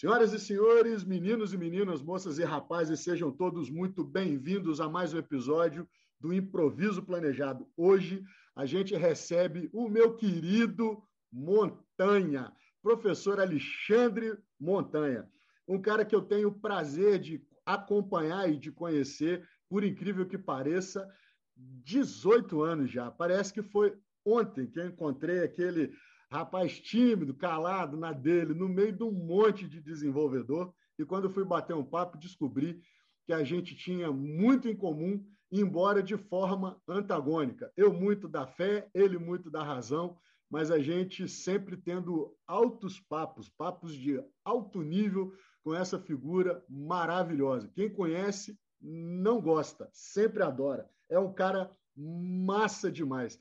Senhoras 0.00 0.32
e 0.32 0.38
senhores, 0.38 1.04
meninos 1.04 1.52
e 1.52 1.58
meninas, 1.58 2.00
moças 2.00 2.38
e 2.38 2.42
rapazes, 2.42 3.00
sejam 3.00 3.30
todos 3.30 3.68
muito 3.68 4.02
bem-vindos 4.02 4.80
a 4.80 4.88
mais 4.88 5.12
um 5.12 5.18
episódio 5.18 5.86
do 6.18 6.32
Improviso 6.32 7.02
Planejado. 7.02 7.68
Hoje 7.76 8.24
a 8.56 8.64
gente 8.64 8.96
recebe 8.96 9.68
o 9.74 9.90
meu 9.90 10.16
querido 10.16 11.02
Montanha, 11.30 12.50
professor 12.82 13.38
Alexandre 13.38 14.38
Montanha, 14.58 15.28
um 15.68 15.78
cara 15.78 16.02
que 16.02 16.14
eu 16.14 16.22
tenho 16.22 16.48
o 16.48 16.58
prazer 16.58 17.18
de 17.18 17.46
acompanhar 17.66 18.50
e 18.50 18.56
de 18.56 18.72
conhecer, 18.72 19.46
por 19.68 19.84
incrível 19.84 20.26
que 20.26 20.38
pareça, 20.38 21.06
18 21.54 22.62
anos 22.62 22.90
já. 22.90 23.10
Parece 23.10 23.52
que 23.52 23.62
foi 23.62 23.94
ontem 24.24 24.66
que 24.66 24.80
eu 24.80 24.86
encontrei 24.86 25.40
aquele 25.40 25.92
rapaz 26.30 26.78
tímido, 26.78 27.34
calado 27.34 27.96
na 27.96 28.12
dele, 28.12 28.54
no 28.54 28.68
meio 28.68 28.92
de 28.92 29.02
um 29.02 29.10
monte 29.10 29.66
de 29.66 29.80
desenvolvedor. 29.80 30.72
E 30.98 31.04
quando 31.04 31.30
fui 31.30 31.44
bater 31.44 31.74
um 31.74 31.84
papo, 31.84 32.18
descobri 32.18 32.80
que 33.26 33.32
a 33.32 33.42
gente 33.42 33.74
tinha 33.74 34.12
muito 34.12 34.68
em 34.68 34.76
comum, 34.76 35.24
embora 35.50 36.02
de 36.02 36.16
forma 36.16 36.80
antagônica. 36.86 37.72
Eu 37.76 37.92
muito 37.92 38.28
da 38.28 38.46
fé, 38.46 38.88
ele 38.94 39.18
muito 39.18 39.50
da 39.50 39.62
razão, 39.62 40.16
mas 40.48 40.70
a 40.70 40.78
gente 40.78 41.28
sempre 41.28 41.76
tendo 41.76 42.36
altos 42.46 43.00
papos, 43.00 43.48
papos 43.48 43.94
de 43.94 44.22
alto 44.44 44.82
nível 44.82 45.32
com 45.62 45.74
essa 45.74 45.98
figura 45.98 46.64
maravilhosa. 46.68 47.70
Quem 47.74 47.88
conhece 47.88 48.58
não 48.80 49.40
gosta, 49.40 49.88
sempre 49.92 50.42
adora. 50.42 50.88
É 51.08 51.18
um 51.18 51.32
cara 51.32 51.70
massa 51.96 52.90
demais. 52.90 53.38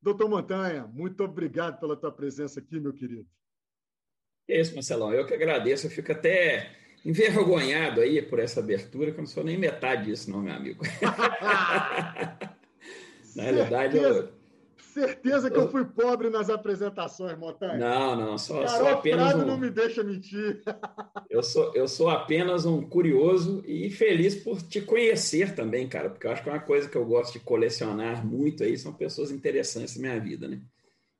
Doutor 0.00 0.28
Montanha, 0.28 0.86
muito 0.86 1.24
obrigado 1.24 1.80
pela 1.80 1.96
tua 1.96 2.12
presença 2.12 2.60
aqui, 2.60 2.78
meu 2.78 2.92
querido. 2.92 3.26
É 4.48 4.60
isso, 4.60 4.74
Marcelão. 4.74 5.12
Eu 5.12 5.26
que 5.26 5.34
agradeço. 5.34 5.86
Eu 5.86 5.90
fico 5.90 6.12
até 6.12 6.76
envergonhado 7.04 8.00
aí 8.00 8.22
por 8.22 8.38
essa 8.38 8.60
abertura, 8.60 9.10
que 9.10 9.18
eu 9.18 9.22
não 9.22 9.26
sou 9.26 9.44
nem 9.44 9.58
metade 9.58 10.06
disso, 10.06 10.30
não, 10.30 10.40
meu 10.42 10.54
amigo. 10.54 10.84
Na 13.34 13.42
realidade, 13.42 13.96
eu, 13.98 14.32
certeza 14.96 15.50
que 15.50 15.58
eu 15.58 15.70
fui 15.70 15.84
pobre 15.84 16.30
nas 16.30 16.48
apresentações, 16.48 17.38
Montanha. 17.38 17.76
Não, 17.76 18.16
não, 18.16 18.38
só, 18.38 18.64
apenas 18.88 19.34
um... 19.34 19.44
não 19.44 19.58
me 19.58 19.68
deixa 19.68 20.02
mentir. 20.02 20.62
Eu 21.28 21.42
sou, 21.42 21.74
eu 21.74 21.86
sou 21.86 22.08
apenas 22.08 22.64
um 22.64 22.80
curioso 22.80 23.62
e 23.66 23.90
feliz 23.90 24.34
por 24.34 24.62
te 24.62 24.80
conhecer 24.80 25.54
também, 25.54 25.86
cara, 25.86 26.08
porque 26.08 26.26
eu 26.26 26.30
acho 26.30 26.42
que 26.42 26.48
é 26.48 26.52
uma 26.52 26.60
coisa 26.60 26.88
que 26.88 26.96
eu 26.96 27.04
gosto 27.04 27.34
de 27.34 27.40
colecionar 27.40 28.24
muito 28.24 28.62
aí 28.62 28.78
são 28.78 28.94
pessoas 28.94 29.30
interessantes 29.30 29.96
na 29.96 30.02
minha 30.02 30.20
vida, 30.20 30.48
né? 30.48 30.62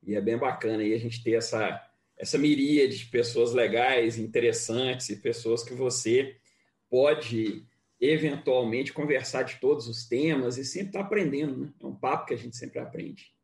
E 0.03 0.15
é 0.15 0.21
bem 0.21 0.39
bacana 0.39 0.83
aí 0.83 0.95
a 0.95 0.99
gente 0.99 1.23
ter 1.23 1.33
essa 1.33 1.83
essa 2.17 2.39
miríade 2.39 2.99
de 2.99 3.07
pessoas 3.07 3.53
legais, 3.53 4.17
interessantes 4.17 5.11
e 5.11 5.17
pessoas 5.17 5.63
que 5.63 5.75
você 5.75 6.37
pode 6.89 7.67
eventualmente 8.01 8.93
conversar 8.93 9.43
de 9.43 9.57
todos 9.57 9.87
os 9.87 10.07
temas 10.07 10.57
e 10.57 10.65
sempre 10.65 10.89
estar 10.89 11.01
tá 11.01 11.05
aprendendo, 11.05 11.59
né? 11.59 11.73
É 11.79 11.87
um 11.87 11.95
papo 11.95 12.27
que 12.27 12.35
a 12.35 12.39
gente 12.39 12.57
sempre 12.57 12.79
aprende. 12.79 13.36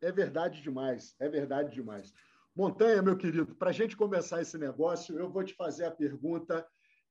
É 0.00 0.10
verdade 0.10 0.62
demais, 0.62 1.14
é 1.18 1.28
verdade 1.28 1.74
demais. 1.74 2.12
Montanha, 2.54 3.02
meu 3.02 3.16
querido, 3.16 3.54
para 3.54 3.70
a 3.70 3.72
gente 3.72 3.96
começar 3.96 4.40
esse 4.40 4.56
negócio, 4.58 5.18
eu 5.18 5.30
vou 5.30 5.44
te 5.44 5.54
fazer 5.54 5.84
a 5.84 5.90
pergunta 5.90 6.66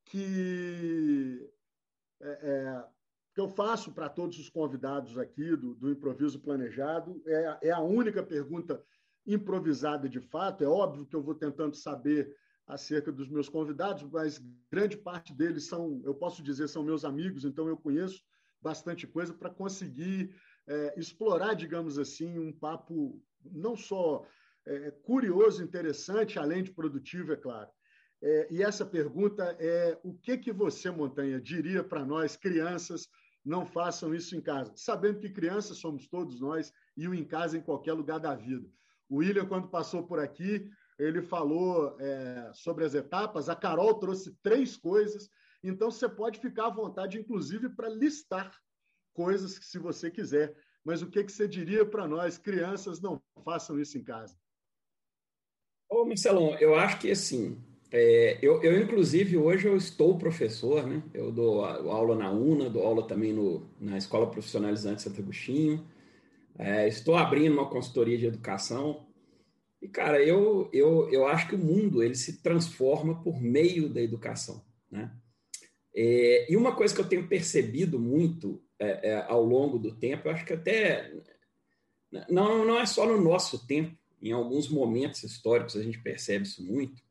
que, 0.06 1.50
é, 2.22 2.30
é, 2.30 2.86
que 3.34 3.40
eu 3.40 3.48
faço 3.48 3.92
para 3.92 4.10
todos 4.10 4.40
os 4.40 4.50
convidados 4.50 5.18
aqui 5.18 5.56
do, 5.56 5.76
do 5.76 5.92
Improviso 5.92 6.40
Planejado. 6.40 7.22
É, 7.26 7.68
é 7.70 7.72
a 7.72 7.80
única 7.80 8.24
pergunta 8.24 8.84
improvisada 9.26 10.10
de 10.10 10.20
fato. 10.20 10.64
É 10.64 10.68
óbvio 10.68 11.06
que 11.06 11.16
eu 11.16 11.22
vou 11.22 11.36
tentando 11.36 11.76
saber 11.76 12.36
acerca 12.66 13.12
dos 13.12 13.30
meus 13.30 13.50
convidados, 13.50 14.04
mas 14.04 14.40
grande 14.72 14.96
parte 14.96 15.34
deles 15.34 15.66
são, 15.66 16.02
eu 16.04 16.14
posso 16.14 16.44
dizer, 16.44 16.68
são 16.68 16.84
meus 16.84 17.04
amigos, 17.04 17.44
então 17.44 17.68
eu 17.68 17.76
conheço 17.76 18.24
bastante 18.62 19.08
coisa 19.08 19.34
para 19.34 19.50
conseguir 19.50 20.36
é, 20.70 20.94
explorar, 20.96 21.56
digamos 21.56 21.98
assim, 21.98 22.38
um 22.38 22.54
papo 22.54 23.20
não 23.44 23.76
só 23.76 24.24
é, 24.68 24.92
curioso, 25.04 25.64
interessante, 25.64 26.38
além 26.38 26.64
de 26.64 26.72
produtivo, 26.72 27.34
é 27.34 27.36
claro. 27.36 27.70
É, 28.22 28.48
e 28.52 28.62
essa 28.62 28.86
pergunta 28.86 29.56
é: 29.60 29.98
o 30.04 30.14
que, 30.14 30.38
que 30.38 30.52
você, 30.52 30.92
Montanha, 30.92 31.42
diria 31.42 31.84
para 31.84 32.06
nós, 32.06 32.36
crianças, 32.36 33.08
não 33.44 33.66
façam 33.66 34.14
isso 34.14 34.36
em 34.36 34.42
casa? 34.42 34.72
Sabendo 34.76 35.20
que 35.20 35.30
crianças 35.30 35.78
somos 35.78 36.08
todos 36.08 36.40
nós 36.40 36.72
e 36.96 37.08
o 37.08 37.16
em 37.16 37.24
casa 37.24 37.58
em 37.58 37.62
qualquer 37.62 37.94
lugar 37.94 38.20
da 38.20 38.36
vida. 38.36 38.70
O 39.10 39.18
William, 39.18 39.48
quando 39.48 39.70
passou 39.70 40.06
por 40.06 40.20
aqui, 40.20 40.70
ele 41.00 41.22
falou 41.22 41.98
é, 42.00 42.52
sobre 42.54 42.86
as 42.86 42.94
etapas. 42.94 43.50
A 43.50 43.56
Carol 43.56 43.96
trouxe 43.96 44.38
três 44.44 44.78
coisas. 44.78 45.30
Então, 45.64 45.90
você 45.90 46.08
pode 46.08 46.40
ficar 46.40 46.68
à 46.68 46.70
vontade, 46.70 47.18
inclusive, 47.18 47.70
para 47.70 47.90
listar 47.90 48.56
coisas 49.20 49.60
que, 49.60 49.66
se 49.66 49.78
você 49.78 50.10
quiser. 50.10 50.56
Mas 50.82 51.02
o 51.02 51.10
que, 51.10 51.26
que 51.26 51.32
você 51.32 51.46
diria 51.46 51.86
para 51.86 52.08
nós, 52.08 52.38
crianças, 52.38 53.02
não 53.02 53.22
façam 53.44 53.78
isso 53.78 53.98
em 53.98 54.02
casa? 54.02 54.34
Ô, 55.90 56.06
Marcelão, 56.06 56.58
eu 56.58 56.74
acho 56.74 57.00
que 57.00 57.12
assim, 57.12 57.62
é, 57.92 58.40
eu, 58.42 58.64
eu, 58.64 58.82
inclusive, 58.82 59.36
hoje 59.36 59.68
eu 59.68 59.76
estou 59.76 60.18
professor, 60.18 60.88
né? 60.88 61.04
Eu 61.14 61.34
dou 61.34 61.66
aula 61.66 62.16
na 62.16 62.32
UNA, 62.32 62.70
dou 62.70 62.82
aula 62.82 63.06
também 63.06 63.34
no, 63.34 63.70
na 63.78 63.98
Escola 63.98 64.32
Profissionalizante 64.32 65.02
Santo 65.02 65.20
Agostinho. 65.20 65.86
É, 66.58 66.88
estou 66.88 67.18
abrindo 67.18 67.52
uma 67.52 67.70
consultoria 67.70 68.18
de 68.18 68.26
educação. 68.26 69.06
E, 69.82 69.90
cara, 69.90 70.24
eu, 70.24 70.70
eu, 70.72 71.10
eu 71.10 71.28
acho 71.28 71.50
que 71.50 71.56
o 71.56 71.60
mundo 71.60 72.02
ele 72.02 72.16
se 72.16 72.42
transforma 72.42 73.22
por 73.22 73.42
meio 73.42 73.90
da 73.90 74.02
educação, 74.02 74.64
né? 74.90 75.12
É, 75.94 76.50
e 76.50 76.56
uma 76.56 76.74
coisa 76.74 76.96
que 76.96 77.02
eu 77.02 77.10
tenho 77.10 77.28
percebido 77.28 78.00
muito 78.00 78.64
é, 78.80 79.10
é, 79.10 79.26
ao 79.28 79.44
longo 79.44 79.78
do 79.78 79.94
tempo, 79.94 80.28
eu 80.28 80.32
acho 80.32 80.46
que 80.46 80.54
até 80.54 81.12
não, 82.30 82.66
não 82.66 82.80
é 82.80 82.86
só 82.86 83.06
no 83.06 83.22
nosso 83.22 83.68
tempo, 83.68 83.96
em 84.22 84.32
alguns 84.32 84.68
momentos 84.70 85.24
históricos 85.24 85.76
a 85.76 85.84
gente 85.84 86.00
percebe 86.00 86.46
isso 86.46 86.64
muito, 86.64 87.02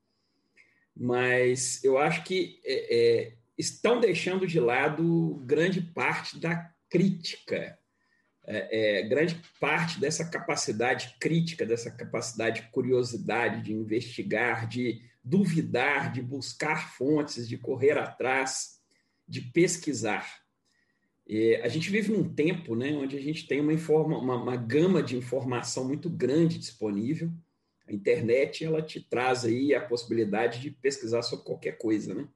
mas 0.97 1.83
eu 1.85 1.97
acho 1.99 2.25
que 2.25 2.61
é, 2.65 2.97
é, 2.97 3.33
estão 3.57 4.01
deixando 4.01 4.47
de 4.47 4.59
lado 4.59 5.43
grande 5.45 5.81
parte 5.81 6.39
da 6.39 6.73
crítica, 6.91 7.79
é, 8.45 9.01
é, 9.01 9.03
grande 9.03 9.41
parte 9.61 10.01
dessa 10.01 10.25
capacidade 10.29 11.17
crítica, 11.21 11.67
dessa 11.67 11.91
capacidade 11.91 12.63
de 12.63 12.69
curiosidade, 12.71 13.63
de 13.63 13.73
investigar, 13.73 14.67
de 14.67 15.03
duvidar, 15.23 16.11
de 16.11 16.23
buscar 16.23 16.93
fontes, 16.95 17.47
de 17.47 17.59
correr 17.59 17.99
atrás, 17.99 18.81
de 19.29 19.43
pesquisar. 19.43 20.48
E 21.29 21.57
a 21.57 21.69
gente 21.69 21.91
vive 21.91 22.11
num 22.11 22.27
tempo 22.27 22.75
né, 22.75 22.93
onde 22.95 23.15
a 23.15 23.21
gente 23.21 23.47
tem 23.47 23.61
uma, 23.61 23.73
informa, 23.73 24.17
uma, 24.17 24.43
uma 24.43 24.57
gama 24.57 25.03
de 25.03 25.15
informação 25.15 25.87
muito 25.87 26.09
grande 26.09 26.59
disponível. 26.59 27.31
A 27.87 27.93
internet 27.93 28.65
ela 28.65 28.81
te 28.81 28.99
traz 28.99 29.45
aí 29.45 29.75
a 29.75 29.81
possibilidade 29.81 30.59
de 30.59 30.71
pesquisar 30.71 31.21
sobre 31.21 31.45
qualquer 31.45 31.77
coisa, 31.77 32.15
né? 32.15 32.27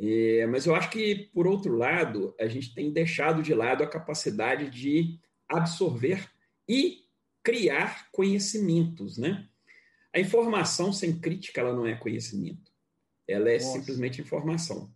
É, 0.00 0.46
mas 0.46 0.64
eu 0.64 0.76
acho 0.76 0.90
que, 0.90 1.28
por 1.34 1.48
outro 1.48 1.76
lado, 1.76 2.32
a 2.38 2.46
gente 2.46 2.72
tem 2.72 2.92
deixado 2.92 3.42
de 3.42 3.52
lado 3.52 3.82
a 3.82 3.86
capacidade 3.86 4.70
de 4.70 5.18
absorver 5.48 6.30
e 6.68 7.04
criar 7.42 8.08
conhecimentos, 8.12 9.18
né? 9.18 9.48
A 10.14 10.20
informação 10.20 10.92
sem 10.92 11.18
crítica 11.18 11.60
ela 11.60 11.74
não 11.74 11.84
é 11.84 11.96
conhecimento, 11.96 12.70
ela 13.26 13.50
é 13.50 13.54
Nossa. 13.54 13.72
simplesmente 13.72 14.20
informação. 14.20 14.88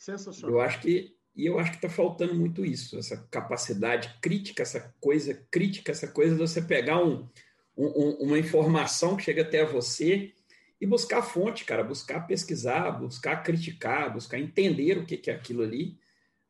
Sensacional. 0.00 0.56
Eu 0.56 0.60
acho 0.60 0.80
que 0.80 1.17
e 1.38 1.46
eu 1.46 1.56
acho 1.56 1.70
que 1.70 1.76
está 1.76 1.88
faltando 1.88 2.34
muito 2.34 2.66
isso, 2.66 2.98
essa 2.98 3.16
capacidade 3.30 4.12
crítica, 4.20 4.60
essa 4.60 4.92
coisa 5.00 5.32
crítica, 5.52 5.92
essa 5.92 6.08
coisa 6.08 6.34
de 6.34 6.40
você 6.40 6.60
pegar 6.60 7.00
um, 7.00 7.28
um, 7.76 8.10
uma 8.22 8.36
informação 8.36 9.16
que 9.16 9.22
chega 9.22 9.42
até 9.42 9.64
você 9.64 10.32
e 10.80 10.86
buscar 10.86 11.18
a 11.18 11.22
fonte, 11.22 11.64
cara, 11.64 11.84
buscar 11.84 12.26
pesquisar, 12.26 12.90
buscar 12.90 13.44
criticar, 13.44 14.12
buscar 14.12 14.36
entender 14.36 14.98
o 14.98 15.06
que, 15.06 15.30
é 15.30 15.32
aquilo 15.32 15.62
ali. 15.62 15.96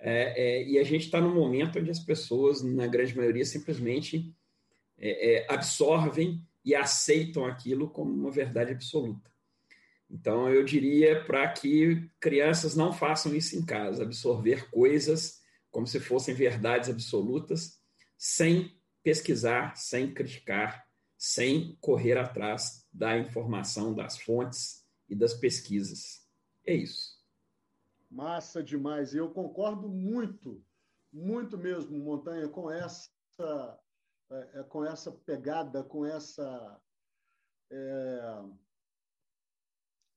É, 0.00 0.62
é, 0.62 0.66
e 0.66 0.78
a 0.78 0.84
gente 0.84 1.04
está 1.04 1.20
num 1.20 1.34
momento 1.34 1.78
onde 1.78 1.90
as 1.90 2.00
pessoas, 2.00 2.62
na 2.62 2.86
grande 2.86 3.14
maioria, 3.14 3.44
simplesmente 3.44 4.34
é, 4.96 5.34
é 5.34 5.46
absorvem 5.50 6.42
e 6.64 6.74
aceitam 6.74 7.44
aquilo 7.44 7.90
como 7.90 8.10
uma 8.10 8.30
verdade 8.30 8.72
absoluta. 8.72 9.30
Então, 10.10 10.48
eu 10.48 10.64
diria 10.64 11.24
para 11.24 11.46
que 11.52 12.10
crianças 12.18 12.74
não 12.74 12.92
façam 12.92 13.34
isso 13.34 13.56
em 13.56 13.64
casa, 13.64 14.02
absorver 14.02 14.70
coisas 14.70 15.42
como 15.70 15.86
se 15.86 16.00
fossem 16.00 16.34
verdades 16.34 16.88
absolutas, 16.88 17.78
sem 18.16 18.80
pesquisar, 19.02 19.76
sem 19.76 20.12
criticar, 20.12 20.86
sem 21.16 21.76
correr 21.80 22.16
atrás 22.16 22.86
da 22.90 23.18
informação, 23.18 23.94
das 23.94 24.18
fontes 24.18 24.84
e 25.08 25.14
das 25.14 25.34
pesquisas. 25.34 26.26
É 26.66 26.74
isso. 26.74 27.18
Massa 28.10 28.62
demais. 28.62 29.14
Eu 29.14 29.30
concordo 29.30 29.88
muito, 29.88 30.64
muito 31.12 31.58
mesmo, 31.58 31.98
Montanha, 31.98 32.48
com 32.48 32.70
essa, 32.70 33.10
é, 34.30 34.60
é 34.60 34.62
com 34.62 34.84
essa 34.84 35.12
pegada, 35.12 35.84
com 35.84 36.06
essa. 36.06 36.80
É 37.70 38.42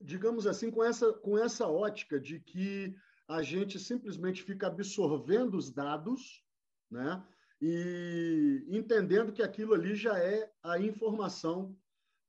digamos 0.03 0.47
assim, 0.47 0.71
com 0.71 0.83
essa, 0.83 1.13
com 1.13 1.37
essa 1.37 1.67
ótica 1.67 2.19
de 2.19 2.39
que 2.39 2.95
a 3.27 3.41
gente 3.41 3.79
simplesmente 3.79 4.43
fica 4.43 4.67
absorvendo 4.67 5.55
os 5.55 5.71
dados, 5.71 6.43
né? 6.89 7.23
E 7.61 8.65
entendendo 8.69 9.31
que 9.31 9.43
aquilo 9.43 9.73
ali 9.73 9.95
já 9.95 10.17
é 10.17 10.51
a 10.63 10.79
informação 10.79 11.77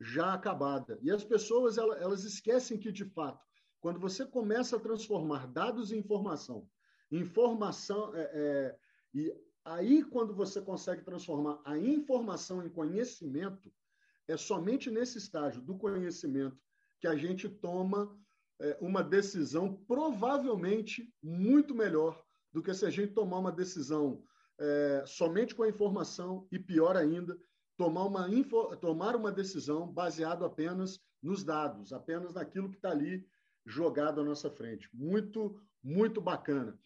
já 0.00 0.34
acabada. 0.34 0.98
E 1.02 1.10
as 1.10 1.24
pessoas 1.24 1.78
elas, 1.78 2.24
esquecem 2.24 2.78
que, 2.78 2.92
de 2.92 3.04
fato, 3.04 3.42
quando 3.80 3.98
você 3.98 4.26
começa 4.26 4.76
a 4.76 4.80
transformar 4.80 5.46
dados 5.46 5.90
em 5.90 5.98
informação, 5.98 6.68
informação 7.10 8.14
é, 8.14 8.30
é, 8.34 8.78
e 9.14 9.34
aí 9.64 10.02
quando 10.04 10.34
você 10.34 10.60
consegue 10.60 11.02
transformar 11.02 11.60
a 11.64 11.78
informação 11.78 12.64
em 12.64 12.68
conhecimento, 12.68 13.72
é 14.28 14.36
somente 14.36 14.90
nesse 14.90 15.18
estágio 15.18 15.62
do 15.62 15.76
conhecimento 15.76 16.58
que 17.02 17.08
a 17.08 17.16
gente 17.16 17.48
toma 17.48 18.16
é, 18.60 18.78
uma 18.80 19.02
decisão 19.02 19.74
provavelmente 19.88 21.12
muito 21.20 21.74
melhor 21.74 22.22
do 22.52 22.62
que 22.62 22.72
se 22.72 22.86
a 22.86 22.90
gente 22.90 23.12
tomar 23.12 23.40
uma 23.40 23.50
decisão 23.50 24.22
é, 24.60 25.02
somente 25.04 25.52
com 25.52 25.64
a 25.64 25.68
informação 25.68 26.46
e, 26.52 26.60
pior 26.60 26.96
ainda, 26.96 27.36
tomar 27.76 28.04
uma, 28.04 28.28
info, 28.28 28.76
tomar 28.76 29.16
uma 29.16 29.32
decisão 29.32 29.92
baseado 29.92 30.44
apenas 30.44 31.00
nos 31.20 31.42
dados, 31.42 31.92
apenas 31.92 32.34
naquilo 32.34 32.70
que 32.70 32.76
está 32.76 32.90
ali 32.90 33.26
jogado 33.66 34.20
à 34.20 34.24
nossa 34.24 34.48
frente. 34.48 34.88
Muito, 34.94 35.60
muito 35.82 36.20
bacana. 36.20 36.78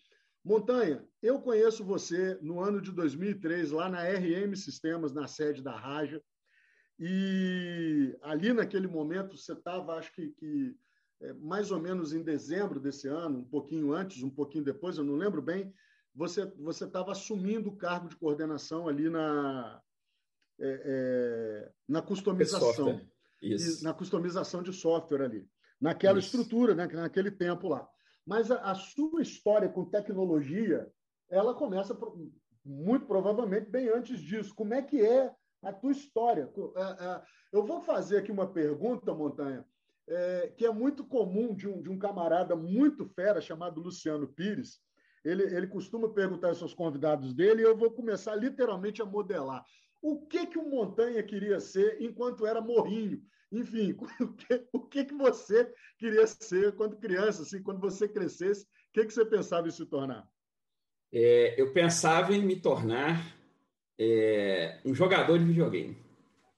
Montanha, 0.42 1.06
eu 1.20 1.42
conheço 1.42 1.84
você 1.84 2.38
no 2.40 2.58
ano 2.58 2.80
de 2.80 2.90
2003, 2.90 3.70
lá 3.70 3.90
na 3.90 4.02
RM 4.02 4.54
Sistemas, 4.56 5.12
na 5.12 5.28
sede 5.28 5.62
da 5.62 5.76
Raja, 5.76 6.22
e 6.98 8.16
ali 8.22 8.52
naquele 8.52 8.86
momento 8.86 9.36
você 9.36 9.52
estava, 9.52 9.94
acho 9.94 10.12
que, 10.14 10.28
que 10.30 10.76
é, 11.20 11.32
mais 11.34 11.70
ou 11.70 11.80
menos 11.80 12.12
em 12.12 12.22
dezembro 12.22 12.80
desse 12.80 13.06
ano, 13.08 13.40
um 13.40 13.44
pouquinho 13.44 13.92
antes, 13.92 14.22
um 14.22 14.30
pouquinho 14.30 14.64
depois, 14.64 14.96
eu 14.96 15.04
não 15.04 15.16
lembro 15.16 15.42
bem, 15.42 15.72
você 16.14 16.46
você 16.58 16.84
estava 16.84 17.12
assumindo 17.12 17.68
o 17.68 17.76
cargo 17.76 18.08
de 18.08 18.16
coordenação 18.16 18.88
ali 18.88 19.10
na 19.10 19.82
é, 20.58 20.82
é, 20.84 21.72
na 21.86 22.00
customização, 22.00 23.00
na 23.82 23.92
customização 23.92 24.62
de 24.62 24.72
software 24.72 25.22
ali, 25.22 25.46
naquela 25.78 26.18
Isso. 26.18 26.28
estrutura, 26.28 26.74
né, 26.74 26.86
naquele 26.86 27.30
tempo 27.30 27.68
lá. 27.68 27.86
Mas 28.24 28.50
a, 28.50 28.56
a, 28.70 28.74
sua 28.74 29.20
história 29.20 29.68
com 29.68 29.84
tecnologia, 29.84 30.90
ela 31.28 31.54
começa 31.54 31.96
muito 32.64 33.06
provavelmente 33.06 33.70
bem 33.70 33.88
antes 33.88 34.18
disso. 34.18 34.54
Como 34.54 34.72
é 34.72 34.80
que 34.80 35.00
é 35.00 35.32
a 35.68 35.72
tua 35.72 35.92
história? 35.92 36.50
É, 36.76 37.04
é, 37.04 37.22
eu 37.52 37.64
vou 37.64 37.80
fazer 37.80 38.18
aqui 38.18 38.30
uma 38.30 38.46
pergunta, 38.46 39.14
Montanha, 39.14 39.64
é, 40.08 40.52
que 40.56 40.64
é 40.64 40.70
muito 40.70 41.04
comum 41.04 41.54
de 41.54 41.68
um, 41.68 41.82
de 41.82 41.90
um 41.90 41.98
camarada 41.98 42.54
muito 42.54 43.06
fera 43.06 43.40
chamado 43.40 43.80
Luciano 43.80 44.28
Pires, 44.28 44.80
ele, 45.24 45.42
ele 45.42 45.66
costuma 45.66 46.08
perguntar 46.08 46.48
aos 46.48 46.58
seus 46.58 46.72
convidados 46.72 47.34
dele, 47.34 47.62
e 47.62 47.64
eu 47.64 47.76
vou 47.76 47.90
começar 47.90 48.36
literalmente 48.36 49.02
a 49.02 49.04
modelar. 49.04 49.64
O 50.00 50.24
que, 50.24 50.46
que 50.46 50.58
o 50.58 50.68
Montanha 50.68 51.22
queria 51.22 51.58
ser 51.58 52.00
enquanto 52.00 52.46
era 52.46 52.60
morrinho? 52.60 53.20
Enfim, 53.50 53.96
o 54.20 54.32
que, 54.34 54.68
o 54.72 54.80
que, 54.80 55.04
que 55.04 55.14
você 55.14 55.72
queria 55.98 56.26
ser 56.26 56.76
quando 56.76 56.96
criança, 56.96 57.42
assim, 57.42 57.62
quando 57.62 57.80
você 57.80 58.08
crescesse, 58.08 58.64
o 58.64 58.68
que, 58.92 59.04
que 59.04 59.12
você 59.12 59.24
pensava 59.24 59.66
em 59.66 59.72
se 59.72 59.84
tornar? 59.86 60.28
É, 61.12 61.60
eu 61.60 61.72
pensava 61.72 62.32
em 62.34 62.44
me 62.44 62.60
tornar 62.60 63.35
é, 63.98 64.80
um 64.84 64.94
jogador 64.94 65.38
de 65.38 65.44
videogame. 65.44 65.96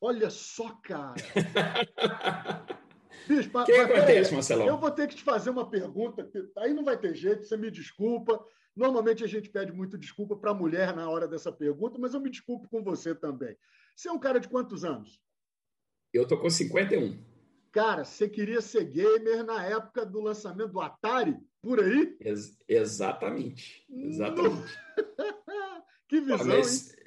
Olha 0.00 0.31
só, 0.31 0.70
cara! 0.82 1.14
O 3.29 3.64
que 3.64 3.73
acontece, 3.73 4.32
Marcelão? 4.32 4.67
Eu 4.67 4.79
vou 4.79 4.90
ter 4.90 5.06
que 5.06 5.17
te 5.17 5.23
fazer 5.23 5.50
uma 5.50 5.69
pergunta, 5.69 6.26
aí 6.56 6.73
não 6.73 6.82
vai 6.82 6.96
ter 6.96 7.14
jeito, 7.14 7.44
você 7.44 7.58
me 7.58 7.70
desculpa. 7.70 8.43
Normalmente 8.75 9.23
a 9.23 9.26
gente 9.26 9.50
pede 9.50 9.70
muito 9.70 9.99
desculpa 9.99 10.35
para 10.35 10.52
a 10.52 10.55
mulher 10.55 10.96
na 10.96 11.11
hora 11.11 11.29
dessa 11.29 11.52
pergunta, 11.52 11.99
mas 11.99 12.14
eu 12.14 12.20
me 12.20 12.31
desculpo 12.31 12.67
com 12.70 12.82
você 12.82 13.14
também. 13.14 13.55
Você 13.94 14.08
é 14.08 14.12
um 14.12 14.19
cara 14.19 14.40
de 14.40 14.49
quantos 14.49 14.85
anos? 14.85 15.20
Eu 16.12 16.26
tô 16.26 16.38
com 16.38 16.49
51. 16.49 17.19
Cara, 17.70 18.05
você 18.05 18.29
queria 18.29 18.62
ser 18.62 18.85
gamer 18.85 19.44
na 19.44 19.67
época 19.67 20.06
do 20.06 20.20
lançamento 20.20 20.73
do 20.73 20.81
Atari, 20.81 21.37
por 21.61 21.81
aí? 21.81 22.17
Ex 22.20 22.56
exatamente. 22.67 23.85
Exatamente. 23.90 24.79
que 26.08 26.20
visão, 26.20 26.46
mas, 26.46 26.90
hein? 26.90 26.98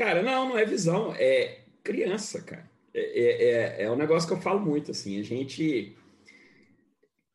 Cara, 0.00 0.22
não, 0.22 0.48
não 0.48 0.58
é 0.58 0.64
visão, 0.64 1.14
é 1.14 1.58
criança, 1.84 2.40
cara. 2.40 2.70
É, 2.94 3.00
é, 3.00 3.44
é, 3.44 3.82
é 3.82 3.90
um 3.90 3.96
negócio 3.96 4.26
que 4.26 4.32
eu 4.32 4.40
falo 4.40 4.58
muito, 4.58 4.92
assim, 4.92 5.20
a 5.20 5.22
gente... 5.22 5.94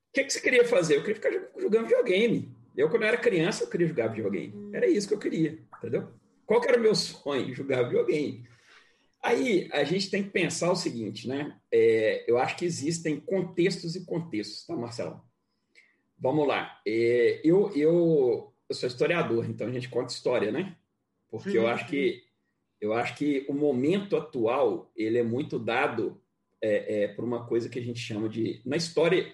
O 0.10 0.12
que, 0.12 0.24
que 0.24 0.34
você 0.34 0.42
queria 0.42 0.66
fazer? 0.66 0.96
Eu 0.96 1.02
queria 1.02 1.14
ficar 1.14 1.30
jogando 1.62 1.86
videogame. 1.86 2.52
Eu, 2.76 2.90
quando 2.90 3.04
eu 3.04 3.10
era 3.10 3.18
criança, 3.18 3.64
eu 3.64 3.70
queria 3.70 3.86
jogar 3.86 4.08
videogame. 4.08 4.72
Era 4.74 4.88
isso 4.88 5.08
que 5.08 5.14
eu 5.14 5.20
queria, 5.20 5.60
entendeu? 5.78 6.10
Qual 6.44 6.60
que 6.60 6.68
era 6.68 6.80
o 6.80 6.82
meu 6.82 6.96
sonho? 6.96 7.54
Jogar 7.54 7.84
videogame. 7.84 8.50
Aí, 9.22 9.70
a 9.72 9.84
gente 9.84 10.10
tem 10.10 10.24
que 10.24 10.32
pensar 10.32 10.72
o 10.72 10.76
seguinte, 10.76 11.28
né? 11.28 11.56
É, 11.72 12.26
eu 12.28 12.40
acho 12.40 12.58
que 12.58 12.66
existem 12.66 13.20
contextos 13.20 13.96
e 13.96 14.04
contextos, 14.08 14.66
tá, 14.66 14.76
Marcelo? 14.76 15.22
Vamos 16.18 16.48
lá. 16.48 16.82
É, 16.84 17.42
eu, 17.44 17.72
eu, 17.76 18.52
eu 18.68 18.76
sou 18.76 18.88
historiador, 18.88 19.48
então 19.48 19.68
a 19.68 19.72
gente 19.72 19.88
conta 19.88 20.12
história, 20.12 20.52
né? 20.52 20.76
Porque 21.30 21.56
eu 21.56 21.68
acho 21.68 21.88
que 21.88 22.25
eu 22.86 22.94
acho 22.94 23.16
que 23.16 23.46
o 23.50 23.54
momento 23.54 24.16
atual 24.16 24.92
ele 24.96 25.18
é 25.18 25.24
muito 25.24 25.58
dado 25.58 26.22
é, 26.62 27.04
é, 27.04 27.08
por 27.10 27.26
uma 27.26 27.46
coisa 27.46 27.68
que 27.68 27.80
a 27.80 27.82
gente 27.82 28.00
chama 28.00 28.30
de 28.30 28.62
na 28.66 28.78
história. 28.78 29.34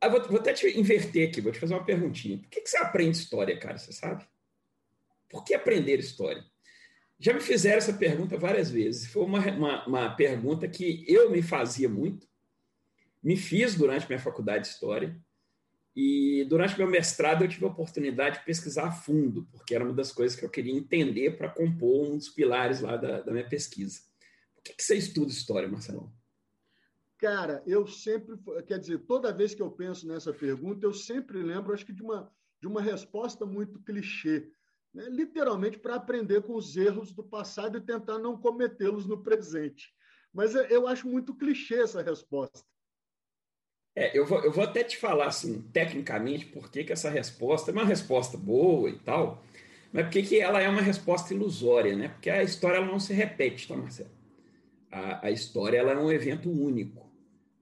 Ah, 0.00 0.08
vou, 0.08 0.22
vou, 0.24 0.38
até 0.38 0.52
te 0.52 0.66
inverter 0.78 1.28
aqui, 1.28 1.40
vou 1.40 1.52
te 1.52 1.58
fazer 1.58 1.74
uma 1.74 1.84
perguntinha. 1.84 2.38
Por 2.38 2.48
que, 2.48 2.60
que 2.60 2.68
você 2.68 2.76
aprende 2.76 3.16
história, 3.16 3.58
cara? 3.58 3.78
Você 3.78 3.92
sabe? 3.92 4.26
Por 5.28 5.44
que 5.44 5.54
aprender 5.54 5.98
história? 5.98 6.44
Já 7.18 7.32
me 7.32 7.40
fizeram 7.40 7.78
essa 7.78 7.92
pergunta 7.92 8.36
várias 8.36 8.70
vezes. 8.70 9.06
Foi 9.06 9.24
uma, 9.24 9.40
uma, 9.52 9.86
uma 9.86 10.10
pergunta 10.10 10.68
que 10.68 11.04
eu 11.08 11.30
me 11.30 11.42
fazia 11.42 11.88
muito, 11.88 12.26
me 13.22 13.36
fiz 13.36 13.74
durante 13.74 14.06
minha 14.06 14.18
faculdade 14.18 14.64
de 14.64 14.70
história 14.70 15.18
e 15.96 16.44
durante 16.48 16.76
meu 16.76 16.88
mestrado 16.88 17.44
eu 17.44 17.48
tive 17.48 17.64
a 17.64 17.68
oportunidade 17.68 18.40
de 18.40 18.44
pesquisar 18.44 18.88
a 18.88 18.92
fundo, 18.92 19.46
porque 19.52 19.74
era 19.74 19.84
uma 19.84 19.92
das 19.92 20.10
coisas 20.10 20.36
que 20.36 20.44
eu 20.44 20.50
queria 20.50 20.74
entender 20.74 21.38
para 21.38 21.48
compor 21.48 22.08
um 22.08 22.16
dos 22.16 22.28
pilares 22.28 22.80
lá 22.80 22.96
da, 22.96 23.20
da 23.20 23.32
minha 23.32 23.48
pesquisa. 23.48 24.00
Por 24.56 24.64
que, 24.64 24.74
que 24.74 24.82
você 24.82 24.96
estuda 24.96 25.30
história, 25.30 25.68
Marcelão? 25.68 26.12
Cara, 27.18 27.62
eu 27.64 27.86
sempre, 27.86 28.36
quer 28.66 28.78
dizer, 28.78 28.98
toda 29.06 29.32
vez 29.32 29.54
que 29.54 29.62
eu 29.62 29.70
penso 29.70 30.06
nessa 30.06 30.32
pergunta, 30.32 30.84
eu 30.84 30.92
sempre 30.92 31.42
lembro, 31.42 31.72
acho 31.72 31.86
que 31.86 31.92
de 31.92 32.02
uma, 32.02 32.30
de 32.60 32.66
uma 32.66 32.82
resposta 32.82 33.46
muito 33.46 33.78
clichê, 33.78 34.50
né? 34.92 35.08
literalmente 35.08 35.78
para 35.78 35.94
aprender 35.94 36.42
com 36.42 36.54
os 36.54 36.76
erros 36.76 37.12
do 37.12 37.22
passado 37.22 37.78
e 37.78 37.80
tentar 37.80 38.18
não 38.18 38.36
cometê-los 38.36 39.06
no 39.06 39.22
presente. 39.22 39.94
Mas 40.32 40.54
eu 40.54 40.88
acho 40.88 41.08
muito 41.08 41.36
clichê 41.36 41.76
essa 41.76 42.02
resposta. 42.02 42.66
É, 43.96 44.16
eu 44.18 44.26
vou, 44.26 44.40
eu 44.42 44.50
vou 44.50 44.64
até 44.64 44.82
te 44.82 44.96
falar, 44.96 45.26
assim, 45.26 45.62
tecnicamente, 45.72 46.46
por 46.46 46.70
que, 46.70 46.82
que 46.82 46.92
essa 46.92 47.08
resposta 47.08 47.70
é 47.70 47.72
uma 47.72 47.84
resposta 47.84 48.36
boa 48.36 48.90
e 48.90 48.98
tal, 48.98 49.44
mas 49.92 50.06
por 50.06 50.10
que 50.10 50.40
ela 50.40 50.60
é 50.60 50.68
uma 50.68 50.82
resposta 50.82 51.32
ilusória, 51.32 51.94
né? 51.94 52.08
Porque 52.08 52.28
a 52.28 52.42
história 52.42 52.78
ela 52.78 52.86
não 52.86 52.98
se 52.98 53.12
repete, 53.12 53.68
tá, 53.68 53.76
Marcelo? 53.76 54.10
A, 54.90 55.28
a 55.28 55.30
história 55.30 55.78
ela 55.78 55.92
é 55.92 55.96
um 55.96 56.10
evento 56.10 56.50
único. 56.50 57.08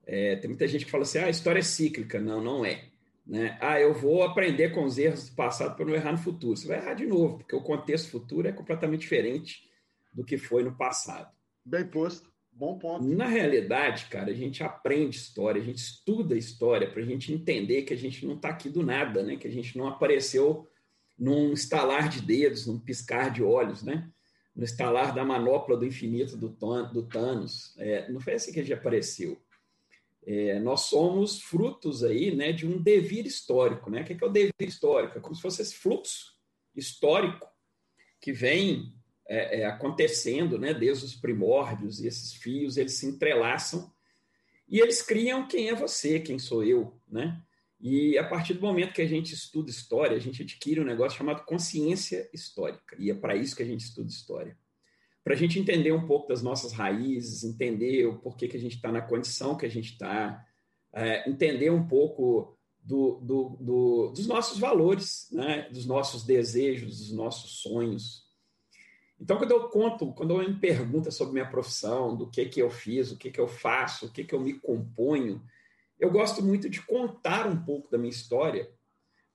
É, 0.06 0.36
tem 0.36 0.48
muita 0.48 0.66
gente 0.66 0.86
que 0.86 0.90
fala 0.90 1.02
assim, 1.02 1.18
ah, 1.18 1.26
a 1.26 1.30
história 1.30 1.60
é 1.60 1.62
cíclica. 1.62 2.18
Não, 2.18 2.42
não 2.42 2.64
é. 2.64 2.84
Né? 3.26 3.56
Ah, 3.60 3.78
eu 3.78 3.92
vou 3.92 4.22
aprender 4.22 4.70
com 4.70 4.84
os 4.84 4.96
erros 4.96 5.28
do 5.28 5.36
passado 5.36 5.76
para 5.76 5.84
não 5.84 5.94
errar 5.94 6.12
no 6.12 6.18
futuro. 6.18 6.56
Você 6.56 6.66
vai 6.66 6.78
errar 6.78 6.94
de 6.94 7.06
novo, 7.06 7.38
porque 7.38 7.54
o 7.54 7.62
contexto 7.62 8.10
futuro 8.10 8.48
é 8.48 8.52
completamente 8.52 9.02
diferente 9.02 9.68
do 10.12 10.24
que 10.24 10.38
foi 10.38 10.62
no 10.62 10.74
passado. 10.74 11.30
Bem 11.64 11.86
posto. 11.86 12.31
Bom 12.52 12.78
ponto. 12.78 13.04
Na 13.04 13.26
realidade, 13.26 14.06
cara, 14.06 14.30
a 14.30 14.34
gente 14.34 14.62
aprende 14.62 15.16
história, 15.16 15.60
a 15.60 15.64
gente 15.64 15.78
estuda 15.78 16.36
história 16.36 16.88
para 16.88 17.02
a 17.02 17.04
gente 17.04 17.32
entender 17.32 17.82
que 17.82 17.94
a 17.94 17.96
gente 17.96 18.26
não 18.26 18.34
está 18.34 18.50
aqui 18.50 18.68
do 18.68 18.82
nada, 18.82 19.22
né? 19.22 19.36
Que 19.36 19.48
a 19.48 19.50
gente 19.50 19.76
não 19.76 19.88
apareceu 19.88 20.68
num 21.18 21.52
estalar 21.52 22.08
de 22.08 22.20
dedos, 22.20 22.66
num 22.66 22.78
piscar 22.78 23.30
de 23.30 23.42
olhos, 23.42 23.82
né? 23.82 24.10
No 24.54 24.64
estalar 24.64 25.14
da 25.14 25.24
manopla 25.24 25.76
do 25.76 25.86
infinito 25.86 26.36
do, 26.36 26.50
do 26.92 27.02
Thanos. 27.04 27.74
É, 27.78 28.10
não 28.12 28.20
foi 28.20 28.34
assim 28.34 28.52
que 28.52 28.60
a 28.60 28.62
gente 28.62 28.74
apareceu. 28.74 29.40
É, 30.24 30.60
nós 30.60 30.82
somos 30.82 31.40
frutos 31.40 32.04
aí, 32.04 32.34
né, 32.34 32.52
de 32.52 32.66
um 32.66 32.80
devir 32.80 33.26
histórico, 33.26 33.90
né? 33.90 34.02
O 34.02 34.04
que 34.04 34.12
é, 34.12 34.16
que 34.16 34.22
é 34.22 34.26
o 34.26 34.30
devir 34.30 34.52
histórico? 34.60 35.18
É 35.18 35.20
como 35.20 35.34
se 35.34 35.42
fosse 35.42 35.62
esse 35.62 35.74
fluxo 35.74 36.36
histórico 36.76 37.48
que 38.20 38.32
vem 38.32 38.94
é, 39.32 39.60
é, 39.60 39.64
acontecendo, 39.64 40.58
né, 40.58 40.74
desde 40.74 41.06
os 41.06 41.14
primórdios, 41.14 42.00
e 42.00 42.06
esses 42.06 42.34
fios 42.34 42.76
eles 42.76 42.92
se 42.92 43.06
entrelaçam 43.06 43.90
e 44.68 44.78
eles 44.78 45.00
criam 45.00 45.48
quem 45.48 45.70
é 45.70 45.74
você, 45.74 46.20
quem 46.20 46.38
sou 46.38 46.62
eu, 46.62 47.00
né? 47.08 47.42
E 47.80 48.16
a 48.18 48.24
partir 48.24 48.54
do 48.54 48.60
momento 48.60 48.92
que 48.92 49.00
a 49.00 49.08
gente 49.08 49.32
estuda 49.32 49.70
história, 49.70 50.16
a 50.16 50.20
gente 50.20 50.42
adquire 50.42 50.80
um 50.80 50.84
negócio 50.84 51.16
chamado 51.16 51.44
consciência 51.46 52.28
histórica, 52.32 52.94
e 52.98 53.10
é 53.10 53.14
para 53.14 53.34
isso 53.34 53.56
que 53.56 53.62
a 53.62 53.66
gente 53.66 53.80
estuda 53.80 54.10
história. 54.10 54.56
Para 55.24 55.32
a 55.32 55.36
gente 55.36 55.58
entender 55.58 55.92
um 55.92 56.06
pouco 56.06 56.28
das 56.28 56.42
nossas 56.42 56.72
raízes, 56.72 57.42
entender 57.42 58.06
o 58.06 58.18
porquê 58.18 58.46
que 58.46 58.56
a 58.56 58.60
gente 58.60 58.76
está 58.76 58.92
na 58.92 59.00
condição 59.00 59.56
que 59.56 59.64
a 59.64 59.70
gente 59.70 59.92
está, 59.92 60.44
é, 60.92 61.28
entender 61.28 61.70
um 61.70 61.86
pouco 61.88 62.58
do, 62.82 63.20
do, 63.20 63.56
do, 63.60 64.12
dos 64.14 64.26
nossos 64.26 64.58
valores, 64.58 65.28
né? 65.32 65.68
dos 65.70 65.86
nossos 65.86 66.24
desejos, 66.24 66.98
dos 66.98 67.12
nossos 67.12 67.62
sonhos. 67.62 68.21
Então, 69.22 69.38
quando 69.38 69.52
eu 69.52 69.68
conto, 69.68 70.12
quando 70.14 70.32
alguém 70.32 70.48
me 70.48 70.58
pergunta 70.58 71.12
sobre 71.12 71.34
minha 71.34 71.48
profissão, 71.48 72.16
do 72.16 72.28
que, 72.28 72.44
que 72.46 72.60
eu 72.60 72.68
fiz, 72.68 73.12
o 73.12 73.16
que, 73.16 73.30
que 73.30 73.38
eu 73.38 73.46
faço, 73.46 74.06
o 74.06 74.10
que, 74.10 74.24
que 74.24 74.34
eu 74.34 74.40
me 74.40 74.54
componho, 74.54 75.40
eu 76.00 76.10
gosto 76.10 76.42
muito 76.42 76.68
de 76.68 76.82
contar 76.82 77.46
um 77.46 77.56
pouco 77.56 77.88
da 77.88 77.96
minha 77.96 78.10
história, 78.10 78.68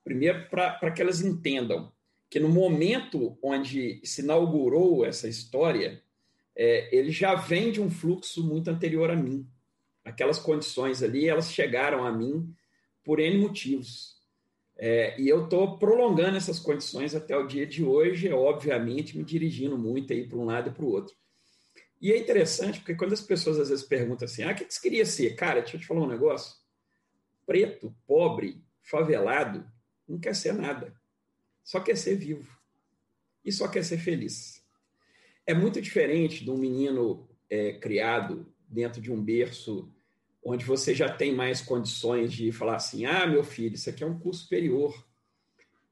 primeiro 0.03 0.49
para 0.49 0.91
que 0.91 1.01
elas 1.01 1.21
entendam 1.21 1.89
que 2.29 2.37
no 2.37 2.49
momento 2.49 3.37
onde 3.41 4.01
se 4.03 4.21
inaugurou 4.21 5.05
essa 5.05 5.29
história, 5.29 6.03
é, 6.53 6.93
ele 6.93 7.09
já 7.09 7.33
vem 7.35 7.71
de 7.71 7.79
um 7.79 7.89
fluxo 7.89 8.45
muito 8.45 8.69
anterior 8.69 9.09
a 9.09 9.15
mim. 9.15 9.47
Aquelas 10.03 10.37
condições 10.37 11.01
ali, 11.01 11.29
elas 11.29 11.49
chegaram 11.49 12.03
a 12.05 12.11
mim 12.11 12.53
por 13.05 13.21
N 13.21 13.37
motivos. 13.37 14.16
É, 14.79 15.19
e 15.19 15.27
eu 15.27 15.45
estou 15.45 15.79
prolongando 15.79 16.37
essas 16.37 16.59
condições 16.59 17.15
até 17.15 17.35
o 17.35 17.47
dia 17.47 17.65
de 17.65 17.83
hoje, 17.83 18.31
obviamente 18.31 19.17
me 19.17 19.23
dirigindo 19.23 19.77
muito 19.77 20.13
aí 20.13 20.27
para 20.27 20.37
um 20.37 20.45
lado 20.45 20.69
e 20.69 20.73
para 20.73 20.85
o 20.85 20.89
outro. 20.89 21.15
E 21.99 22.11
é 22.11 22.17
interessante 22.17 22.79
porque 22.79 22.93
quando 22.93 23.13
as 23.13 23.21
pessoas 23.21 23.59
às 23.59 23.69
vezes 23.69 23.83
perguntam 23.83 24.25
assim: 24.25 24.43
ah, 24.43 24.51
o 24.51 24.55
que 24.55 24.65
você 24.69 24.79
queria 24.79 25.05
ser? 25.05 25.35
Cara, 25.35 25.61
deixa 25.61 25.77
eu 25.77 25.81
te 25.81 25.87
falar 25.87 26.01
um 26.01 26.07
negócio. 26.07 26.55
Preto, 27.45 27.95
pobre, 28.05 28.63
favelado, 28.83 29.65
não 30.07 30.19
quer 30.19 30.35
ser 30.35 30.53
nada. 30.53 30.93
Só 31.63 31.79
quer 31.79 31.97
ser 31.97 32.15
vivo. 32.15 32.55
E 33.43 33.51
só 33.51 33.67
quer 33.67 33.83
ser 33.83 33.97
feliz. 33.97 34.63
É 35.45 35.53
muito 35.53 35.81
diferente 35.81 36.43
de 36.43 36.51
um 36.51 36.57
menino 36.57 37.27
é, 37.49 37.73
criado 37.73 38.53
dentro 38.67 39.01
de 39.01 39.11
um 39.11 39.23
berço 39.23 39.91
onde 40.47 40.65
você 40.65 40.95
já 40.95 41.09
tem 41.09 41.33
mais 41.35 41.61
condições 41.61 42.31
de 42.31 42.51
falar 42.51 42.75
assim: 42.75 43.05
ah, 43.05 43.27
meu 43.27 43.43
filho, 43.43 43.75
isso 43.75 43.89
aqui 43.89 44.03
é 44.03 44.07
um 44.07 44.19
curso 44.19 44.43
superior. 44.43 45.05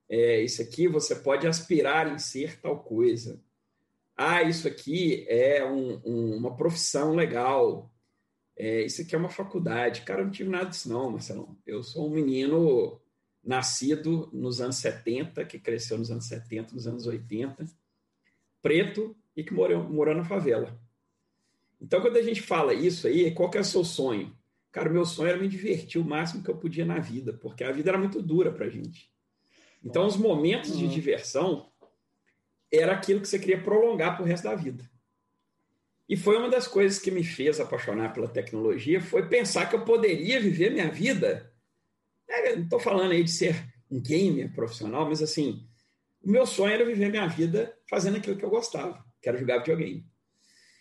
É, 0.07 0.41
isso 0.41 0.61
aqui 0.61 0.87
você 0.87 1.15
pode 1.15 1.47
aspirar 1.47 2.11
em 2.13 2.19
ser 2.19 2.59
tal 2.61 2.79
coisa 2.83 3.43
ah, 4.17 4.41
isso 4.43 4.65
aqui 4.67 5.25
é 5.27 5.65
um, 5.65 6.01
um, 6.05 6.37
uma 6.37 6.55
profissão 6.55 7.13
legal, 7.13 7.91
é, 8.55 8.85
isso 8.85 9.01
aqui 9.01 9.13
é 9.13 9.17
uma 9.17 9.29
faculdade. 9.29 10.03
Cara, 10.03 10.21
eu 10.21 10.25
não 10.25 10.31
tive 10.31 10.49
nada 10.49 10.69
disso, 10.69 10.87
não, 10.87 11.11
Marcelão. 11.11 11.57
Eu 11.65 11.83
sou 11.83 12.07
um 12.07 12.13
menino 12.13 13.01
nascido 13.43 14.29
nos 14.31 14.61
anos 14.61 14.77
70, 14.77 15.43
que 15.45 15.59
cresceu 15.59 15.97
nos 15.97 16.09
anos 16.09 16.27
70, 16.27 16.73
nos 16.73 16.87
anos 16.87 17.05
80, 17.05 17.65
preto 18.61 19.15
e 19.35 19.43
que 19.43 19.53
morou, 19.53 19.83
morou 19.83 20.15
na 20.15 20.23
favela. 20.23 20.79
Então, 21.81 21.99
quando 21.99 22.15
a 22.15 22.21
gente 22.21 22.41
fala 22.41 22.73
isso 22.73 23.07
aí, 23.07 23.31
qual 23.33 23.49
que 23.51 23.57
é 23.57 23.61
o 23.61 23.65
seu 23.65 23.83
sonho? 23.83 24.35
Cara, 24.75 24.89
o 24.89 24.91
meu 24.91 25.05
sonho 25.05 25.29
era 25.29 25.37
me 25.37 25.47
divertir 25.47 26.01
o 26.01 26.03
máximo 26.03 26.43
que 26.43 26.49
eu 26.49 26.57
podia 26.57 26.83
na 26.83 26.99
vida, 26.99 27.31
porque 27.31 27.63
a 27.63 27.71
vida 27.71 27.91
era 27.91 27.97
muito 27.97 28.21
dura 28.21 28.51
para 28.51 28.67
gente. 28.67 29.09
Então, 29.81 30.05
os 30.05 30.17
momentos 30.17 30.77
de 30.77 30.85
diversão 30.85 31.71
era 32.69 32.91
aquilo 32.91 33.21
que 33.21 33.27
você 33.29 33.39
queria 33.39 33.63
prolongar 33.63 34.17
para 34.17 34.25
o 34.25 34.27
resto 34.27 34.43
da 34.43 34.53
vida. 34.53 34.83
E 36.09 36.17
foi 36.17 36.37
uma 36.37 36.49
das 36.49 36.67
coisas 36.67 36.99
que 36.99 37.09
me 37.09 37.23
fez 37.23 37.61
apaixonar 37.61 38.11
pela 38.11 38.27
tecnologia, 38.27 38.99
foi 38.99 39.29
pensar 39.29 39.69
que 39.69 39.77
eu 39.77 39.85
poderia 39.85 40.41
viver 40.41 40.73
minha 40.73 40.91
vida. 40.91 41.53
É, 42.27 42.57
não 42.57 42.63
estou 42.65 42.79
falando 42.81 43.13
aí 43.13 43.23
de 43.23 43.31
ser 43.31 43.55
um 43.89 44.01
gamer 44.01 44.53
profissional, 44.53 45.07
mas 45.07 45.23
assim, 45.23 45.65
o 46.21 46.29
meu 46.29 46.45
sonho 46.45 46.73
era 46.73 46.83
viver 46.83 47.09
minha 47.09 47.27
vida 47.27 47.73
fazendo 47.89 48.17
aquilo 48.17 48.35
que 48.35 48.43
eu 48.43 48.49
gostava, 48.49 49.05
que 49.21 49.29
era 49.29 49.37
jogar 49.37 49.59
videogame. 49.59 50.05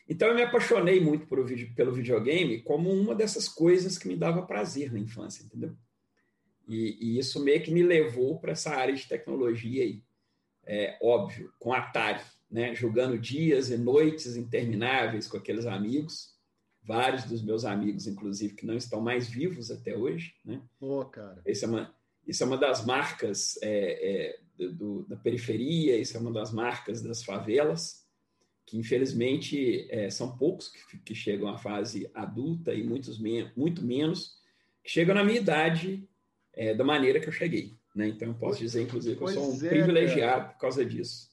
Então 0.09 0.29
eu 0.29 0.35
me 0.35 0.43
apaixonei 0.43 1.01
muito 1.01 1.27
por, 1.27 1.45
pelo 1.75 1.93
videogame 1.93 2.61
como 2.63 2.91
uma 2.91 3.15
dessas 3.15 3.49
coisas 3.49 3.97
que 3.97 4.07
me 4.07 4.17
dava 4.17 4.47
prazer 4.47 4.93
na 4.93 4.99
infância, 4.99 5.43
entendeu? 5.45 5.75
E, 6.69 6.97
e 7.01 7.19
isso 7.19 7.43
meio 7.43 7.63
que 7.63 7.71
me 7.71 7.83
levou 7.83 8.39
para 8.39 8.53
essa 8.53 8.71
área 8.71 8.95
de 8.95 9.07
tecnologia 9.07 9.83
aí 9.83 10.03
é, 10.67 10.99
óbvio, 11.01 11.53
com 11.59 11.73
Atari, 11.73 12.23
né? 12.51 12.75
jogando 12.75 13.19
dias 13.19 13.71
e 13.71 13.77
noites 13.77 14.37
intermináveis 14.37 15.27
com 15.27 15.37
aqueles 15.37 15.67
amigos, 15.67 16.35
vários 16.83 17.25
dos 17.25 17.43
meus 17.43 17.65
amigos, 17.65 18.07
inclusive, 18.07 18.55
que 18.55 18.67
não 18.67 18.77
estão 18.77 19.01
mais 19.01 19.29
vivos 19.29 19.71
até 19.71 19.97
hoje. 19.97 20.35
Né? 20.45 20.63
Oh, 20.81 21.05
cara. 21.05 21.43
Isso 21.47 21.65
é 21.65 21.69
uma, 21.69 21.95
isso 22.27 22.43
é 22.43 22.47
uma 22.47 22.59
das 22.59 22.85
marcas 22.85 23.59
é, 23.63 24.37
é, 24.59 24.67
do, 24.69 25.05
da 25.05 25.17
periferia, 25.17 25.99
isso 25.99 26.17
é 26.17 26.21
uma 26.21 26.33
das 26.33 26.53
marcas 26.53 27.03
das 27.03 27.23
favelas, 27.23 28.04
que 28.67 28.79
infelizmente 28.79 29.87
é, 29.91 30.09
são 30.11 30.37
poucos 30.37 30.69
que, 30.69 30.99
que, 30.99 31.15
chegam 31.15 31.49
à 31.49 31.59
fase 31.59 32.11
adulta 32.15 32.73
e 32.73 32.83
muitos 32.83 33.19
muito 33.57 33.85
menos 33.85 34.41
que 34.83 34.91
chegam 34.91 35.15
na 35.15 35.25
minha 35.25 35.41
idade 35.41 36.09
é, 36.53 36.75
da 36.75 36.85
maneira 36.85 37.21
que 37.21 37.29
eu 37.29 37.33
cheguei. 37.33 37.77
Né? 37.95 38.09
Então, 38.09 38.29
eu 38.29 38.35
posso 38.35 38.59
dizer, 38.59 38.83
inclusive, 38.83 39.17
que 39.17 39.23
eu 39.23 39.29
sou 39.29 39.53
um 39.53 39.67
é, 39.67 39.69
privilegiado 39.69 40.43
cara. 40.43 40.53
por 40.53 40.59
causa 40.59 40.85
disso. 40.85 41.31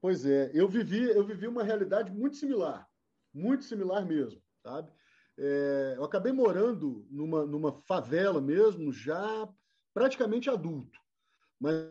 Pois 0.00 0.24
é, 0.24 0.50
eu 0.52 0.68
vivi, 0.68 1.02
eu 1.02 1.24
vivi 1.24 1.48
uma 1.48 1.64
realidade 1.64 2.12
muito 2.12 2.36
similar, 2.36 2.86
muito 3.32 3.64
similar 3.64 4.06
mesmo, 4.06 4.40
sabe? 4.62 4.92
É, 5.36 5.94
eu 5.96 6.04
acabei 6.04 6.30
morando 6.30 7.06
numa, 7.10 7.44
numa 7.44 7.72
favela 7.72 8.40
mesmo, 8.40 8.92
já 8.92 9.48
praticamente 9.92 10.50
adulto, 10.50 11.00
mas 11.58 11.88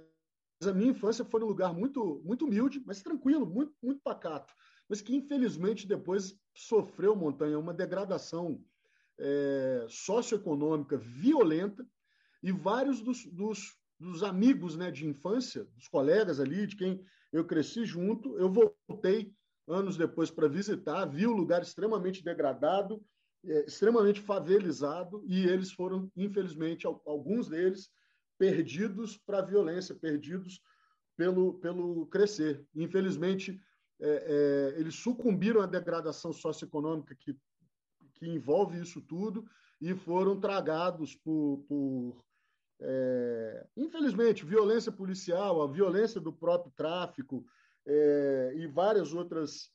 a 0.64 0.74
minha 0.74 0.92
infância 0.92 1.26
foi 1.26 1.40
num 1.40 1.48
lugar 1.48 1.74
muito, 1.74 2.22
muito 2.24 2.46
humilde, 2.46 2.82
mas 2.86 3.02
tranquilo, 3.02 3.46
muito, 3.46 3.74
muito 3.82 4.00
pacato, 4.02 4.54
mas 4.90 5.02
que 5.02 5.16
infelizmente 5.16 5.88
depois 5.88 6.38
sofreu 6.54 7.16
montanha 7.16 7.58
uma 7.60 7.74
degradação 7.74 8.64
é, 9.18 9.86
socioeconômica 9.90 10.98
violenta 10.98 11.86
e 12.42 12.52
vários 12.52 13.02
dos, 13.02 13.26
dos 13.26 13.78
dos 14.04 14.22
amigos 14.22 14.76
né, 14.76 14.92
de 14.92 15.08
infância, 15.08 15.64
dos 15.76 15.88
colegas 15.88 16.40
ali, 16.40 16.68
de 16.68 16.76
quem 16.76 17.04
eu 17.32 17.46
cresci 17.46 17.86
junto. 17.86 18.38
Eu 18.38 18.52
voltei 18.52 19.34
anos 19.68 19.96
depois 19.96 20.30
para 20.30 20.48
visitar, 20.48 21.06
vi 21.06 21.26
o 21.26 21.36
lugar 21.36 21.62
extremamente 21.62 22.24
degradado, 22.24 23.04
é, 23.46 23.66
extremamente 23.66 24.20
favelizado, 24.20 25.24
e 25.26 25.46
eles 25.46 25.72
foram, 25.72 26.12
infelizmente, 26.16 26.86
alguns 26.86 27.48
deles, 27.48 27.90
perdidos 28.38 29.18
para 29.18 29.40
a 29.40 29.46
violência, 29.46 29.96
perdidos 29.96 30.62
pelo, 31.16 31.54
pelo 31.60 32.06
crescer. 32.08 32.66
Infelizmente, 32.76 33.60
é, 34.04 34.74
é, 34.76 34.80
eles 34.80 34.96
sucumbiram 34.96 35.62
à 35.62 35.66
degradação 35.66 36.34
socioeconômica 36.34 37.16
que, 37.16 37.34
que 38.16 38.28
envolve 38.28 38.82
isso 38.82 39.00
tudo 39.02 39.50
e 39.80 39.96
foram 39.96 40.38
tragados 40.38 41.16
por, 41.16 41.64
por 41.70 42.22
é, 42.82 43.66
infelizmente, 43.78 44.46
violência 44.46 44.92
policial, 44.92 45.62
a 45.62 45.68
violência 45.68 46.20
do 46.20 46.34
próprio 46.34 46.74
tráfico 46.76 47.46
é, 47.86 48.54
e 48.58 48.68
várias 48.68 49.14
outras 49.14 49.72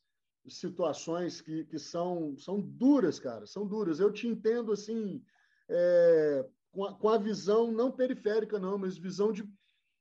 situações 0.46 1.40
que, 1.40 1.64
que 1.64 1.78
são, 1.78 2.36
são 2.36 2.60
duras, 2.60 3.18
cara, 3.18 3.46
são 3.46 3.66
duras. 3.66 3.98
Eu 3.98 4.12
te 4.12 4.26
entendo 4.28 4.72
assim, 4.72 5.22
é, 5.70 6.46
com, 6.70 6.84
a, 6.84 6.94
com 6.94 7.08
a 7.08 7.16
visão 7.16 7.72
não 7.72 7.90
periférica, 7.90 8.58
não, 8.58 8.76
mas 8.76 8.98
visão 8.98 9.32
de 9.32 9.48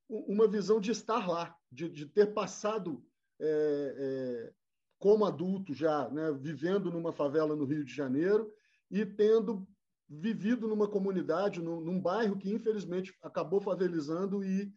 uma 0.09 0.47
visão 0.47 0.79
de 0.79 0.91
estar 0.91 1.27
lá, 1.27 1.55
de, 1.71 1.89
de 1.89 2.05
ter 2.05 2.33
passado 2.33 3.03
é, 3.39 3.95
é, 3.97 4.53
como 4.99 5.25
adulto 5.25 5.73
já, 5.73 6.09
né, 6.09 6.31
vivendo 6.31 6.91
numa 6.91 7.11
favela 7.11 7.55
no 7.55 7.65
Rio 7.65 7.83
de 7.83 7.93
Janeiro 7.93 8.51
e 8.89 9.05
tendo 9.05 9.67
vivido 10.09 10.67
numa 10.67 10.87
comunidade, 10.87 11.61
num, 11.61 11.81
num 11.81 12.01
bairro 12.01 12.37
que 12.37 12.51
infelizmente 12.51 13.13
acabou 13.21 13.59
favelizando 13.59 14.43
e 14.43 14.71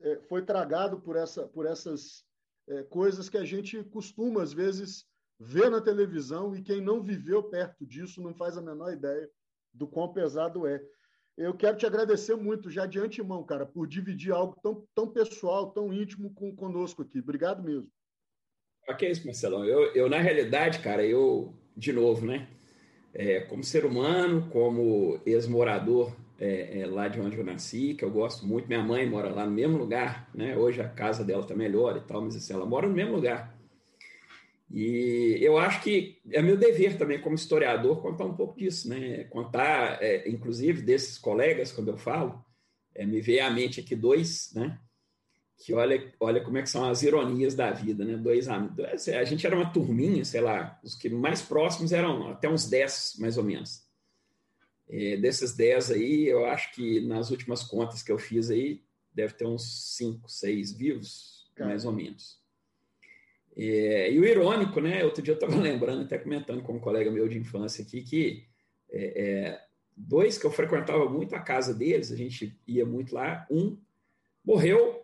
é, 0.00 0.20
foi 0.22 0.42
tragado 0.42 1.00
por, 1.00 1.16
essa, 1.16 1.46
por 1.46 1.66
essas 1.66 2.24
é, 2.68 2.82
coisas 2.84 3.28
que 3.28 3.36
a 3.36 3.44
gente 3.44 3.82
costuma, 3.84 4.42
às 4.42 4.52
vezes, 4.52 5.04
ver 5.38 5.70
na 5.70 5.80
televisão 5.80 6.54
e 6.54 6.62
quem 6.62 6.80
não 6.80 7.02
viveu 7.02 7.42
perto 7.42 7.86
disso 7.86 8.22
não 8.22 8.34
faz 8.34 8.56
a 8.56 8.62
menor 8.62 8.92
ideia 8.92 9.28
do 9.72 9.86
quão 9.86 10.12
pesado 10.12 10.66
é. 10.66 10.82
Eu 11.36 11.56
quero 11.56 11.76
te 11.76 11.86
agradecer 11.86 12.34
muito, 12.34 12.70
já 12.70 12.86
de 12.86 12.98
antemão, 12.98 13.44
cara, 13.44 13.64
por 13.64 13.86
dividir 13.86 14.32
algo 14.32 14.58
tão, 14.62 14.86
tão 14.94 15.10
pessoal, 15.10 15.70
tão 15.70 15.92
íntimo 15.92 16.34
com, 16.34 16.54
conosco 16.54 17.02
aqui. 17.02 17.20
Obrigado 17.20 17.62
mesmo. 17.62 17.90
Ok, 18.90 19.10
isso, 19.10 19.26
Marcelão. 19.26 19.64
Eu, 19.64 19.94
eu, 19.94 20.08
na 20.08 20.18
realidade, 20.18 20.80
cara, 20.80 21.04
eu, 21.04 21.54
de 21.76 21.92
novo, 21.92 22.26
né? 22.26 22.48
é, 23.14 23.40
como 23.40 23.64
ser 23.64 23.84
humano, 23.84 24.48
como 24.50 25.20
ex-morador 25.26 26.14
é, 26.38 26.80
é, 26.80 26.86
lá 26.86 27.08
de 27.08 27.20
onde 27.20 27.36
eu 27.36 27.44
nasci, 27.44 27.94
que 27.94 28.04
eu 28.04 28.10
gosto 28.10 28.46
muito. 28.46 28.68
Minha 28.68 28.82
mãe 28.82 29.08
mora 29.08 29.30
lá 29.30 29.44
no 29.44 29.52
mesmo 29.52 29.76
lugar, 29.76 30.30
né? 30.34 30.56
Hoje 30.56 30.80
a 30.80 30.88
casa 30.88 31.24
dela 31.24 31.42
está 31.42 31.54
melhor 31.54 31.96
e 31.96 32.00
tal, 32.00 32.22
mas 32.22 32.36
assim, 32.36 32.52
ela 32.52 32.66
mora 32.66 32.88
no 32.88 32.94
mesmo 32.94 33.14
lugar. 33.14 33.58
E 34.70 35.36
eu 35.40 35.58
acho 35.58 35.82
que 35.82 36.18
é 36.30 36.40
meu 36.40 36.56
dever 36.56 36.96
também, 36.96 37.20
como 37.20 37.34
historiador, 37.34 38.00
contar 38.00 38.24
um 38.24 38.34
pouco 38.34 38.56
disso, 38.56 38.88
né? 38.88 39.24
Contar, 39.24 40.00
é, 40.00 40.28
inclusive, 40.28 40.80
desses 40.80 41.18
colegas, 41.18 41.72
quando 41.72 41.88
eu 41.88 41.96
falo, 41.96 42.42
é, 42.94 43.04
me 43.04 43.20
veio 43.20 43.44
à 43.44 43.50
mente 43.50 43.80
aqui 43.80 43.96
dois, 43.96 44.52
né? 44.54 44.78
Que 45.60 45.74
olha, 45.74 46.10
olha 46.18 46.42
como 46.42 46.56
é 46.56 46.62
que 46.62 46.70
são 46.70 46.88
as 46.88 47.02
ironias 47.02 47.54
da 47.54 47.70
vida, 47.70 48.02
né? 48.02 48.16
Dois 48.16 48.48
amigos. 48.48 49.08
A 49.08 49.24
gente 49.24 49.46
era 49.46 49.54
uma 49.54 49.70
turminha, 49.70 50.24
sei 50.24 50.40
lá, 50.40 50.80
os 50.82 50.94
que 50.94 51.10
mais 51.10 51.42
próximos 51.42 51.92
eram 51.92 52.28
até 52.28 52.48
uns 52.48 52.68
10, 52.68 53.16
mais 53.18 53.36
ou 53.36 53.44
menos. 53.44 53.86
É, 54.88 55.18
desses 55.18 55.54
10 55.54 55.90
aí, 55.90 56.26
eu 56.26 56.46
acho 56.46 56.72
que 56.72 57.00
nas 57.02 57.30
últimas 57.30 57.62
contas 57.62 58.02
que 58.02 58.10
eu 58.10 58.18
fiz 58.18 58.50
aí, 58.50 58.82
deve 59.12 59.34
ter 59.34 59.46
uns 59.46 59.96
5, 59.96 60.30
6 60.30 60.72
vivos, 60.72 61.52
mais 61.58 61.84
ou 61.84 61.92
menos. 61.92 62.40
É, 63.54 64.10
e 64.10 64.18
o 64.18 64.24
irônico, 64.24 64.80
né? 64.80 65.04
Outro 65.04 65.22
dia 65.22 65.34
eu 65.34 65.38
estava 65.38 65.56
lembrando, 65.60 66.04
até 66.04 66.16
comentando 66.16 66.62
com 66.62 66.72
um 66.72 66.80
colega 66.80 67.10
meu 67.10 67.28
de 67.28 67.38
infância 67.38 67.84
aqui, 67.84 68.00
que 68.00 68.44
é, 68.90 69.22
é, 69.22 69.60
dois 69.94 70.38
que 70.38 70.46
eu 70.46 70.50
frequentava 70.50 71.06
muito 71.06 71.36
a 71.36 71.40
casa 71.40 71.74
deles, 71.74 72.10
a 72.10 72.16
gente 72.16 72.58
ia 72.66 72.86
muito 72.86 73.14
lá, 73.14 73.46
um 73.50 73.76
morreu 74.42 74.99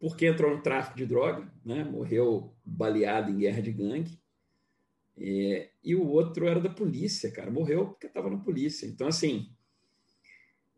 porque 0.00 0.26
entrou 0.26 0.56
no 0.56 0.62
tráfico 0.62 0.96
de 0.96 1.06
droga, 1.06 1.46
né? 1.64 1.84
morreu 1.84 2.56
baleado 2.64 3.30
em 3.30 3.36
guerra 3.36 3.60
de 3.60 3.70
gangue, 3.70 4.18
é, 5.16 5.70
e 5.84 5.94
o 5.94 6.08
outro 6.08 6.48
era 6.48 6.58
da 6.58 6.70
polícia, 6.70 7.30
cara, 7.30 7.50
morreu 7.50 7.88
porque 7.88 8.06
estava 8.06 8.30
na 8.30 8.38
polícia. 8.38 8.86
Então, 8.86 9.06
assim, 9.06 9.50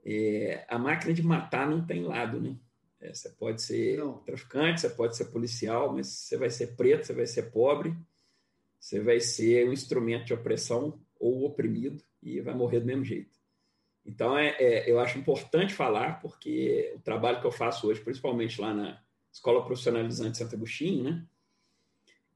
é, 0.04 0.66
a 0.68 0.76
máquina 0.76 1.14
de 1.14 1.22
matar 1.22 1.70
não 1.70 1.86
tem 1.86 2.02
lado, 2.02 2.40
né? 2.40 2.56
É, 3.00 3.14
você 3.14 3.30
pode 3.30 3.62
ser 3.62 3.98
não. 3.98 4.18
traficante, 4.18 4.80
você 4.80 4.90
pode 4.90 5.16
ser 5.16 5.26
policial, 5.26 5.92
mas 5.92 6.08
você 6.08 6.36
vai 6.36 6.50
ser 6.50 6.76
preto, 6.76 7.06
você 7.06 7.12
vai 7.12 7.26
ser 7.26 7.52
pobre, 7.52 7.96
você 8.80 9.00
vai 9.00 9.20
ser 9.20 9.68
um 9.68 9.72
instrumento 9.72 10.26
de 10.26 10.34
opressão 10.34 11.00
ou 11.20 11.44
oprimido 11.44 12.02
e 12.20 12.40
vai 12.40 12.54
morrer 12.54 12.80
do 12.80 12.86
mesmo 12.86 13.04
jeito. 13.04 13.40
Então, 14.04 14.36
é, 14.36 14.56
é, 14.58 14.90
eu 14.90 14.98
acho 14.98 15.18
importante 15.18 15.72
falar, 15.72 16.20
porque 16.20 16.92
o 16.96 17.00
trabalho 17.00 17.40
que 17.40 17.46
eu 17.46 17.52
faço 17.52 17.86
hoje, 17.86 18.00
principalmente 18.00 18.60
lá 18.60 18.74
na 18.74 19.01
Escola 19.32 19.64
Profissionalizante 19.64 20.38
Santo 20.38 20.54
Agostinho, 20.54 21.04
né, 21.04 21.26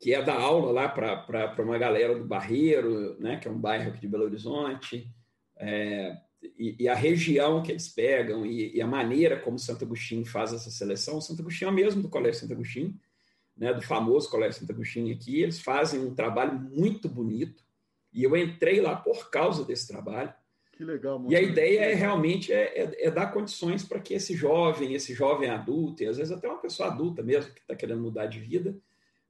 que 0.01 0.15
é 0.15 0.23
dar 0.23 0.41
aula 0.41 0.73
lá 0.73 0.89
para 0.89 1.63
uma 1.63 1.79
galera 1.79 2.19
do 2.19 2.25
Barreiro, 2.25 3.19
né, 3.21 3.37
que 3.37 3.47
é 3.47 3.51
um 3.51 3.59
bairro 3.59 3.91
aqui 3.91 4.01
de 4.01 4.09
Belo 4.09 4.25
Horizonte, 4.25 5.13
é, 5.59 6.17
e, 6.59 6.77
e, 6.81 6.89
a 6.89 6.95
região 6.95 7.63
que 7.63 7.73
eles 7.73 7.89
pegam 7.89 8.45
e, 8.45 8.77
e, 8.77 8.81
a 8.81 8.87
maneira 8.87 9.39
como 9.41 9.59
Santo 9.59 9.85
Agostinho 9.85 10.25
faz 10.25 10.53
essa 10.53 10.71
seleção. 10.71 11.17
O 11.17 11.23
Santo 11.23 11.41
Agostinho 11.41 11.69
é 11.69 11.73
mesmo 11.73 12.03
do 12.03 12.09
Colégio 12.09 12.41
Santo 12.41 12.53
Agostinho, 12.53 12.99
né, 13.57 13.73
do 13.73 13.83
famoso 13.83 14.29
Colégio 14.29 14.61
Santo 14.61 14.73
Agostinho 14.73 15.15
aqui. 15.15 15.43
Eles 15.43 15.61
fazem 15.61 16.01
um 16.01 16.15
trabalho 16.15 16.59
muito 16.59 17.09
bonito 17.09 17.65
e 18.13 18.23
eu 18.23 18.37
entrei 18.37 18.81
lá 18.81 18.95
por 18.95 19.31
causa 19.31 19.65
desse 19.65 19.89
trabalho. 19.89 20.33
Que 20.77 20.85
legal. 20.85 21.25
E 21.27 21.35
a 21.35 21.41
ideia 21.41 21.81
é 21.81 21.95
realmente 21.95 22.53
é, 22.53 22.83
é, 22.83 23.07
é 23.07 23.11
dar 23.11 23.33
condições 23.33 23.83
para 23.83 23.99
que 23.99 24.13
esse 24.13 24.37
jovem, 24.37 24.93
esse 24.93 25.15
jovem 25.15 25.49
adulto, 25.49 26.03
e 26.03 26.07
às 26.07 26.19
vezes 26.19 26.31
até 26.31 26.47
uma 26.47 26.61
pessoa 26.61 26.91
adulta 26.91 27.23
mesmo 27.23 27.53
que 27.55 27.61
está 27.61 27.75
querendo 27.75 28.03
mudar 28.03 28.27
de 28.27 28.39
vida, 28.39 28.77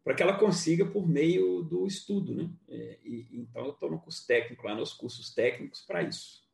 para 0.03 0.13
que 0.15 0.23
ela 0.23 0.37
consiga 0.37 0.85
por 0.85 1.09
meio 1.09 1.63
do 1.63 1.87
estudo, 1.87 2.35
né? 2.35 2.51
É, 2.69 2.99
e, 3.05 3.29
então 3.33 3.65
eu 3.65 3.71
estou 3.71 3.89
no 3.89 4.01
curso 4.01 4.27
técnico 4.27 4.67
lá, 4.67 4.75
nos 4.75 4.93
cursos 4.93 5.33
técnicos 5.33 5.83
para 5.83 6.03
isso. 6.03 6.45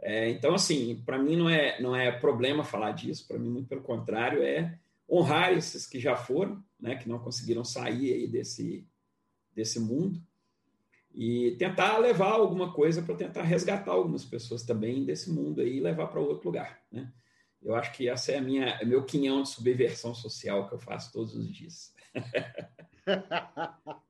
É, 0.00 0.28
então, 0.28 0.54
assim, 0.54 1.00
para 1.06 1.18
mim 1.18 1.36
não 1.36 1.48
é, 1.48 1.80
não 1.80 1.94
é 1.94 2.10
problema 2.10 2.64
falar 2.64 2.92
disso, 2.92 3.28
para 3.28 3.38
mim, 3.38 3.48
muito 3.48 3.68
pelo 3.68 3.80
contrário, 3.80 4.42
é 4.42 4.76
honrar 5.08 5.52
esses 5.52 5.86
que 5.86 6.00
já 6.00 6.16
foram, 6.16 6.62
né, 6.80 6.96
que 6.96 7.08
não 7.08 7.20
conseguiram 7.20 7.64
sair 7.64 8.12
aí 8.12 8.26
desse, 8.26 8.84
desse 9.54 9.78
mundo, 9.78 10.20
e 11.16 11.56
tentar 11.56 11.96
levar 11.96 12.32
alguma 12.32 12.74
coisa 12.74 13.00
para 13.00 13.14
tentar 13.14 13.42
resgatar 13.42 13.92
algumas 13.92 14.22
pessoas 14.22 14.62
também 14.62 15.02
desse 15.02 15.30
mundo 15.30 15.62
aí 15.62 15.78
e 15.78 15.80
levar 15.80 16.08
para 16.08 16.20
outro 16.20 16.46
lugar. 16.46 16.82
Né? 16.92 17.10
Eu 17.62 17.74
acho 17.74 17.92
que 17.94 18.06
essa 18.06 18.32
é 18.32 18.36
a 18.36 18.42
minha, 18.42 18.66
é 18.66 18.84
meu 18.84 19.02
quinhão 19.02 19.42
de 19.42 19.48
subversão 19.48 20.14
social 20.14 20.68
que 20.68 20.74
eu 20.74 20.78
faço 20.78 21.10
todos 21.12 21.34
os 21.34 21.50
dias. 21.50 21.94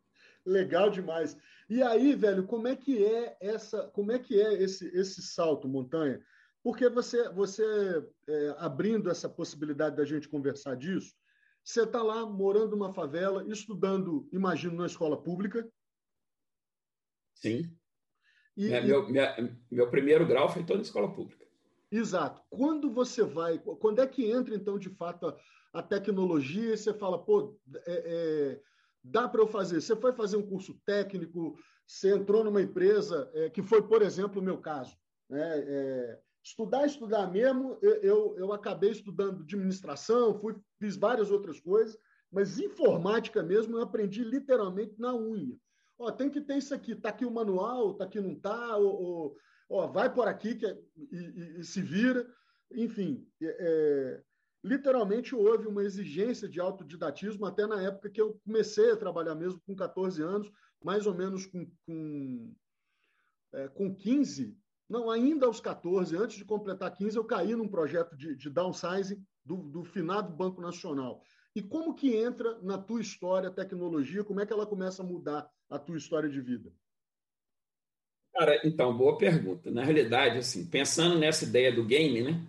Legal 0.45 0.91
demais. 0.91 1.37
E 1.71 1.81
aí, 1.81 2.13
velho, 2.15 2.45
como 2.45 2.67
é 2.67 2.75
que 2.75 3.05
é 3.05 3.37
essa, 3.41 3.87
como 3.89 4.11
é 4.11 4.19
que 4.19 4.41
é 4.41 4.61
esse, 4.61 4.89
esse 4.89 5.23
salto 5.23 5.69
montanha? 5.69 6.21
Porque 6.61 6.89
você, 6.89 7.29
você 7.29 7.65
é, 8.29 8.55
abrindo 8.59 9.09
essa 9.09 9.29
possibilidade 9.29 9.95
da 9.95 10.05
gente 10.05 10.29
conversar 10.29 10.77
disso, 10.77 11.15
você 11.63 11.83
está 11.83 12.03
lá 12.03 12.27
morando 12.27 12.77
numa 12.77 12.93
favela, 12.93 13.45
estudando, 13.49 14.29
imagino, 14.33 14.77
na 14.77 14.87
escola 14.87 15.21
pública. 15.21 15.69
Sim. 17.37 17.71
E, 18.57 18.69
meu, 18.81 19.09
minha, 19.09 19.57
meu 19.71 19.91
primeiro 19.91 20.27
grau 20.27 20.49
foi 20.49 20.65
todo 20.65 20.79
em 20.79 20.83
escola 20.83 21.13
pública. 21.13 21.45
Exato. 21.91 22.43
Quando 22.51 22.91
você 22.91 23.23
vai, 23.23 23.59
quando 23.59 24.01
é 24.01 24.07
que 24.07 24.31
entra, 24.31 24.55
então, 24.55 24.79
de 24.79 24.89
fato, 24.89 25.27
a, 25.27 25.39
a 25.75 25.83
tecnologia 25.83 26.75
e 26.75 26.77
você 26.77 26.93
fala, 26.93 27.23
pô, 27.23 27.59
é, 27.87 28.03
é 28.57 28.61
dá 29.11 29.29
para 29.29 29.41
eu 29.41 29.47
fazer. 29.47 29.81
Você 29.81 29.95
foi 29.95 30.13
fazer 30.13 30.37
um 30.37 30.47
curso 30.47 30.75
técnico, 30.85 31.57
você 31.87 32.15
entrou 32.15 32.43
numa 32.43 32.61
empresa, 32.61 33.31
é, 33.35 33.49
que 33.51 33.63
foi, 33.63 33.87
por 33.87 34.03
exemplo, 34.03 34.41
o 34.41 34.45
meu 34.45 34.59
caso. 34.59 34.97
Né? 35.29 35.59
É, 35.59 36.21
estudar, 36.43 36.87
estudar 36.87 37.31
mesmo, 37.31 37.79
eu, 37.81 37.95
eu, 38.03 38.35
eu, 38.39 38.53
acabei 38.53 38.91
estudando 38.91 39.43
administração, 39.43 40.39
fui, 40.39 40.57
fiz 40.79 40.97
várias 40.97 41.31
outras 41.31 41.61
coisas, 41.61 41.97
mas 42.31 42.59
informática 42.59 43.43
mesmo 43.43 43.77
eu 43.77 43.83
aprendi 43.83 44.25
literalmente 44.25 44.95
na 44.99 45.15
unha. 45.15 45.57
Ó, 45.99 46.11
tem 46.11 46.31
que 46.31 46.41
ter 46.41 46.57
isso 46.57 46.75
aqui, 46.75 46.93
está 46.93 47.09
aqui 47.09 47.25
o 47.25 47.31
manual, 47.31 47.93
está 47.93 48.05
aqui 48.05 48.21
não 48.21 48.33
está, 48.33 48.77
ou, 48.77 49.03
ou, 49.03 49.37
ó, 49.69 49.87
vai 49.87 50.13
por 50.13 50.29
aqui 50.29 50.55
que 50.55 50.67
é, 50.67 50.79
e, 51.11 51.17
e, 51.17 51.61
e, 51.61 51.65
se 51.65 51.81
vira. 51.81 52.27
Enfim, 52.73 53.27
é, 53.43 53.57
é 53.61 54.23
literalmente 54.65 55.35
houve 55.35 55.69
uma 55.69 55.85
exigência 55.85 56.49
de 56.49 56.61
autodidatismo 56.61 57.47
até 57.47 57.67
na 57.67 57.81
época 57.81 58.11
que 58.11 58.21
eu 58.21 58.41
comecei 58.45 58.91
a 58.91 58.97
trabalhar 58.97 59.37
mesmo 59.37 59.61
com 59.65 59.77
14 59.77 60.21
anos, 60.23 60.51
mais 60.83 61.07
ou 61.07 61.15
menos 61.15 61.47
com, 61.47 61.71
com, 61.87 62.53
é, 63.55 63.69
com 63.69 63.95
15, 63.95 64.59
não, 64.89 65.11
ainda 65.11 65.47
aos 65.47 65.61
14, 65.61 66.17
antes 66.17 66.37
de 66.37 66.45
completar 66.45 66.93
15, 66.93 67.17
eu 67.17 67.25
caí 67.25 67.55
num 67.55 67.69
projeto 67.69 68.17
de, 68.17 68.37
de 68.37 68.49
downsizing 68.49 69.21
do, 69.45 69.57
do 69.57 69.85
finado 69.85 70.33
Banco 70.33 70.61
Nacional. 70.61 71.23
E 71.55 71.63
como 71.63 71.95
que 71.95 72.15
entra 72.15 72.61
na 72.61 72.79
tua 72.79 73.01
história 73.01 73.49
a 73.49 73.53
tecnologia? 73.53 74.23
Como 74.23 74.41
é 74.41 74.47
que 74.47 74.53
ela 74.53 74.67
começa 74.67 75.03
a 75.03 75.07
mudar 75.07 75.49
a 75.71 75.79
tua 75.79 75.97
história 75.97 76.29
de 76.29 76.41
vida? 76.41 76.73
Cara, 78.33 78.61
então, 78.65 78.97
boa 78.97 79.17
pergunta. 79.17 79.71
Na 79.71 79.83
realidade, 79.83 80.39
assim, 80.39 80.67
pensando 80.67 81.19
nessa 81.19 81.45
ideia 81.45 81.73
do 81.73 81.85
game, 81.85 82.23
né? 82.23 82.41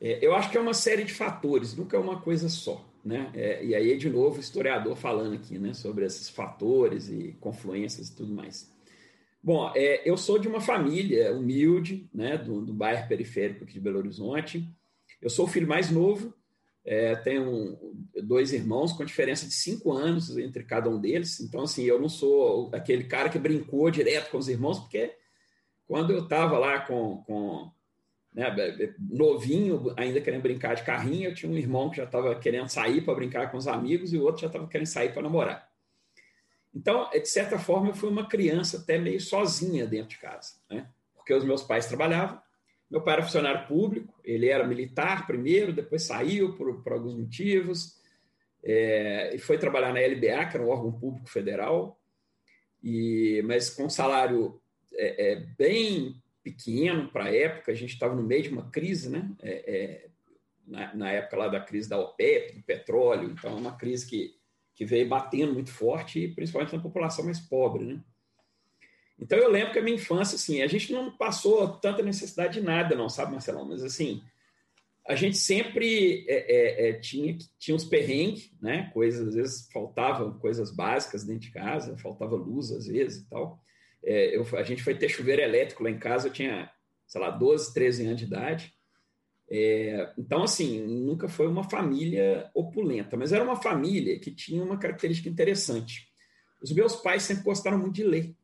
É, 0.00 0.18
eu 0.24 0.34
acho 0.34 0.50
que 0.50 0.58
é 0.58 0.60
uma 0.60 0.74
série 0.74 1.04
de 1.04 1.12
fatores, 1.12 1.76
nunca 1.76 1.96
é 1.96 2.00
uma 2.00 2.20
coisa 2.20 2.48
só. 2.48 2.84
Né? 3.04 3.30
É, 3.34 3.64
e 3.64 3.74
aí, 3.74 3.96
de 3.96 4.08
novo, 4.08 4.38
o 4.38 4.40
historiador 4.40 4.96
falando 4.96 5.34
aqui 5.34 5.58
né, 5.58 5.74
sobre 5.74 6.04
esses 6.04 6.28
fatores 6.28 7.08
e 7.08 7.36
confluências 7.40 8.08
e 8.08 8.16
tudo 8.16 8.34
mais. 8.34 8.72
Bom, 9.42 9.70
é, 9.76 10.02
eu 10.08 10.16
sou 10.16 10.38
de 10.38 10.48
uma 10.48 10.60
família 10.60 11.32
humilde, 11.34 12.08
né, 12.14 12.38
do, 12.38 12.62
do, 12.62 12.72
bairro 12.72 13.06
periférico 13.06 13.64
aqui 13.64 13.74
de 13.74 13.80
Belo 13.80 13.98
Horizonte. 13.98 14.66
Eu 15.20 15.28
sou 15.28 15.44
o 15.44 15.48
filho 15.48 15.68
mais 15.68 15.90
novo, 15.90 16.32
é, 16.84 17.16
tenho 17.16 17.78
dois 18.22 18.52
irmãos 18.52 18.92
com 18.92 19.04
diferença 19.04 19.46
de 19.46 19.54
cinco 19.54 19.92
anos 19.92 20.36
entre 20.36 20.64
cada 20.64 20.90
um 20.90 21.00
deles. 21.00 21.40
Então, 21.40 21.62
assim, 21.62 21.84
eu 21.84 21.98
não 21.98 22.08
sou 22.08 22.70
aquele 22.74 23.04
cara 23.04 23.30
que 23.30 23.38
brincou 23.38 23.90
direto 23.90 24.30
com 24.30 24.38
os 24.38 24.48
irmãos, 24.48 24.78
porque 24.78 25.16
quando 25.86 26.12
eu 26.12 26.24
estava 26.24 26.58
lá 26.58 26.80
com, 26.80 27.22
com 27.26 27.70
né, 28.34 28.54
novinho, 28.98 29.94
ainda 29.96 30.20
querendo 30.20 30.42
brincar 30.42 30.74
de 30.74 30.82
carrinho, 30.82 31.30
eu 31.30 31.34
tinha 31.34 31.50
um 31.50 31.56
irmão 31.56 31.88
que 31.88 31.96
já 31.96 32.04
estava 32.04 32.34
querendo 32.34 32.68
sair 32.68 33.02
para 33.02 33.14
brincar 33.14 33.50
com 33.50 33.56
os 33.56 33.66
amigos 33.66 34.12
e 34.12 34.18
o 34.18 34.22
outro 34.22 34.42
já 34.42 34.48
estava 34.48 34.68
querendo 34.68 34.86
sair 34.86 35.12
para 35.12 35.22
namorar. 35.22 35.70
Então, 36.74 37.08
de 37.10 37.28
certa 37.28 37.58
forma, 37.58 37.90
eu 37.90 37.94
fui 37.94 38.10
uma 38.10 38.28
criança 38.28 38.78
até 38.78 38.98
meio 38.98 39.20
sozinha 39.20 39.86
dentro 39.86 40.08
de 40.08 40.18
casa, 40.18 40.54
né? 40.68 40.88
porque 41.14 41.32
os 41.32 41.44
meus 41.44 41.62
pais 41.62 41.86
trabalhavam. 41.86 42.38
Meu 42.94 43.02
pai 43.02 43.14
era 43.14 43.24
funcionário 43.24 43.66
público, 43.66 44.14
ele 44.22 44.48
era 44.48 44.64
militar 44.64 45.26
primeiro, 45.26 45.72
depois 45.72 46.04
saiu 46.04 46.54
por, 46.54 46.80
por 46.80 46.92
alguns 46.92 47.16
motivos, 47.16 48.00
é, 48.62 49.34
e 49.34 49.38
foi 49.38 49.58
trabalhar 49.58 49.92
na 49.92 49.98
LBA, 49.98 50.46
que 50.46 50.56
era 50.56 50.62
um 50.62 50.68
órgão 50.68 50.92
público 50.92 51.28
federal, 51.28 52.00
e, 52.80 53.42
mas 53.46 53.68
com 53.68 53.90
salário 53.90 54.60
é, 54.92 55.32
é, 55.32 55.36
bem 55.58 56.22
pequeno 56.40 57.10
para 57.10 57.24
a 57.24 57.34
época, 57.34 57.72
a 57.72 57.74
gente 57.74 57.94
estava 57.94 58.14
no 58.14 58.22
meio 58.22 58.44
de 58.44 58.50
uma 58.50 58.70
crise, 58.70 59.10
né? 59.10 59.28
É, 59.42 59.50
é, 59.50 60.08
na, 60.64 60.94
na, 60.94 61.10
época 61.10 61.36
lá 61.36 61.48
da 61.48 61.58
crise 61.58 61.88
da 61.88 61.98
OPEP, 61.98 62.58
do 62.58 62.62
petróleo, 62.62 63.28
então 63.28 63.50
é 63.50 63.60
uma 63.60 63.76
crise 63.76 64.06
que, 64.06 64.36
que 64.72 64.84
veio 64.84 65.08
batendo 65.08 65.52
muito 65.52 65.72
forte, 65.72 66.28
principalmente 66.28 66.76
na 66.76 66.80
população 66.80 67.24
mais 67.24 67.40
pobre, 67.40 67.84
né? 67.86 68.00
Então 69.18 69.38
eu 69.38 69.50
lembro 69.50 69.72
que 69.72 69.78
a 69.78 69.82
minha 69.82 69.96
infância, 69.96 70.36
assim, 70.36 70.62
a 70.62 70.66
gente 70.66 70.92
não 70.92 71.16
passou 71.16 71.68
tanta 71.78 72.02
necessidade 72.02 72.60
de 72.60 72.66
nada, 72.66 72.94
não, 72.94 73.08
sabe, 73.08 73.32
Marcelão? 73.32 73.64
Mas 73.64 73.82
assim, 73.82 74.22
a 75.06 75.14
gente 75.14 75.36
sempre 75.36 76.24
é, 76.28 76.86
é, 76.86 76.88
é 76.88 76.92
tinha, 76.94 77.36
tinha 77.58 77.74
uns 77.74 77.84
perrengues, 77.84 78.50
né? 78.60 78.90
Coisas, 78.92 79.28
às 79.28 79.34
vezes 79.34 79.68
faltavam 79.72 80.38
coisas 80.38 80.74
básicas 80.74 81.24
dentro 81.24 81.42
de 81.42 81.52
casa, 81.52 81.96
faltava 81.98 82.34
luz 82.34 82.72
às 82.72 82.86
vezes 82.86 83.22
e 83.22 83.28
tal. 83.28 83.62
É, 84.02 84.36
eu, 84.36 84.46
a 84.56 84.62
gente 84.62 84.82
foi 84.82 84.94
ter 84.94 85.08
chuveiro 85.08 85.42
elétrico 85.42 85.82
lá 85.82 85.90
em 85.90 85.98
casa, 85.98 86.28
eu 86.28 86.32
tinha, 86.32 86.70
sei 87.06 87.20
lá, 87.20 87.30
12, 87.30 87.72
13 87.72 88.06
anos 88.06 88.18
de 88.18 88.24
idade. 88.24 88.74
É, 89.50 90.12
então, 90.18 90.42
assim, 90.42 90.80
nunca 90.82 91.28
foi 91.28 91.46
uma 91.46 91.68
família 91.68 92.50
opulenta, 92.54 93.16
mas 93.16 93.32
era 93.32 93.44
uma 93.44 93.56
família 93.56 94.18
que 94.18 94.30
tinha 94.30 94.62
uma 94.62 94.78
característica 94.78 95.28
interessante. 95.28 96.08
Os 96.62 96.72
meus 96.72 96.96
pais 96.96 97.22
sempre 97.24 97.44
gostaram 97.44 97.78
muito 97.78 97.94
de 97.94 98.04
ler. 98.04 98.34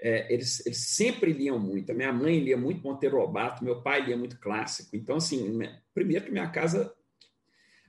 É, 0.00 0.32
eles, 0.32 0.64
eles 0.64 0.78
sempre 0.78 1.32
liam 1.32 1.58
muito. 1.58 1.92
A 1.92 1.94
minha 1.94 2.12
mãe 2.12 2.38
lia 2.38 2.56
muito 2.56 2.82
Monteiro 2.82 3.18
Lobato, 3.18 3.64
meu 3.64 3.82
pai 3.82 4.02
lia 4.02 4.16
muito 4.16 4.38
clássico. 4.40 4.96
Então, 4.96 5.16
assim, 5.16 5.60
primeiro 5.94 6.24
que 6.24 6.32
minha 6.32 6.48
casa 6.48 6.94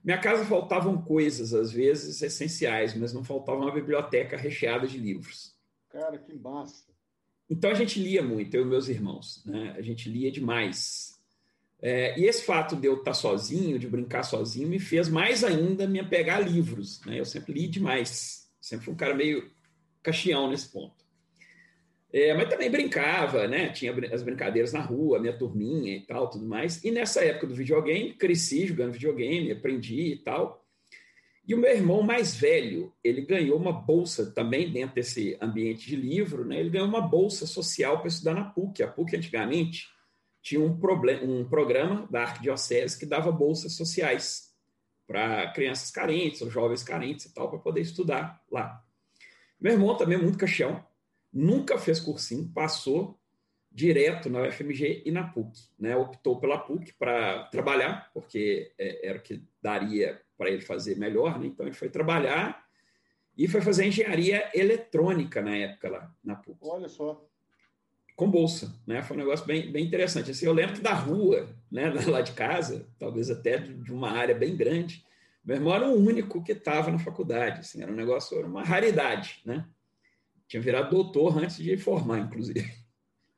minha 0.04 0.18
casa 0.18 0.44
faltavam 0.46 1.00
coisas, 1.00 1.54
às 1.54 1.72
vezes, 1.72 2.22
essenciais, 2.24 2.96
mas 2.96 3.14
não 3.14 3.24
faltava 3.24 3.60
uma 3.60 3.72
biblioteca 3.72 4.36
recheada 4.36 4.88
de 4.88 4.98
livros. 4.98 5.56
Cara, 5.90 6.18
que 6.18 6.34
massa. 6.34 6.92
Então 7.48 7.70
a 7.70 7.76
gente 7.76 8.02
lia 8.02 8.24
muito, 8.24 8.56
eu 8.56 8.64
e 8.64 8.66
meus 8.66 8.88
irmãos. 8.90 9.44
Né? 9.46 9.76
A 9.78 9.82
gente 9.82 10.10
lia 10.10 10.32
demais. 10.32 11.20
É, 11.80 12.20
e 12.20 12.26
esse 12.26 12.44
fato 12.44 12.76
de 12.76 12.88
eu 12.88 12.98
estar 12.98 13.14
sozinho, 13.14 13.78
de 13.78 13.88
brincar 13.88 14.24
sozinho, 14.24 14.68
me 14.68 14.80
fez 14.80 15.08
mais 15.08 15.44
ainda 15.44 15.88
me 15.88 16.00
apegar 16.00 16.38
a 16.38 16.42
livros. 16.42 17.04
Né? 17.06 17.20
Eu 17.20 17.26
sempre 17.26 17.54
li 17.54 17.68
demais. 17.68 18.50
Sempre 18.60 18.86
fui 18.86 18.94
um 18.94 18.98
cara 18.98 19.14
meio 19.14 19.52
caxião 20.02 20.50
nesse 20.50 20.70
ponto. 20.70 21.01
É, 22.14 22.34
mas 22.34 22.50
também 22.50 22.70
brincava, 22.70 23.48
né? 23.48 23.70
Tinha 23.70 23.94
as 24.14 24.22
brincadeiras 24.22 24.74
na 24.74 24.82
rua, 24.82 25.20
minha 25.20 25.38
turminha 25.38 25.96
e 25.96 26.02
tal, 26.02 26.30
tudo 26.30 26.46
mais. 26.46 26.84
E 26.84 26.92
nessa 26.92 27.24
época 27.24 27.48
do 27.48 27.56
videogame, 27.56 28.14
cresci 28.14 28.68
jogando 28.68 28.92
videogame, 28.92 29.52
aprendi 29.52 30.14
e 30.14 30.18
tal. 30.18 30.62
E 31.48 31.56
o 31.56 31.58
meu 31.58 31.72
irmão 31.72 32.04
mais 32.04 32.36
velho, 32.36 32.94
ele 33.04 33.22
ganhou 33.22 33.58
uma 33.58 33.72
bolsa 33.72 34.32
também 34.32 34.72
dentro 34.72 34.96
desse 34.96 35.38
ambiente 35.42 35.88
de 35.88 35.96
livro, 35.96 36.46
né? 36.46 36.60
Ele 36.60 36.70
ganhou 36.70 36.88
uma 36.88 37.02
bolsa 37.02 37.48
social 37.48 38.00
para 38.00 38.10
estudar 38.10 38.34
na 38.34 38.44
PUC. 38.44 38.84
A 38.84 38.88
PUC 38.88 39.16
antigamente 39.16 39.88
tinha 40.42 40.62
um, 40.62 40.78
problema, 40.78 41.24
um 41.24 41.48
programa 41.48 42.08
da 42.12 42.24
Arquidiocese 42.24 43.00
que 43.00 43.06
dava 43.06 43.32
bolsas 43.32 43.74
sociais 43.74 44.52
para 45.08 45.52
crianças 45.52 45.92
carentes 45.92 46.42
ou 46.42 46.50
jovens 46.50 46.84
carentes 46.84 47.26
e 47.26 47.34
tal, 47.34 47.50
para 47.50 47.60
poder 47.60 47.82
estudar 47.82 48.42
lá. 48.52 48.84
Meu 49.60 49.74
irmão 49.74 49.96
também 49.96 50.18
é 50.18 50.22
muito 50.22 50.38
caixão, 50.38 50.84
nunca 51.32 51.78
fez 51.78 52.00
cursinho, 52.00 52.50
passou 52.54 53.20
direto 53.72 54.30
na 54.30 54.42
UFMG 54.42 55.04
e 55.06 55.12
na 55.12 55.24
PUC. 55.24 55.70
Né? 55.80 55.96
Optou 55.96 56.40
pela 56.40 56.58
PUC 56.58 56.94
para 56.94 57.46
trabalhar, 57.46 58.12
porque 58.14 58.74
é, 58.78 59.08
era 59.08 59.18
o 59.18 59.22
que 59.22 59.42
daria 59.62 60.22
para 60.38 60.50
ele 60.50 60.62
fazer 60.62 60.98
melhor, 60.98 61.40
né? 61.40 61.48
então 61.48 61.66
ele 61.66 61.76
foi 61.76 61.90
trabalhar 61.90 62.66
e 63.38 63.48
foi 63.48 63.62
fazer 63.62 63.86
engenharia 63.86 64.50
eletrônica 64.54 65.42
na 65.42 65.56
época 65.56 65.90
lá 65.90 66.16
na 66.24 66.36
PUC. 66.36 66.58
Olha 66.62 66.90
só. 66.90 67.26
Com 68.16 68.30
bolsa, 68.30 68.76
né? 68.86 69.02
Foi 69.02 69.16
um 69.16 69.20
negócio 69.20 69.46
bem, 69.48 69.72
bem 69.72 69.86
interessante. 69.86 70.30
Assim, 70.30 70.46
eu 70.46 70.54
lembro 70.54 70.76
que 70.76 70.82
da 70.82 70.94
rua, 70.94 71.50
né, 71.72 71.90
lá 72.06 72.22
de 72.22 72.34
casa, 72.34 72.88
talvez 73.00 73.32
até 73.32 73.58
de 73.58 73.92
uma 73.92 74.12
área 74.12 74.36
bem 74.36 74.56
grande, 74.56 75.04
meu 75.44 75.56
irmão 75.56 75.74
era 75.74 75.88
o 75.88 75.96
único 75.96 76.44
que 76.44 76.52
estava 76.52 76.92
na 76.92 77.00
faculdade. 77.00 77.62
Assim, 77.62 77.82
era 77.82 77.92
um 77.92 77.96
negócio, 77.96 78.38
era 78.38 78.46
uma 78.46 78.64
raridade, 78.64 79.42
né? 79.46 79.66
Tinha 80.52 80.62
virado 80.62 80.90
doutor 80.90 81.38
antes 81.38 81.56
de 81.56 81.78
formar, 81.78 82.20
inclusive. 82.20 82.70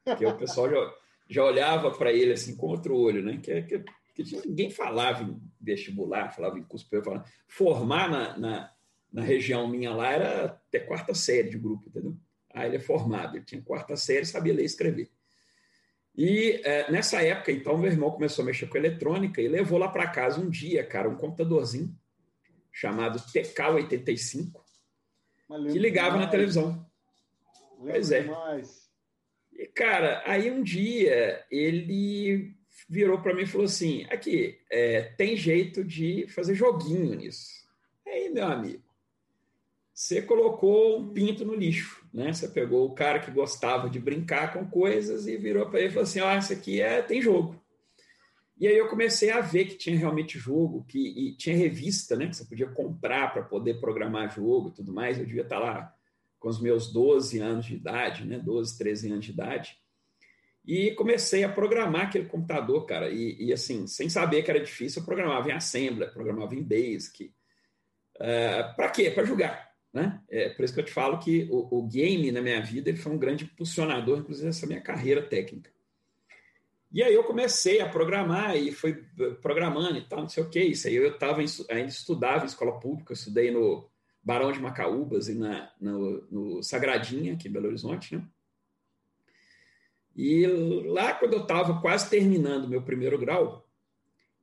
Porque 0.04 0.26
o 0.26 0.36
pessoal 0.36 0.68
já, 0.68 0.94
já 1.30 1.44
olhava 1.44 1.92
para 1.92 2.12
ele 2.12 2.34
assim 2.34 2.58
com 2.58 2.66
outro 2.66 2.98
olho, 2.98 3.22
né? 3.24 3.38
Que, 3.38 3.62
que, 3.62 3.84
que 4.16 4.48
ninguém 4.48 4.72
falava 4.72 5.22
em 5.22 5.40
vestibular, 5.62 6.34
falava 6.34 6.58
em 6.58 6.64
curso 6.64 6.90
falava. 6.90 7.24
Formar 7.48 8.10
na, 8.10 8.38
na, 8.40 8.72
na, 9.12 9.22
região 9.22 9.68
minha 9.68 9.94
lá 9.94 10.12
era 10.12 10.46
até 10.46 10.80
quarta 10.80 11.14
série 11.14 11.50
de 11.50 11.60
grupo, 11.60 11.88
entendeu? 11.88 12.18
Aí 12.52 12.68
ele 12.68 12.78
é 12.78 12.80
formado, 12.80 13.38
ele 13.38 13.46
tinha 13.46 13.62
quarta 13.62 13.96
série, 13.96 14.26
sabia 14.26 14.54
ler 14.54 14.64
e 14.64 14.66
escrever. 14.66 15.12
E 16.16 16.62
é, 16.64 16.92
nessa 16.92 17.22
época, 17.22 17.52
então, 17.52 17.78
meu 17.78 17.92
irmão 17.92 18.10
começou 18.10 18.42
a 18.42 18.46
mexer 18.48 18.66
com 18.66 18.78
eletrônica 18.78 19.40
e 19.40 19.48
levou 19.48 19.78
lá 19.78 19.88
para 19.88 20.10
casa 20.10 20.42
um 20.42 20.50
dia, 20.50 20.84
cara, 20.84 21.08
um 21.08 21.16
computadorzinho 21.16 21.96
chamado 22.72 23.20
TK85, 23.20 24.52
que 25.72 25.78
ligava 25.78 26.18
na 26.18 26.26
televisão. 26.26 26.92
Pois 27.92 28.12
é. 28.12 28.22
Demais. 28.22 28.90
E, 29.52 29.68
cara, 29.68 30.24
aí 30.26 30.50
um 30.50 30.64
dia 30.64 31.46
ele 31.50 32.56
virou 32.90 33.20
para 33.22 33.34
mim 33.34 33.44
e 33.44 33.48
falou 33.48 33.66
assim: 33.66 34.06
aqui, 34.10 34.60
é, 34.72 35.02
tem 35.18 35.36
jeito 35.36 35.84
de 35.84 36.28
fazer 36.28 36.56
joguinho 36.56 37.16
nisso. 37.16 37.64
Aí, 38.06 38.30
meu 38.30 38.46
amigo, 38.46 38.84
você 39.94 40.22
colocou 40.22 41.00
um 41.00 41.14
pinto 41.14 41.46
no 41.46 41.54
lixo, 41.54 42.06
né? 42.14 42.34
Você 42.34 42.48
pegou 42.48 42.86
o 42.86 42.96
cara 42.96 43.20
que 43.20 43.32
gostava 43.32 43.90
de 43.90 44.00
brincar 44.00 44.54
com 44.54 44.66
coisas 44.66 45.28
e 45.28 45.38
virou 45.38 45.70
para 45.70 45.80
ele 45.80 45.90
e 45.90 45.92
falou 45.92 46.04
assim: 46.04 46.20
ó, 46.20 46.38
isso 46.38 46.54
aqui 46.54 46.82
é, 46.82 47.02
tem 47.02 47.22
jogo. 47.22 47.62
E 48.58 48.68
aí 48.68 48.78
eu 48.78 48.88
comecei 48.88 49.32
a 49.32 49.42
ver 49.42 49.66
que 49.66 49.76
tinha 49.76 49.98
realmente 49.98 50.38
jogo, 50.38 50.86
que 50.88 51.36
tinha 51.38 51.56
revista, 51.56 52.16
né? 52.16 52.28
Que 52.28 52.36
você 52.36 52.46
podia 52.46 52.68
comprar 52.68 53.34
para 53.34 53.44
poder 53.44 53.80
programar 53.80 54.34
jogo 54.34 54.70
e 54.70 54.72
tudo 54.74 54.94
mais. 54.94 55.18
Eu 55.18 55.26
devia 55.26 55.42
estar 55.42 55.60
tá 55.60 55.64
lá 55.64 55.93
com 56.44 56.50
os 56.50 56.60
meus 56.60 56.92
12 56.92 57.40
anos 57.40 57.66
de 57.66 57.76
idade, 57.76 58.26
né? 58.26 58.38
12, 58.38 58.78
13 58.78 59.14
anos 59.14 59.26
de 59.26 59.32
idade. 59.32 59.78
E 60.66 60.92
comecei 60.92 61.46
a 61.46 61.50
programar 61.50 62.08
aquele 62.08 62.26
computador, 62.26 62.86
cara. 62.86 63.10
E, 63.10 63.46
e 63.46 63.54
assim, 63.54 63.88
sem 63.88 64.10
saber 64.10 64.44
que 64.44 64.52
era 64.52 64.60
difícil, 64.60 65.02
eu 65.02 65.06
programava 65.06 65.50
em 65.50 65.54
Assembly, 65.54 66.06
programava 66.12 66.54
em 66.54 66.62
Basic. 66.62 67.34
Uh, 68.18 68.76
para 68.76 68.90
quê? 68.90 69.10
Para 69.10 69.24
jogar. 69.24 69.72
Né? 69.94 70.20
É 70.30 70.50
por 70.50 70.66
isso 70.66 70.74
que 70.74 70.82
eu 70.82 70.86
te 70.86 70.92
falo 70.92 71.18
que 71.18 71.48
o, 71.50 71.80
o, 71.80 71.88
game 71.88 72.30
na 72.30 72.42
minha 72.42 72.62
vida 72.62 72.90
ele 72.90 72.98
foi 72.98 73.14
um 73.14 73.18
grande 73.18 73.46
impulsionador, 73.46 74.20
inclusive, 74.20 74.48
dessa 74.48 74.68
minha 74.68 74.82
carreira 74.82 75.22
técnica. 75.22 75.72
E 76.92 77.02
aí 77.02 77.14
eu 77.14 77.24
comecei 77.24 77.80
a 77.80 77.88
programar 77.88 78.58
e 78.58 78.70
fui 78.72 79.02
programando 79.42 79.98
e 79.98 80.02
tal, 80.02 80.22
não 80.22 80.30
sei 80.30 80.44
o 80.44 80.50
que. 80.50 80.60
Isso 80.60 80.90
aí 80.90 80.96
eu 80.96 81.18
tava, 81.18 81.40
ainda 81.70 81.90
estudava 81.90 82.44
em 82.44 82.48
escola 82.48 82.80
pública, 82.80 83.14
eu 83.14 83.16
estudei 83.16 83.50
no, 83.50 83.90
Barão 84.24 84.52
de 84.52 84.60
Macaúbas 84.60 85.28
e 85.28 85.36
na, 85.36 85.72
no, 85.80 86.22
no 86.32 86.64
Sagradinha, 86.64 87.34
aqui 87.34 87.48
em 87.48 87.52
Belo 87.52 87.68
Horizonte, 87.68 88.16
né? 88.16 88.26
E 90.16 90.46
lá, 90.46 91.14
quando 91.14 91.34
eu 91.34 91.42
estava 91.42 91.82
quase 91.82 92.10
terminando 92.10 92.68
meu 92.68 92.84
primeiro 92.84 93.18
grau, 93.18 93.68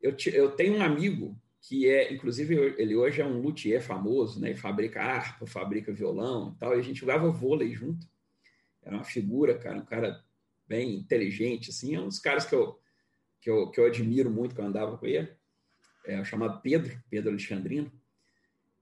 eu, 0.03 0.17
eu 0.33 0.51
tenho 0.51 0.77
um 0.77 0.83
amigo 0.83 1.41
que 1.61 1.89
é, 1.89 2.13
inclusive, 2.13 2.55
ele 2.79 2.97
hoje 2.97 3.21
é 3.21 3.25
um 3.25 3.41
luthier 3.41 3.83
famoso, 3.83 4.41
né? 4.41 4.55
Fabrica 4.55 5.01
harpa, 5.01 5.47
fabrica 5.47 5.93
violão 5.93 6.55
e 6.55 6.59
tal, 6.59 6.75
e 6.75 6.81
a 6.81 6.83
gente 6.83 7.01
jogava 7.01 7.31
vôlei 7.31 7.73
junto. 7.73 8.07
Era 8.83 8.97
uma 8.97 9.05
figura, 9.05 9.59
cara, 9.59 9.79
um 9.79 9.85
cara 9.85 10.25
bem 10.67 10.97
inteligente, 10.97 11.71
assim, 11.71 11.95
é 11.95 12.01
um 12.01 12.09
dos 12.09 12.19
caras 12.19 12.47
que 12.47 12.55
eu, 12.55 12.79
que 13.41 13.51
eu, 13.51 13.71
que 13.71 13.79
eu 13.79 13.87
admiro 13.87 14.31
muito 14.31 14.55
quando 14.55 14.69
andava 14.69 14.97
com 14.97 15.07
ele. 15.07 15.31
É 16.07 16.25
chamado 16.25 16.61
Pedro, 16.63 16.99
Pedro 17.11 17.31
Alexandrino. 17.31 17.93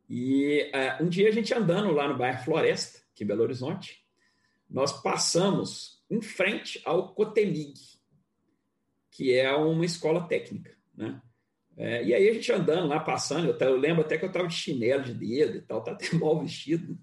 E 0.09 0.71
uh, 0.75 1.05
um 1.05 1.09
dia 1.09 1.29
a 1.29 1.33
gente 1.33 1.53
andando 1.53 1.93
lá 1.93 2.09
no 2.09 2.17
bairro 2.17 2.45
Floresta, 2.45 3.01
aqui 3.13 3.25
em 3.25 3.27
Belo 3.27 3.43
Horizonte, 3.43 4.03
nós 4.69 5.03
passamos 5.03 6.03
em 6.11 6.23
frente 6.23 6.81
ao 6.85 7.15
Cotemig, 7.15 7.75
que 9.11 9.35
é 9.35 9.53
uma 9.55 9.85
escola 9.85 10.27
técnica, 10.27 10.75
né? 10.95 11.21
É, 11.77 12.03
e 12.03 12.13
aí 12.13 12.29
a 12.29 12.35
gente 12.35 12.51
andando 12.51 12.89
lá, 12.89 12.99
passando, 12.99 13.47
eu, 13.49 13.57
eu 13.57 13.77
lembro 13.77 14.01
até 14.01 14.19
que 14.19 14.25
eu 14.25 14.29
estava 14.29 14.49
de 14.49 14.55
chinelo 14.55 15.05
de 15.05 15.15
dedo 15.15 15.59
e 15.59 15.61
tal, 15.61 15.81
tá 15.81 15.93
até 15.93 16.11
mal 16.19 16.41
vestido. 16.41 16.99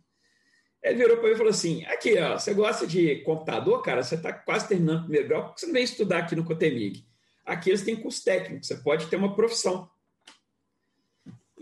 Ele 0.84 0.98
virou 0.98 1.18
para 1.18 1.28
mim 1.28 1.34
e 1.34 1.38
falou 1.38 1.50
assim: 1.50 1.86
aqui, 1.86 2.20
ó, 2.20 2.38
você 2.38 2.54
gosta 2.54 2.86
de 2.86 3.22
computador, 3.22 3.82
cara? 3.82 4.04
Você 4.04 4.16
está 4.16 4.34
quase 4.34 4.68
terminando 4.68 5.00
o 5.00 5.04
primeiro 5.04 5.28
grau, 5.30 5.46
por 5.46 5.54
que 5.54 5.62
você 5.62 5.66
não 5.68 5.74
vem 5.74 5.84
estudar 5.84 6.20
aqui 6.20 6.36
no 6.36 6.44
Cotemig? 6.44 7.06
Aqui 7.46 7.70
eles 7.70 7.84
têm 7.84 7.96
curso 7.96 8.24
técnico, 8.24 8.66
você 8.66 8.76
pode 8.76 9.08
ter 9.08 9.16
uma 9.16 9.34
profissão. 9.34 9.90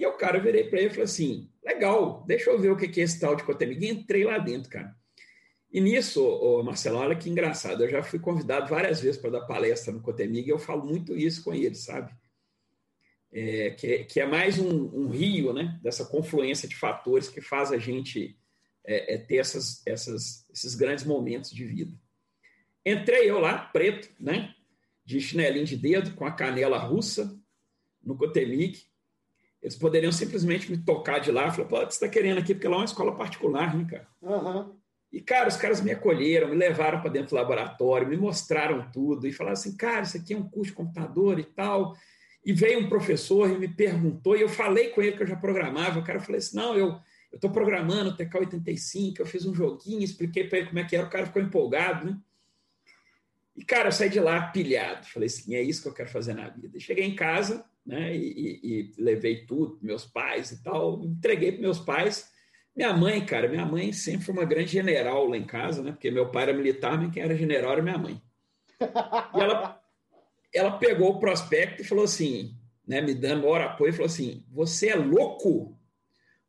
E 0.03 0.05
o 0.05 0.17
cara, 0.17 0.37
virei 0.37 0.65
para 0.65 0.79
ele 0.79 0.87
e 0.87 0.89
falei 0.89 1.05
assim: 1.05 1.49
legal, 1.63 2.25
deixa 2.27 2.49
eu 2.49 2.59
ver 2.59 2.69
o 2.71 2.75
que 2.75 2.99
é 2.99 3.03
esse 3.03 3.17
tal 3.21 3.37
de 3.37 3.43
Cotemig. 3.43 3.85
E 3.85 3.89
entrei 3.89 4.25
lá 4.25 4.37
dentro, 4.37 4.69
cara. 4.69 4.93
E 5.71 5.79
nisso, 5.79 6.21
ô 6.21 6.61
Marcelo, 6.61 6.97
olha 6.97 7.15
que 7.15 7.29
engraçado, 7.29 7.83
eu 7.83 7.89
já 7.89 8.03
fui 8.03 8.19
convidado 8.19 8.69
várias 8.69 8.99
vezes 8.99 9.19
para 9.19 9.31
dar 9.31 9.45
palestra 9.45 9.93
no 9.93 10.01
Cotemig 10.01 10.45
e 10.45 10.51
eu 10.51 10.59
falo 10.59 10.85
muito 10.85 11.15
isso 11.17 11.41
com 11.41 11.53
ele, 11.53 11.73
sabe? 11.73 12.13
É, 13.31 13.71
que, 13.71 14.03
que, 14.03 14.19
é 14.19 14.25
mais 14.27 14.59
um, 14.59 14.69
um, 14.69 15.09
rio, 15.09 15.53
né? 15.53 15.79
Dessa 15.81 16.05
confluência 16.05 16.67
de 16.67 16.75
fatores 16.75 17.29
que 17.29 17.39
faz 17.39 17.71
a 17.71 17.77
gente 17.77 18.37
é, 18.85 19.15
é 19.15 19.17
ter 19.17 19.37
essas, 19.37 19.81
essas, 19.87 20.45
esses 20.53 20.75
grandes 20.75 21.05
momentos 21.05 21.49
de 21.51 21.63
vida. 21.63 21.97
Entrei 22.85 23.27
eu 23.29 23.39
lá, 23.39 23.57
preto, 23.57 24.09
né? 24.19 24.53
De 25.05 25.21
chinelinho 25.21 25.65
de 25.65 25.77
dedo, 25.77 26.13
com 26.13 26.25
a 26.25 26.31
canela 26.31 26.77
russa, 26.77 27.39
no 28.03 28.17
Cotemig, 28.17 28.85
eles 29.63 29.75
poderiam 29.75 30.11
simplesmente 30.11 30.69
me 30.69 30.77
tocar 30.77 31.19
de 31.19 31.31
lá 31.31 31.47
e 31.47 31.51
falar, 31.51 31.67
pô, 31.67 31.77
você 31.77 31.85
está 31.85 32.07
querendo 32.07 32.37
aqui, 32.37 32.53
porque 32.53 32.67
lá 32.67 32.75
é 32.75 32.79
uma 32.79 32.85
escola 32.85 33.15
particular, 33.15 33.75
né, 33.75 33.87
cara? 33.89 34.07
Uhum. 34.21 34.75
E, 35.11 35.21
cara, 35.21 35.47
os 35.47 35.55
caras 35.55 35.81
me 35.81 35.91
acolheram, 35.91 36.49
me 36.49 36.55
levaram 36.55 36.99
para 36.99 37.09
dentro 37.09 37.29
do 37.29 37.35
laboratório, 37.35 38.07
me 38.07 38.17
mostraram 38.17 38.91
tudo 38.91 39.25
e 39.25 39.31
falaram 39.31 39.53
assim, 39.53 39.75
cara, 39.77 40.01
isso 40.01 40.17
aqui 40.17 40.33
é 40.33 40.37
um 40.37 40.49
curso 40.49 40.71
de 40.71 40.75
computador 40.75 41.39
e 41.39 41.43
tal. 41.43 41.95
E 42.45 42.51
veio 42.51 42.79
um 42.79 42.89
professor 42.89 43.49
e 43.49 43.57
me 43.57 43.69
perguntou, 43.69 44.35
e 44.35 44.41
eu 44.41 44.49
falei 44.49 44.89
com 44.89 45.01
ele 45.01 45.15
que 45.15 45.23
eu 45.23 45.27
já 45.27 45.35
programava, 45.35 45.99
o 45.99 46.03
cara 46.03 46.19
falou 46.19 46.37
assim, 46.37 46.57
não, 46.57 46.75
eu 46.75 46.99
eu 47.33 47.37
estou 47.37 47.49
programando 47.49 48.11
o 48.11 48.15
TK85, 48.15 49.15
eu 49.17 49.25
fiz 49.25 49.43
um 49.43 49.55
joguinho, 49.55 50.03
expliquei 50.03 50.47
para 50.47 50.59
ele 50.59 50.67
como 50.67 50.77
é 50.77 50.83
que 50.83 50.95
era, 50.95 51.07
o 51.07 51.09
cara 51.09 51.25
ficou 51.25 51.41
empolgado, 51.41 52.05
né? 52.05 52.15
E, 53.55 53.63
cara, 53.63 53.89
eu 53.89 53.91
saí 53.91 54.09
de 54.09 54.19
lá 54.19 54.47
pilhado. 54.47 55.05
Falei 55.07 55.27
assim, 55.27 55.55
é 55.55 55.61
isso 55.61 55.81
que 55.81 55.87
eu 55.87 55.93
quero 55.93 56.09
fazer 56.09 56.33
na 56.33 56.49
vida. 56.49 56.79
Cheguei 56.79 57.05
em 57.05 57.15
casa, 57.15 57.63
né? 57.85 58.15
E, 58.15 58.19
e, 58.19 58.59
e 58.63 59.01
levei 59.01 59.45
tudo, 59.45 59.77
meus 59.81 60.05
pais 60.05 60.51
e 60.51 60.63
tal, 60.63 61.03
entreguei 61.03 61.51
para 61.51 61.61
meus 61.61 61.79
pais. 61.79 62.31
Minha 62.75 62.93
mãe, 62.93 63.23
cara, 63.23 63.47
minha 63.47 63.65
mãe 63.65 63.93
sempre 63.93 64.25
foi 64.25 64.33
uma 64.33 64.45
grande 64.45 64.71
general 64.71 65.27
lá 65.27 65.37
em 65.37 65.45
casa, 65.45 65.83
né? 65.83 65.91
Porque 65.91 66.09
meu 66.09 66.31
pai 66.31 66.43
era 66.43 66.53
militar, 66.53 66.99
mas 66.99 67.13
quem 67.13 67.21
era 67.21 67.35
general 67.35 67.73
era 67.73 67.83
minha 67.83 67.97
mãe. 67.97 68.19
E 68.81 69.39
ela, 69.39 69.79
ela 70.53 70.71
pegou 70.77 71.11
o 71.11 71.19
prospecto 71.19 71.83
e 71.83 71.85
falou 71.85 72.05
assim, 72.05 72.57
né, 72.87 73.01
me 73.01 73.13
dando 73.13 73.47
hora 73.47 73.65
apoio, 73.65 73.93
falou 73.93 74.07
assim: 74.07 74.43
Você 74.51 74.89
é 74.89 74.95
louco? 74.95 75.77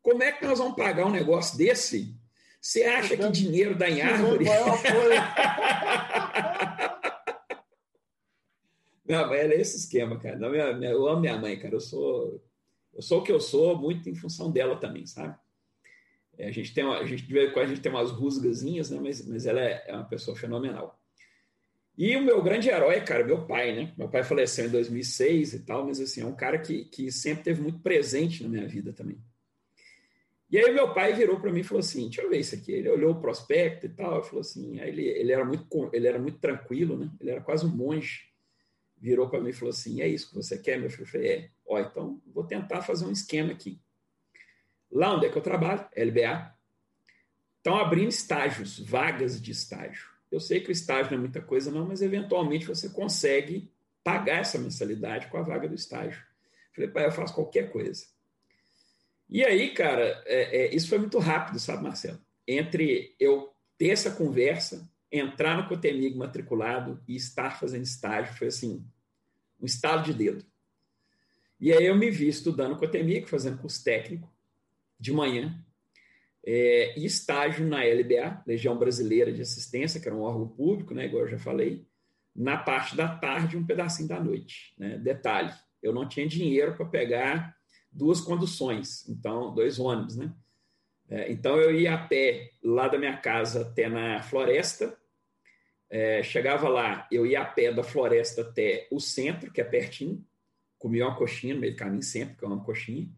Como 0.03 0.23
é 0.23 0.33
que 0.33 0.45
nós 0.45 0.59
vamos 0.59 0.77
pagar 0.77 1.07
um 1.07 1.11
negócio 1.11 1.57
desse? 1.57 2.15
Você 2.61 2.85
acha 2.85 3.17
que 3.17 3.29
dinheiro 3.31 3.77
dá 3.77 3.89
em 3.89 4.01
árvore? 4.01 4.47
Minha 9.05 9.27
mãe 9.27 9.39
era 9.39 9.55
esse 9.55 9.77
esquema, 9.77 10.19
cara. 10.19 10.39
Não, 10.39 10.51
minha, 10.51 10.73
minha, 10.73 10.91
eu 10.91 11.07
amo 11.07 11.21
minha 11.21 11.37
mãe, 11.37 11.59
cara. 11.59 11.75
Eu 11.75 11.81
sou, 11.81 12.43
eu 12.95 13.03
sou 13.03 13.21
o 13.21 13.23
que 13.23 13.33
eu 13.33 13.41
sou 13.41 13.77
muito 13.79 14.09
em 14.09 14.15
função 14.15 14.51
dela 14.51 14.77
também, 14.77 15.07
sabe? 15.07 15.37
É, 16.39 16.49
a 16.49 16.51
gente 16.51 16.73
tem 16.73 16.85
uma, 16.85 16.99
a 16.99 17.07
gente, 17.07 17.27
a 17.39 17.67
gente 17.67 17.81
tem 17.81 17.93
umas 17.93 18.11
rusgazinhas, 18.11 18.91
né? 18.91 18.99
Mas, 19.01 19.27
mas 19.27 19.47
ela 19.47 19.61
é, 19.61 19.85
é 19.87 19.95
uma 19.95 20.05
pessoa 20.05 20.37
fenomenal. 20.37 20.99
E 21.97 22.17
o 22.17 22.23
meu 22.23 22.43
grande 22.43 22.69
herói, 22.69 23.01
cara, 23.03 23.25
meu 23.25 23.47
pai, 23.47 23.73
né? 23.73 23.93
Meu 23.97 24.09
pai 24.09 24.25
faleceu 24.25 24.67
em 24.67 24.71
2006 24.71 25.55
e 25.55 25.59
tal, 25.61 25.87
mas 25.87 26.01
assim, 26.01 26.23
é 26.23 26.27
um 26.27 26.35
cara 26.35 26.59
que, 26.59 26.87
que 26.87 27.13
sempre 27.13 27.45
teve 27.45 27.63
muito 27.63 27.79
presente 27.81 28.43
na 28.43 28.49
minha 28.49 28.67
vida 28.67 28.93
também. 28.93 29.19
E 30.51 30.59
aí 30.59 30.73
meu 30.73 30.93
pai 30.93 31.13
virou 31.15 31.41
para 31.41 31.53
mim 31.53 31.61
e 31.61 31.65
falou 31.65 31.81
assim, 31.81 32.05
deixa 32.05 32.23
eu 32.23 32.31
ver 32.31 32.39
isso 32.39 32.55
aqui. 32.55 32.73
Ele 32.73 32.89
olhou 32.89 33.13
o 33.13 33.21
prospecto 33.21 33.87
e 33.87 33.89
tal, 33.89 34.21
e 34.21 34.25
falou 34.25 34.41
assim, 34.41 34.81
aí 34.81 34.89
ele, 34.89 35.07
ele, 35.07 35.33
era 35.33 35.45
muito, 35.45 35.91
ele 35.93 36.07
era 36.07 36.19
muito 36.19 36.39
tranquilo, 36.39 36.97
né? 36.97 37.11
Ele 37.21 37.31
era 37.31 37.41
quase 37.41 37.65
um 37.65 37.71
monge 37.71 38.34
virou 39.05 39.29
para 39.29 39.41
mim 39.41 39.51
e 39.51 39.53
falou 39.53 39.71
assim: 39.71 40.01
É 40.01 40.09
isso 40.09 40.31
que 40.31 40.35
você 40.35 40.57
quer, 40.57 40.81
meu 40.81 40.89
filho? 40.89 41.03
Eu 41.03 41.07
falei: 41.07 41.29
É. 41.29 41.51
Ó, 41.67 41.79
então 41.79 42.23
vou 42.27 42.45
tentar 42.45 42.81
fazer 42.81 43.05
um 43.05 43.13
esquema 43.13 43.53
aqui. 43.53 43.79
Lá 44.91 45.15
onde 45.15 45.27
é 45.27 45.29
que 45.29 45.37
eu 45.37 45.43
trabalho, 45.43 45.87
LBA, 45.95 46.55
estão 47.59 47.77
abrindo 47.77 48.09
estágios, 48.09 48.79
vagas 48.79 49.41
de 49.41 49.51
estágio. 49.51 50.09
Eu 50.31 50.41
sei 50.41 50.61
que 50.61 50.71
o 50.71 50.73
estágio 50.73 51.11
não 51.13 51.19
é 51.19 51.21
muita 51.21 51.41
coisa, 51.43 51.71
não, 51.71 51.87
mas 51.87 52.01
eventualmente 52.01 52.67
você 52.67 52.89
consegue 52.89 53.71
pagar 54.03 54.41
essa 54.41 54.59
mensalidade 54.59 55.29
com 55.29 55.37
a 55.37 55.43
vaga 55.43 55.69
do 55.69 55.75
estágio. 55.75 56.21
Eu 56.21 56.75
falei, 56.75 56.91
pai, 56.91 57.07
eu 57.07 57.13
faço 57.13 57.35
qualquer 57.35 57.71
coisa. 57.71 58.07
E 59.29 59.45
aí, 59.45 59.73
cara, 59.73 60.23
é, 60.27 60.65
é, 60.65 60.75
isso 60.75 60.89
foi 60.89 60.99
muito 60.99 61.19
rápido, 61.19 61.59
sabe, 61.59 61.83
Marcelo? 61.83 62.21
Entre 62.47 63.15
eu 63.19 63.53
ter 63.79 63.91
essa 63.91 64.11
conversa, 64.11 64.89
entrar 65.11 65.57
no 65.57 65.69
Cotemig 65.69 66.17
matriculado 66.17 67.03
e 67.09 67.17
estar 67.17 67.59
fazendo 67.59 67.85
estágio, 67.85 68.35
foi 68.35 68.49
assim, 68.49 68.85
um 69.61 69.67
estalo 69.67 70.03
de 70.03 70.13
dedo. 70.13 70.45
E 71.61 71.73
aí 71.73 71.87
eu 71.87 71.97
me 71.97 72.11
vi 72.11 72.29
estudando 72.29 72.77
Cotemig, 72.77 73.27
fazendo 73.27 73.59
curso 73.59 73.83
técnico, 73.83 74.33
de 74.99 75.13
manhã, 75.13 75.59
é, 76.47 76.99
e 76.99 77.05
estágio 77.05 77.67
na 77.67 77.83
LBA, 77.85 78.43
Legião 78.47 78.77
Brasileira 78.77 79.33
de 79.33 79.41
Assistência, 79.41 80.01
que 80.01 80.07
era 80.07 80.17
um 80.17 80.23
órgão 80.23 80.49
público, 80.49 80.93
né, 80.93 81.07
igual 81.07 81.23
eu 81.23 81.31
já 81.31 81.39
falei, 81.39 81.87
na 82.35 82.57
parte 82.57 82.97
da 82.97 83.09
tarde, 83.09 83.57
um 83.57 83.65
pedacinho 83.65 84.09
da 84.09 84.21
noite. 84.21 84.75
Né? 84.77 84.99
Detalhe, 84.99 85.53
eu 85.83 85.93
não 85.93 86.07
tinha 86.07 86.27
dinheiro 86.27 86.75
para 86.75 86.87
pegar 86.87 87.57
duas 87.91 88.21
conduções, 88.21 89.09
então, 89.09 89.55
dois 89.55 89.79
ônibus, 89.79 90.17
né? 90.17 90.35
É, 91.09 91.31
então 91.31 91.57
eu 91.59 91.75
ia 91.75 91.95
a 91.95 91.99
pé 91.99 92.51
lá 92.63 92.89
da 92.89 92.99
minha 92.99 93.17
casa 93.17 93.63
até 93.63 93.89
na 93.89 94.23
floresta, 94.23 94.97
é, 95.95 96.25
chegava 96.25 96.69
lá, 96.69 97.07
eu 97.09 97.25
ia 97.25 97.41
a 97.41 97.45
pé 97.45 97.73
da 97.73 97.85
floresta 97.85 98.41
até 98.41 98.89
o 98.91 98.99
centro, 98.99 99.53
que 99.53 99.61
é 99.61 99.65
pertinho, 99.65 100.27
comia 100.77 101.07
uma 101.07 101.17
coxinha 101.17 101.55
no 101.55 101.61
meio 101.61 101.75
do 101.75 101.79
caminho 101.79 102.03
sempre, 102.03 102.35
que 102.35 102.45
é 102.45 102.49
uma 102.49 102.65
coxinha, 102.65 103.09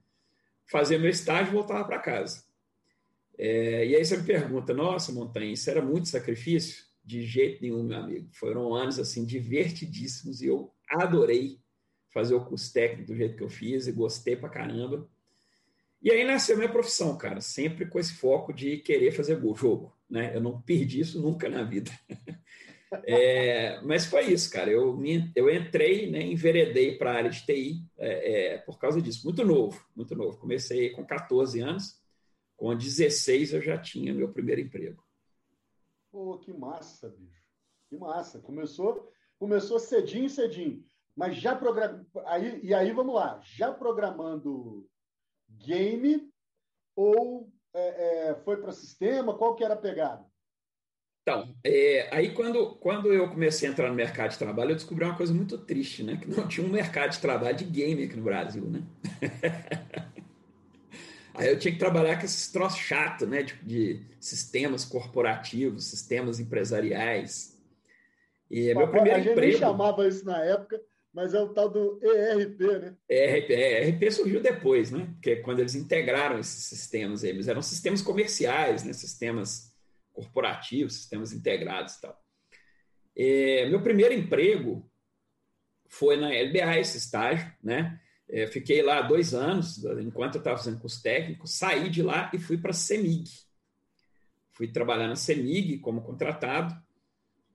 fazia 0.67 0.99
meu 0.99 1.09
estágio 1.09 1.53
e 1.53 1.55
voltava 1.55 1.87
para 1.87 1.99
casa. 1.99 2.45
É, 3.39 3.87
e 3.87 3.97
aí 3.97 4.05
você 4.05 4.19
me 4.19 4.25
pergunta, 4.25 4.75
nossa, 4.75 5.11
Montanha, 5.11 5.55
isso 5.55 5.71
era 5.71 5.81
muito 5.81 6.11
sacrifício? 6.11 6.85
De 7.03 7.23
jeito 7.23 7.63
nenhum, 7.63 7.83
meu 7.83 7.97
amigo. 7.97 8.29
Foram 8.33 8.75
anos, 8.75 8.99
assim, 8.99 9.25
divertidíssimos 9.25 10.43
e 10.43 10.47
eu 10.47 10.71
adorei 10.87 11.59
fazer 12.11 12.35
o 12.35 12.45
curso 12.45 12.71
técnico 12.75 13.07
do 13.07 13.17
jeito 13.17 13.39
que 13.39 13.43
eu 13.43 13.49
fiz 13.49 13.87
e 13.87 13.93
gostei 13.93 14.37
pra 14.37 14.51
caramba. 14.51 15.09
E 16.03 16.11
aí 16.11 16.25
nasceu 16.25 16.59
minha 16.59 16.69
profissão, 16.69 17.17
cara, 17.17 17.41
sempre 17.41 17.87
com 17.87 17.99
esse 17.99 18.13
foco 18.13 18.53
de 18.53 18.77
querer 18.77 19.13
fazer 19.13 19.37
gol, 19.37 19.57
jogo, 19.57 19.97
né? 20.11 20.37
Eu 20.37 20.43
não 20.43 20.61
perdi 20.61 21.01
isso 21.01 21.23
nunca 21.23 21.49
na 21.49 21.63
vida. 21.63 21.91
É, 23.05 23.81
mas 23.83 24.07
foi 24.07 24.27
isso, 24.27 24.51
cara. 24.51 24.71
Eu, 24.71 24.97
me, 24.97 25.31
eu 25.35 25.51
entrei, 25.51 26.11
né, 26.11 26.23
enveredei 26.23 26.97
para 26.97 27.13
a 27.13 27.15
área 27.17 27.31
de 27.31 27.45
TI 27.45 27.85
é, 27.99 28.55
é, 28.55 28.59
por 28.59 28.79
causa 28.79 29.03
disso. 29.03 29.25
Muito 29.25 29.45
novo, 29.45 29.85
muito 29.95 30.15
novo. 30.15 30.39
Comecei 30.39 30.91
com 30.91 31.05
14 31.05 31.61
anos, 31.61 32.01
com 32.57 32.75
16 32.77 33.55
eu 33.55 33.61
já 33.61 33.79
tinha 33.79 34.15
meu 34.15 34.33
primeiro 34.33 34.61
emprego. 34.61 35.03
Pô, 36.11 36.39
que 36.39 36.53
massa, 36.53 37.09
bicho. 37.09 37.43
Que 37.89 37.97
massa. 37.97 38.41
Começou, 38.41 39.13
começou 39.39 39.79
cedinho, 39.79 40.31
cedinho. 40.31 40.85
Mas 41.15 41.37
já 41.37 41.55
programando. 41.57 42.07
Aí, 42.27 42.61
e 42.63 42.75
aí, 42.75 42.93
vamos 42.93 43.15
lá. 43.15 43.41
Já 43.43 43.73
programando 43.73 44.89
game 45.49 46.31
ou 46.95 47.51
é, 47.75 48.29
é, 48.29 48.35
foi 48.37 48.57
para 48.59 48.73
sistema? 48.73 49.37
Qual 49.37 49.55
que 49.55 49.65
era 49.65 49.75
a 49.75 49.79
pegada? 49.79 50.25
Então, 51.29 51.53
é, 51.65 52.09
aí 52.13 52.31
quando, 52.31 52.77
quando 52.77 53.13
eu 53.13 53.29
comecei 53.29 53.69
a 53.69 53.73
entrar 53.73 53.89
no 53.89 53.97
mercado 53.97 54.31
de 54.31 54.39
trabalho, 54.39 54.71
eu 54.71 54.77
descobri 54.77 55.05
uma 55.05 55.17
coisa 55.17 55.35
muito 55.35 55.59
triste, 55.59 56.05
né? 56.05 56.17
Que 56.17 56.31
não 56.31 56.37
tinha 56.47 56.65
um 56.65 56.71
mercado 56.71 57.11
de 57.11 57.19
trabalho 57.19 57.57
de 57.57 57.65
game 57.65 58.05
aqui 58.05 58.15
no 58.15 58.23
Brasil, 58.23 58.63
né? 58.63 58.85
aí 61.35 61.49
eu 61.49 61.59
tinha 61.59 61.73
que 61.73 61.81
trabalhar 61.81 62.21
com 62.21 62.25
esses 62.25 62.53
troços 62.53 62.79
chatos, 62.79 63.27
né? 63.27 63.43
De, 63.43 63.55
de, 63.65 64.03
sistemas 64.21 64.85
corporativos, 64.85 65.87
sistemas 65.87 66.39
empresariais. 66.39 67.61
E 68.49 68.73
meu 68.73 68.87
primeiro 68.87 69.17
a 69.17 69.21
gente 69.21 69.33
emprego... 69.33 69.59
chamava 69.59 70.07
isso 70.07 70.25
na 70.25 70.39
época, 70.45 70.81
mas 71.13 71.35
é 71.35 71.41
o 71.41 71.49
tal 71.49 71.69
do 71.69 71.99
ERP, 72.05 72.61
né? 72.61 72.95
ERP, 73.09 73.51
é, 73.51 73.89
ERP 73.89 74.13
surgiu 74.13 74.41
depois, 74.41 74.93
né? 74.93 75.09
Porque 75.15 75.31
é 75.31 75.37
quando 75.37 75.59
eles 75.59 75.75
integraram 75.75 76.39
esses 76.39 76.67
sistemas, 76.67 77.25
eles 77.25 77.49
eram 77.49 77.63
sistemas 77.63 78.01
comerciais, 78.01 78.85
né? 78.85 78.93
Sistemas 78.93 79.75
corporativos, 80.17 80.95
sistemas 80.95 81.33
integrados 81.33 81.95
e 81.95 82.01
tal. 82.01 82.19
É, 83.15 83.69
meu 83.69 83.83
primeiro 83.83 84.15
emprego 84.15 84.91
foi 85.89 86.17
na 86.17 86.29
LBA, 86.29 86.79
esse 86.79 86.97
estágio, 86.97 87.53
né? 87.63 88.01
É, 88.29 88.47
fiquei 88.47 88.83
lá 88.83 89.03
dois 89.03 89.35
anos, 89.35 89.85
enquanto 90.01 90.35
eu 90.35 90.39
estava 90.41 90.57
fazendo 90.57 90.81
curso 90.81 91.01
técnico, 91.01 91.47
saí 91.47 91.89
de 91.89 92.03
lá 92.03 92.31
e 92.35 92.39
fui 92.39 92.59
para 92.59 92.71
a 92.71 92.75
CEMIG. 92.75 93.31
Fui 94.51 94.67
trabalhar 94.67 95.07
na 95.07 95.15
CEMIG 95.15 95.79
como 95.79 96.03
contratado, 96.03 96.75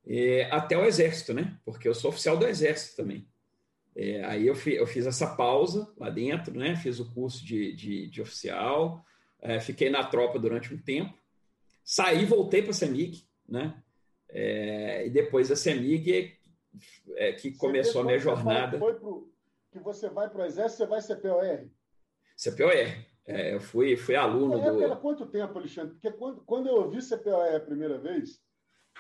é, 0.08 0.44
até 0.52 0.78
o 0.78 0.86
Exército, 0.86 1.34
né? 1.34 1.60
Porque 1.66 1.88
eu 1.88 1.94
sou 1.94 2.10
oficial 2.10 2.38
do 2.38 2.48
Exército 2.48 2.96
também. 2.96 3.28
É, 3.96 4.24
aí 4.24 4.48
eu, 4.48 4.56
fi, 4.56 4.76
eu, 4.76 4.88
fiz 4.88 5.06
essa 5.06 5.36
pausa 5.36 5.92
lá 5.98 6.10
dentro, 6.10 6.58
né? 6.58 6.76
Fiz 6.78 7.00
o 7.00 7.12
curso 7.12 7.46
de, 7.46 7.76
de, 7.76 8.08
de 8.08 8.22
oficial, 8.22 9.04
é, 9.42 9.60
fiquei 9.60 9.90
na 9.90 10.04
tropa 10.04 10.40
durante 10.40 10.74
um 10.74 10.78
tempo, 10.78 11.14
Saí, 11.92 12.24
voltei 12.24 12.62
para 12.62 12.72
a 12.72 12.74
CEMIG, 12.74 13.28
né? 13.46 13.84
É, 14.30 15.06
e 15.06 15.10
depois 15.10 15.52
a 15.52 15.58
CEMIG 15.58 16.40
é, 17.18 17.28
é 17.28 17.34
que 17.34 17.52
começou 17.52 18.00
a 18.00 18.06
minha 18.06 18.18
jornada. 18.18 18.80
Foi 18.80 18.94
pro, 18.94 19.30
que 19.70 19.78
você 19.78 20.10
vai 20.10 20.30
para 20.30 20.44
o 20.44 20.46
Exército, 20.46 20.78
você 20.78 20.86
vai 20.86 21.02
CPOR? 21.02 21.68
CPOR. 22.38 23.06
É, 23.26 23.54
eu 23.54 23.60
fui, 23.60 23.98
fui 23.98 24.16
aluno 24.16 24.58
do. 24.58 24.82
Era 24.82 24.96
quanto 24.96 25.26
tempo, 25.26 25.60
Alexandre? 25.60 25.96
Porque 25.96 26.12
quando, 26.12 26.42
quando 26.46 26.68
eu 26.70 26.76
ouvi 26.76 27.02
CPOR 27.02 27.56
a 27.56 27.60
primeira 27.60 27.98
vez, 27.98 28.42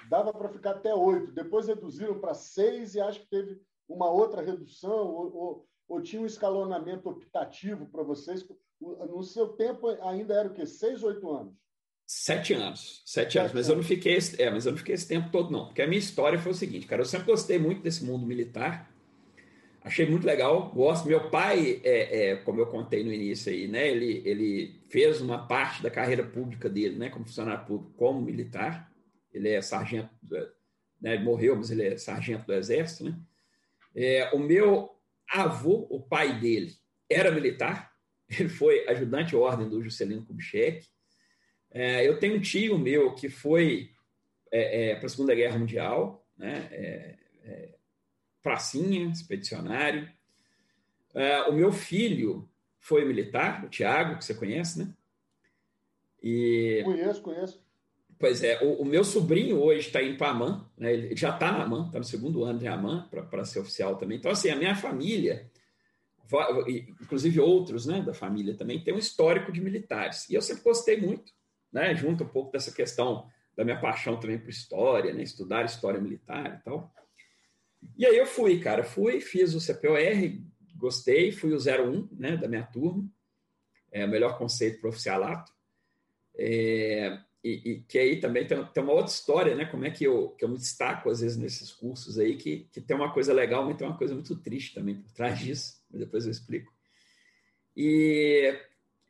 dava 0.09 0.33
para 0.33 0.49
ficar 0.49 0.71
até 0.71 0.93
oito. 0.93 1.31
Depois 1.31 1.67
reduziram 1.67 2.19
para 2.19 2.33
seis 2.33 2.93
e 2.95 2.99
acho 2.99 3.21
que 3.21 3.29
teve 3.29 3.61
uma 3.87 4.09
outra 4.11 4.41
redução, 4.41 5.07
ou, 5.07 5.33
ou, 5.33 5.67
ou 5.87 6.01
tinha 6.01 6.21
um 6.21 6.25
escalonamento 6.25 7.09
optativo 7.09 7.85
para 7.85 8.03
vocês. 8.03 8.45
No 8.81 9.23
seu 9.23 9.47
tempo 9.53 9.87
ainda 10.01 10.33
era 10.33 10.49
o 10.49 10.53
quê? 10.53 10.65
Seis, 10.65 11.01
oito 11.03 11.31
anos? 11.31 11.55
Sete 12.13 12.53
anos, 12.53 13.01
sete 13.05 13.39
anos, 13.39 13.53
mas 13.53 13.69
eu 13.69 13.75
não 13.77 13.83
fiquei, 13.83 14.17
é, 14.37 14.49
mas 14.49 14.65
eu 14.65 14.73
não 14.73 14.77
fiquei 14.77 14.93
esse 14.93 15.07
tempo 15.07 15.29
todo 15.31 15.49
não, 15.49 15.67
porque 15.67 15.81
a 15.81 15.87
minha 15.87 15.97
história 15.97 16.37
foi 16.37 16.51
o 16.51 16.55
seguinte, 16.55 16.85
cara, 16.85 17.01
eu 17.01 17.05
sempre 17.05 17.27
gostei 17.27 17.57
muito 17.57 17.81
desse 17.81 18.03
mundo 18.03 18.25
militar, 18.25 18.93
achei 19.81 20.05
muito 20.05 20.27
legal, 20.27 20.71
gosto. 20.71 21.07
Meu 21.07 21.29
pai, 21.29 21.79
é, 21.85 22.31
é, 22.31 22.35
como 22.35 22.59
eu 22.59 22.67
contei 22.67 23.01
no 23.01 23.13
início 23.13 23.49
aí, 23.49 23.65
né, 23.65 23.87
ele, 23.87 24.21
ele 24.25 24.81
fez 24.89 25.21
uma 25.21 25.47
parte 25.47 25.81
da 25.81 25.89
carreira 25.89 26.21
pública 26.21 26.67
dele, 26.69 26.97
né, 26.97 27.09
como 27.09 27.25
funcionário 27.25 27.65
público, 27.65 27.93
como 27.95 28.21
militar. 28.21 28.91
Ele 29.33 29.47
é 29.47 29.61
sargento, 29.61 30.09
né, 31.01 31.13
ele 31.13 31.23
morreu, 31.23 31.55
mas 31.55 31.71
ele 31.71 31.83
é 31.83 31.97
sargento 31.97 32.45
do 32.45 32.53
exército, 32.53 33.05
né. 33.05 33.17
É, 33.95 34.29
o 34.33 34.37
meu 34.37 34.99
avô, 35.31 35.87
o 35.89 36.01
pai 36.01 36.37
dele, 36.41 36.73
era 37.09 37.31
militar. 37.31 37.89
Ele 38.29 38.49
foi 38.49 38.85
ajudante 38.89 39.29
de 39.29 39.37
ordem 39.37 39.69
do 39.69 39.81
Juscelino 39.81 40.25
Kubitschek 40.25 40.91
é, 41.71 42.07
eu 42.07 42.19
tenho 42.19 42.35
um 42.35 42.41
tio 42.41 42.77
meu 42.77 43.13
que 43.13 43.29
foi 43.29 43.91
é, 44.51 44.91
é, 44.91 44.95
para 44.95 45.05
a 45.05 45.09
Segunda 45.09 45.33
Guerra 45.33 45.57
Mundial, 45.57 46.25
né? 46.37 46.67
É, 46.71 47.15
é, 47.43 47.69
pracinha, 48.41 49.09
expedicionário. 49.09 50.09
É, 51.13 51.43
o 51.43 51.53
meu 51.53 51.71
filho 51.71 52.49
foi 52.79 53.05
militar, 53.05 53.63
o 53.63 53.69
Tiago, 53.69 54.17
que 54.17 54.25
você 54.25 54.33
conhece, 54.33 54.79
né? 54.79 54.93
E... 56.21 56.81
Conheço, 56.83 57.21
conheço. 57.21 57.63
Pois 58.19 58.43
é, 58.43 58.61
o, 58.63 58.81
o 58.81 58.85
meu 58.85 59.03
sobrinho 59.03 59.59
hoje 59.59 59.87
está 59.87 60.01
em 60.01 60.15
Pamã, 60.15 60.69
né? 60.77 60.93
ele 60.93 61.15
já 61.15 61.33
está 61.33 61.51
na 61.51 61.63
AMAN, 61.63 61.87
está 61.87 61.97
no 61.97 62.05
segundo 62.05 62.43
ano 62.43 62.59
de 62.59 62.67
AMAN, 62.67 63.07
para 63.09 63.43
ser 63.45 63.59
oficial 63.59 63.95
também. 63.95 64.19
Então, 64.19 64.31
assim, 64.31 64.49
a 64.49 64.55
minha 64.55 64.75
família, 64.75 65.49
inclusive 67.01 67.39
outros 67.39 67.87
né, 67.87 68.01
da 68.01 68.13
família 68.13 68.55
também, 68.55 68.83
tem 68.83 68.93
um 68.93 68.99
histórico 68.99 69.51
de 69.51 69.59
militares. 69.59 70.29
E 70.29 70.35
eu 70.35 70.41
sempre 70.41 70.63
gostei 70.63 71.01
muito, 71.01 71.33
né? 71.71 71.95
junto 71.95 72.23
um 72.23 72.27
pouco 72.27 72.51
dessa 72.51 72.71
questão 72.71 73.29
da 73.55 73.63
minha 73.63 73.79
paixão 73.79 74.19
também 74.19 74.37
por 74.37 74.49
história, 74.49 75.13
né? 75.13 75.23
estudar 75.23 75.65
história 75.65 75.99
militar 75.99 76.59
e 76.59 76.63
tal. 76.63 76.93
E 77.97 78.05
aí 78.05 78.17
eu 78.17 78.25
fui, 78.25 78.59
cara, 78.59 78.83
fui, 78.83 79.19
fiz 79.19 79.53
o 79.53 79.59
CPOR, 79.59 79.97
gostei, 80.75 81.31
fui 81.31 81.53
o 81.53 81.57
01 81.57 82.09
né, 82.11 82.37
da 82.37 82.47
minha 82.47 82.63
turma, 82.63 83.07
é 83.91 84.05
o 84.05 84.09
melhor 84.09 84.37
conceito 84.37 84.79
para 84.79 84.89
oficialato. 84.89 85.51
É, 86.35 87.19
e, 87.43 87.71
e, 87.71 87.81
que 87.81 87.97
aí 87.97 88.19
também 88.19 88.45
tem, 88.45 88.63
tem, 88.65 88.83
uma 88.83 88.93
outra 88.93 89.11
história, 89.11 89.55
né? 89.55 89.65
Como 89.65 89.83
é 89.83 89.89
que 89.89 90.03
eu, 90.03 90.29
que 90.29 90.45
eu 90.45 90.49
me 90.49 90.57
destaco, 90.57 91.09
às 91.09 91.21
vezes, 91.21 91.37
nesses 91.37 91.71
cursos 91.71 92.19
aí, 92.19 92.35
que, 92.35 92.67
que 92.71 92.79
tem 92.79 92.95
uma 92.95 93.11
coisa 93.11 93.33
legal, 93.33 93.65
mas 93.65 93.77
tem 93.77 93.87
uma 93.87 93.97
coisa 93.97 94.13
muito 94.13 94.35
triste 94.35 94.75
também 94.75 94.95
por 94.95 95.11
trás 95.11 95.39
disso, 95.39 95.81
mas 95.89 95.99
depois 95.99 96.25
eu 96.25 96.31
explico. 96.31 96.71
E 97.75 98.55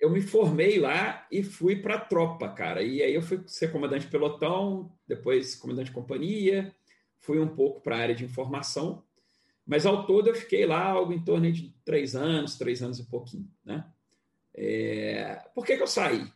eu 0.02 0.10
me 0.10 0.20
formei 0.20 0.80
lá 0.80 1.28
e 1.32 1.44
fui 1.44 1.76
para 1.76 1.94
a 1.94 2.00
tropa, 2.00 2.50
cara. 2.50 2.82
E 2.82 3.04
aí 3.04 3.14
eu 3.14 3.22
fui 3.22 3.40
ser 3.46 3.72
comandante 3.72 4.06
de 4.06 4.12
pelotão, 4.12 4.92
depois 5.08 5.56
comandante 5.56 5.88
de 5.88 5.94
companhia, 5.94 6.76
fui 7.20 7.40
um 7.40 7.48
pouco 7.48 7.82
para 7.82 7.98
a 7.98 8.00
área 8.00 8.16
de 8.16 8.26
informação, 8.26 9.04
mas 9.64 9.86
ao 9.86 10.08
todo 10.08 10.28
eu 10.28 10.34
fiquei 10.34 10.66
lá 10.66 10.84
algo 10.84 11.14
em 11.14 11.24
torno 11.24 11.52
de 11.52 11.72
três 11.86 12.16
anos, 12.16 12.58
três 12.58 12.82
anos 12.82 12.98
e 12.98 13.04
pouquinho, 13.04 13.48
né? 13.64 13.86
É... 14.56 15.36
Por 15.54 15.64
que, 15.64 15.78
que 15.78 15.84
eu 15.84 15.88
saí? 15.88 16.28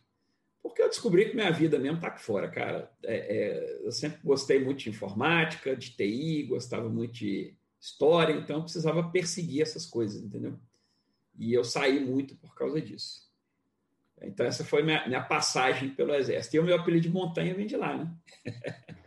Porque 0.62 0.80
eu 0.80 0.88
descobri 0.88 1.28
que 1.28 1.34
minha 1.34 1.50
vida 1.50 1.76
mesmo 1.76 1.96
está 1.96 2.08
aqui 2.08 2.22
fora, 2.22 2.48
cara. 2.48 2.90
É, 3.02 3.16
é, 3.16 3.80
eu 3.84 3.90
sempre 3.90 4.20
gostei 4.22 4.62
muito 4.62 4.78
de 4.78 4.90
informática, 4.90 5.74
de 5.76 5.90
TI, 5.90 6.44
gostava 6.44 6.88
muito 6.88 7.14
de 7.14 7.56
história, 7.80 8.32
então 8.32 8.56
eu 8.58 8.62
precisava 8.62 9.10
perseguir 9.10 9.62
essas 9.62 9.86
coisas, 9.86 10.22
entendeu? 10.22 10.56
E 11.36 11.52
eu 11.52 11.64
saí 11.64 11.98
muito 11.98 12.36
por 12.36 12.54
causa 12.54 12.80
disso. 12.80 13.25
Então, 14.22 14.46
essa 14.46 14.64
foi 14.64 14.82
minha, 14.82 15.06
minha 15.06 15.22
passagem 15.22 15.94
pelo 15.94 16.14
Exército. 16.14 16.56
E 16.56 16.58
o 16.58 16.64
meu 16.64 16.76
apelido 16.76 17.02
de 17.02 17.12
montanha 17.12 17.54
vem 17.54 17.66
de 17.66 17.76
lá, 17.76 17.96
né? 17.96 18.16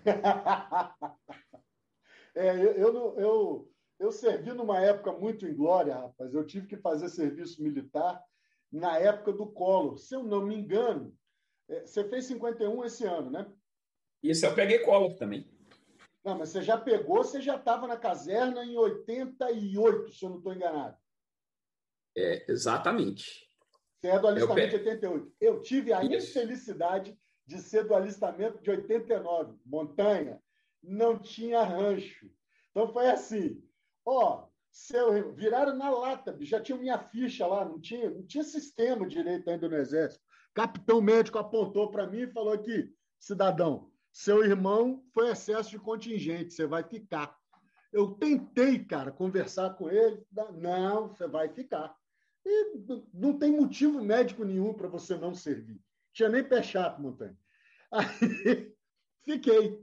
é, 2.36 2.56
eu, 2.56 2.74
eu, 2.74 3.20
eu, 3.20 3.72
eu 4.00 4.12
servi 4.12 4.54
numa 4.54 4.80
época 4.80 5.12
muito 5.12 5.48
inglória, 5.48 5.96
rapaz. 5.96 6.34
Eu 6.34 6.46
tive 6.46 6.68
que 6.68 6.78
fazer 6.78 7.10
serviço 7.10 7.64
militar 7.64 8.24
na 8.72 8.98
época 9.00 9.34
do 9.34 9.48
Collor. 9.48 9.98
Se 9.98 10.16
eu 10.16 10.24
não 10.24 10.46
me 10.46 10.56
engano, 10.56 11.16
é, 11.68 11.86
você 11.86 12.08
fez 12.08 12.26
51 12.26 12.86
esse 12.86 13.04
ano, 13.06 13.32
né? 13.32 13.52
Isso, 14.22 14.46
eu 14.46 14.54
peguei 14.54 14.80
Collor 14.80 15.16
também. 15.16 15.50
Não, 16.24 16.38
mas 16.38 16.50
você 16.50 16.62
já 16.62 16.78
pegou, 16.78 17.24
você 17.24 17.42
já 17.42 17.56
estava 17.56 17.88
na 17.88 17.98
caserna 17.98 18.64
em 18.64 18.78
88, 18.78 20.12
se 20.12 20.24
eu 20.26 20.30
não 20.30 20.38
estou 20.38 20.54
enganado. 20.54 20.98
É, 22.16 22.52
exatamente. 22.52 23.49
Você 24.00 24.08
é 24.08 24.20
do 24.20 24.28
alistamento 24.28 24.76
eu 24.76 24.84
de 24.84 24.90
88. 24.90 25.34
Eu 25.42 25.62
tive 25.62 25.94
a 25.94 26.04
Isso. 26.04 26.30
infelicidade 26.30 27.18
de 27.46 27.60
ser 27.60 27.84
do 27.86 27.94
alistamento 27.94 28.62
de 28.62 28.70
89, 28.70 29.58
montanha. 29.66 30.42
Não 30.82 31.20
tinha 31.20 31.62
rancho. 31.64 32.30
Então 32.72 32.88
foi 32.94 33.10
assim: 33.10 33.62
ó, 34.06 34.48
seu, 34.72 35.34
viraram 35.34 35.76
na 35.76 35.90
lata, 35.90 36.38
já 36.42 36.62
tinha 36.62 36.78
minha 36.78 36.98
ficha 36.98 37.46
lá, 37.46 37.66
não 37.66 37.80
tinha, 37.80 38.10
não 38.10 38.26
tinha 38.26 38.44
sistema 38.44 39.06
direito 39.06 39.50
ainda 39.50 39.68
no 39.68 39.76
Exército. 39.76 40.24
Capitão 40.54 41.02
médico 41.02 41.38
apontou 41.38 41.92
para 41.92 42.08
mim 42.08 42.22
e 42.22 42.32
falou 42.32 42.54
aqui, 42.54 42.94
cidadão, 43.20 43.92
seu 44.12 44.44
irmão 44.44 45.04
foi 45.14 45.30
excesso 45.32 45.70
de 45.70 45.80
contingente, 45.80 46.54
você 46.54 46.66
vai 46.66 46.84
ficar. 46.84 47.38
Eu 47.92 48.12
tentei, 48.12 48.84
cara, 48.84 49.12
conversar 49.12 49.72
com 49.72 49.90
ele. 49.90 50.24
Não, 50.54 51.08
você 51.08 51.28
vai 51.28 51.50
ficar. 51.50 51.96
E 52.52 53.04
não 53.14 53.38
tem 53.38 53.52
motivo 53.52 54.04
médico 54.04 54.44
nenhum 54.44 54.74
para 54.74 54.88
você 54.88 55.16
não 55.16 55.36
servir. 55.36 55.80
Tinha 56.12 56.30
nem 56.30 56.44
pé 56.44 56.64
chato, 56.64 57.00
Montanha. 57.00 57.38
Aí, 57.92 58.74
fiquei. 59.24 59.80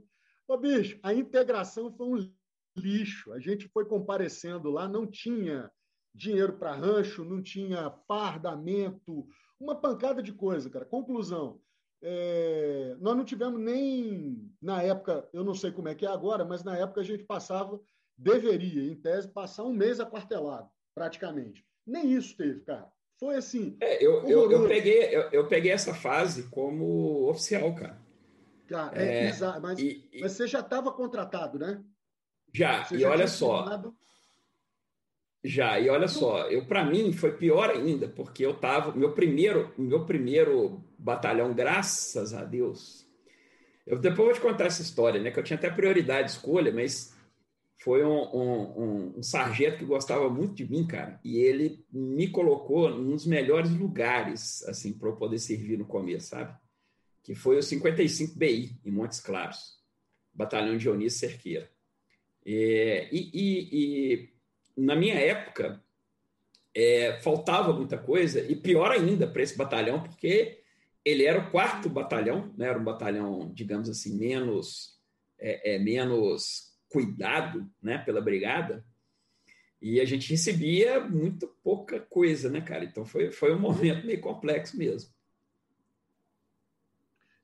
Ô, 0.47 0.57
bicho, 0.57 0.99
a 1.01 1.13
integração 1.13 1.91
foi 1.91 2.07
um 2.07 2.33
lixo. 2.75 3.31
A 3.31 3.39
gente 3.39 3.69
foi 3.69 3.85
comparecendo 3.85 4.69
lá, 4.69 4.87
não 4.87 5.07
tinha 5.07 5.71
dinheiro 6.13 6.53
para 6.53 6.73
rancho, 6.73 7.23
não 7.23 7.41
tinha 7.41 7.89
fardamento, 8.07 9.27
uma 9.59 9.79
pancada 9.79 10.21
de 10.21 10.33
coisa, 10.33 10.69
cara. 10.69 10.85
Conclusão. 10.85 11.61
É, 12.01 12.95
nós 12.99 13.15
não 13.15 13.25
tivemos 13.25 13.59
nem, 13.59 14.53
na 14.61 14.81
época, 14.83 15.27
eu 15.33 15.43
não 15.43 15.55
sei 15.55 15.71
como 15.71 15.87
é 15.87 15.95
que 15.95 16.05
é 16.05 16.09
agora, 16.09 16.45
mas 16.45 16.63
na 16.63 16.77
época 16.77 17.01
a 17.01 17.03
gente 17.03 17.23
passava, 17.23 17.79
deveria, 18.15 18.83
em 18.83 18.95
tese, 18.95 19.27
passar 19.27 19.63
um 19.63 19.73
mês 19.73 19.99
aquartelado, 19.99 20.69
praticamente. 20.93 21.66
Nem 21.87 22.11
isso 22.11 22.35
teve, 22.35 22.59
cara. 22.59 22.91
Foi 23.17 23.35
assim. 23.35 23.77
É, 23.81 24.05
eu, 24.05 24.27
eu, 24.27 24.51
eu, 24.51 24.67
peguei, 24.67 25.15
eu, 25.15 25.21
eu, 25.31 25.47
peguei 25.47 25.71
essa 25.71 25.93
fase 25.93 26.43
como 26.49 27.27
oficial, 27.29 27.73
cara. 27.73 27.97
Cara, 28.67 29.01
é, 29.01 29.29
é 29.29 29.59
mas, 29.59 29.79
e, 29.79 30.07
mas 30.19 30.33
você 30.33 30.45
já 30.45 30.59
estava 30.59 30.91
contratado, 30.91 31.57
né? 31.57 31.81
Já, 32.53 32.83
você 32.83 32.95
e 32.95 32.99
já 32.99 33.09
olha 33.09 33.27
só. 33.27 33.93
Já, 35.43 35.79
e 35.79 35.89
olha 35.89 36.07
só, 36.07 36.49
eu 36.49 36.65
para 36.65 36.83
mim 36.83 37.13
foi 37.13 37.31
pior 37.31 37.69
ainda, 37.69 38.07
porque 38.09 38.45
eu 38.45 38.53
tava, 38.53 38.91
meu 38.91 39.13
primeiro, 39.13 39.73
meu 39.77 40.05
primeiro 40.05 40.83
batalhão, 40.97 41.53
graças 41.53 42.33
a 42.33 42.43
Deus. 42.43 43.07
Eu 43.85 43.97
depois 43.97 44.27
vou 44.27 44.33
te 44.33 44.41
contar 44.41 44.65
essa 44.65 44.81
história, 44.81 45.21
né, 45.21 45.31
que 45.31 45.39
eu 45.39 45.43
tinha 45.43 45.57
até 45.57 45.69
prioridade 45.69 46.27
de 46.27 46.33
escolha, 46.33 46.73
mas 46.73 47.16
foi 47.77 48.03
um, 48.03 48.35
um, 48.35 49.13
um, 49.17 49.23
sargento 49.23 49.77
que 49.77 49.85
gostava 49.85 50.29
muito 50.29 50.55
de 50.55 50.69
mim, 50.69 50.85
cara, 50.85 51.19
e 51.23 51.37
ele 51.37 51.85
me 51.91 52.27
colocou 52.27 52.89
nos 52.89 53.25
melhores 53.25 53.71
lugares, 53.71 54.63
assim, 54.63 54.93
para 54.93 55.09
eu 55.09 55.15
poder 55.15 55.37
servir 55.37 55.77
no 55.77 55.85
começo, 55.85 56.29
sabe? 56.29 56.57
Que 57.23 57.35
foi 57.35 57.57
o 57.57 57.63
55 57.63 58.37
BI, 58.37 58.79
em 58.83 58.91
Montes 58.91 59.19
Claros, 59.19 59.77
batalhão 60.33 60.75
Dionísio 60.75 61.19
Cerqueira. 61.19 61.69
É, 62.45 63.09
e, 63.11 63.29
e, 63.33 63.69
e 63.71 64.29
na 64.75 64.95
minha 64.95 65.15
época, 65.15 65.83
é, 66.73 67.19
faltava 67.21 67.73
muita 67.73 67.97
coisa, 67.97 68.39
e 68.39 68.55
pior 68.55 68.91
ainda 68.91 69.27
para 69.27 69.43
esse 69.43 69.55
batalhão, 69.55 70.01
porque 70.01 70.63
ele 71.05 71.25
era 71.25 71.39
o 71.39 71.51
quarto 71.51 71.89
batalhão, 71.89 72.53
né? 72.57 72.67
era 72.67 72.79
um 72.79 72.83
batalhão, 72.83 73.51
digamos 73.53 73.87
assim, 73.87 74.17
menos, 74.17 74.99
é, 75.39 75.75
é, 75.75 75.79
menos 75.79 76.66
cuidado 76.89 77.69
né? 77.81 77.97
pela 77.97 78.21
brigada, 78.21 78.85
e 79.81 79.99
a 79.99 80.05
gente 80.05 80.29
recebia 80.29 80.99
muito 80.99 81.47
pouca 81.63 81.99
coisa, 81.99 82.49
né, 82.49 82.61
cara? 82.61 82.83
Então 82.83 83.05
foi, 83.05 83.31
foi 83.31 83.53
um 83.53 83.59
momento 83.59 84.05
meio 84.05 84.19
complexo 84.19 84.77
mesmo. 84.77 85.13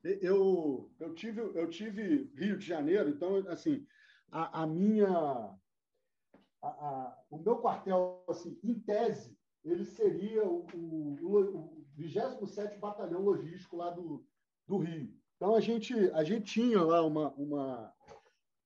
Eu, 0.02 0.90
eu, 1.00 1.14
tive, 1.14 1.40
eu 1.40 1.70
tive 1.70 2.30
Rio 2.36 2.58
de 2.58 2.66
Janeiro, 2.66 3.08
então, 3.08 3.36
assim, 3.48 3.86
a, 4.30 4.62
a 4.62 4.66
minha 4.66 5.08
a, 5.08 6.68
a, 6.68 7.18
o 7.30 7.38
meu 7.38 7.56
quartel, 7.56 8.24
assim, 8.28 8.58
em 8.62 8.74
tese, 8.80 9.36
ele 9.64 9.84
seria 9.84 10.44
o, 10.44 10.66
o, 10.74 11.16
o 11.22 11.86
27 11.96 12.78
Batalhão 12.78 13.22
Logístico 13.22 13.76
lá 13.76 13.90
do, 13.90 14.26
do 14.66 14.78
Rio. 14.78 15.14
Então, 15.36 15.54
a 15.54 15.60
gente, 15.60 15.94
a 16.10 16.24
gente 16.24 16.52
tinha 16.52 16.82
lá 16.82 17.04
uma, 17.04 17.32
uma. 17.34 17.92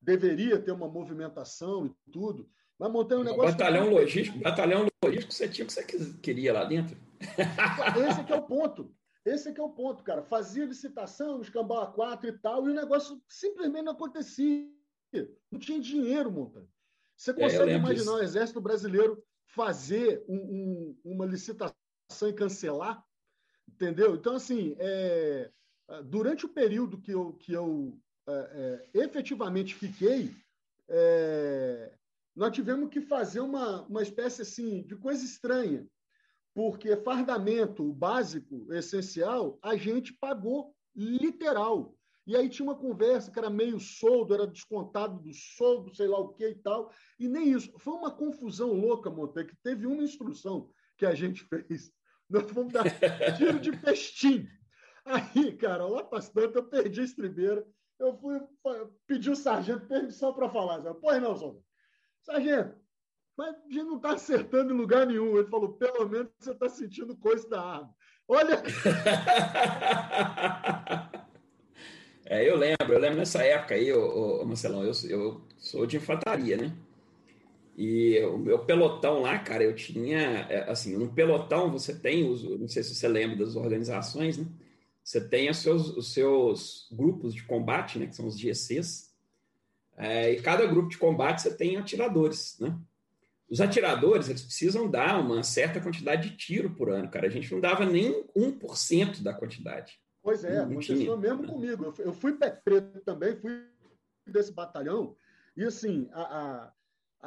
Deveria 0.00 0.58
ter 0.58 0.72
uma 0.72 0.88
movimentação 0.88 1.86
e 1.86 1.94
tudo, 2.12 2.48
mas 2.78 2.90
montei 2.90 3.16
um 3.16 3.24
negócio. 3.24 3.52
Batalhão 3.52 3.90
logístico, 3.90 4.38
batalhão 4.38 4.86
logístico, 5.04 5.32
você 5.32 5.48
tinha 5.48 5.64
o 5.64 5.68
que 5.68 5.74
você 5.98 6.12
queria 6.22 6.52
lá 6.52 6.64
dentro. 6.64 6.96
Esse 8.08 8.20
aqui 8.20 8.32
é 8.32 8.36
o 8.36 8.42
ponto. 8.46 8.94
Esse 9.24 9.48
aqui 9.48 9.60
é 9.60 9.62
o 9.62 9.70
ponto, 9.70 10.02
cara. 10.04 10.22
Fazia 10.22 10.64
licitação, 10.64 11.40
escambau 11.40 11.82
a 11.82 11.86
quatro 11.86 12.28
e 12.28 12.32
tal, 12.32 12.66
e 12.66 12.70
o 12.70 12.74
negócio 12.74 13.20
simplesmente 13.28 13.84
não 13.84 13.92
acontecia. 13.92 14.66
Não 15.50 15.58
tinha 15.58 15.80
dinheiro, 15.80 16.30
Montanha. 16.30 16.68
Você 17.16 17.32
é, 17.32 17.34
consegue 17.34 17.72
é, 17.72 17.76
imaginar 17.76 18.12
o 18.12 18.22
Exército 18.22 18.60
Brasileiro 18.60 19.22
fazer 19.46 20.24
um, 20.28 20.36
um, 20.36 21.12
uma 21.12 21.26
licitação 21.26 21.74
e 22.28 22.32
cancelar? 22.32 23.04
Entendeu? 23.68 24.14
Então, 24.14 24.36
assim, 24.36 24.76
é, 24.78 25.50
durante 26.04 26.46
o 26.46 26.48
período 26.48 27.00
que 27.00 27.10
eu, 27.10 27.32
que 27.34 27.52
eu 27.52 27.98
é, 28.28 28.84
é 28.94 29.04
efetivamente 29.04 29.74
fiquei, 29.74 30.30
é, 30.88 31.92
nós 32.34 32.54
tivemos 32.54 32.90
que 32.90 33.00
fazer 33.00 33.40
uma, 33.40 33.82
uma 33.82 34.02
espécie 34.02 34.42
assim, 34.42 34.82
de 34.82 34.96
coisa 34.96 35.24
estranha, 35.24 35.86
porque 36.54 36.96
fardamento 36.96 37.92
básico, 37.92 38.72
essencial, 38.72 39.58
a 39.62 39.76
gente 39.76 40.12
pagou 40.12 40.74
literal. 40.94 41.94
E 42.26 42.36
aí 42.36 42.48
tinha 42.48 42.66
uma 42.68 42.76
conversa 42.76 43.30
que 43.30 43.38
era 43.38 43.48
meio 43.48 43.80
soldo, 43.80 44.34
era 44.34 44.46
descontado 44.46 45.18
do 45.18 45.32
soldo, 45.32 45.94
sei 45.94 46.06
lá 46.06 46.18
o 46.18 46.28
que 46.28 46.46
e 46.46 46.54
tal. 46.56 46.92
E 47.18 47.26
nem 47.26 47.52
isso. 47.52 47.72
Foi 47.78 47.94
uma 47.94 48.10
confusão 48.10 48.72
louca, 48.72 49.08
Monte, 49.08 49.44
que 49.44 49.56
teve 49.62 49.86
uma 49.86 50.02
instrução 50.02 50.70
que 50.98 51.06
a 51.06 51.14
gente 51.14 51.42
fez. 51.48 51.90
Nós 52.28 52.50
vamos 52.52 52.74
dar 52.74 52.84
tiro 53.36 53.58
de 53.58 53.72
festim. 53.80 54.46
Aí, 55.06 55.56
cara, 55.56 55.86
lá 55.86 56.04
para 56.04 56.22
tanto, 56.22 56.58
eu 56.58 56.64
perdi 56.64 57.00
a 57.00 57.04
estribeira. 57.04 57.66
Eu 57.98 58.16
fui 58.16 58.40
pedir 59.06 59.30
o 59.30 59.36
sargento 59.36 59.86
permissão 59.86 60.32
para 60.32 60.48
falar. 60.48 60.94
Pois 60.94 61.20
não, 61.20 61.36
soldado. 61.36 61.64
Sargento, 62.22 62.76
mas 63.36 63.54
a 63.54 63.68
gente 63.68 63.84
não 63.84 63.96
está 63.96 64.12
acertando 64.12 64.72
em 64.72 64.76
lugar 64.76 65.06
nenhum. 65.06 65.36
Ele 65.36 65.48
falou, 65.48 65.72
pelo 65.74 66.08
menos 66.08 66.30
você 66.38 66.52
está 66.52 66.68
sentindo 66.68 67.16
coisa 67.16 67.48
da 67.48 67.60
arma. 67.60 67.94
Olha. 68.28 68.62
É, 72.30 72.46
eu 72.46 72.56
lembro, 72.56 72.92
eu 72.92 72.98
lembro 72.98 73.16
nessa 73.16 73.42
época 73.42 73.74
aí, 73.74 73.90
ô, 73.90 74.42
ô, 74.42 74.44
Marcelão, 74.44 74.84
eu, 74.84 74.92
eu 75.08 75.40
sou 75.56 75.86
de 75.86 75.96
infantaria, 75.96 76.58
né? 76.58 76.76
E 77.74 78.22
o 78.24 78.36
meu 78.36 78.58
pelotão 78.58 79.22
lá, 79.22 79.38
cara, 79.38 79.64
eu 79.64 79.74
tinha, 79.74 80.46
é, 80.50 80.70
assim, 80.70 80.94
no 80.94 81.10
pelotão 81.10 81.72
você 81.72 81.98
tem, 81.98 82.28
os, 82.28 82.42
não 82.42 82.68
sei 82.68 82.82
se 82.82 82.94
você 82.94 83.08
lembra 83.08 83.36
das 83.36 83.56
organizações, 83.56 84.36
né? 84.36 84.44
Você 85.08 85.26
tem 85.26 85.48
os 85.48 85.56
seus, 85.56 85.96
os 85.96 86.12
seus 86.12 86.86
grupos 86.92 87.32
de 87.34 87.42
combate, 87.42 87.98
né, 87.98 88.06
que 88.06 88.14
são 88.14 88.26
os 88.26 88.38
GCs, 88.38 89.10
é, 89.96 90.32
e 90.32 90.42
cada 90.42 90.66
grupo 90.66 90.90
de 90.90 90.98
combate 90.98 91.40
você 91.40 91.56
tem 91.56 91.78
atiradores, 91.78 92.58
né? 92.60 92.78
Os 93.48 93.58
atiradores, 93.58 94.28
eles 94.28 94.42
precisam 94.42 94.86
dar 94.86 95.18
uma 95.18 95.42
certa 95.42 95.80
quantidade 95.80 96.28
de 96.28 96.36
tiro 96.36 96.74
por 96.74 96.90
ano, 96.90 97.10
cara. 97.10 97.26
A 97.26 97.30
gente 97.30 97.50
não 97.50 97.58
dava 97.58 97.86
nem 97.86 98.22
1% 98.36 99.22
da 99.22 99.32
quantidade. 99.32 99.98
Pois 100.22 100.44
é, 100.44 100.56
não 100.56 100.72
aconteceu 100.72 100.98
tinha. 100.98 101.16
mesmo 101.16 101.46
comigo. 101.46 101.94
Eu 102.00 102.12
fui 102.12 102.34
pé 102.34 102.50
preto 102.50 103.00
também, 103.00 103.34
fui 103.34 103.64
desse 104.26 104.52
batalhão, 104.52 105.16
e 105.56 105.64
assim, 105.64 106.06
a, 106.12 106.20
a, 106.20 106.72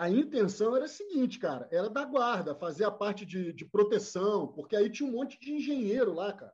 a, 0.03 0.09
intenção 0.11 0.75
era 0.75 0.85
a 0.85 0.87
seguinte, 0.87 1.39
cara, 1.39 1.67
era 1.71 1.89
da 1.89 2.05
guarda, 2.05 2.53
fazer 2.53 2.83
a 2.83 2.91
parte 2.91 3.25
de, 3.25 3.51
de 3.51 3.65
proteção, 3.65 4.49
porque 4.49 4.75
aí 4.75 4.87
tinha 4.87 5.09
um 5.09 5.13
monte 5.13 5.39
de 5.39 5.51
engenheiro 5.51 6.13
lá, 6.13 6.31
cara. 6.31 6.53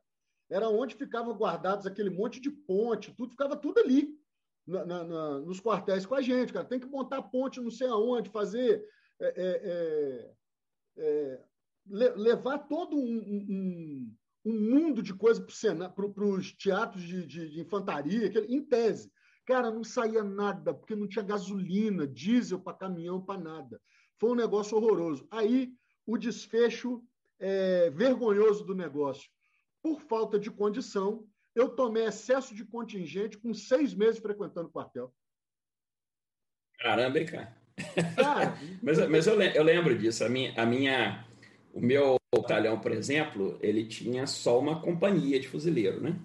Era 0.50 0.68
onde 0.68 0.94
ficavam 0.94 1.36
guardados 1.36 1.86
aquele 1.86 2.10
monte 2.10 2.40
de 2.40 2.50
ponte, 2.50 3.14
tudo, 3.14 3.30
ficava 3.30 3.56
tudo 3.56 3.80
ali, 3.80 4.08
na, 4.66 4.84
na, 4.84 5.38
nos 5.40 5.60
quartéis 5.60 6.06
com 6.06 6.14
a 6.14 6.22
gente, 6.22 6.52
cara. 6.52 6.64
Tem 6.64 6.80
que 6.80 6.86
montar 6.86 7.22
ponte 7.22 7.60
não 7.60 7.70
sei 7.70 7.88
aonde, 7.88 8.30
fazer. 8.30 8.84
É, 9.20 9.26
é, 9.36 10.32
é, 10.98 11.40
é 11.96 12.14
levar 12.16 12.58
todo 12.58 12.96
um, 12.96 13.00
um 13.00 14.16
um 14.48 14.52
mundo 14.52 15.02
de 15.02 15.12
coisa 15.14 15.44
para 15.94 16.24
os 16.24 16.52
teatros 16.52 17.02
de, 17.02 17.26
de, 17.26 17.50
de 17.50 17.60
infantaria, 17.60 18.30
que, 18.30 18.38
em 18.38 18.62
tese. 18.62 19.12
Cara, 19.44 19.70
não 19.70 19.84
saía 19.84 20.22
nada, 20.22 20.74
porque 20.74 20.94
não 20.94 21.08
tinha 21.08 21.24
gasolina, 21.24 22.06
diesel 22.06 22.58
para 22.58 22.76
caminhão, 22.76 23.20
para 23.20 23.40
nada. 23.40 23.80
Foi 24.18 24.30
um 24.30 24.34
negócio 24.34 24.76
horroroso. 24.76 25.26
Aí, 25.30 25.72
o 26.06 26.16
desfecho 26.16 27.02
é, 27.38 27.90
vergonhoso 27.90 28.64
do 28.64 28.74
negócio. 28.74 29.30
Por 29.82 30.00
falta 30.00 30.38
de 30.38 30.50
condição, 30.50 31.26
eu 31.54 31.68
tomei 31.68 32.04
excesso 32.04 32.54
de 32.54 32.64
contingente 32.64 33.38
com 33.38 33.52
seis 33.54 33.94
meses 33.94 34.20
frequentando 34.20 34.68
o 34.68 34.72
quartel. 34.72 35.12
Caramba, 36.78 37.18
hein, 37.18 37.26
cara? 37.26 37.56
cara 38.16 38.58
mas 38.82 38.98
mas 39.08 39.26
eu, 39.26 39.40
eu 39.40 39.62
lembro 39.62 39.96
disso. 39.98 40.24
A 40.24 40.28
minha, 40.28 40.52
a 40.60 40.64
minha, 40.64 41.26
o 41.72 41.80
meu 41.80 42.16
batalhão, 42.34 42.78
por 42.78 42.92
exemplo, 42.92 43.58
ele 43.60 43.84
tinha 43.84 44.26
só 44.26 44.58
uma 44.58 44.80
companhia 44.80 45.40
de 45.40 45.48
fuzileiro, 45.48 46.00
né? 46.00 46.18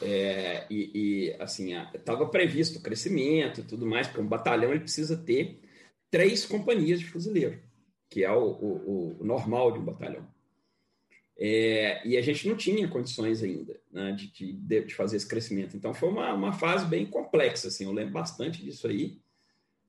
É, 0.00 0.66
e, 0.70 0.90
e, 0.94 1.36
assim, 1.38 1.74
estava 1.94 2.26
previsto 2.26 2.78
o 2.78 2.82
crescimento 2.82 3.60
e 3.60 3.64
tudo 3.64 3.86
mais, 3.86 4.06
porque 4.06 4.22
um 4.22 4.28
batalhão 4.28 4.70
ele 4.70 4.80
precisa 4.80 5.16
ter 5.16 5.60
três 6.10 6.46
companhias 6.46 7.00
de 7.00 7.06
fuzileiro, 7.06 7.60
que 8.10 8.24
é 8.24 8.30
o, 8.30 8.44
o, 8.44 9.16
o 9.20 9.24
normal 9.24 9.72
de 9.72 9.78
um 9.78 9.84
batalhão. 9.84 10.26
É, 11.44 12.06
e 12.06 12.16
a 12.16 12.22
gente 12.22 12.48
não 12.48 12.56
tinha 12.56 12.86
condições 12.86 13.42
ainda 13.42 13.76
né, 13.90 14.12
de, 14.12 14.30
de, 14.30 14.52
de, 14.84 14.94
fazer 14.94 15.16
esse 15.16 15.26
crescimento. 15.26 15.76
Então 15.76 15.92
foi 15.92 16.08
uma, 16.08 16.32
uma 16.32 16.52
fase 16.52 16.86
bem 16.86 17.04
complexa, 17.04 17.66
assim, 17.66 17.84
eu 17.84 17.90
lembro 17.90 18.12
bastante 18.12 18.62
disso 18.62 18.86
aí. 18.86 19.20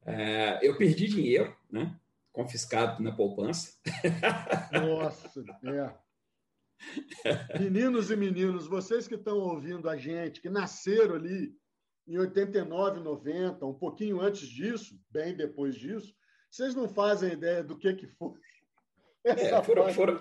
É, 0.04 0.68
eu 0.68 0.76
perdi 0.76 1.08
dinheiro, 1.08 1.56
né? 1.72 1.96
confiscado 2.32 3.04
na 3.04 3.12
poupança. 3.12 3.78
Nossa, 4.74 5.46
é. 5.64 7.60
Meninos 7.60 8.10
e 8.10 8.16
meninos, 8.16 8.66
vocês 8.66 9.08
que 9.08 9.14
estão 9.14 9.38
ouvindo 9.38 9.88
a 9.88 9.96
gente, 9.96 10.42
que 10.42 10.50
nasceram 10.50 11.14
ali 11.14 11.56
em 12.08 12.18
89, 12.18 13.00
90, 13.00 13.64
um 13.64 13.76
pouquinho 13.76 14.20
antes 14.20 14.48
disso, 14.50 15.00
bem 15.12 15.36
depois 15.36 15.76
disso, 15.76 16.16
vocês 16.50 16.74
não 16.74 16.90
fazem 16.90 17.32
ideia 17.32 17.64
do 17.64 17.78
que, 17.78 17.94
que 17.94 18.08
foi 18.08 18.34
essa 19.24 19.56
é, 19.56 19.64
foram, 19.64 19.94
foram, 19.94 20.20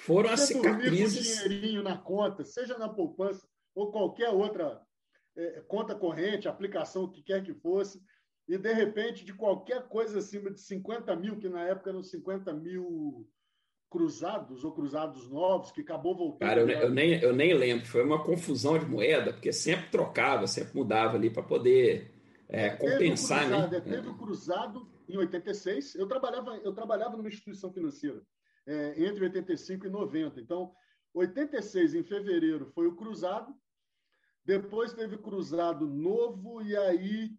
foram 0.00 0.30
as 0.30 0.40
cicatrizes. 0.40 1.40
Com 1.40 1.44
dinheirinho 1.48 1.82
na 1.82 1.96
conta, 1.96 2.44
seja 2.44 2.78
na 2.78 2.88
poupança 2.88 3.46
ou 3.74 3.90
qualquer 3.90 4.30
outra 4.30 4.80
é, 5.36 5.60
conta 5.68 5.94
corrente, 5.94 6.48
aplicação, 6.48 7.04
o 7.04 7.10
que 7.10 7.22
quer 7.22 7.42
que 7.42 7.54
fosse, 7.54 8.00
e, 8.48 8.58
de 8.58 8.72
repente, 8.72 9.24
de 9.24 9.32
qualquer 9.32 9.86
coisa 9.88 10.18
acima 10.18 10.50
de 10.50 10.60
50 10.60 11.14
mil, 11.16 11.38
que 11.38 11.48
na 11.48 11.62
época 11.62 11.90
eram 11.90 12.02
50 12.02 12.52
mil 12.52 13.28
cruzados 13.88 14.64
ou 14.64 14.72
cruzados 14.72 15.28
novos, 15.28 15.70
que 15.70 15.82
acabou 15.82 16.16
voltando. 16.16 16.48
Cara, 16.48 16.60
eu, 16.60 16.68
eu, 16.68 16.90
nem, 16.90 17.20
eu 17.20 17.32
nem 17.32 17.54
lembro. 17.54 17.86
Foi 17.86 18.02
uma 18.02 18.24
confusão 18.24 18.78
de 18.78 18.86
moeda, 18.86 19.32
porque 19.32 19.52
sempre 19.52 19.90
trocava, 19.90 20.46
sempre 20.46 20.76
mudava 20.76 21.16
ali 21.16 21.30
para 21.30 21.42
poder 21.42 22.10
é, 22.48 22.70
compensar. 22.70 23.40
Teve 23.40 23.50
cruzado, 23.50 23.70
né? 23.70 23.80
Teve 23.80 24.08
o 24.08 24.18
cruzado 24.18 24.88
em 25.08 25.16
86. 25.16 25.94
Eu 25.94 26.08
trabalhava, 26.08 26.56
eu 26.56 26.72
trabalhava 26.72 27.16
numa 27.16 27.28
instituição 27.28 27.72
financeira 27.72 28.20
é, 28.70 28.94
entre 29.04 29.24
85 29.24 29.86
e 29.86 29.90
90. 29.90 30.40
Então, 30.40 30.72
86, 31.12 31.94
em 31.94 32.04
fevereiro, 32.04 32.70
foi 32.74 32.86
o 32.86 32.94
cruzado. 32.94 33.52
Depois 34.44 34.92
teve 34.92 35.18
cruzado 35.18 35.86
novo, 35.86 36.62
e 36.62 36.76
aí 36.76 37.30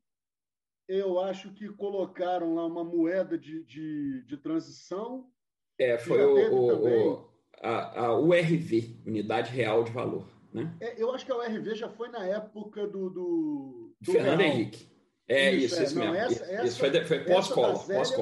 eu 0.88 1.20
acho 1.20 1.54
que 1.54 1.70
colocaram 1.70 2.54
lá 2.54 2.66
uma 2.66 2.84
moeda 2.84 3.38
de, 3.38 3.64
de, 3.64 4.24
de 4.26 4.38
transição. 4.38 5.32
É, 5.80 5.98
foi 5.98 6.24
o, 6.24 7.16
o 7.16 7.32
a, 7.62 8.06
a, 8.06 8.20
URV, 8.20 9.02
Unidade 9.06 9.52
Real 9.52 9.84
de 9.84 9.92
Valor. 9.92 10.28
Né? 10.54 10.76
É, 10.82 11.02
eu 11.02 11.14
acho 11.14 11.26
que 11.26 11.32
a 11.32 11.38
URV 11.38 11.76
já 11.76 11.90
foi 11.90 12.10
na 12.10 12.26
época 12.26 12.86
do. 12.86 13.10
do, 13.10 13.96
do 14.02 14.12
Fernando 14.12 14.40
Real. 14.40 14.52
Henrique. 14.52 14.92
É 15.28 15.52
isso, 15.54 15.66
isso, 15.68 15.80
é, 15.80 15.84
isso 15.86 15.96
não, 16.00 16.12
mesmo. 16.12 16.18
Essa, 16.18 16.44
essa, 16.44 16.66
isso 16.66 16.80
foi, 16.80 17.04
foi 17.06 17.24
pós-cola. 17.24 17.80
Pós 17.80 18.20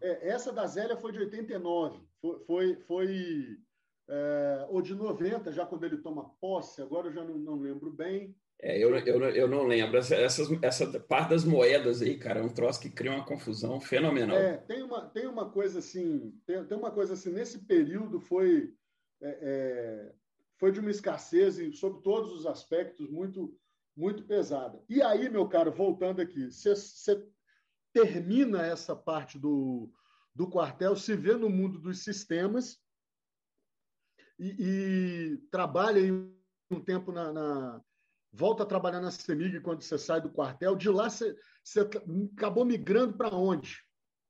é, 0.00 0.28
essa 0.28 0.52
da 0.52 0.66
Zélia 0.66 0.96
foi 0.96 1.10
de 1.10 1.18
89. 1.18 2.07
Foi, 2.20 2.38
foi, 2.44 2.76
foi 2.80 3.58
é, 4.08 4.66
ou 4.70 4.80
de 4.80 4.94
90, 4.94 5.52
já 5.52 5.66
quando 5.66 5.84
ele 5.84 5.98
toma 5.98 6.30
posse, 6.40 6.80
agora 6.80 7.08
eu 7.08 7.12
já 7.12 7.22
não, 7.22 7.36
não 7.36 7.60
lembro 7.60 7.90
bem. 7.90 8.34
É, 8.60 8.76
eu, 8.82 8.94
eu, 8.96 9.22
eu 9.30 9.46
não 9.46 9.64
lembro. 9.64 9.98
Essa, 9.98 10.16
essa 10.62 11.00
parte 11.00 11.30
das 11.30 11.44
moedas 11.44 12.02
aí, 12.02 12.18
cara, 12.18 12.40
é 12.40 12.42
um 12.42 12.52
troço 12.52 12.80
que 12.80 12.90
cria 12.90 13.12
uma 13.12 13.24
confusão 13.24 13.80
fenomenal. 13.80 14.36
É, 14.36 14.56
tem 14.56 14.82
uma, 14.82 15.06
tem 15.08 15.26
uma 15.26 15.50
coisa 15.50 15.78
assim, 15.78 16.34
tem, 16.44 16.64
tem 16.64 16.76
uma 16.76 16.90
coisa 16.90 17.12
assim, 17.14 17.30
nesse 17.30 17.66
período 17.66 18.18
foi, 18.18 18.72
é, 19.20 19.38
é, 19.42 20.12
foi 20.56 20.72
de 20.72 20.80
uma 20.80 20.90
escassez, 20.90 21.58
e, 21.58 21.72
sob 21.72 22.02
todos 22.02 22.32
os 22.32 22.46
aspectos, 22.46 23.08
muito, 23.10 23.54
muito 23.94 24.24
pesada. 24.24 24.82
E 24.88 25.02
aí, 25.02 25.28
meu 25.28 25.46
caro, 25.46 25.70
voltando 25.70 26.20
aqui, 26.20 26.50
você 26.50 26.74
termina 27.92 28.66
essa 28.66 28.96
parte 28.96 29.38
do, 29.38 29.92
do 30.38 30.46
quartel, 30.46 30.94
se 30.94 31.16
vê 31.16 31.34
no 31.34 31.50
mundo 31.50 31.80
dos 31.80 32.04
sistemas 32.04 32.78
e, 34.38 34.54
e 34.60 35.36
trabalha 35.50 36.00
um 36.70 36.80
tempo 36.80 37.10
na, 37.10 37.32
na 37.32 37.82
volta 38.32 38.62
a 38.62 38.66
trabalhar 38.66 39.00
na 39.00 39.10
CEMIG 39.10 39.58
quando 39.60 39.82
você 39.82 39.98
sai 39.98 40.20
do 40.20 40.30
quartel. 40.30 40.76
De 40.76 40.88
lá, 40.88 41.10
você, 41.10 41.34
você 41.64 41.80
acabou 41.80 42.64
migrando 42.64 43.14
para 43.14 43.34
onde? 43.34 43.82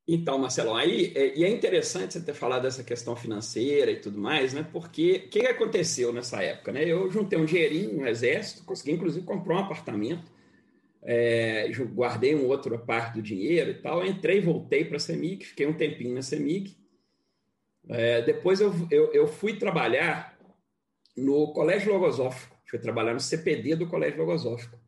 Então, 0.08 0.38
Marcelo, 0.38 0.74
aí 0.74 1.12
é, 1.14 1.38
e 1.38 1.44
é 1.44 1.50
interessante 1.50 2.14
você 2.14 2.22
ter 2.22 2.32
falado 2.32 2.62
dessa 2.62 2.82
questão 2.82 3.14
financeira 3.14 3.90
e 3.90 4.00
tudo 4.00 4.18
mais, 4.18 4.54
né? 4.54 4.62
Porque 4.62 5.24
o 5.26 5.28
que, 5.28 5.40
aconteceu 5.40 6.10
nessa 6.10 6.42
época, 6.42 6.72
né? 6.72 6.86
Eu 6.86 7.10
juntei 7.10 7.38
um 7.38 7.44
dinheirinho 7.44 8.00
no 8.00 8.08
exército, 8.08 8.64
consegui 8.64 8.92
inclusive 8.92 9.26
comprar 9.26 9.56
um 9.56 9.64
apartamento, 9.64 10.32
é, 11.02 11.70
guardei 11.94 12.34
um 12.34 12.46
outro 12.46 12.78
parte 12.78 13.14
do 13.14 13.22
dinheiro 13.22 13.70
e 13.70 13.74
tal, 13.74 14.04
entrei, 14.04 14.40
voltei 14.40 14.84
para 14.84 14.96
a 14.96 15.00
CEMIG, 15.00 15.44
fiquei 15.44 15.66
um 15.66 15.76
tempinho 15.76 16.14
na 16.14 16.22
CEMIG. 16.22 16.76
É, 17.88 18.22
depois 18.22 18.60
eu, 18.60 18.72
eu, 18.90 19.12
eu 19.12 19.26
fui 19.26 19.56
trabalhar 19.56 20.38
no 21.16 21.52
Colégio 21.52 21.92
Logosófico, 21.92 22.56
fui 22.66 22.78
trabalhar 22.78 23.14
no 23.14 23.20
CPD 23.20 23.76
do 23.76 23.88
Colégio 23.88 24.18
Logosófico. 24.18 24.78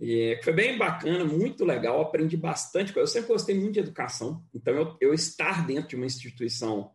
E 0.00 0.38
foi 0.42 0.52
bem 0.52 0.76
bacana, 0.76 1.24
muito 1.24 1.64
legal, 1.64 2.00
aprendi 2.00 2.36
bastante. 2.36 2.96
Eu 2.96 3.06
sempre 3.06 3.28
gostei 3.28 3.54
muito 3.54 3.74
de 3.74 3.80
educação, 3.80 4.44
então 4.52 4.74
eu, 4.74 4.96
eu 5.00 5.14
estar 5.14 5.66
dentro 5.66 5.88
de 5.88 5.96
uma 5.96 6.06
instituição 6.06 6.90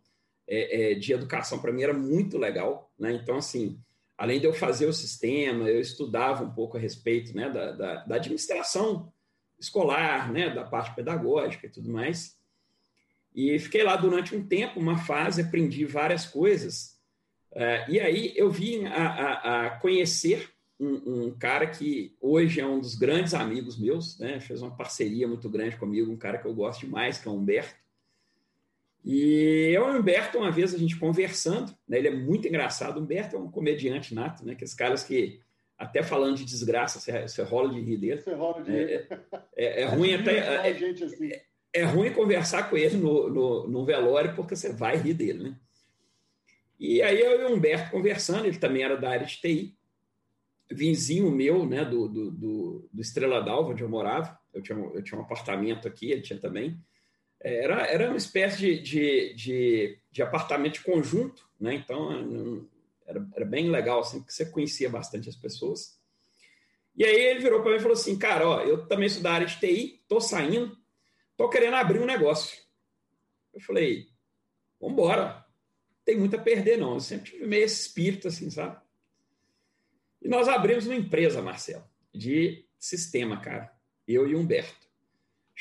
é, 0.47 0.91
é, 0.91 0.95
de 0.95 1.13
educação 1.13 1.59
para 1.59 1.71
mim 1.71 1.83
era 1.83 1.93
muito 1.93 2.37
legal, 2.37 2.91
né? 2.99 3.13
Então, 3.13 3.37
assim, 3.37 3.79
além 4.19 4.37
de 4.37 4.45
eu 4.45 4.53
fazer 4.53 4.85
o 4.85 4.93
sistema, 4.93 5.69
eu 5.69 5.79
estudava 5.79 6.43
um 6.43 6.51
pouco 6.51 6.75
a 6.75 6.79
respeito 6.79 7.33
né, 7.33 7.49
da, 7.49 7.71
da, 7.71 7.95
da 8.03 8.15
administração 8.15 9.13
escolar, 9.57 10.29
né, 10.29 10.49
da 10.49 10.65
parte 10.65 10.93
pedagógica 10.93 11.67
e 11.67 11.69
tudo 11.69 11.89
mais. 11.89 12.37
E 13.33 13.57
fiquei 13.57 13.81
lá 13.81 13.95
durante 13.95 14.35
um 14.35 14.45
tempo, 14.45 14.77
uma 14.77 14.97
fase, 14.97 15.41
aprendi 15.41 15.85
várias 15.85 16.25
coisas 16.25 16.99
É, 17.51 17.89
e 17.89 17.99
aí 17.99 18.33
eu 18.35 18.51
vim 18.51 18.85
a, 18.85 19.07
a, 19.07 19.65
a 19.65 19.69
conhecer 19.79 20.51
um, 20.79 21.27
um, 21.27 21.31
cara 21.31 21.65
que 21.65 22.15
hoje 22.21 22.59
é 22.59 22.67
um 22.67 22.79
dos 22.79 22.95
grandes 22.95 23.33
amigos 23.33 23.77
meus, 23.77 24.19
né? 24.19 24.39
Fez 24.39 24.61
uma 24.61 24.75
parceria 24.75 25.27
muito 25.27 25.49
grande 25.49 25.77
comigo, 25.77 26.11
um 26.11 26.17
cara 26.17 26.37
que 26.37 26.45
eu 26.45 26.53
gosto 26.53 26.81
demais, 26.81 27.17
que 27.17 27.27
é 27.27 27.31
o 27.31 27.35
Humberto. 27.35 27.75
E 29.03 29.71
eu 29.73 29.87
e 29.87 29.95
o 29.95 29.99
Humberto, 29.99 30.37
uma 30.37 30.51
vez 30.51 30.73
a 30.73 30.77
gente 30.77 30.97
conversando, 30.97 31.73
né? 31.87 31.97
ele 31.97 32.09
é 32.09 32.15
muito 32.15 32.47
engraçado. 32.47 32.97
O 32.97 33.03
Humberto 33.03 33.35
é 33.35 33.39
um 33.39 33.49
comediante 33.49 34.13
nato, 34.13 34.45
né? 34.45 34.53
Aqueles 34.53 34.73
caras 34.73 35.03
que, 35.03 35.39
até 35.77 36.03
falando 36.03 36.37
de 36.37 36.45
desgraça, 36.45 36.99
você, 36.99 37.21
você 37.21 37.41
rola 37.43 37.73
de 37.73 37.79
rir 37.79 37.97
dele. 37.97 38.21
Você 38.21 38.33
rola 38.33 38.61
de 38.61 38.71
rir. 38.71 38.77
É, 38.77 39.07
é, 39.55 39.81
é 39.81 39.85
ruim 39.85 40.13
até. 40.13 40.37
É, 40.37 40.71
assim. 41.03 41.31
é, 41.31 41.45
é, 41.73 41.83
ruim 41.83 42.11
conversar 42.11 42.69
com 42.69 42.77
ele 42.77 42.97
no, 42.97 43.29
no, 43.29 43.67
no 43.67 43.85
velório, 43.85 44.35
porque 44.35 44.55
você 44.55 44.73
vai 44.73 44.97
rir 44.97 45.13
dele, 45.13 45.43
né? 45.43 45.55
E 46.79 47.01
aí 47.01 47.19
eu 47.19 47.41
e 47.41 47.45
o 47.45 47.55
Humberto 47.55 47.91
conversando, 47.91 48.45
ele 48.45 48.57
também 48.57 48.83
era 48.83 48.95
da 48.95 49.09
área 49.09 49.25
de 49.25 49.37
TI 49.37 49.77
vizinho 50.69 51.31
meu, 51.31 51.65
né, 51.65 51.83
do, 51.83 52.07
do, 52.07 52.31
do, 52.31 52.89
do 52.93 53.01
Estrela 53.01 53.41
d'Alva, 53.41 53.71
onde 53.71 53.83
eu 53.83 53.89
morava, 53.89 54.37
eu 54.53 54.61
tinha, 54.61 54.77
eu 54.77 55.03
tinha 55.03 55.19
um 55.19 55.23
apartamento 55.23 55.87
aqui, 55.87 56.11
ele 56.11 56.21
tinha 56.21 56.39
também, 56.39 56.69
é, 56.69 56.79
era, 57.41 57.85
era 57.87 58.07
uma 58.07 58.17
espécie 58.17 58.57
de, 58.57 58.79
de, 58.79 59.33
de, 59.33 59.99
de 60.11 60.21
apartamento 60.21 60.73
de 60.73 60.83
conjunto, 60.83 61.47
né, 61.59 61.75
então 61.75 62.67
era, 63.05 63.27
era 63.35 63.45
bem 63.45 63.69
legal, 63.69 64.01
assim, 64.01 64.19
porque 64.19 64.33
você 64.33 64.45
conhecia 64.45 64.89
bastante 64.89 65.29
as 65.29 65.35
pessoas. 65.35 65.99
E 66.95 67.05
aí 67.05 67.15
ele 67.15 67.39
virou 67.39 67.61
para 67.61 67.71
mim 67.71 67.77
e 67.77 67.81
falou 67.81 67.95
assim, 67.95 68.17
cara, 68.17 68.47
ó, 68.47 68.61
eu 68.61 68.85
também 68.87 69.07
sou 69.07 69.23
da 69.23 69.31
área 69.31 69.47
de 69.47 69.59
TI, 69.59 70.03
tô 70.07 70.19
saindo, 70.19 70.77
tô 71.37 71.49
querendo 71.49 71.75
abrir 71.75 71.99
um 71.99 72.05
negócio. 72.05 72.57
Eu 73.53 73.61
falei, 73.61 74.09
vamos 74.79 74.93
embora, 74.93 75.45
tem 76.03 76.17
muito 76.17 76.35
a 76.35 76.41
perder 76.41 76.77
não, 76.77 76.95
eu 76.95 76.99
sempre 76.99 77.31
tive 77.31 77.45
meio 77.45 77.65
espírito, 77.65 78.27
assim, 78.27 78.49
sabe? 78.49 78.77
E 80.21 80.27
nós 80.27 80.47
abrimos 80.49 80.85
uma 80.85 80.95
empresa, 80.95 81.41
Marcelo, 81.41 81.87
de 82.13 82.65
sistema, 82.77 83.39
cara. 83.39 83.73
Eu 84.07 84.27
e 84.27 84.35
Humberto. 84.35 84.88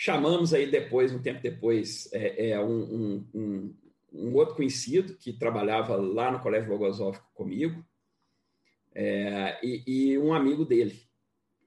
Chamamos 0.01 0.55
aí 0.55 0.70
depois, 0.70 1.12
um 1.12 1.20
tempo 1.20 1.42
depois, 1.42 2.09
é, 2.12 2.51
é 2.51 2.61
um, 2.61 3.26
um, 3.34 3.74
um, 4.12 4.32
outro 4.36 4.55
conhecido 4.55 5.16
que 5.16 5.32
trabalhava 5.32 5.96
lá 5.96 6.30
no 6.30 6.38
Colégio 6.38 6.68
Bogosófico 6.68 7.28
comigo 7.34 7.84
é, 8.94 9.59
e, 9.61 9.82
e, 10.12 10.18
um 10.18 10.32
amigo 10.32 10.64
dele. 10.64 11.03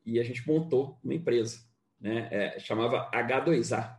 E 0.06 0.18
a 0.18 0.24
gente 0.24 0.48
montou 0.48 0.98
uma 1.04 1.14
empresa, 1.14 1.60
né? 2.00 2.30
É, 2.32 2.60
chamava 2.62 3.12
H2A. 3.12 3.98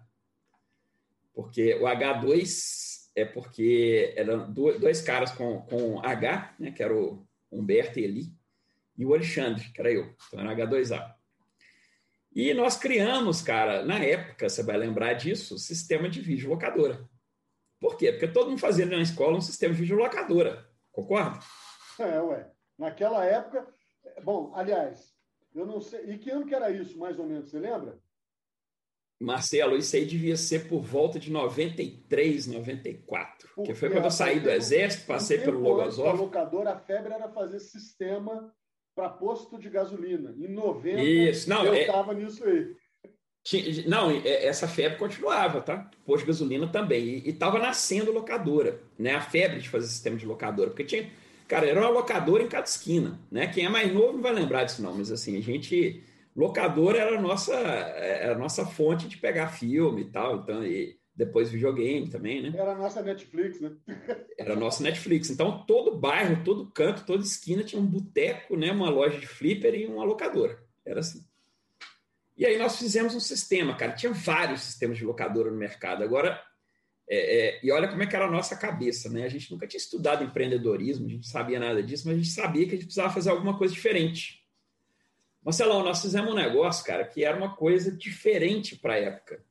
Porque 1.34 1.74
o 1.74 1.82
H2 1.82 3.10
é 3.14 3.26
porque 3.26 4.14
eram 4.16 4.50
dois 4.50 5.02
caras 5.02 5.30
com, 5.30 5.60
com 5.60 6.00
H, 6.00 6.54
né? 6.58 6.70
que 6.70 6.82
era 6.82 6.96
o 6.96 7.28
Humberto 7.50 8.00
e 8.00 8.04
Eli, 8.04 8.34
e 8.96 9.04
o 9.04 9.12
Alexandre, 9.12 9.70
que 9.74 9.78
era 9.78 9.92
eu, 9.92 10.16
então 10.26 10.40
era 10.40 10.56
H2A. 10.56 11.21
E 12.34 12.54
nós 12.54 12.76
criamos, 12.76 13.42
cara, 13.42 13.84
na 13.84 13.98
época, 13.98 14.48
você 14.48 14.62
vai 14.62 14.76
lembrar 14.76 15.12
disso, 15.14 15.58
sistema 15.58 16.08
de 16.08 16.20
videolocadora. 16.20 17.06
Por 17.78 17.96
quê? 17.96 18.10
Porque 18.12 18.28
todo 18.28 18.48
mundo 18.48 18.60
fazia 18.60 18.86
na 18.86 19.02
escola 19.02 19.36
um 19.36 19.40
sistema 19.40 19.74
de 19.74 19.80
videolocadora, 19.80 20.66
concorda? 20.90 21.40
É, 21.98 22.20
ué. 22.20 22.50
Naquela 22.78 23.24
época, 23.24 23.66
bom, 24.24 24.52
aliás, 24.54 25.14
eu 25.54 25.66
não 25.66 25.80
sei, 25.80 26.12
e 26.12 26.18
que 26.18 26.30
ano 26.30 26.46
que 26.46 26.54
era 26.54 26.70
isso, 26.70 26.98
mais 26.98 27.18
ou 27.18 27.26
menos, 27.26 27.50
você 27.50 27.58
lembra? 27.58 28.00
Marcelo, 29.20 29.76
isso 29.76 29.94
aí 29.94 30.04
devia 30.04 30.36
ser 30.36 30.68
por 30.68 30.82
volta 30.82 31.18
de 31.18 31.30
93, 31.30 32.46
94. 32.46 33.48
Porque, 33.48 33.54
porque 33.54 33.74
foi 33.74 33.90
quando 33.90 34.04
eu 34.04 34.10
saí 34.10 34.40
do 34.40 34.50
Exército, 34.50 35.06
passei 35.06 35.38
pelo 35.38 35.60
Logosov. 35.60 36.08
A 36.08 36.12
locadora, 36.12 36.72
a 36.72 36.78
febre 36.78 37.12
era 37.12 37.28
fazer 37.28 37.60
sistema 37.60 38.52
para 38.94 39.08
posto 39.08 39.58
de 39.58 39.68
gasolina. 39.68 40.34
Em 40.36 40.48
90, 40.48 41.02
Isso. 41.02 41.48
Não, 41.48 41.64
eu 41.64 41.74
estava 41.74 42.12
é... 42.12 42.14
nisso 42.14 42.44
aí. 42.44 42.74
Não, 43.86 44.10
é, 44.10 44.46
essa 44.46 44.68
febre 44.68 44.98
continuava, 44.98 45.60
tá? 45.60 45.90
Posto 46.04 46.20
de 46.20 46.28
gasolina 46.28 46.68
também. 46.68 47.22
E 47.24 47.30
estava 47.30 47.58
nascendo 47.58 48.12
locadora, 48.12 48.80
né? 48.98 49.14
A 49.14 49.20
febre 49.20 49.60
de 49.60 49.68
fazer 49.68 49.88
sistema 49.88 50.16
de 50.16 50.26
locadora. 50.26 50.70
Porque 50.70 50.84
tinha. 50.84 51.10
Cara, 51.48 51.66
era 51.66 51.80
uma 51.80 51.90
locadora 51.90 52.42
em 52.42 52.48
cada 52.48 52.64
esquina, 52.64 53.20
né? 53.30 53.48
Quem 53.48 53.66
é 53.66 53.68
mais 53.68 53.92
novo 53.92 54.14
não 54.14 54.22
vai 54.22 54.32
lembrar 54.32 54.64
disso, 54.64 54.80
não, 54.80 54.94
mas 54.94 55.10
assim, 55.10 55.36
a 55.36 55.40
gente. 55.40 56.02
Locadora 56.34 56.98
era 56.98 57.18
a 57.18 57.20
nossa, 57.20 57.52
era 57.52 58.32
a 58.32 58.38
nossa 58.38 58.64
fonte 58.64 59.06
de 59.06 59.18
pegar 59.18 59.48
filme 59.48 60.02
e 60.02 60.04
tal. 60.06 60.36
Então, 60.36 60.64
e, 60.64 60.96
depois 61.14 61.50
videogame 61.50 62.08
também, 62.08 62.42
né? 62.42 62.52
Era 62.58 62.72
a 62.72 62.78
nossa 62.78 63.02
Netflix, 63.02 63.60
né? 63.60 63.72
Era 64.38 64.54
a 64.54 64.56
nossa 64.56 64.82
Netflix. 64.82 65.28
Então, 65.30 65.64
todo 65.66 65.98
bairro, 65.98 66.42
todo 66.42 66.70
canto, 66.70 67.04
toda 67.04 67.22
esquina 67.22 67.62
tinha 67.62 67.80
um 67.80 67.86
boteco, 67.86 68.56
né? 68.56 68.72
uma 68.72 68.88
loja 68.88 69.18
de 69.18 69.26
flipper 69.26 69.74
e 69.74 69.86
uma 69.86 70.04
locadora. 70.04 70.58
Era 70.84 71.00
assim. 71.00 71.22
E 72.36 72.46
aí 72.46 72.58
nós 72.58 72.78
fizemos 72.78 73.14
um 73.14 73.20
sistema, 73.20 73.76
cara. 73.76 73.92
Tinha 73.92 74.12
vários 74.12 74.62
sistemas 74.62 74.96
de 74.96 75.04
locadora 75.04 75.50
no 75.50 75.56
mercado. 75.56 76.02
Agora, 76.02 76.42
é, 77.08 77.16
é, 77.46 77.60
e 77.62 77.70
olha 77.70 77.88
como 77.88 78.02
é 78.02 78.06
que 78.06 78.16
era 78.16 78.26
a 78.26 78.30
nossa 78.30 78.56
cabeça, 78.56 79.10
né? 79.10 79.24
A 79.24 79.28
gente 79.28 79.52
nunca 79.52 79.66
tinha 79.66 79.78
estudado 79.78 80.24
empreendedorismo, 80.24 81.06
a 81.06 81.08
gente 81.10 81.26
não 81.26 81.30
sabia 81.30 81.60
nada 81.60 81.82
disso, 81.82 82.06
mas 82.06 82.14
a 82.16 82.18
gente 82.18 82.30
sabia 82.30 82.64
que 82.64 82.70
a 82.70 82.76
gente 82.76 82.86
precisava 82.86 83.12
fazer 83.12 83.30
alguma 83.30 83.58
coisa 83.58 83.74
diferente. 83.74 84.42
Marcelão, 85.44 85.84
nós 85.84 86.00
fizemos 86.00 86.32
um 86.32 86.36
negócio, 86.36 86.84
cara, 86.86 87.04
que 87.04 87.22
era 87.22 87.36
uma 87.36 87.54
coisa 87.54 87.92
diferente 87.92 88.76
para 88.76 88.94
a 88.94 88.98
época. 88.98 89.44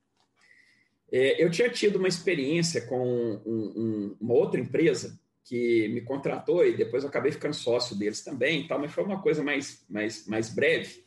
É, 1.12 1.44
eu 1.44 1.52
tinha 1.52 1.70
tido 1.70 1.98
uma 1.98 2.08
experiência 2.08 2.82
com 2.88 3.04
um, 3.46 3.74
um, 3.76 4.18
uma 4.20 4.34
outra 4.34 4.60
empresa 4.60 5.20
que 5.44 5.90
me 5.90 6.02
contratou 6.02 6.66
e 6.66 6.78
depois 6.78 7.04
eu 7.04 7.10
acabei 7.10 7.32
ficando 7.32 7.54
sócio 7.54 7.98
deles 7.98 8.24
também, 8.24 8.66
tal, 8.68 8.80
mas 8.80 8.94
foi 8.94 9.04
uma 9.04 9.22
coisa 9.22 9.44
mais, 9.44 9.86
mais, 9.90 10.26
mais 10.28 10.50
breve. 10.50 11.04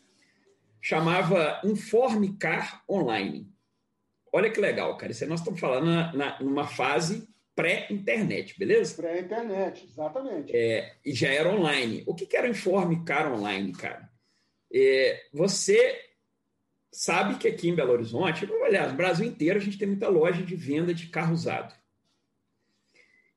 Chamava 0.81 1.61
Informe 1.65 2.37
Car 2.37 2.85
Online. 2.89 3.49
Olha 4.31 4.51
que 4.51 4.61
legal, 4.61 4.97
cara. 4.99 5.13
Isso 5.13 5.25
aí 5.25 5.31
nós 5.31 5.41
estamos 5.41 5.59
falando 5.59 5.87
na, 5.87 6.13
na, 6.13 6.43
numa 6.43 6.67
fase 6.67 7.27
pré-internet, 7.55 8.59
beleza? 8.59 8.97
Pré-internet, 8.97 9.85
exatamente. 9.85 10.55
É, 10.55 10.97
e 11.05 11.15
já 11.15 11.29
era 11.33 11.49
online. 11.49 12.03
O 12.07 12.15
que, 12.15 12.27
que 12.27 12.37
era 12.37 12.47
o 12.47 12.51
Informe 12.51 13.03
Car 13.05 13.33
Online, 13.33 13.73
cara? 13.73 14.11
É, 14.71 15.23
você 15.33 15.99
sabe 16.95 17.37
que 17.37 17.49
aqui 17.49 17.69
em 17.69 17.75
Belo 17.75 17.93
Horizonte, 17.93 18.49
aliás, 18.65 18.91
no 18.93 18.97
Brasil 18.97 19.27
inteiro, 19.27 19.59
a 19.59 19.63
gente 19.63 19.77
tem 19.77 19.89
muita 19.89 20.09
loja 20.09 20.43
de 20.43 20.55
venda 20.55 20.95
de 20.95 21.09
carro 21.09 21.35
usado. 21.35 21.75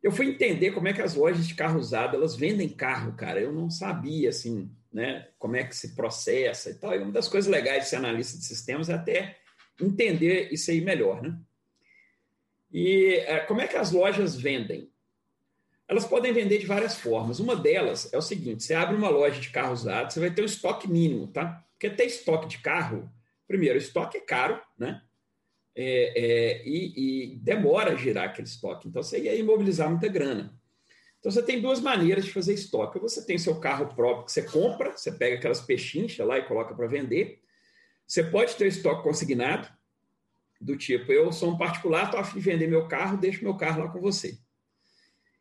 Eu 0.02 0.12
fui 0.12 0.28
entender 0.28 0.72
como 0.72 0.88
é 0.88 0.94
que 0.94 1.02
as 1.02 1.16
lojas 1.16 1.48
de 1.48 1.56
carro 1.56 1.80
usado, 1.80 2.16
elas 2.16 2.36
vendem 2.36 2.70
carro, 2.70 3.14
cara. 3.14 3.42
Eu 3.42 3.52
não 3.52 3.70
sabia, 3.70 4.30
assim, 4.30 4.72
né, 4.94 5.28
como 5.40 5.56
é 5.56 5.64
que 5.64 5.76
se 5.76 5.96
processa 5.96 6.70
e 6.70 6.76
tal. 6.76 6.94
E 6.94 7.00
uma 7.00 7.12
das 7.12 7.28
coisas 7.28 7.50
legais 7.50 7.84
de 7.84 7.90
ser 7.90 7.96
analista 7.96 8.38
de 8.38 8.46
sistemas 8.46 8.90
é 8.90 8.94
até 8.94 9.38
entender 9.82 10.54
isso 10.54 10.70
aí 10.70 10.80
melhor, 10.80 11.22
né? 11.24 11.38
E 12.72 13.16
é, 13.26 13.40
como 13.40 13.62
é 13.62 13.68
que 13.68 13.76
as 13.76 13.92
lojas 13.92 14.36
vendem? 14.36 14.92
Elas 15.88 16.06
podem 16.06 16.32
vender 16.32 16.60
de 16.60 16.66
várias 16.66 16.96
formas. 16.96 17.40
Uma 17.40 17.56
delas 17.56 18.14
é 18.14 18.18
o 18.18 18.22
seguinte: 18.22 18.64
você 18.64 18.74
abre 18.76 18.96
uma 18.96 19.10
loja 19.10 19.40
de 19.40 19.50
carro 19.50 19.74
usado, 19.74 20.12
você 20.12 20.20
vai 20.20 20.30
ter 20.30 20.42
um 20.42 20.46
estoque 20.46 20.88
mínimo, 20.88 21.28
tá? 21.28 21.66
Porque 21.72 21.90
ter 21.90 22.06
estoque 22.06 22.48
de 22.48 22.60
carro 22.60 23.10
primeiro, 23.48 23.76
o 23.76 23.82
estoque 23.82 24.18
é 24.18 24.22
caro, 24.22 24.62
né? 24.78 25.02
É, 25.76 26.14
é, 26.16 26.68
e, 26.68 27.34
e, 27.34 27.36
demora 27.38 27.92
a 27.92 27.96
girar 27.96 28.26
aquele 28.26 28.48
estoque. 28.48 28.88
Então, 28.88 29.04
você 29.04 29.20
ia 29.20 29.36
imobilizar 29.36 29.90
muita 29.90 30.08
grana. 30.08 30.54
Então, 31.20 31.32
você 31.32 31.44
tem 31.44 31.62
duas 31.62 31.80
maneiras 31.80 32.26
de 32.26 32.32
fazer 32.32 32.54
estoque. 32.54 33.00
Você 33.00 33.24
tem 33.26 33.38
seu 33.38 33.60
carro 33.60 33.94
próprio 33.94 34.26
que 34.26 34.32
você 34.32 34.42
compra, 34.42 34.98
você 34.98 35.12
pega 35.12 35.36
aquelas 35.36 35.62
pechinchas 35.62 36.26
lá 36.26 36.38
e 36.38 36.48
coloca 36.48 36.74
para 36.74 36.88
vender. 36.88 37.42
Você 38.08 38.24
pode 38.24 38.56
ter 38.56 38.68
estoque 38.68 39.04
consignado, 39.04 39.68
do 40.60 40.76
tipo, 40.76 41.12
eu 41.12 41.32
sou 41.32 41.52
um 41.52 41.58
particular, 41.58 42.06
estou 42.06 42.20
a 42.20 42.24
fim 42.24 42.40
de 42.40 42.46
vender 42.46 42.68
meu 42.68 42.88
carro, 42.88 43.18
deixo 43.18 43.44
meu 43.44 43.56
carro 43.56 43.84
lá 43.84 43.90
com 43.90 44.00
você. 44.00 44.40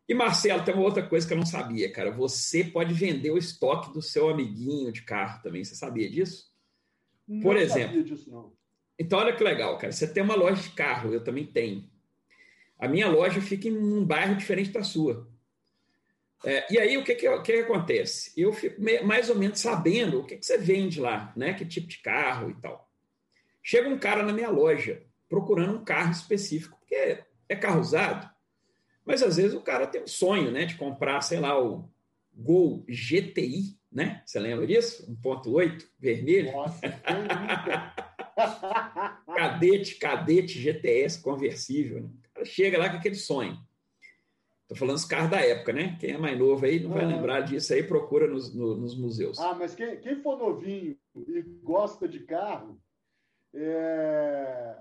E, 0.09 0.15
Marcelo, 0.15 0.65
tem 0.65 0.75
uma 0.75 0.85
outra 0.85 1.03
coisa 1.03 1.27
que 1.27 1.33
eu 1.33 1.39
não 1.39 1.47
sabia, 1.47 1.91
cara. 1.91 2.13
Você 2.13 2.63
pode 2.63 2.95
vender 2.95 3.31
o 3.31 3.39
estoque 3.39 3.93
do 3.93 4.01
seu 4.01 4.29
amiguinho 4.29 4.93
de 4.93 5.03
carro 5.03 5.43
também. 5.43 5.65
Você 5.65 5.75
sabia 5.75 6.09
disso? 6.09 6.55
Não 7.27 7.41
Por 7.41 7.57
exemplo. 7.57 8.03
Disso, 8.03 8.55
então, 8.99 9.19
olha 9.19 9.35
que 9.35 9.45
legal, 9.45 9.77
cara. 9.79 9.93
Você 9.93 10.07
tem 10.07 10.23
uma 10.23 10.35
loja 10.35 10.63
de 10.63 10.71
carro, 10.71 11.13
eu 11.13 11.23
também 11.23 11.45
tenho. 11.45 11.89
A 12.79 12.89
minha 12.89 13.09
loja 13.09 13.41
fica 13.41 13.69
em 13.69 13.77
um 13.77 14.05
bairro 14.05 14.37
diferente 14.37 14.71
da 14.71 14.83
sua. 14.83 15.29
É, 16.45 16.73
e 16.73 16.79
aí, 16.79 16.97
o 16.97 17.05
que, 17.05 17.15
que, 17.15 17.29
que, 17.39 17.53
que 17.53 17.61
acontece? 17.61 18.33
Eu 18.37 18.53
fico 18.53 18.81
mais 19.05 19.31
ou 19.31 19.37
menos 19.37 19.61
sabendo 19.61 20.21
o 20.21 20.25
que, 20.25 20.37
que 20.37 20.47
você 20.47 20.59
vende 20.59 21.01
lá, 21.01 21.33
né? 21.37 21.55
Que 21.55 21.65
tipo 21.65 21.87
de 21.87 21.99
carro 21.99 22.51
e 22.51 22.55
tal. 22.55 22.91
Chega 23.63 23.89
um 23.89 23.99
cara 23.99 24.23
na 24.23 24.33
minha 24.33 24.51
loja 24.51 25.03
procurando 25.29 25.79
um 25.79 25.85
carro 25.85 26.13
específico, 26.13 26.79
porque 26.79 27.23
é 27.49 27.57
carro 27.57 27.81
usado, 27.81 28.31
mas 29.05 29.23
às 29.23 29.37
vezes 29.37 29.55
o 29.55 29.61
cara 29.61 29.87
tem 29.87 30.03
um 30.03 30.07
sonho, 30.07 30.51
né? 30.51 30.65
De 30.65 30.77
comprar, 30.77 31.21
sei 31.21 31.41
lá, 31.41 31.61
o 31.61 31.91
Gol 32.33 32.85
GTI, 32.89 33.76
né? 33.91 34.23
Você 34.25 34.39
lembra 34.39 34.67
disso? 34.67 35.11
1.8, 35.23 35.87
vermelho. 35.99 36.53
Nossa, 36.53 36.81
cadete, 39.35 39.95
cadete 39.97 40.59
GTS 40.59 41.23
conversível. 41.23 42.03
Né? 42.03 42.09
O 42.09 42.35
cara 42.35 42.45
chega 42.45 42.79
lá 42.79 42.91
com 42.91 42.97
aquele 42.97 43.15
sonho. 43.15 43.59
Estou 44.67 44.77
falando 44.77 44.97
os 44.97 45.05
carros 45.05 45.31
da 45.31 45.41
época, 45.41 45.73
né? 45.73 45.97
Quem 46.01 46.15
é 46.15 46.19
mais 46.19 46.37
novo 46.37 46.67
aí 46.67 46.81
não 46.81 46.91
vai 46.91 47.07
lembrar 47.07 47.43
disso 47.43 47.73
aí, 47.73 47.85
procura 47.85 48.27
nos, 48.27 48.53
no, 48.53 48.77
nos 48.77 48.99
museus. 48.99 49.39
Ah, 49.39 49.55
mas 49.55 49.77
quem, 49.77 50.01
quem, 50.01 50.21
for 50.21 50.37
novinho 50.37 50.99
e 51.15 51.43
gosta 51.63 52.09
de 52.09 52.19
carro, 52.21 52.77
é... 53.55 54.77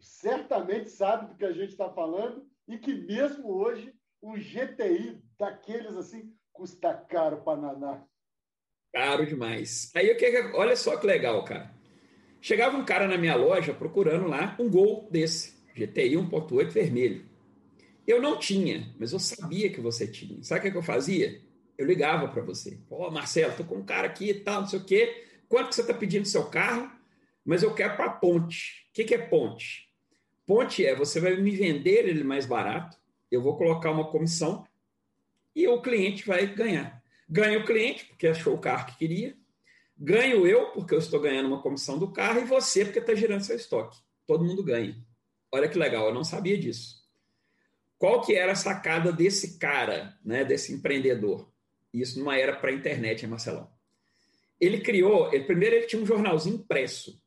certamente 0.00 0.88
sabe 0.88 1.26
do 1.26 1.36
que 1.36 1.44
a 1.44 1.52
gente 1.52 1.72
está 1.72 1.90
falando 1.90 2.48
e 2.66 2.78
que 2.78 2.94
mesmo 2.94 3.52
hoje 3.52 3.94
um 4.22 4.32
GTI 4.32 5.22
daqueles 5.38 5.94
assim 5.94 6.34
custa 6.50 6.94
caro 6.94 7.42
para 7.42 7.60
naná. 7.60 8.07
Caro 8.92 9.26
demais. 9.26 9.90
Aí 9.94 10.10
o 10.10 10.16
que 10.16 10.26
olha 10.54 10.76
só 10.76 10.96
que 10.96 11.06
legal, 11.06 11.44
cara. 11.44 11.74
Chegava 12.40 12.76
um 12.76 12.84
cara 12.84 13.06
na 13.06 13.18
minha 13.18 13.34
loja 13.34 13.74
procurando 13.74 14.26
lá 14.28 14.56
um 14.58 14.68
Gol 14.68 15.08
desse, 15.10 15.54
GTI 15.74 16.16
1.8 16.16 16.70
vermelho. 16.70 17.26
Eu 18.06 18.22
não 18.22 18.38
tinha, 18.38 18.94
mas 18.98 19.12
eu 19.12 19.18
sabia 19.18 19.70
que 19.70 19.80
você 19.80 20.06
tinha. 20.06 20.42
Sabe 20.42 20.68
o 20.68 20.72
que, 20.72 20.78
eu 20.78 20.82
fazia? 20.82 21.42
Eu 21.76 21.86
ligava 21.86 22.28
para 22.28 22.42
você. 22.42 22.78
Ó, 22.90 23.06
oh, 23.06 23.10
Marcelo, 23.10 23.54
tô 23.54 23.64
com 23.64 23.76
um 23.76 23.84
cara 23.84 24.06
aqui 24.06 24.30
e 24.30 24.34
tal, 24.34 24.62
não 24.62 24.68
sei 24.68 24.78
o 24.78 24.84
quê. 24.84 25.26
Quanto 25.48 25.68
que 25.68 25.74
você 25.74 25.82
está 25.82 25.92
pedindo 25.92 26.26
seu 26.26 26.46
carro? 26.46 26.90
Mas 27.44 27.62
eu 27.62 27.74
quero 27.74 27.96
para 27.96 28.10
ponte. 28.10 28.86
O 28.88 28.92
que, 28.94 29.04
que 29.04 29.14
é 29.14 29.18
ponte? 29.18 29.88
Ponte 30.46 30.84
é 30.84 30.94
você 30.94 31.20
vai 31.20 31.36
me 31.36 31.50
vender 31.50 32.08
ele 32.08 32.24
mais 32.24 32.46
barato, 32.46 32.96
eu 33.30 33.42
vou 33.42 33.56
colocar 33.58 33.90
uma 33.90 34.10
comissão 34.10 34.66
e 35.54 35.68
o 35.68 35.82
cliente 35.82 36.26
vai 36.26 36.46
ganhar. 36.46 36.97
Ganha 37.28 37.58
o 37.58 37.64
cliente, 37.64 38.06
porque 38.06 38.26
achou 38.26 38.54
o 38.54 38.58
carro 38.58 38.86
que 38.86 38.96
queria, 38.96 39.36
ganho 39.96 40.46
eu, 40.46 40.70
porque 40.72 40.94
eu 40.94 40.98
estou 40.98 41.20
ganhando 41.20 41.48
uma 41.48 41.60
comissão 41.60 41.98
do 41.98 42.12
carro, 42.12 42.40
e 42.40 42.44
você, 42.44 42.84
porque 42.84 43.00
está 43.00 43.14
girando 43.14 43.42
seu 43.42 43.56
estoque. 43.56 43.98
Todo 44.26 44.44
mundo 44.44 44.62
ganha. 44.62 44.96
Olha 45.52 45.68
que 45.68 45.78
legal, 45.78 46.06
eu 46.06 46.14
não 46.14 46.24
sabia 46.24 46.56
disso. 46.56 46.98
Qual 47.98 48.20
que 48.20 48.34
era 48.34 48.52
a 48.52 48.56
sacada 48.56 49.12
desse 49.12 49.58
cara, 49.58 50.16
né, 50.24 50.44
desse 50.44 50.72
empreendedor? 50.72 51.50
Isso 51.92 52.18
numa 52.18 52.36
era 52.36 52.54
para 52.54 52.72
internet, 52.72 53.22
hein, 53.22 53.30
Marcelão? 53.30 53.68
Ele 54.60 54.80
criou, 54.80 55.32
ele, 55.32 55.44
primeiro 55.44 55.76
ele 55.76 55.86
tinha 55.86 56.00
um 56.00 56.06
jornalzinho 56.06 56.56
impresso, 56.56 57.20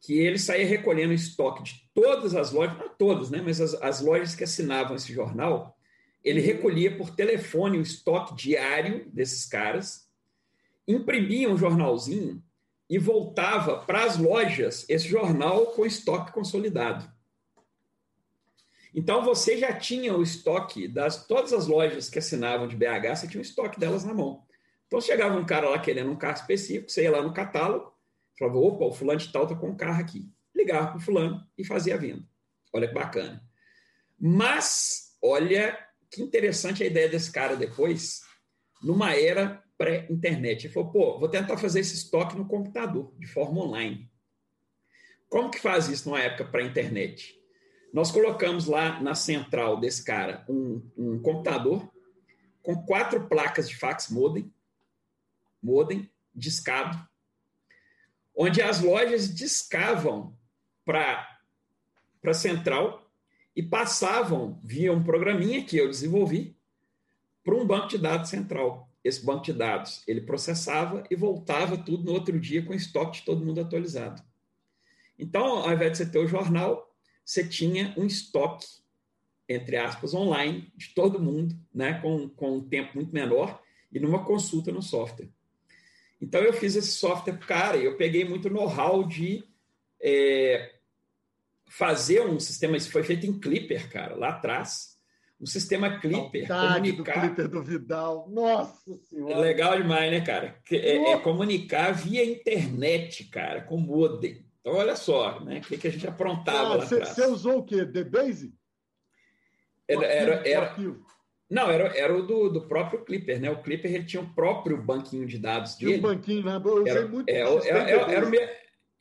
que 0.00 0.18
ele 0.18 0.38
saía 0.38 0.66
recolhendo 0.66 1.12
estoque 1.12 1.62
de 1.62 1.90
todas 1.94 2.34
as 2.34 2.52
lojas, 2.52 2.78
não 2.78 2.88
todas, 2.90 3.30
né, 3.30 3.40
mas 3.42 3.60
as, 3.60 3.74
as 3.74 4.00
lojas 4.00 4.34
que 4.34 4.44
assinavam 4.44 4.96
esse 4.96 5.12
jornal, 5.12 5.77
ele 6.28 6.40
recolhia 6.40 6.96
por 6.96 7.14
telefone 7.14 7.78
o 7.78 7.82
estoque 7.82 8.34
diário 8.34 9.10
desses 9.10 9.46
caras, 9.46 10.08
imprimia 10.86 11.48
um 11.48 11.56
jornalzinho 11.56 12.42
e 12.88 12.98
voltava 12.98 13.78
para 13.78 14.04
as 14.04 14.18
lojas 14.18 14.84
esse 14.88 15.08
jornal 15.08 15.66
com 15.72 15.86
estoque 15.86 16.32
consolidado. 16.32 17.10
Então 18.94 19.22
você 19.22 19.58
já 19.58 19.72
tinha 19.72 20.14
o 20.14 20.22
estoque 20.22 20.88
das 20.88 21.26
todas 21.26 21.52
as 21.52 21.66
lojas 21.66 22.08
que 22.08 22.18
assinavam 22.18 22.66
de 22.66 22.76
BH, 22.76 23.16
você 23.16 23.28
tinha 23.28 23.40
o 23.40 23.42
estoque 23.42 23.78
delas 23.78 24.04
na 24.04 24.14
mão. 24.14 24.46
Então 24.86 25.00
chegava 25.00 25.38
um 25.38 25.44
cara 25.44 25.68
lá 25.68 25.78
querendo 25.78 26.10
um 26.10 26.16
carro 26.16 26.36
específico, 26.36 26.90
você 26.90 27.02
ia 27.02 27.10
lá 27.10 27.22
no 27.22 27.32
catálogo, 27.32 27.92
falava, 28.38 28.58
opa, 28.58 28.84
o 28.84 28.92
fulano 28.92 29.20
de 29.20 29.30
tal 29.30 29.44
está 29.44 29.54
com 29.54 29.68
um 29.68 29.76
carro 29.76 30.00
aqui. 30.00 30.30
Ligava 30.54 30.88
para 30.88 30.96
o 30.96 31.00
fulano 31.00 31.46
e 31.56 31.64
fazia 31.64 31.94
a 31.94 31.98
venda. 31.98 32.24
Olha 32.72 32.88
que 32.88 32.94
bacana. 32.94 33.42
Mas, 34.18 35.16
olha 35.22 35.87
que 36.10 36.22
interessante 36.22 36.82
a 36.82 36.86
ideia 36.86 37.08
desse 37.08 37.30
cara 37.30 37.56
depois, 37.56 38.22
numa 38.82 39.14
era 39.14 39.62
pré-internet. 39.76 40.66
Ele 40.66 40.74
falou, 40.74 40.90
pô, 40.90 41.18
vou 41.18 41.28
tentar 41.28 41.56
fazer 41.56 41.80
esse 41.80 41.94
estoque 41.94 42.36
no 42.36 42.46
computador, 42.46 43.14
de 43.18 43.26
forma 43.26 43.62
online. 43.62 44.10
Como 45.28 45.50
que 45.50 45.60
faz 45.60 45.88
isso 45.88 46.08
numa 46.08 46.20
época 46.20 46.44
pré-internet? 46.44 47.38
Nós 47.92 48.10
colocamos 48.10 48.66
lá 48.66 49.00
na 49.00 49.14
central 49.14 49.78
desse 49.78 50.04
cara 50.04 50.44
um, 50.48 50.82
um 50.96 51.22
computador 51.22 51.90
com 52.62 52.84
quatro 52.84 53.28
placas 53.28 53.68
de 53.68 53.76
fax 53.76 54.10
modem, 54.10 54.52
modem 55.62 56.10
discado, 56.34 56.98
onde 58.36 58.60
as 58.60 58.80
lojas 58.80 59.34
discavam 59.34 60.36
para 60.84 61.26
a 62.24 62.34
central 62.34 63.07
e 63.58 63.62
passavam 63.64 64.60
via 64.62 64.92
um 64.92 65.02
programinha 65.02 65.64
que 65.64 65.76
eu 65.76 65.88
desenvolvi 65.88 66.56
para 67.42 67.56
um 67.56 67.66
banco 67.66 67.88
de 67.88 67.98
dados 67.98 68.30
central. 68.30 68.88
Esse 69.02 69.26
banco 69.26 69.42
de 69.42 69.52
dados 69.52 70.04
ele 70.06 70.20
processava 70.20 71.02
e 71.10 71.16
voltava 71.16 71.76
tudo 71.76 72.04
no 72.04 72.12
outro 72.12 72.38
dia 72.38 72.64
com 72.64 72.72
estoque 72.72 73.18
de 73.18 73.24
todo 73.24 73.44
mundo 73.44 73.60
atualizado. 73.60 74.22
Então, 75.18 75.44
ao 75.44 75.72
invés 75.72 75.90
de 75.90 75.98
você 75.98 76.06
ter 76.06 76.20
o 76.20 76.28
jornal, 76.28 76.94
você 77.24 77.44
tinha 77.44 77.92
um 77.96 78.06
estoque, 78.06 78.64
entre 79.48 79.76
aspas, 79.76 80.14
online 80.14 80.72
de 80.76 80.94
todo 80.94 81.20
mundo, 81.20 81.58
né, 81.74 81.94
com, 81.94 82.28
com 82.28 82.58
um 82.58 82.60
tempo 82.60 82.92
muito 82.94 83.12
menor 83.12 83.60
e 83.90 83.98
numa 83.98 84.24
consulta 84.24 84.70
no 84.70 84.82
software. 84.82 85.30
Então, 86.20 86.40
eu 86.42 86.52
fiz 86.52 86.76
esse 86.76 86.92
software, 86.92 87.38
cara, 87.38 87.76
e 87.76 87.86
eu 87.86 87.96
peguei 87.96 88.24
muito 88.24 88.48
know-how 88.48 89.02
de 89.04 89.42
é, 90.00 90.77
fazer 91.68 92.22
um 92.22 92.38
sistema, 92.38 92.76
isso 92.76 92.90
foi 92.90 93.02
feito 93.02 93.26
em 93.26 93.38
Clipper, 93.38 93.90
cara, 93.90 94.14
lá 94.14 94.30
atrás. 94.30 94.96
Um 95.40 95.46
sistema 95.46 96.00
Clipper. 96.00 96.48
Saudade 96.48 96.90
comunicar... 96.90 97.14
do 97.14 97.20
Clipper 97.20 97.48
do 97.48 97.62
Vidal. 97.62 98.28
Nossa 98.28 98.98
Senhora! 99.04 99.34
É 99.34 99.38
legal 99.38 99.80
demais, 99.80 100.10
né, 100.10 100.20
cara? 100.20 100.58
É, 100.70 101.12
é, 101.12 101.18
comunicar 101.18 101.92
via 101.92 102.24
internet, 102.24 103.24
cara, 103.24 103.62
com 103.62 103.76
modem. 103.76 104.44
Então, 104.60 104.74
olha 104.74 104.96
só, 104.96 105.40
né? 105.40 105.58
O 105.58 105.68
que, 105.68 105.78
que 105.78 105.86
a 105.86 105.92
gente 105.92 106.06
aprontava 106.06 106.58
ah, 106.58 106.76
lá 106.76 106.84
atrás. 106.84 107.10
Você 107.10 107.26
usou 107.26 107.58
o 107.58 107.64
quê? 107.64 107.86
The 107.86 108.04
Base? 108.04 108.52
Era, 109.86 110.06
era, 110.06 110.48
era, 110.48 110.76
não, 111.50 111.70
era, 111.70 111.96
era 111.96 112.14
o 112.14 112.22
do, 112.22 112.50
do 112.50 112.68
próprio 112.68 113.04
Clipper, 113.04 113.40
né? 113.40 113.50
O 113.50 113.62
Clipper 113.62 113.94
ele 113.94 114.04
tinha 114.04 114.22
o 114.22 114.34
próprio 114.34 114.76
banquinho 114.76 115.26
de 115.26 115.38
dados 115.38 115.76
dele. 115.76 115.94
Tinha 115.94 116.06
um 116.06 116.14
banquinho 116.14 116.44
lá, 116.44 116.60
eu 116.62 116.82
usei 116.82 116.92
era, 116.92 117.08
muito. 117.08 117.28
É, 117.28 117.40
era, 117.40 117.90
era, 117.90 118.12
era, 118.12 118.26
o 118.26 118.30
me... 118.30 118.38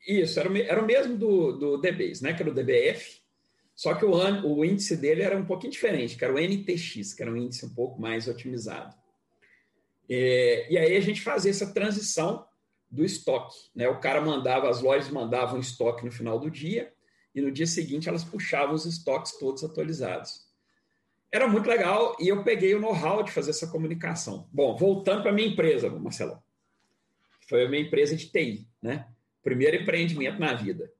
Isso, 0.07 0.39
era 0.39 0.57
era 0.59 0.81
o 0.81 0.85
mesmo 0.85 1.17
do, 1.17 1.51
do 1.51 1.77
DBase, 1.77 2.23
né? 2.23 2.33
Que 2.33 2.41
era 2.41 2.49
o 2.49 2.53
DBF, 2.53 3.21
só 3.75 3.93
que 3.93 4.05
o, 4.05 4.11
o 4.11 4.65
índice 4.65 4.97
dele 4.97 5.21
era 5.21 5.37
um 5.37 5.45
pouquinho 5.45 5.71
diferente, 5.71 6.17
que 6.17 6.23
era 6.23 6.33
o 6.33 6.39
NTX, 6.39 7.13
que 7.13 7.21
era 7.21 7.31
um 7.31 7.37
índice 7.37 7.63
um 7.63 7.73
pouco 7.75 8.01
mais 8.01 8.27
otimizado. 8.27 8.95
É, 10.09 10.65
e 10.71 10.77
aí 10.77 10.95
a 10.95 10.99
gente 10.99 11.21
fazia 11.21 11.51
essa 11.51 11.71
transição 11.71 12.47
do 12.89 13.05
estoque. 13.05 13.55
Né? 13.75 13.87
O 13.87 13.99
cara 13.99 14.19
mandava, 14.19 14.69
as 14.69 14.81
lojas 14.81 15.09
mandavam 15.09 15.59
estoque 15.59 16.03
no 16.03 16.11
final 16.11 16.39
do 16.39 16.49
dia 16.49 16.91
e 17.35 17.41
no 17.41 17.51
dia 17.51 17.67
seguinte 17.67 18.09
elas 18.09 18.23
puxavam 18.23 18.73
os 18.73 18.85
estoques 18.85 19.37
todos 19.37 19.63
atualizados. 19.63 20.47
Era 21.31 21.47
muito 21.47 21.69
legal 21.69 22.15
e 22.19 22.29
eu 22.29 22.43
peguei 22.43 22.73
o 22.73 22.79
know-how 22.79 23.21
de 23.21 23.31
fazer 23.31 23.51
essa 23.51 23.67
comunicação. 23.67 24.49
Bom, 24.51 24.75
voltando 24.75 25.21
para 25.21 25.31
a 25.31 25.33
minha 25.33 25.49
empresa, 25.49 25.89
Marcelo. 25.89 26.41
Foi 27.47 27.65
a 27.65 27.69
minha 27.69 27.83
empresa 27.83 28.15
de 28.15 28.27
TI, 28.27 28.67
né? 28.81 29.07
Primeiro 29.47 29.77
empreendimento 29.77 30.37
na 30.41 30.53
vida. 30.53 30.91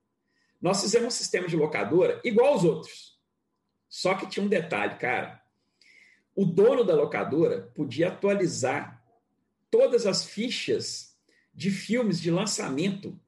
Nós 0.58 0.80
fizemos 0.80 1.08
um 1.08 1.10
sistema 1.10 1.46
de 1.46 1.54
locadora 1.54 2.18
igual 2.24 2.54
aos 2.54 2.64
outros. 2.64 3.20
Só 3.90 4.14
que 4.14 4.26
tinha 4.26 4.42
um 4.42 4.48
detalhe, 4.48 4.94
cara. 4.94 5.38
O 6.34 6.46
dono 6.46 6.82
da 6.82 6.94
locadora 6.94 7.70
podia 7.74 8.08
atualizar 8.08 9.04
todas 9.70 10.06
as 10.06 10.24
fichas 10.24 11.14
de 11.52 11.70
filmes 11.70 12.18
de 12.18 12.30
lançamento 12.30 13.20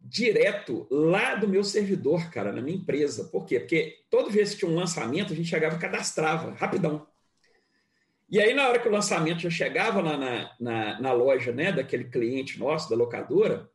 direto 0.00 0.86
lá 0.88 1.34
do 1.34 1.48
meu 1.48 1.64
servidor, 1.64 2.30
cara, 2.30 2.52
na 2.52 2.62
minha 2.62 2.76
empresa. 2.76 3.24
Por 3.24 3.44
quê? 3.44 3.58
Porque 3.58 4.04
toda 4.08 4.30
vez 4.30 4.52
que 4.52 4.60
tinha 4.60 4.70
um 4.70 4.76
lançamento, 4.76 5.32
a 5.32 5.36
gente 5.36 5.48
chegava 5.48 5.74
e 5.74 5.80
cadastrava, 5.80 6.52
rapidão. 6.52 7.04
E 8.30 8.40
aí, 8.40 8.54
na 8.54 8.68
hora 8.68 8.78
que 8.78 8.86
o 8.86 8.92
lançamento 8.92 9.40
já 9.40 9.50
chegava 9.50 10.00
lá 10.00 10.16
na, 10.16 10.54
na, 10.60 11.00
na 11.00 11.12
loja 11.12 11.50
né, 11.50 11.72
daquele 11.72 12.04
cliente 12.04 12.60
nosso, 12.60 12.88
da 12.88 12.94
locadora, 12.94 13.71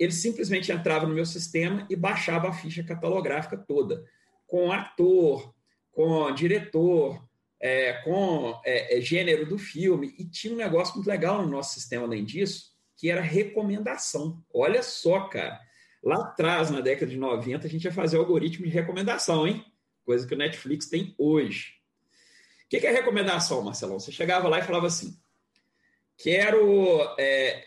ele 0.00 0.12
simplesmente 0.12 0.72
entrava 0.72 1.06
no 1.06 1.14
meu 1.14 1.26
sistema 1.26 1.86
e 1.90 1.94
baixava 1.94 2.48
a 2.48 2.52
ficha 2.54 2.82
catalográfica 2.82 3.58
toda, 3.58 4.02
com 4.46 4.72
ator, 4.72 5.54
com 5.92 6.32
diretor, 6.32 7.22
é, 7.60 7.92
com 8.02 8.58
é, 8.64 8.96
é, 8.96 9.00
gênero 9.02 9.44
do 9.44 9.58
filme. 9.58 10.14
E 10.18 10.24
tinha 10.24 10.54
um 10.54 10.56
negócio 10.56 10.94
muito 10.94 11.06
legal 11.06 11.42
no 11.42 11.50
nosso 11.50 11.74
sistema, 11.74 12.06
além 12.06 12.24
disso, 12.24 12.70
que 12.96 13.10
era 13.10 13.20
recomendação. 13.20 14.42
Olha 14.54 14.82
só, 14.82 15.20
cara. 15.28 15.60
Lá 16.02 16.16
atrás, 16.22 16.70
na 16.70 16.80
década 16.80 17.10
de 17.10 17.18
90, 17.18 17.66
a 17.66 17.70
gente 17.70 17.84
ia 17.84 17.92
fazer 17.92 18.16
algoritmo 18.16 18.64
de 18.64 18.72
recomendação, 18.72 19.46
hein? 19.46 19.62
Coisa 20.02 20.26
que 20.26 20.34
o 20.34 20.38
Netflix 20.38 20.88
tem 20.88 21.14
hoje. 21.18 21.74
O 22.64 22.68
que 22.70 22.86
é 22.86 22.90
recomendação, 22.90 23.60
Marcelão? 23.62 24.00
Você 24.00 24.10
chegava 24.10 24.48
lá 24.48 24.60
e 24.60 24.64
falava 24.64 24.86
assim: 24.86 25.14
quero. 26.16 27.02
É, 27.18 27.66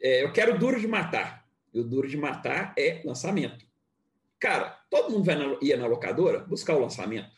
é, 0.00 0.24
eu 0.24 0.32
quero 0.32 0.58
Duro 0.58 0.80
de 0.80 0.86
Matar. 0.86 1.45
E 1.76 1.78
o 1.78 1.84
Duro 1.84 2.08
de 2.08 2.16
Matar 2.16 2.72
é 2.78 3.02
lançamento. 3.04 3.62
Cara, 4.40 4.70
todo 4.88 5.12
mundo 5.12 5.26
na, 5.26 5.58
ia 5.60 5.76
na 5.76 5.86
locadora 5.86 6.38
buscar 6.40 6.74
o 6.74 6.80
lançamento. 6.80 7.36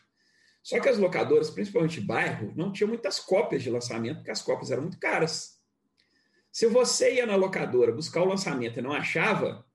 Só 0.63 0.79
que 0.79 0.87
as 0.87 0.97
locadoras, 0.97 1.49
principalmente 1.49 1.99
bairro, 1.99 2.53
não 2.55 2.71
tinham 2.71 2.87
muitas 2.87 3.19
cópias 3.19 3.61
de 3.61 3.69
lançamento, 3.69 4.17
porque 4.17 4.31
as 4.31 4.41
cópias 4.41 4.71
eram 4.71 4.83
muito 4.83 4.97
caras. 4.97 5.59
Se 6.53 6.67
você 6.67 7.15
ia 7.15 7.25
na 7.25 7.35
locadora 7.35 7.91
buscar 7.91 8.21
o 8.21 8.29
lançamento 8.29 8.79
e 8.79 8.81
não 8.81 8.93
achava, 8.93 9.65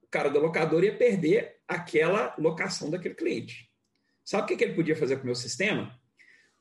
o 0.00 0.06
cara 0.06 0.30
da 0.30 0.38
locadora 0.38 0.86
ia 0.86 0.96
perder 0.96 1.56
aquela 1.66 2.36
locação 2.38 2.90
daquele 2.90 3.16
cliente. 3.16 3.68
Sabe 4.24 4.44
o 4.44 4.56
que 4.56 4.62
ele 4.62 4.74
podia 4.74 4.94
fazer 4.94 5.16
com 5.16 5.22
o 5.22 5.26
meu 5.26 5.34
sistema? 5.34 5.98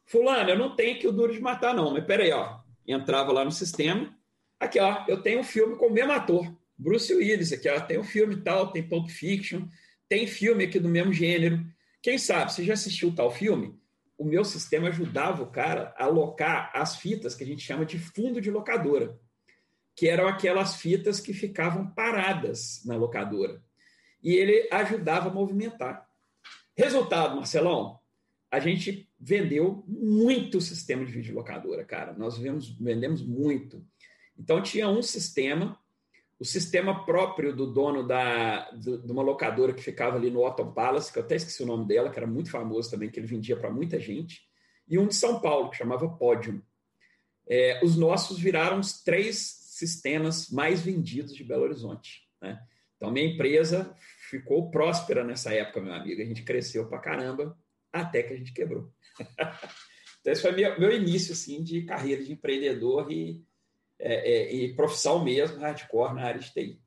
Fulano, 0.05 0.49
eu 0.49 0.57
não 0.57 0.75
tenho 0.75 0.95
aqui 0.95 1.07
o 1.07 1.11
Duro 1.11 1.33
de 1.33 1.39
Matar, 1.39 1.75
não, 1.75 1.93
mas 1.93 2.03
peraí, 2.03 2.31
ó. 2.31 2.61
Entrava 2.87 3.31
lá 3.31 3.45
no 3.45 3.51
sistema, 3.51 4.17
aqui, 4.59 4.79
ó, 4.79 5.05
eu 5.07 5.21
tenho 5.21 5.41
um 5.41 5.43
filme 5.43 5.75
com 5.75 5.85
o 5.85 5.93
mesmo 5.93 6.13
ator, 6.13 6.51
Bruce 6.77 7.13
Willis, 7.13 7.51
aqui, 7.51 7.67
ó, 7.69 7.79
tem 7.79 7.97
um 7.97 8.03
filme 8.03 8.37
tal, 8.37 8.71
tem 8.71 8.87
Pulp 8.87 9.09
Fiction, 9.09 9.67
tem 10.07 10.27
filme 10.27 10.65
aqui 10.65 10.79
do 10.79 10.87
mesmo 10.87 11.11
gênero. 11.11 11.65
Quem 12.01 12.17
sabe, 12.17 12.53
você 12.53 12.63
já 12.63 12.73
assistiu 12.73 13.13
tal 13.13 13.31
filme? 13.31 13.75
O 14.17 14.23
meu 14.23 14.43
sistema 14.45 14.87
ajudava 14.87 15.43
o 15.43 15.51
cara 15.51 15.93
a 15.97 16.05
alocar 16.05 16.71
as 16.73 16.95
fitas 16.97 17.35
que 17.35 17.43
a 17.43 17.47
gente 17.47 17.61
chama 17.61 17.85
de 17.85 17.99
fundo 17.99 18.39
de 18.39 18.49
locadora, 18.49 19.19
que 19.95 20.07
eram 20.07 20.27
aquelas 20.27 20.75
fitas 20.75 21.19
que 21.19 21.33
ficavam 21.33 21.87
paradas 21.87 22.81
na 22.85 22.95
locadora. 22.95 23.61
E 24.23 24.33
ele 24.33 24.67
ajudava 24.71 25.29
a 25.29 25.33
movimentar. 25.33 26.07
Resultado, 26.75 27.35
Marcelão, 27.35 27.99
a 28.51 28.59
gente 28.59 29.09
vendeu 29.19 29.83
muito 29.87 30.61
sistema 30.61 31.03
de 31.05 31.11
videolocadora, 31.11 31.83
cara. 31.83 32.13
Nós 32.13 32.37
vendemos, 32.37 32.69
vendemos 32.77 33.21
muito. 33.21 33.85
Então, 34.37 34.61
tinha 34.61 34.87
um 34.87 35.01
sistema, 35.01 35.77
o 36.39 36.45
sistema 36.45 37.03
próprio 37.03 37.55
do 37.55 37.65
dono 37.71 38.07
da, 38.07 38.69
do, 38.71 38.99
de 38.99 39.11
uma 39.11 39.23
locadora 39.23 39.73
que 39.73 39.81
ficava 39.81 40.17
ali 40.17 40.29
no 40.29 40.45
Otto 40.45 40.71
Palace, 40.71 41.11
que 41.11 41.17
eu 41.17 41.23
até 41.23 41.35
esqueci 41.35 41.63
o 41.63 41.65
nome 41.65 41.87
dela, 41.87 42.09
que 42.09 42.19
era 42.19 42.27
muito 42.27 42.51
famoso 42.51 42.91
também, 42.91 43.09
que 43.09 43.19
ele 43.19 43.27
vendia 43.27 43.57
para 43.57 43.71
muita 43.71 43.99
gente, 43.99 44.41
e 44.87 44.99
um 44.99 45.07
de 45.07 45.15
São 45.15 45.39
Paulo, 45.39 45.69
que 45.69 45.77
chamava 45.77 46.07
Podium. 46.07 46.61
É, 47.49 47.83
os 47.83 47.97
nossos 47.97 48.39
viraram 48.39 48.79
os 48.79 49.01
três 49.01 49.37
sistemas 49.37 50.49
mais 50.49 50.81
vendidos 50.81 51.33
de 51.33 51.43
Belo 51.43 51.63
Horizonte. 51.63 52.21
Né? 52.41 52.59
Então, 52.95 53.11
minha 53.11 53.25
empresa 53.25 53.95
ficou 54.29 54.69
próspera 54.69 55.23
nessa 55.23 55.53
época, 55.53 55.81
meu 55.81 55.93
amigo. 55.93 56.21
A 56.21 56.25
gente 56.25 56.43
cresceu 56.43 56.87
para 56.87 56.99
caramba 56.99 57.57
até 57.91 58.21
que 58.21 58.33
a 58.33 58.37
gente 58.37 58.53
quebrou. 58.53 58.91
então, 60.21 60.33
esse 60.33 60.41
foi 60.41 60.51
meu, 60.51 60.79
meu 60.79 60.91
início 60.91 61.33
assim, 61.33 61.63
de 61.63 61.83
carreira 61.83 62.23
de 62.23 62.31
empreendedor 62.31 63.11
e, 63.11 63.45
é, 63.99 64.31
é, 64.31 64.53
e 64.53 64.73
profissão 64.75 65.23
mesmo, 65.23 65.59
hardcore 65.59 66.13
na 66.13 66.23
área 66.23 66.39
de 66.39 66.51
TI. 66.51 66.81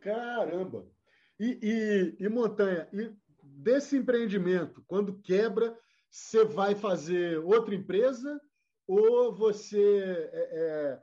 Caramba! 0.00 0.86
E, 1.38 1.58
e, 2.20 2.24
e 2.24 2.28
Montanha, 2.28 2.88
e 2.92 3.12
desse 3.42 3.96
empreendimento, 3.96 4.82
quando 4.86 5.18
quebra, 5.20 5.76
você 6.10 6.44
vai 6.44 6.74
fazer 6.74 7.38
outra 7.38 7.74
empresa 7.74 8.40
ou 8.86 9.34
você 9.34 10.30
é, 10.32 10.50
é 10.52 11.02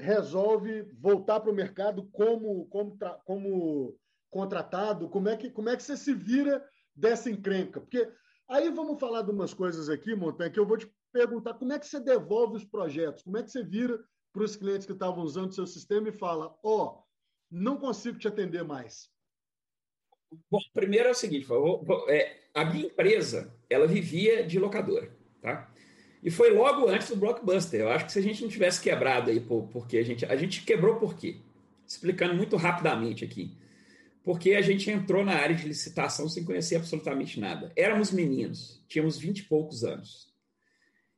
resolve 0.00 0.82
voltar 0.98 1.40
para 1.40 1.50
o 1.50 1.54
mercado 1.54 2.04
como, 2.10 2.66
como, 2.66 2.98
como 3.24 3.98
contratado? 4.30 5.08
Como 5.08 5.28
é, 5.28 5.36
que, 5.36 5.50
como 5.50 5.68
é 5.68 5.76
que 5.76 5.82
você 5.82 5.96
se 5.96 6.14
vira 6.14 6.66
dessa 6.94 7.30
encrenca? 7.30 7.80
Porque 7.80 8.10
aí 8.48 8.70
vamos 8.70 8.98
falar 8.98 9.22
de 9.22 9.30
umas 9.30 9.54
coisas 9.54 9.88
aqui, 9.88 10.14
Montanha, 10.14 10.50
que 10.50 10.58
eu 10.58 10.66
vou 10.66 10.78
te 10.78 10.90
perguntar 11.12 11.54
como 11.54 11.72
é 11.72 11.78
que 11.78 11.86
você 11.86 12.00
devolve 12.00 12.56
os 12.56 12.64
projetos, 12.64 13.22
como 13.22 13.38
é 13.38 13.42
que 13.42 13.50
você 13.50 13.62
vira 13.62 14.02
para 14.32 14.44
os 14.44 14.56
clientes 14.56 14.86
que 14.86 14.92
estavam 14.92 15.24
usando 15.24 15.50
o 15.50 15.54
seu 15.54 15.66
sistema 15.66 16.08
e 16.08 16.12
fala, 16.12 16.56
ó, 16.62 16.84
oh, 16.84 17.02
não 17.50 17.76
consigo 17.76 18.18
te 18.18 18.28
atender 18.28 18.64
mais. 18.64 19.08
Bom, 20.50 20.60
primeiro 20.72 21.08
é 21.08 21.10
o 21.10 21.14
seguinte, 21.14 21.46
é, 22.08 22.36
a 22.54 22.64
minha 22.64 22.86
empresa, 22.86 23.52
ela 23.68 23.86
vivia 23.86 24.46
de 24.46 24.58
locadora, 24.58 25.10
tá? 25.40 25.72
E 26.22 26.30
foi 26.30 26.50
logo 26.50 26.86
antes 26.88 27.08
do 27.08 27.16
Blockbuster. 27.16 27.80
Eu 27.80 27.88
acho 27.88 28.06
que 28.06 28.12
se 28.12 28.18
a 28.18 28.22
gente 28.22 28.42
não 28.42 28.48
tivesse 28.48 28.80
quebrado 28.80 29.30
aí, 29.30 29.40
por, 29.40 29.66
porque 29.68 29.96
a 29.96 30.04
gente, 30.04 30.24
a 30.26 30.36
gente 30.36 30.64
quebrou 30.64 30.96
por 30.96 31.16
quê? 31.16 31.40
Explicando 31.86 32.34
muito 32.34 32.56
rapidamente 32.56 33.24
aqui 33.24 33.56
porque 34.22 34.52
a 34.52 34.60
gente 34.60 34.90
entrou 34.90 35.24
na 35.24 35.34
área 35.34 35.56
de 35.56 35.66
licitação 35.66 36.28
sem 36.28 36.44
conhecer 36.44 36.76
absolutamente 36.76 37.40
nada. 37.40 37.72
Éramos 37.74 38.10
meninos, 38.10 38.82
tínhamos 38.88 39.18
vinte 39.18 39.40
e 39.40 39.44
poucos 39.44 39.82
anos. 39.84 40.29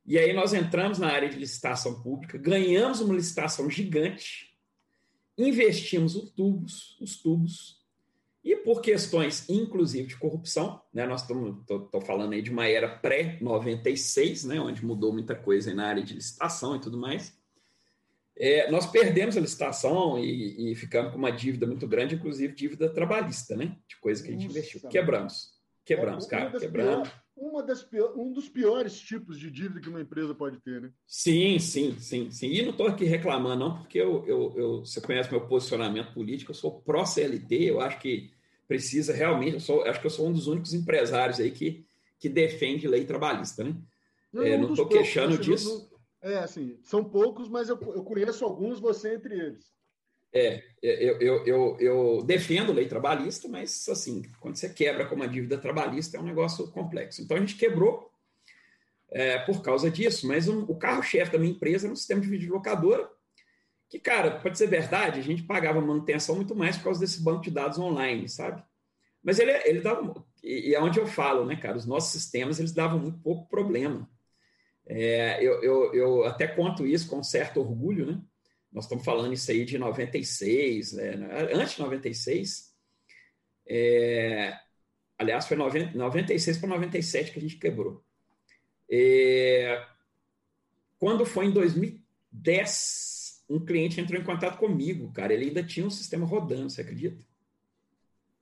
E 0.05 0.17
aí 0.17 0.33
nós 0.33 0.53
entramos 0.53 0.99
na 0.99 1.07
área 1.07 1.29
de 1.29 1.37
licitação 1.37 2.01
pública, 2.01 2.37
ganhamos 2.37 2.99
uma 2.99 3.13
licitação 3.13 3.69
gigante, 3.69 4.53
investimos 5.37 6.15
os 6.15 6.29
tubos, 6.31 6.97
os 6.99 7.17
tubos, 7.17 7.81
e 8.43 8.57
por 8.57 8.81
questões, 8.81 9.49
inclusive, 9.49 10.09
de 10.09 10.17
corrupção, 10.17 10.81
né, 10.93 11.05
nós 11.05 11.21
estamos 11.21 11.63
falando 12.05 12.33
aí 12.33 12.41
de 12.41 12.51
uma 12.51 12.67
era 12.67 12.89
pré-96, 12.89 14.45
né, 14.45 14.59
onde 14.59 14.85
mudou 14.85 15.13
muita 15.13 15.33
coisa 15.33 15.73
na 15.73 15.87
área 15.87 16.03
de 16.03 16.13
licitação 16.13 16.75
e 16.75 16.81
tudo 16.81 16.97
mais, 16.97 17.33
é, 18.35 18.69
nós 18.69 18.85
perdemos 18.85 19.37
a 19.37 19.39
licitação 19.39 20.17
e, 20.17 20.71
e, 20.71 20.75
ficamos 20.75 21.11
com 21.11 21.17
uma 21.17 21.31
dívida 21.31 21.67
muito 21.67 21.87
grande, 21.87 22.15
inclusive 22.15 22.53
dívida 22.53 22.89
trabalhista, 22.89 23.55
né? 23.55 23.77
De 23.87 23.95
coisa 23.97 24.23
que 24.23 24.29
a 24.29 24.31
gente 24.31 24.47
Nossa, 24.47 24.57
investiu. 24.57 24.89
Quebramos. 24.89 25.53
Quebramos, 25.85 26.25
é, 26.25 26.29
cara. 26.29 26.59
Quebramos. 26.59 27.09
Uma 27.35 27.63
das 27.63 27.83
pior, 27.83 28.13
um 28.17 28.31
dos 28.31 28.47
piores 28.47 28.99
tipos 28.99 29.39
de 29.39 29.49
dívida 29.49 29.81
que 29.81 29.89
uma 29.89 30.01
empresa 30.01 30.33
pode 30.35 30.61
ter, 30.61 30.81
né? 30.81 30.91
Sim, 31.07 31.59
sim, 31.59 31.97
sim, 31.99 32.29
sim. 32.31 32.47
E 32.47 32.61
não 32.61 32.71
estou 32.71 32.87
aqui 32.87 33.05
reclamando, 33.05 33.59
não, 33.65 33.77
porque 33.79 33.99
eu, 33.99 34.25
eu, 34.25 34.53
eu, 34.55 34.79
você 34.85 35.01
conhece 35.01 35.31
meu 35.31 35.47
posicionamento 35.47 36.13
político, 36.13 36.51
eu 36.51 36.55
sou 36.55 36.81
pró-CLT, 36.81 37.55
eu 37.55 37.81
acho 37.81 37.99
que 37.99 38.31
precisa 38.67 39.13
realmente, 39.13 39.55
eu 39.55 39.59
sou, 39.59 39.83
acho 39.83 39.99
que 39.99 40.05
eu 40.05 40.11
sou 40.11 40.27
um 40.27 40.33
dos 40.33 40.47
únicos 40.47 40.73
empresários 40.73 41.39
aí 41.39 41.51
que, 41.51 41.85
que 42.19 42.29
defende 42.29 42.87
lei 42.87 43.05
trabalhista, 43.05 43.63
né? 43.63 43.75
Não 44.31 44.69
estou 44.69 44.85
é, 44.87 44.89
queixando 44.89 45.37
disso. 45.37 45.91
É, 46.21 46.37
assim, 46.37 46.79
são 46.81 47.03
poucos, 47.03 47.49
mas 47.49 47.69
eu, 47.69 47.77
eu 47.93 48.03
conheço 48.03 48.45
alguns, 48.45 48.79
você 48.79 49.15
entre 49.15 49.37
eles. 49.37 49.71
É, 50.35 50.63
eu, 50.81 51.19
eu, 51.21 51.45
eu, 51.45 51.77
eu, 51.79 52.23
defendo 52.23 52.73
lei 52.73 52.87
trabalhista, 52.87 53.47
mas 53.47 53.87
assim, 53.87 54.23
quando 54.39 54.55
você 54.55 54.67
quebra 54.67 55.05
com 55.05 55.13
uma 55.15 55.27
dívida 55.27 55.59
trabalhista 55.59 56.17
é 56.17 56.19
um 56.19 56.25
negócio 56.25 56.71
complexo. 56.71 57.21
Então 57.21 57.37
a 57.37 57.39
gente 57.39 57.55
quebrou 57.55 58.11
é, 59.11 59.37
por 59.39 59.61
causa 59.61 59.91
disso, 59.91 60.27
mas 60.27 60.47
um, 60.47 60.63
o 60.63 60.75
carro-chefe 60.75 61.31
da 61.31 61.37
minha 61.37 61.53
empresa 61.53 61.85
era 61.85 61.93
um 61.93 61.95
sistema 61.95 62.19
de 62.19 62.27
videolocadora, 62.27 63.07
que, 63.87 63.99
cara, 63.99 64.39
pode 64.39 64.57
ser 64.57 64.65
verdade, 64.65 65.19
a 65.19 65.23
gente 65.23 65.43
pagava 65.43 65.79
manutenção 65.79 66.35
muito 66.35 66.55
mais 66.55 66.77
por 66.77 66.85
causa 66.85 66.99
desse 66.99 67.21
banco 67.21 67.43
de 67.43 67.51
dados 67.51 67.77
online, 67.77 68.27
sabe? 68.27 68.63
Mas 69.21 69.37
ele, 69.37 69.51
ele 69.65 69.81
dava, 69.81 70.25
e 70.43 70.73
é 70.73 70.81
onde 70.81 70.99
eu 70.99 71.05
falo, 71.05 71.45
né, 71.45 71.55
cara, 71.55 71.77
os 71.77 71.85
nossos 71.85 72.11
sistemas, 72.11 72.59
eles 72.59 72.73
davam 72.73 72.97
muito 72.97 73.19
pouco 73.19 73.47
problema. 73.47 74.09
É, 74.87 75.37
eu, 75.41 75.63
eu, 75.63 75.93
eu, 75.93 76.23
até 76.25 76.47
conto 76.47 76.85
isso 76.85 77.07
com 77.07 77.21
certo 77.23 77.59
orgulho, 77.59 78.05
né? 78.05 78.21
Nós 78.73 78.85
estamos 78.85 79.05
falando 79.05 79.33
isso 79.33 79.51
aí 79.51 79.63
de 79.63 79.77
96, 79.77 80.93
né? 80.93 81.13
antes 81.53 81.75
de 81.75 81.81
96. 81.81 82.73
É, 83.67 84.57
aliás, 85.17 85.47
foi 85.47 85.55
90, 85.55 85.95
96 85.95 86.57
para 86.57 86.69
97 86.69 87.31
que 87.31 87.39
a 87.39 87.41
gente 87.41 87.57
quebrou. 87.57 88.03
É, 88.89 89.85
quando 90.97 91.25
foi 91.25 91.45
em 91.45 91.51
2010, 91.51 93.43
um 93.49 93.63
cliente 93.63 94.01
entrou 94.01 94.19
em 94.19 94.25
contato 94.25 94.57
comigo, 94.57 95.11
cara. 95.11 95.33
Ele 95.33 95.45
ainda 95.45 95.63
tinha 95.63 95.85
um 95.85 95.91
sistema 95.91 96.25
rodando, 96.25 96.69
você 96.69 96.81
acredita? 96.81 97.23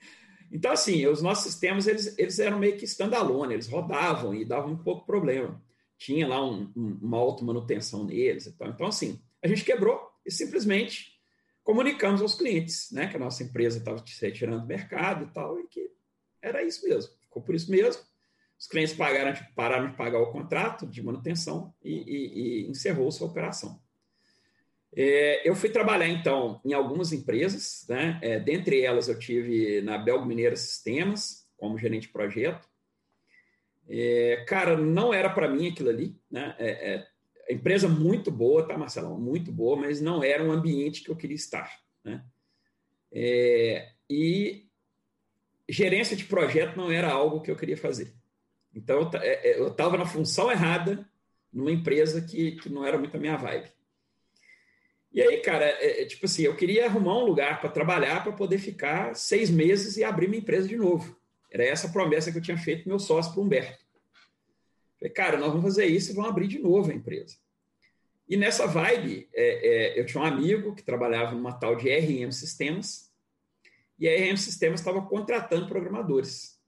Então, 0.53 0.73
assim, 0.73 1.07
os 1.07 1.23
nossos 1.23 1.45
sistemas, 1.45 1.87
eles, 1.87 2.19
eles 2.19 2.41
eram 2.41 2.59
meio 2.59 2.77
que 2.77 2.85
standalone, 2.85 3.55
eles 3.55 3.69
rodavam 3.69 4.35
e 4.35 4.45
davam 4.45 4.73
um 4.73 4.77
pouco 4.77 5.07
problema. 5.07 5.63
Tinha 6.01 6.27
lá 6.27 6.43
um, 6.43 6.73
um, 6.75 6.99
uma 7.03 7.19
auto-manutenção 7.19 8.07
neles 8.07 8.47
e 8.47 8.53
tal. 8.57 8.71
Então, 8.71 8.87
assim, 8.87 9.21
a 9.43 9.47
gente 9.47 9.63
quebrou 9.63 10.01
e 10.25 10.31
simplesmente 10.33 11.21
comunicamos 11.63 12.23
aos 12.23 12.35
clientes, 12.35 12.91
né, 12.91 13.07
que 13.07 13.17
a 13.17 13.21
nossa 13.21 13.43
empresa 13.43 13.79
estava 13.79 14.03
se 14.07 14.25
retirando 14.25 14.63
do 14.63 14.67
mercado 14.67 15.27
e 15.27 15.29
tal, 15.29 15.61
e 15.61 15.69
que 15.69 15.91
era 16.41 16.63
isso 16.63 16.89
mesmo. 16.89 17.13
Ficou 17.21 17.43
por 17.43 17.55
isso 17.55 17.71
mesmo. 17.71 18.03
Os 18.59 18.67
clientes 18.67 18.95
pagaram, 18.95 19.39
pararam 19.55 19.91
de 19.91 19.97
pagar 19.97 20.21
o 20.21 20.33
contrato 20.33 20.87
de 20.87 21.03
manutenção 21.03 21.75
e, 21.85 21.93
e, 21.93 22.63
e 22.65 22.71
encerrou 22.71 23.13
sua 23.13 23.29
operação. 23.29 23.79
É, 24.97 25.47
eu 25.47 25.55
fui 25.55 25.69
trabalhar, 25.69 26.09
então, 26.09 26.63
em 26.65 26.73
algumas 26.73 27.13
empresas, 27.13 27.85
né? 27.91 28.19
É, 28.23 28.41
dentre 28.41 28.81
elas, 28.81 29.07
eu 29.07 29.19
tive 29.19 29.83
na 29.83 29.99
Belgo 29.99 30.25
Mineira 30.25 30.57
Sistemas, 30.57 31.47
como 31.59 31.77
gerente 31.77 32.07
de 32.07 32.13
projeto. 32.13 32.70
É, 33.93 34.45
cara, 34.47 34.77
não 34.77 35.13
era 35.13 35.29
para 35.29 35.49
mim 35.49 35.69
aquilo 35.69 35.89
ali, 35.89 36.17
né? 36.31 36.55
É, 36.59 36.95
é, 36.95 37.53
empresa 37.53 37.89
muito 37.89 38.31
boa, 38.31 38.67
tá, 38.67 38.79
Marcelão? 38.79 39.19
Muito 39.19 39.51
boa, 39.51 39.77
mas 39.77 40.01
não 40.01 40.23
era 40.23 40.45
um 40.45 40.53
ambiente 40.53 41.03
que 41.03 41.11
eu 41.11 41.17
queria 41.17 41.35
estar, 41.35 41.77
né? 42.05 42.25
É, 43.11 43.91
e 44.09 44.69
gerência 45.69 46.17
de 46.17 46.25
projeto 46.25 46.77
não 46.77 46.91
era 46.91 47.11
algo 47.11 47.41
que 47.41 47.51
eu 47.51 47.57
queria 47.57 47.77
fazer. 47.77 48.15
Então, 48.73 49.11
eu 49.43 49.69
estava 49.69 49.99
na 49.99 50.07
função 50.07 50.53
errada 50.53 51.05
numa 51.53 51.73
empresa 51.73 52.21
que, 52.21 52.53
que 52.53 52.69
não 52.69 52.87
era 52.87 52.97
muito 52.97 53.17
a 53.17 53.21
minha 53.21 53.37
vibe. 53.37 53.69
E 55.13 55.21
aí, 55.21 55.39
cara, 55.39 55.65
é, 55.65 56.03
é, 56.03 56.05
tipo 56.05 56.27
assim, 56.27 56.43
eu 56.43 56.55
queria 56.55 56.87
arrumar 56.87 57.19
um 57.19 57.25
lugar 57.25 57.61
para 57.61 57.71
trabalhar 57.71 58.23
para 58.23 58.33
poder 58.33 58.59
ficar 58.59 59.17
seis 59.17 59.51
meses 59.51 59.97
e 59.97 60.05
abrir 60.05 60.29
minha 60.29 60.41
empresa 60.41 60.69
de 60.69 60.77
novo. 60.77 61.20
Era 61.51 61.65
essa 61.65 61.89
promessa 61.89 62.31
que 62.31 62.39
eu 62.39 62.43
tinha 62.43 62.57
feito 62.57 62.89
meu 62.89 62.99
sócio 62.99 63.33
para 63.33 63.43
Humberto. 63.43 63.85
Falei, 64.99 65.13
cara, 65.13 65.39
nós 65.39 65.49
vamos 65.49 65.63
fazer 65.63 65.87
isso 65.87 66.13
e 66.13 66.15
vamos 66.15 66.31
abrir 66.31 66.47
de 66.47 66.59
novo 66.59 66.91
a 66.91 66.95
empresa. 66.95 67.37
E 68.29 68.37
nessa 68.37 68.67
vibe, 68.67 69.29
é, 69.35 69.95
é, 69.97 70.01
eu 70.01 70.07
tinha 70.07 70.23
um 70.23 70.27
amigo 70.27 70.75
que 70.75 70.85
trabalhava 70.85 71.33
numa 71.33 71.53
tal 71.53 71.75
de 71.75 71.89
RM 71.89 72.31
Sistemas, 72.31 73.11
e 73.99 74.09
a 74.09 74.13
RM 74.13 74.37
Sistemas 74.37 74.81
estava 74.81 75.03
contratando 75.03 75.67
programadores. 75.67 76.61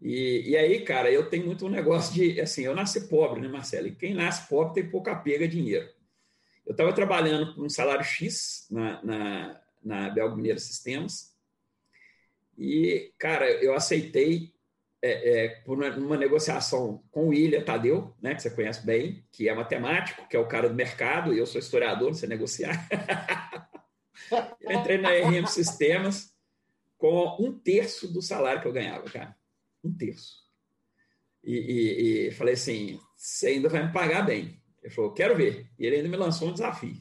E, 0.00 0.50
e 0.50 0.56
aí, 0.56 0.80
cara, 0.80 1.10
eu 1.10 1.28
tenho 1.28 1.44
muito 1.44 1.66
um 1.66 1.70
negócio 1.70 2.14
de, 2.14 2.40
assim, 2.40 2.62
eu 2.62 2.74
nasci 2.74 3.08
pobre, 3.08 3.40
né, 3.40 3.48
Marcelo? 3.48 3.88
E 3.88 3.94
quem 3.94 4.14
nasce 4.14 4.48
pobre 4.48 4.74
tem 4.74 4.90
pouca 4.90 5.14
pega 5.14 5.46
dinheiro. 5.46 5.88
Eu 6.64 6.72
estava 6.72 6.92
trabalhando 6.94 7.54
por 7.54 7.64
um 7.64 7.68
salário 7.68 8.04
X 8.04 8.66
na, 8.70 9.02
na, 9.02 9.60
na 9.82 10.10
Belgo 10.10 10.36
Mineira 10.36 10.58
Sistemas 10.58 11.33
e, 12.56 13.12
cara, 13.18 13.50
eu 13.50 13.74
aceitei 13.74 14.52
é, 15.02 15.44
é, 15.44 15.48
por 15.60 15.78
uma, 15.78 15.90
uma, 15.96 16.16
negociação 16.16 17.02
com 17.10 17.26
o 17.26 17.28
William 17.28 17.62
Tadeu, 17.62 18.14
né, 18.22 18.34
que 18.34 18.42
você 18.42 18.50
conhece 18.50 18.84
bem, 18.84 19.26
que 19.30 19.48
é 19.48 19.54
matemático, 19.54 20.26
que 20.28 20.36
é 20.36 20.40
o 20.40 20.48
cara 20.48 20.68
do 20.68 20.74
mercado, 20.74 21.34
e 21.34 21.38
eu 21.38 21.46
sou 21.46 21.58
historiador, 21.58 22.08
não 22.08 22.14
sei 22.14 22.28
negociar. 22.28 22.88
eu 24.60 24.72
entrei 24.72 24.98
na 24.98 25.10
RM 25.10 25.46
Sistemas 25.46 26.32
com 26.96 27.36
um 27.38 27.58
terço 27.58 28.10
do 28.10 28.22
salário 28.22 28.62
que 28.62 28.68
eu 28.68 28.72
ganhava, 28.72 29.04
cara 29.10 29.36
um 29.84 29.92
terço. 29.92 30.42
E, 31.42 31.52
e, 31.52 32.28
e, 32.28 32.30
falei 32.32 32.54
assim: 32.54 32.98
você 33.14 33.48
ainda 33.48 33.68
vai 33.68 33.86
me 33.86 33.92
pagar 33.92 34.22
bem. 34.22 34.60
Ele 34.82 34.92
falou: 34.92 35.12
quero 35.12 35.36
ver. 35.36 35.70
E 35.78 35.86
ele 35.86 35.96
ainda 35.96 36.08
me 36.08 36.16
lançou 36.16 36.48
um 36.48 36.52
desafio. 36.52 36.96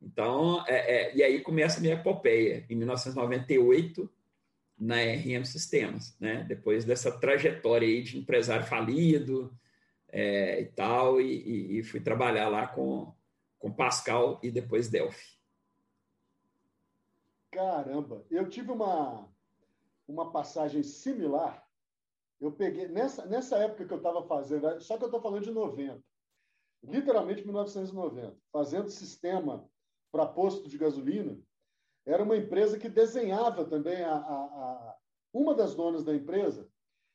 Então, 0.00 0.64
é, 0.66 1.08
é, 1.10 1.16
e 1.16 1.22
aí 1.22 1.40
começa 1.40 1.78
a 1.78 1.80
minha 1.80 1.94
epopeia, 1.94 2.64
em 2.68 2.74
1998, 2.74 4.10
na 4.80 4.96
RM 4.96 5.44
Sistemas, 5.44 6.16
né? 6.18 6.44
depois 6.44 6.84
dessa 6.84 7.12
trajetória 7.12 7.86
aí 7.86 8.02
de 8.02 8.18
empresário 8.18 8.66
falido 8.66 9.54
é, 10.08 10.62
e 10.62 10.66
tal, 10.66 11.20
e, 11.20 11.78
e, 11.78 11.82
fui 11.82 12.00
trabalhar 12.00 12.48
lá 12.48 12.66
com, 12.66 13.14
com 13.58 13.70
Pascal 13.70 14.40
e 14.42 14.50
depois 14.50 14.88
Delphi. 14.88 15.38
Caramba, 17.50 18.24
eu 18.30 18.48
tive 18.48 18.72
uma, 18.72 19.28
uma 20.08 20.32
passagem 20.32 20.82
similar 20.82 21.64
eu 22.40 22.50
peguei, 22.50 22.88
nessa, 22.88 23.26
nessa 23.26 23.58
época 23.58 23.84
que 23.84 23.92
eu 23.92 23.98
estava 23.98 24.22
fazendo, 24.22 24.80
só 24.80 24.96
que 24.96 25.04
eu 25.04 25.08
estou 25.08 25.20
falando 25.20 25.44
de 25.44 25.50
90, 25.50 26.02
literalmente 26.82 27.44
1990, 27.44 28.34
fazendo 28.50 28.88
sistema 28.88 29.68
para 30.10 30.24
posto 30.24 30.66
de 30.66 30.78
gasolina, 30.78 31.38
era 32.06 32.22
uma 32.22 32.36
empresa 32.36 32.78
que 32.78 32.88
desenhava 32.88 33.66
também 33.66 34.02
a, 34.02 34.14
a, 34.14 34.16
a, 34.16 34.69
uma 35.32 35.54
das 35.54 35.74
donas 35.74 36.04
da 36.04 36.14
empresa, 36.14 36.68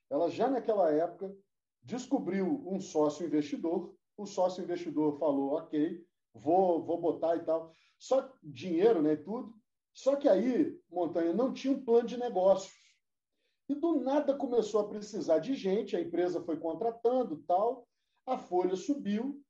ela 0.09 0.29
já 0.29 0.49
naquela 0.49 0.91
época 0.91 1.35
descobriu 1.83 2.63
um 2.67 2.79
sócio 2.79 3.25
investidor, 3.25 3.93
o 4.17 4.25
sócio 4.25 4.63
investidor 4.63 5.17
falou, 5.19 5.53
ok, 5.53 6.03
vou, 6.33 6.83
vou 6.83 6.99
botar 6.99 7.35
e 7.35 7.43
tal, 7.43 7.71
só 7.97 8.31
dinheiro, 8.43 9.01
né, 9.01 9.15
tudo, 9.15 9.53
só 9.93 10.15
que 10.17 10.27
aí, 10.27 10.77
Montanha, 10.89 11.31
não 11.31 11.53
tinha 11.53 11.73
um 11.73 11.83
plano 11.83 12.07
de 12.07 12.17
negócios. 12.17 12.73
E 13.69 13.73
do 13.73 13.99
nada 14.01 14.35
começou 14.35 14.81
a 14.81 14.87
precisar 14.87 15.39
de 15.39 15.55
gente, 15.55 15.95
a 15.95 16.01
empresa 16.01 16.43
foi 16.43 16.57
contratando 16.57 17.43
tal, 17.47 17.87
a 18.25 18.37
folha 18.37 18.75
subiu. 18.75 19.41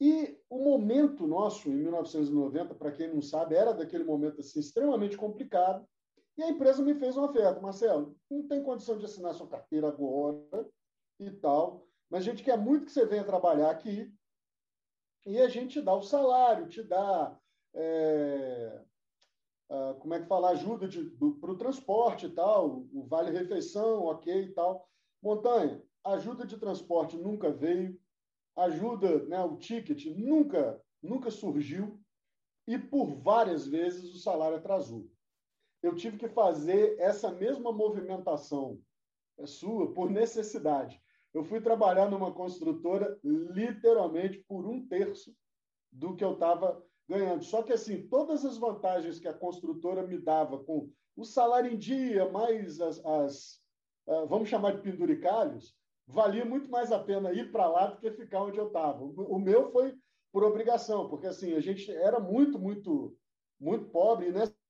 E 0.00 0.36
o 0.50 0.58
momento 0.58 1.26
nosso, 1.26 1.68
em 1.68 1.76
1990, 1.76 2.74
para 2.74 2.90
quem 2.92 3.12
não 3.12 3.22
sabe, 3.22 3.54
era 3.54 3.72
daquele 3.72 4.04
momento 4.04 4.40
assim, 4.40 4.58
extremamente 4.58 5.16
complicado. 5.16 5.86
E 6.36 6.42
a 6.42 6.50
empresa 6.50 6.82
me 6.82 6.94
fez 6.94 7.16
uma 7.16 7.30
oferta, 7.30 7.60
Marcelo, 7.60 8.16
não 8.28 8.46
tem 8.48 8.62
condição 8.62 8.98
de 8.98 9.04
assinar 9.04 9.34
sua 9.34 9.46
carteira 9.46 9.88
agora 9.88 10.68
e 11.20 11.30
tal, 11.30 11.86
mas 12.10 12.22
a 12.22 12.30
gente 12.30 12.42
quer 12.42 12.58
muito 12.58 12.86
que 12.86 12.92
você 12.92 13.06
venha 13.06 13.24
trabalhar 13.24 13.70
aqui 13.70 14.12
e 15.26 15.40
a 15.40 15.48
gente 15.48 15.74
te 15.74 15.82
dá 15.82 15.94
o 15.94 16.02
salário, 16.02 16.68
te 16.68 16.82
dá 16.82 17.38
é, 17.72 18.82
uh, 19.70 19.94
como 20.00 20.14
é 20.14 20.20
que 20.20 20.26
fala, 20.26 20.50
ajuda 20.50 20.88
para 21.40 21.50
o 21.50 21.56
transporte 21.56 22.26
e 22.26 22.30
tal, 22.30 22.86
o 22.92 23.06
vale-refeição, 23.06 24.02
ok 24.04 24.42
e 24.42 24.52
tal. 24.52 24.88
Montanha, 25.22 25.82
ajuda 26.04 26.44
de 26.46 26.58
transporte 26.58 27.16
nunca 27.16 27.50
veio, 27.50 27.98
ajuda, 28.56 29.24
né, 29.26 29.42
o 29.42 29.56
ticket 29.56 30.04
nunca, 30.16 30.80
nunca 31.02 31.30
surgiu 31.30 32.00
e 32.66 32.78
por 32.78 33.14
várias 33.14 33.66
vezes 33.66 34.14
o 34.14 34.18
salário 34.18 34.56
atrasou. 34.56 35.10
Eu 35.84 35.94
tive 35.94 36.16
que 36.16 36.28
fazer 36.28 36.98
essa 36.98 37.30
mesma 37.30 37.70
movimentação 37.70 38.80
é 39.36 39.44
sua 39.44 39.92
por 39.92 40.10
necessidade. 40.10 40.98
Eu 41.34 41.44
fui 41.44 41.60
trabalhar 41.60 42.10
numa 42.10 42.32
construtora 42.32 43.18
literalmente 43.22 44.42
por 44.48 44.66
um 44.66 44.88
terço 44.88 45.36
do 45.92 46.16
que 46.16 46.24
eu 46.24 46.32
estava 46.32 46.82
ganhando. 47.06 47.44
Só 47.44 47.62
que, 47.62 47.70
assim, 47.70 48.08
todas 48.08 48.46
as 48.46 48.56
vantagens 48.56 49.18
que 49.18 49.28
a 49.28 49.34
construtora 49.34 50.06
me 50.06 50.16
dava 50.16 50.58
com 50.64 50.90
o 51.14 51.22
salário 51.22 51.70
em 51.70 51.76
dia, 51.76 52.32
mais 52.32 52.80
as, 52.80 53.04
as 53.04 53.60
uh, 54.06 54.26
vamos 54.26 54.48
chamar 54.48 54.76
de 54.76 54.80
penduricalhos, 54.80 55.76
valia 56.06 56.46
muito 56.46 56.70
mais 56.70 56.92
a 56.92 56.98
pena 56.98 57.30
ir 57.30 57.52
para 57.52 57.68
lá 57.68 57.88
do 57.88 57.98
que 57.98 58.10
ficar 58.10 58.42
onde 58.42 58.56
eu 58.56 58.68
estava. 58.68 59.04
O, 59.04 59.38
meu 59.38 59.70
foi 59.70 59.94
por 60.32 60.42
obrigação, 60.42 61.10
porque, 61.10 61.26
assim, 61.26 61.52
a 61.52 61.60
gente 61.60 61.92
era 61.92 62.18
muito, 62.18 62.58
muito, 62.58 63.14
muito 63.60 63.90
pobre, 63.90 64.28
e 64.28 64.32
nessa 64.32 64.63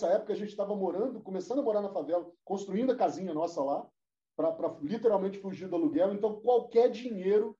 época 0.00 0.32
a 0.32 0.36
gente 0.36 0.48
estava 0.48 0.74
morando, 0.74 1.20
começando 1.20 1.58
a 1.58 1.62
morar 1.62 1.82
na 1.82 1.92
favela, 1.92 2.30
construindo 2.44 2.92
a 2.92 2.96
casinha 2.96 3.34
nossa 3.34 3.62
lá, 3.62 3.86
para 4.34 4.74
literalmente 4.80 5.38
fugir 5.38 5.68
do 5.68 5.76
aluguel. 5.76 6.14
Então, 6.14 6.40
qualquer 6.40 6.90
dinheiro 6.90 7.56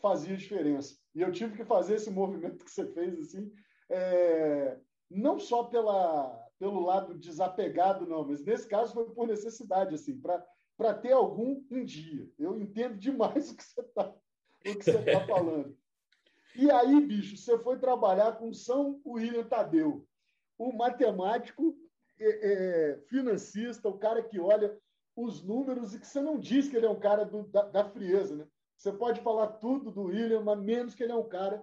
fazia 0.00 0.36
diferença. 0.36 0.96
E 1.14 1.20
eu 1.20 1.32
tive 1.32 1.56
que 1.56 1.64
fazer 1.64 1.96
esse 1.96 2.10
movimento 2.10 2.64
que 2.64 2.70
você 2.70 2.86
fez, 2.92 3.18
assim, 3.18 3.52
é, 3.90 4.78
não 5.10 5.38
só 5.38 5.64
pela, 5.64 6.48
pelo 6.58 6.80
lado 6.80 7.18
desapegado, 7.18 8.06
não, 8.06 8.26
mas 8.26 8.44
nesse 8.44 8.68
caso 8.68 8.94
foi 8.94 9.10
por 9.10 9.26
necessidade, 9.26 9.94
assim, 9.94 10.20
para 10.20 10.94
ter 10.94 11.12
algum 11.12 11.64
um 11.70 11.84
dia. 11.84 12.30
Eu 12.38 12.56
entendo 12.56 12.96
demais 12.96 13.50
o 13.50 13.56
que 13.56 13.64
você 13.64 13.80
está 13.80 14.14
tá 14.64 15.26
falando. 15.26 15.76
E 16.54 16.70
aí, 16.70 17.00
bicho, 17.00 17.36
você 17.36 17.58
foi 17.58 17.78
trabalhar 17.78 18.38
com 18.38 18.52
São 18.52 19.00
William 19.04 19.44
Tadeu, 19.44 20.06
o 20.68 20.76
matemático 20.76 21.76
é, 22.18 22.28
é, 22.92 22.98
financista, 23.08 23.88
o 23.88 23.98
cara 23.98 24.22
que 24.22 24.38
olha 24.38 24.78
os 25.16 25.42
números 25.42 25.94
e 25.94 26.00
que 26.00 26.06
você 26.06 26.20
não 26.20 26.38
diz 26.38 26.68
que 26.68 26.76
ele 26.76 26.86
é 26.86 26.90
um 26.90 27.00
cara 27.00 27.24
do, 27.24 27.42
da, 27.48 27.62
da 27.62 27.84
frieza, 27.84 28.36
né? 28.36 28.46
Você 28.76 28.92
pode 28.92 29.20
falar 29.20 29.46
tudo 29.58 29.90
do 29.90 30.04
William, 30.04 30.42
mas 30.42 30.58
menos 30.58 30.94
que 30.94 31.02
ele 31.02 31.12
é 31.12 31.16
um 31.16 31.28
cara 31.28 31.62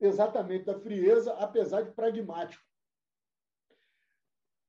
exatamente 0.00 0.64
da 0.64 0.78
frieza, 0.78 1.32
apesar 1.34 1.82
de 1.82 1.92
pragmático. 1.92 2.62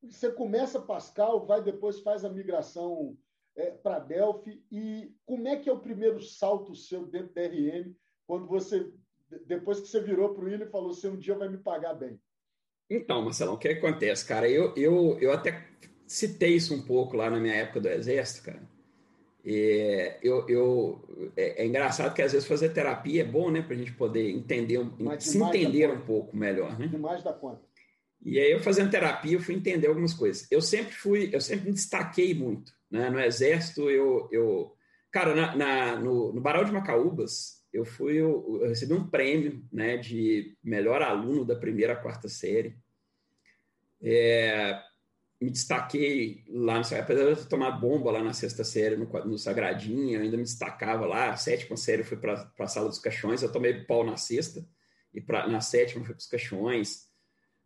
Você 0.01 0.31
começa 0.31 0.81
Pascal, 0.81 1.45
vai 1.45 1.61
depois 1.61 1.99
faz 1.99 2.23
a 2.23 2.29
migração 2.29 3.17
é, 3.55 3.71
para 3.71 3.99
Delphi 3.99 4.65
e 4.71 5.13
como 5.25 5.47
é 5.47 5.57
que 5.57 5.69
é 5.69 5.73
o 5.73 5.81
primeiro 5.81 6.21
salto 6.21 6.73
seu 6.73 7.05
dentro 7.05 7.33
da 7.33 7.41
RM 7.41 7.93
quando 8.25 8.47
você 8.47 8.91
depois 9.45 9.79
que 9.79 9.87
você 9.87 10.01
virou 10.01 10.33
para 10.33 10.43
o 10.43 10.45
William 10.47 10.65
e 10.65 10.71
falou 10.71 10.89
assim, 10.89 11.09
um 11.09 11.17
dia 11.17 11.35
vai 11.35 11.49
me 11.49 11.57
pagar 11.57 11.93
bem? 11.93 12.19
Então, 12.89 13.21
Marcelão, 13.23 13.53
o 13.53 13.57
que 13.57 13.67
acontece, 13.67 14.25
cara? 14.25 14.49
Eu, 14.49 14.73
eu, 14.75 15.17
eu 15.21 15.31
até 15.31 15.65
citei 16.07 16.55
isso 16.55 16.73
um 16.73 16.81
pouco 16.81 17.15
lá 17.15 17.29
na 17.29 17.39
minha 17.39 17.53
época 17.53 17.81
do 17.81 17.87
Exército, 17.87 18.43
cara 18.43 18.67
é, 19.45 20.19
eu, 20.21 20.47
eu, 20.49 21.31
é, 21.35 21.63
é, 21.63 21.65
engraçado 21.65 22.13
que 22.13 22.21
às 22.21 22.33
vezes 22.33 22.47
fazer 22.47 22.69
terapia 22.69 23.21
é 23.21 23.25
bom, 23.25 23.49
né? 23.49 23.61
Para 23.61 23.73
a 23.73 23.77
gente 23.77 23.93
poder 23.93 24.29
entender, 24.29 24.79
se 25.19 25.41
entender 25.41 25.89
um 25.89 26.01
pouco 26.01 26.35
melhor, 26.35 26.77
né? 26.77 26.87
Demais 26.87 27.23
da 27.23 27.33
conta. 27.33 27.61
E 28.23 28.37
aí 28.37 28.51
eu 28.51 28.59
fazendo 28.59 28.91
terapia 28.91 29.33
eu 29.33 29.41
fui 29.41 29.55
entender 29.55 29.87
algumas 29.87 30.13
coisas. 30.13 30.45
Eu 30.51 30.61
sempre 30.61 30.93
fui, 30.93 31.29
eu 31.31 31.39
sempre 31.39 31.67
me 31.67 31.73
destaquei 31.73 32.33
muito, 32.33 32.73
né? 32.91 33.09
No 33.09 33.19
exército 33.19 33.89
eu, 33.89 34.27
eu 34.31 34.75
cara, 35.09 35.33
na, 35.33 35.55
na 35.55 35.95
no, 35.95 36.33
no 36.33 36.41
Baral 36.41 36.65
de 36.65 36.71
Macaúbas 36.71 37.58
eu 37.71 37.85
fui, 37.85 38.15
eu, 38.15 38.59
eu, 38.61 38.69
recebi 38.69 38.93
um 38.93 39.07
prêmio, 39.07 39.63
né? 39.71 39.97
De 39.97 40.57
melhor 40.63 41.01
aluno 41.01 41.45
da 41.45 41.55
primeira 41.55 41.93
a 41.93 41.95
quarta 41.95 42.27
série. 42.27 42.75
É, 44.01 44.81
me 45.41 45.49
destaquei 45.49 46.43
lá, 46.49 46.79
no, 46.79 46.99
apesar 46.99 47.33
de 47.33 47.47
tomar 47.47 47.71
bomba 47.71 48.11
lá 48.11 48.23
na 48.23 48.33
sexta 48.33 48.63
série, 48.63 48.97
no, 48.97 49.05
no 49.25 49.37
Sagradinho, 49.37 50.17
eu 50.17 50.21
ainda 50.21 50.35
me 50.35 50.43
destacava 50.43 51.05
lá. 51.05 51.29
A 51.29 51.37
sétima 51.37 51.77
série 51.77 52.03
foi 52.03 52.17
para 52.17 52.51
a 52.57 52.67
sala 52.67 52.89
dos 52.89 52.99
caixões, 52.99 53.41
eu 53.41 53.51
tomei 53.51 53.85
pau 53.85 54.03
na 54.03 54.17
sexta, 54.17 54.65
e 55.13 55.21
pra, 55.21 55.47
na 55.47 55.61
sétima 55.61 56.03
foi 56.03 56.13
para 56.13 56.21
os 56.21 56.27
caixões. 56.27 57.07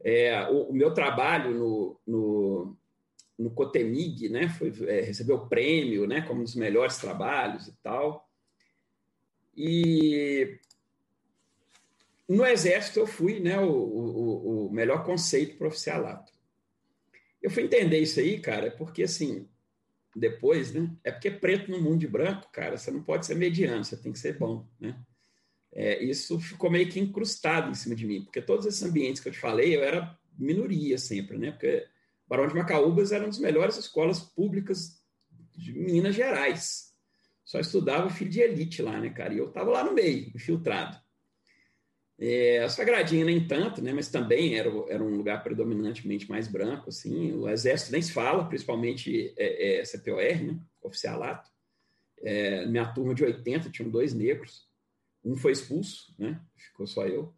É, 0.03 0.47
o, 0.49 0.69
o, 0.69 0.73
meu 0.73 0.93
trabalho 0.93 1.51
no, 1.51 2.01
no, 2.05 2.77
no 3.39 3.51
Cotemig, 3.51 4.29
né, 4.29 4.49
foi, 4.49 4.71
é, 4.87 5.01
recebeu 5.01 5.47
prêmio, 5.47 6.05
né, 6.05 6.21
como 6.21 6.41
um 6.41 6.43
dos 6.43 6.55
melhores 6.55 6.97
trabalhos 6.97 7.67
e 7.67 7.73
tal. 7.81 8.29
E 9.55 10.59
no 12.27 12.45
Exército 12.45 12.99
eu 12.99 13.07
fui, 13.07 13.39
né, 13.39 13.59
o, 13.59 13.69
o, 13.69 14.67
o 14.67 14.71
melhor 14.71 15.03
conceito 15.03 15.57
para 15.57 15.67
oficialato. 15.67 16.31
Eu 17.41 17.51
fui 17.51 17.63
entender 17.63 17.99
isso 17.99 18.19
aí, 18.19 18.39
cara, 18.39 18.71
porque 18.71 19.03
assim, 19.03 19.47
depois, 20.15 20.71
né? 20.73 20.89
É 21.03 21.11
porque 21.11 21.31
preto 21.31 21.69
no 21.69 21.81
mundo 21.81 21.99
de 21.99 22.07
branco, 22.07 22.49
cara, 22.51 22.77
você 22.77 22.91
não 22.91 23.03
pode 23.03 23.25
ser 23.25 23.35
mediano, 23.35 23.83
você 23.83 23.97
tem 23.97 24.11
que 24.11 24.19
ser 24.19 24.37
bom, 24.37 24.67
né? 24.79 24.97
É, 25.71 26.03
isso 26.03 26.39
ficou 26.39 26.69
meio 26.69 26.87
que 26.87 26.99
incrustado 26.99 27.71
em 27.71 27.73
cima 27.73 27.95
de 27.95 28.05
mim, 28.05 28.23
porque 28.23 28.41
todos 28.41 28.65
esses 28.65 28.83
ambientes 28.83 29.21
que 29.21 29.29
eu 29.29 29.33
te 29.33 29.39
falei, 29.39 29.75
eu 29.75 29.83
era 29.83 30.17
minoria 30.37 30.97
sempre, 30.97 31.37
né? 31.37 31.51
Porque 31.51 31.85
Barão 32.27 32.47
de 32.47 32.53
Macaúbas 32.53 33.11
era 33.11 33.23
uma 33.23 33.29
das 33.29 33.39
melhores 33.39 33.77
escolas 33.77 34.19
públicas 34.19 35.03
de 35.55 35.73
Minas 35.73 36.15
Gerais. 36.15 36.92
Só 37.43 37.59
estudava 37.59 38.09
filho 38.09 38.31
de 38.31 38.41
elite 38.41 38.81
lá, 38.81 38.99
né, 38.99 39.09
cara? 39.09 39.33
E 39.33 39.37
eu 39.37 39.47
estava 39.47 39.71
lá 39.71 39.83
no 39.83 39.93
meio, 39.93 40.31
infiltrado. 40.33 40.97
É, 42.19 42.59
a 42.59 42.69
Sagradinha 42.69 43.25
nem 43.25 43.45
tanto, 43.45 43.81
né? 43.81 43.91
Mas 43.91 44.09
também 44.09 44.55
era, 44.55 44.69
era 44.87 45.03
um 45.03 45.15
lugar 45.15 45.43
predominantemente 45.43 46.29
mais 46.29 46.47
branco, 46.47 46.89
assim. 46.89 47.33
O 47.33 47.49
exército 47.49 47.91
nem 47.91 48.01
se 48.01 48.13
fala, 48.13 48.47
principalmente 48.47 49.33
é, 49.37 49.79
é, 49.79 49.85
CPOR, 49.85 50.43
né? 50.43 50.59
Oficialato. 50.81 51.49
É, 52.21 52.65
minha 52.65 52.85
turma 52.93 53.13
de 53.13 53.23
80 53.23 53.69
tinham 53.69 53.89
dois 53.89 54.13
negros. 54.13 54.69
Um 55.23 55.35
foi 55.35 55.51
expulso, 55.51 56.15
né? 56.17 56.39
Ficou 56.55 56.87
só 56.87 57.05
eu. 57.05 57.33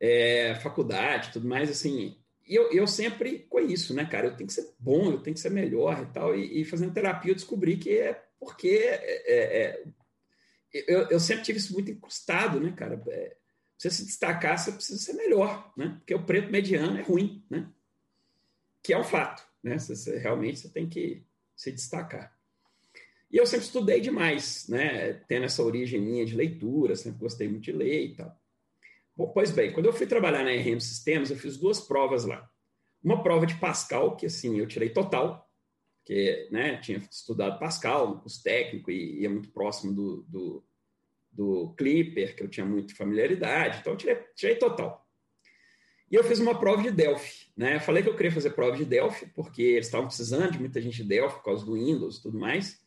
É, 0.00 0.54
faculdade, 0.56 1.32
tudo 1.32 1.46
mais, 1.46 1.70
assim. 1.70 2.16
E 2.46 2.54
eu, 2.54 2.70
eu 2.72 2.86
sempre 2.86 3.40
com 3.48 3.58
isso, 3.58 3.94
né, 3.94 4.04
cara? 4.04 4.28
Eu 4.28 4.36
tenho 4.36 4.46
que 4.46 4.52
ser 4.54 4.74
bom, 4.78 5.10
eu 5.10 5.20
tenho 5.20 5.34
que 5.34 5.40
ser 5.40 5.50
melhor 5.50 6.02
e 6.02 6.12
tal. 6.12 6.36
E, 6.36 6.60
e 6.60 6.64
fazendo 6.64 6.94
terapia 6.94 7.32
eu 7.32 7.36
descobri 7.36 7.76
que 7.76 7.90
é 7.90 8.22
porque 8.44 8.68
é, 8.68 9.22
é, 9.26 9.60
é 9.60 9.84
eu, 10.88 11.08
eu, 11.08 11.20
sempre 11.20 11.44
tive 11.44 11.58
isso 11.58 11.72
muito 11.72 11.90
encostado, 11.90 12.60
né, 12.60 12.72
cara? 12.72 13.00
É, 13.08 13.36
você 13.78 13.90
se 13.90 14.04
destacar, 14.04 14.58
você 14.58 14.72
precisa 14.72 14.98
ser 14.98 15.14
melhor, 15.14 15.72
né? 15.76 15.96
Porque 15.98 16.14
o 16.14 16.24
preto 16.24 16.50
mediano 16.50 16.98
é 16.98 17.02
ruim, 17.02 17.44
né? 17.48 17.70
Que 18.82 18.92
é 18.92 18.98
um 18.98 19.04
fato, 19.04 19.46
né? 19.62 19.78
Você, 19.78 19.94
você, 19.94 20.18
realmente 20.18 20.58
você 20.58 20.68
tem 20.68 20.88
que 20.88 21.24
se 21.56 21.70
destacar. 21.70 22.36
E 23.30 23.36
eu 23.36 23.46
sempre 23.46 23.66
estudei 23.66 24.00
demais, 24.00 24.66
né? 24.68 25.14
Tendo 25.28 25.44
essa 25.44 25.62
origem 25.62 26.00
minha 26.00 26.26
de 26.26 26.36
leitura, 26.36 26.96
sempre 26.96 27.20
gostei 27.20 27.48
muito 27.48 27.64
de 27.64 27.72
ler 27.72 28.06
e 28.06 28.14
tal. 28.16 28.40
Bom, 29.16 29.28
pois 29.28 29.52
bem, 29.52 29.72
quando 29.72 29.86
eu 29.86 29.92
fui 29.92 30.06
trabalhar 30.06 30.42
na 30.42 30.50
RM 30.50 30.80
Sistemas, 30.80 31.30
eu 31.30 31.36
fiz 31.36 31.56
duas 31.56 31.80
provas 31.80 32.24
lá. 32.24 32.50
Uma 33.02 33.22
prova 33.22 33.46
de 33.46 33.56
Pascal, 33.56 34.16
que 34.16 34.26
assim, 34.26 34.58
eu 34.58 34.66
tirei 34.66 34.88
total, 34.90 35.48
que 36.04 36.48
né, 36.50 36.76
tinha 36.76 36.98
estudado 37.10 37.58
Pascal, 37.58 38.22
os 38.24 38.42
técnico, 38.42 38.90
e 38.90 39.22
ia 39.22 39.30
muito 39.30 39.50
próximo 39.50 39.92
do, 39.92 40.22
do, 40.28 40.64
do, 41.32 41.74
Clipper, 41.76 42.36
que 42.36 42.42
eu 42.42 42.48
tinha 42.48 42.66
muita 42.66 42.94
familiaridade, 42.94 43.78
então 43.80 43.94
eu 43.94 43.96
tirei, 43.96 44.16
tirei 44.34 44.56
total. 44.56 45.04
E 46.10 46.14
eu 46.14 46.22
fiz 46.22 46.38
uma 46.38 46.58
prova 46.58 46.82
de 46.82 46.90
Delphi, 46.90 47.50
né? 47.56 47.76
Eu 47.76 47.80
falei 47.80 48.02
que 48.02 48.08
eu 48.08 48.14
queria 48.14 48.30
fazer 48.30 48.50
prova 48.50 48.76
de 48.76 48.84
Delphi, 48.84 49.26
porque 49.34 49.62
eles 49.62 49.86
estavam 49.86 50.06
precisando 50.06 50.52
de 50.52 50.60
muita 50.60 50.80
gente 50.80 51.02
de 51.02 51.08
Delphi 51.08 51.36
por 51.36 51.44
causa 51.44 51.64
do 51.64 51.72
Windows 51.72 52.18
e 52.18 52.22
tudo 52.22 52.38
mais. 52.38 52.78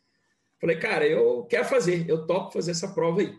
Falei, 0.59 0.77
cara, 0.77 1.05
eu 1.05 1.43
quero 1.45 1.65
fazer, 1.65 2.07
eu 2.07 2.25
topo 2.25 2.53
fazer 2.53 2.71
essa 2.71 2.93
prova 2.93 3.21
aí. 3.21 3.37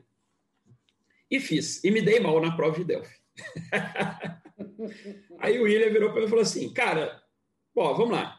E 1.31 1.41
fiz. 1.41 1.83
E 1.85 1.91
me 1.91 2.03
dei 2.03 2.21
mal 2.21 2.41
na 2.41 2.55
prova 2.57 2.77
de 2.77 2.85
Delphi. 2.85 3.19
Aí 5.39 5.59
o 5.59 5.65
William 5.65 5.91
virou 5.91 6.11
para 6.11 6.21
mim 6.21 6.27
e 6.27 6.31
falou 6.31 6.43
assim: 6.43 6.73
Cara, 6.73 7.23
ó, 7.75 7.93
vamos 7.95 8.13
lá. 8.13 8.38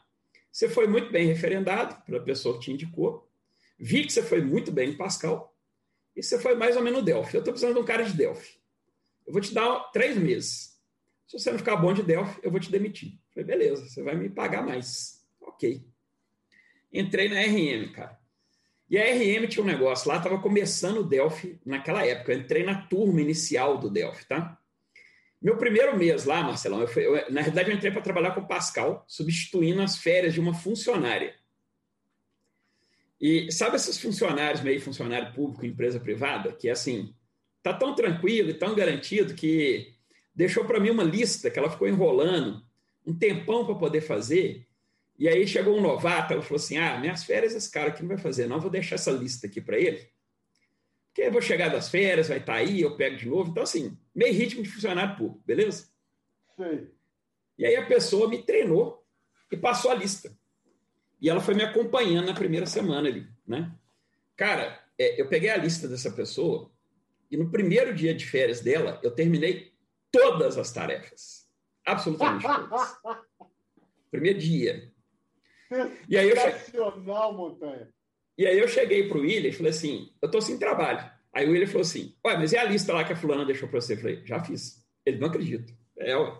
Você 0.60 0.68
foi 0.68 0.88
muito 0.88 1.10
bem 1.10 1.26
referendado 1.26 2.04
pela 2.04 2.22
pessoa 2.22 2.56
que 2.56 2.66
te 2.66 2.72
indicou. 2.74 3.26
Vi 3.80 4.04
que 4.04 4.12
você 4.12 4.22
foi 4.22 4.42
muito 4.42 4.74
bem 4.74 4.90
em 4.90 4.98
Pascal. 4.98 5.58
E 6.14 6.22
você 6.22 6.38
foi 6.38 6.54
mais 6.54 6.76
ou 6.76 6.84
menos 6.84 7.00
no 7.00 7.06
Delphi. 7.06 7.36
Eu 7.36 7.40
estou 7.40 7.54
precisando 7.54 7.76
de 7.76 7.80
um 7.80 7.86
cara 7.86 8.04
de 8.04 8.12
Delphi. 8.12 8.60
Eu 9.26 9.32
vou 9.32 9.42
te 9.42 9.54
dar 9.54 9.90
três 9.94 10.18
meses. 10.18 10.78
Se 11.26 11.40
você 11.40 11.50
não 11.50 11.58
ficar 11.58 11.78
bom 11.78 11.94
de 11.94 12.04
Delphi, 12.04 12.42
eu 12.44 12.52
vou 12.52 12.60
te 12.60 12.70
demitir. 12.70 13.18
Falei, 13.34 13.48
beleza, 13.48 13.88
você 13.88 14.04
vai 14.04 14.18
me 14.18 14.30
pagar 14.30 14.62
mais. 14.62 15.26
Ok. 15.40 15.82
Entrei 16.92 17.30
na 17.30 17.40
RM, 17.40 17.94
cara. 17.94 18.20
E 18.90 18.98
a 18.98 19.06
RM 19.06 19.48
tinha 19.48 19.64
um 19.64 19.66
negócio 19.66 20.10
lá, 20.10 20.18
estava 20.18 20.42
começando 20.42 20.98
o 20.98 21.08
Delphi 21.08 21.58
naquela 21.66 22.06
época. 22.06 22.34
Eu 22.34 22.40
entrei 22.40 22.66
na 22.66 22.82
turma 22.82 23.22
inicial 23.22 23.78
do 23.78 23.90
Delphi, 23.90 24.28
tá? 24.28 24.59
Meu 25.42 25.58
primeiro 25.58 25.98
mês 25.98 26.26
lá, 26.26 26.44
Marcelão, 26.44 26.82
eu 26.82 26.88
fui, 26.88 27.06
eu, 27.06 27.14
na 27.32 27.42
realidade 27.42 27.70
eu 27.70 27.76
entrei 27.76 27.92
para 27.92 28.02
trabalhar 28.02 28.32
com 28.32 28.42
o 28.42 28.48
Pascal, 28.48 29.06
substituindo 29.08 29.82
as 29.82 29.98
férias 29.98 30.34
de 30.34 30.40
uma 30.40 30.54
funcionária. 30.54 31.34
E 33.20 33.52
sabe 33.52 33.76
esses 33.78 34.00
funcionários, 34.00 34.62
meio 34.62 34.82
funcionário 34.82 35.34
público, 35.34 35.66
empresa 35.66 36.00
privada, 36.00 36.52
que 36.52 36.68
é 36.68 36.72
assim, 36.72 37.14
tá 37.64 37.74
tão 37.74 37.96
tranquilo 37.96 38.50
e 38.50 38.54
tão 38.54 38.76
garantido 38.76 39.34
que 39.34 39.94
deixou 40.36 40.66
para 40.66 40.80
mim 40.80 40.90
uma 40.90 41.04
lista 41.04 41.50
que 41.50 41.60
ela 41.60 41.70
ficou 41.70 41.88
enrolando 41.88 42.64
um 43.06 43.14
tempão 43.14 43.66
para 43.66 43.76
poder 43.76 44.02
fazer. 44.02 44.66
E 45.18 45.28
aí 45.28 45.46
chegou 45.48 45.78
um 45.78 45.82
novato, 45.82 46.34
ela 46.34 46.42
falou 46.42 46.58
assim: 46.58 46.78
Ah, 46.78 46.98
minhas 46.98 47.24
férias 47.24 47.54
esse 47.54 47.70
cara 47.70 47.90
aqui 47.90 48.02
não 48.02 48.10
vai 48.10 48.18
fazer, 48.18 48.48
não, 48.48 48.60
vou 48.60 48.70
deixar 48.70 48.96
essa 48.96 49.12
lista 49.12 49.48
aqui 49.48 49.60
para 49.60 49.78
ele. 49.78 50.08
Porque 51.08 51.24
eu 51.24 51.32
vou 51.32 51.42
chegar 51.42 51.70
das 51.70 51.90
férias, 51.90 52.30
vai 52.30 52.38
estar 52.38 52.54
tá 52.54 52.60
aí, 52.60 52.82
eu 52.82 52.96
pego 52.96 53.18
de 53.18 53.28
novo. 53.28 53.52
Então, 53.52 53.64
assim, 53.64 53.98
meio 54.20 54.34
ritmo 54.34 54.62
de 54.62 54.70
funcionário 54.70 55.16
público, 55.16 55.42
beleza? 55.46 55.90
Sim. 56.58 56.90
E 57.58 57.66
aí 57.66 57.78
a 57.78 57.86
pessoa 57.86 58.28
me 58.28 58.44
treinou 58.44 59.02
e 59.50 59.56
passou 59.56 59.92
a 59.92 59.96
lista. 59.96 60.38
E 61.22 61.30
ela 61.30 61.40
foi 61.40 61.54
me 61.54 61.64
acompanhando 61.64 62.26
na 62.26 62.34
primeira 62.34 62.66
semana 62.66 63.08
ali, 63.08 63.26
né? 63.48 63.74
Cara, 64.36 64.78
é, 64.98 65.22
eu 65.22 65.30
peguei 65.30 65.50
a 65.50 65.56
lista 65.56 65.88
dessa 65.88 66.12
pessoa 66.12 66.70
e 67.32 67.38
no 67.38 67.50
primeiro 67.50 67.96
dia 67.96 68.14
de 68.14 68.26
férias 68.26 68.60
dela, 68.60 69.00
eu 69.02 69.12
terminei 69.12 69.72
todas 70.12 70.58
as 70.58 70.72
tarefas. 70.74 71.50
Absolutamente 71.86 72.46
todas. 72.46 72.98
Primeiro 74.12 74.40
dia. 74.40 74.92
E 76.10 76.18
aí 76.18 76.30
eu 76.30 76.36
cheguei... 76.36 76.82
E 78.38 78.48
aí 78.48 78.60
eu 78.60 78.68
cheguei 78.68 79.08
para 79.08 79.18
o 79.18 79.22
William 79.22 79.50
e 79.50 79.54
falei 79.54 79.72
assim, 79.72 80.12
eu 80.22 80.26
estou 80.26 80.42
sem 80.42 80.58
trabalho. 80.58 81.10
Aí 81.40 81.48
o 81.48 81.52
William 81.52 81.68
falou 81.68 81.84
assim, 81.84 82.14
ué, 82.26 82.38
mas 82.38 82.52
e 82.52 82.58
a 82.58 82.66
lista 82.66 82.92
lá 82.92 83.02
que 83.06 83.14
a 83.14 83.16
fulana 83.16 83.46
deixou 83.46 83.70
para 83.70 83.80
você? 83.80 83.94
Eu 83.94 83.98
falei, 83.98 84.22
já 84.26 84.44
fiz. 84.44 84.86
Ele 85.06 85.20
não 85.20 85.30
acredita. 85.30 85.74
É, 85.98 86.14
ué. 86.18 86.38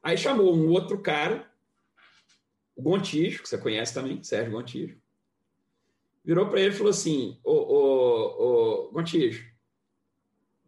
Aí 0.00 0.16
chamou 0.16 0.54
um 0.54 0.68
outro 0.68 1.00
cara, 1.00 1.50
o 2.76 2.82
Gontijo, 2.82 3.42
que 3.42 3.48
você 3.48 3.58
conhece 3.58 3.92
também, 3.92 4.22
Sérgio 4.22 4.52
Gontijo. 4.52 4.96
Virou 6.24 6.48
para 6.48 6.60
ele 6.60 6.72
e 6.72 6.76
falou 6.76 6.90
assim, 6.90 7.40
ô, 7.42 7.52
ô, 7.52 8.86
ô, 8.86 8.92
Gontijo, 8.92 9.44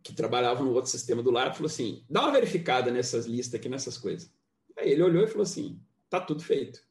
que 0.02 0.12
trabalhava 0.12 0.64
no 0.64 0.72
outro 0.72 0.90
sistema 0.90 1.22
do 1.22 1.30
lado, 1.30 1.54
falou 1.54 1.68
assim, 1.68 2.04
dá 2.10 2.22
uma 2.22 2.32
verificada 2.32 2.90
nessas 2.90 3.24
listas 3.24 3.60
aqui, 3.60 3.68
nessas 3.68 3.96
coisas. 3.96 4.34
Aí 4.76 4.90
ele 4.90 5.04
olhou 5.04 5.22
e 5.22 5.28
falou 5.28 5.44
assim, 5.44 5.80
tá 6.08 6.20
tudo 6.20 6.42
feito. 6.42 6.82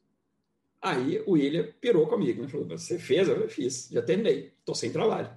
Aí 0.82 1.22
o 1.28 1.32
William 1.32 1.68
pirou 1.82 2.08
comigo, 2.08 2.42
né? 2.42 2.48
Falou: 2.48 2.66
Você 2.70 2.98
fez? 2.98 3.28
Eu 3.28 3.50
fiz, 3.50 3.90
já 3.92 4.02
terminei, 4.02 4.54
estou 4.60 4.74
sem 4.74 4.94
trabalho. 4.94 5.30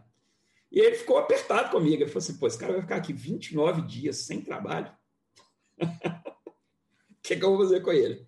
E 0.73 0.81
ele 0.81 0.97
ficou 0.97 1.18
apertado 1.18 1.70
comigo. 1.70 2.03
Ele 2.03 2.07
falou 2.07 2.18
assim: 2.18 2.39
Pô, 2.39 2.47
esse 2.47 2.59
cara 2.59 2.73
vai 2.73 2.81
ficar 2.81 2.97
aqui 2.97 3.12
29 3.12 3.83
dias 3.83 4.16
sem 4.16 4.41
trabalho. 4.41 4.91
O 7.09 7.25
que, 7.25 7.37
que 7.37 7.45
eu 7.45 7.51
vou 7.51 7.59
fazer 7.59 7.81
com 7.83 7.93
ele? 7.93 8.27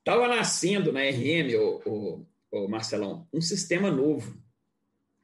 Estava 0.00 0.28
nascendo 0.28 0.92
na 0.92 1.00
RM, 1.00 1.54
o, 1.56 1.80
o, 1.88 2.26
o 2.52 2.68
Marcelão, 2.68 3.26
um 3.32 3.40
sistema 3.40 3.90
novo 3.90 4.38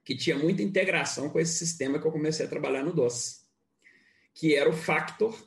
que 0.03 0.17
tinha 0.17 0.39
muita 0.39 0.63
integração 0.63 1.29
com 1.29 1.39
esse 1.39 1.59
sistema 1.59 2.01
que 2.01 2.07
eu 2.07 2.11
comecei 2.11 2.47
a 2.47 2.49
trabalhar 2.49 2.83
no 2.83 2.95
DOS, 2.95 3.47
que 4.33 4.57
era 4.57 4.71
o 4.71 4.73
Factor, 4.73 5.39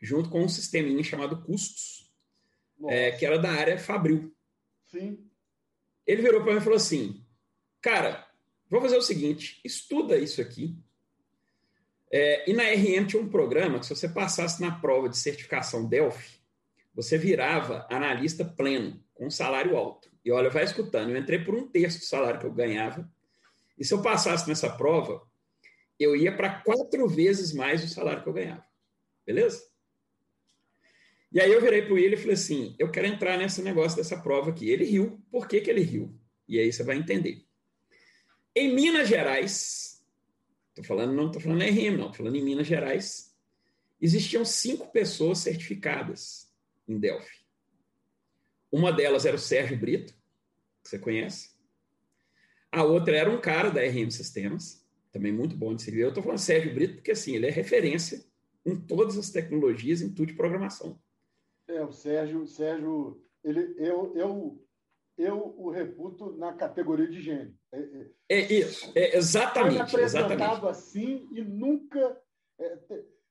junto 0.00 0.30
com 0.30 0.44
um 0.44 0.48
sisteminha 0.48 1.02
chamado 1.02 1.42
Custos, 1.42 2.08
é, 2.86 3.10
que 3.10 3.26
era 3.26 3.36
da 3.36 3.50
área 3.50 3.76
Fabril. 3.76 4.32
Sim. 4.86 5.28
Ele 6.06 6.22
virou 6.22 6.44
para 6.44 6.52
mim 6.52 6.60
e 6.60 6.62
falou 6.62 6.76
assim: 6.76 7.26
Cara, 7.82 8.29
vou 8.70 8.80
fazer 8.80 8.96
o 8.96 9.02
seguinte, 9.02 9.60
estuda 9.64 10.16
isso 10.16 10.40
aqui. 10.40 10.76
É, 12.12 12.48
e 12.50 12.54
na 12.54 12.64
RM 12.64 13.06
tinha 13.06 13.22
um 13.22 13.28
programa 13.28 13.78
que, 13.78 13.86
se 13.86 13.94
você 13.94 14.08
passasse 14.08 14.60
na 14.60 14.70
prova 14.80 15.08
de 15.08 15.18
certificação 15.18 15.86
Delphi, 15.86 16.40
você 16.94 17.18
virava 17.18 17.86
analista 17.90 18.44
pleno, 18.44 19.02
com 19.14 19.26
um 19.26 19.30
salário 19.30 19.76
alto. 19.76 20.10
E 20.24 20.30
olha, 20.30 20.50
vai 20.50 20.64
escutando, 20.64 21.10
eu 21.10 21.16
entrei 21.16 21.38
por 21.38 21.54
um 21.54 21.66
terço 21.66 21.98
do 21.98 22.04
salário 22.04 22.40
que 22.40 22.46
eu 22.46 22.52
ganhava. 22.52 23.10
E 23.78 23.84
se 23.84 23.94
eu 23.94 24.02
passasse 24.02 24.48
nessa 24.48 24.68
prova, 24.70 25.22
eu 25.98 26.16
ia 26.16 26.34
para 26.34 26.60
quatro 26.60 27.08
vezes 27.08 27.52
mais 27.52 27.82
o 27.84 27.88
salário 27.88 28.22
que 28.22 28.28
eu 28.28 28.32
ganhava. 28.32 28.64
Beleza? 29.26 29.62
E 31.32 31.40
aí 31.40 31.52
eu 31.52 31.60
virei 31.60 31.82
para 31.82 31.92
o 31.92 31.94
William 31.94 32.14
e 32.14 32.20
falei 32.20 32.34
assim: 32.34 32.74
eu 32.78 32.90
quero 32.90 33.06
entrar 33.06 33.38
nesse 33.38 33.62
negócio 33.62 33.96
dessa 33.96 34.20
prova 34.20 34.50
aqui. 34.50 34.68
Ele 34.68 34.84
riu. 34.84 35.22
Por 35.30 35.46
que, 35.46 35.60
que 35.60 35.70
ele 35.70 35.82
riu? 35.82 36.18
E 36.48 36.58
aí 36.58 36.72
você 36.72 36.82
vai 36.82 36.96
entender. 36.96 37.46
Em 38.54 38.74
Minas 38.74 39.08
Gerais, 39.08 40.04
tô 40.74 40.82
falando, 40.82 41.12
não 41.12 41.26
estou 41.26 41.40
falando 41.40 41.62
em 41.62 41.70
RM, 41.70 41.96
não, 41.96 42.06
estou 42.06 42.14
falando 42.14 42.36
em 42.36 42.44
Minas 42.44 42.66
Gerais, 42.66 43.36
existiam 44.00 44.44
cinco 44.44 44.90
pessoas 44.90 45.38
certificadas 45.38 46.52
em 46.88 46.98
Delphi. 46.98 47.40
Uma 48.72 48.92
delas 48.92 49.24
era 49.24 49.36
o 49.36 49.38
Sérgio 49.38 49.78
Brito, 49.78 50.12
que 50.82 50.90
você 50.90 50.98
conhece. 50.98 51.50
A 52.72 52.84
outra 52.84 53.16
era 53.16 53.30
um 53.30 53.40
cara 53.40 53.70
da 53.70 53.80
RM 53.82 54.10
Sistemas, 54.10 54.86
também 55.12 55.32
muito 55.32 55.56
bom 55.56 55.74
de 55.74 55.82
servir. 55.82 56.02
Eu 56.02 56.08
estou 56.08 56.22
falando 56.22 56.38
Sérgio 56.38 56.74
Brito 56.74 56.94
porque 56.94 57.10
assim, 57.10 57.34
ele 57.34 57.46
é 57.46 57.50
referência 57.50 58.24
em 58.64 58.76
todas 58.76 59.18
as 59.18 59.30
tecnologias, 59.30 60.00
em 60.00 60.12
tudo 60.12 60.28
de 60.28 60.34
programação. 60.34 61.00
É, 61.66 61.82
o 61.82 61.92
Sérgio, 61.92 62.46
Sérgio 62.46 63.22
ele, 63.42 63.74
eu, 63.78 64.12
eu, 64.16 64.66
eu 65.20 65.54
o 65.56 65.70
reputo 65.70 66.36
na 66.36 66.52
categoria 66.52 67.08
de 67.08 67.20
gênio. 67.20 67.54
É, 67.72 67.78
é, 67.78 68.40
é 68.40 68.52
isso, 68.52 68.92
é 68.94 69.16
exatamente. 69.16 69.90
Foi 69.90 70.02
apresentado 70.04 70.32
exatamente. 70.34 70.66
assim 70.66 71.28
e 71.32 71.42
nunca. 71.42 72.20
É, 72.58 72.78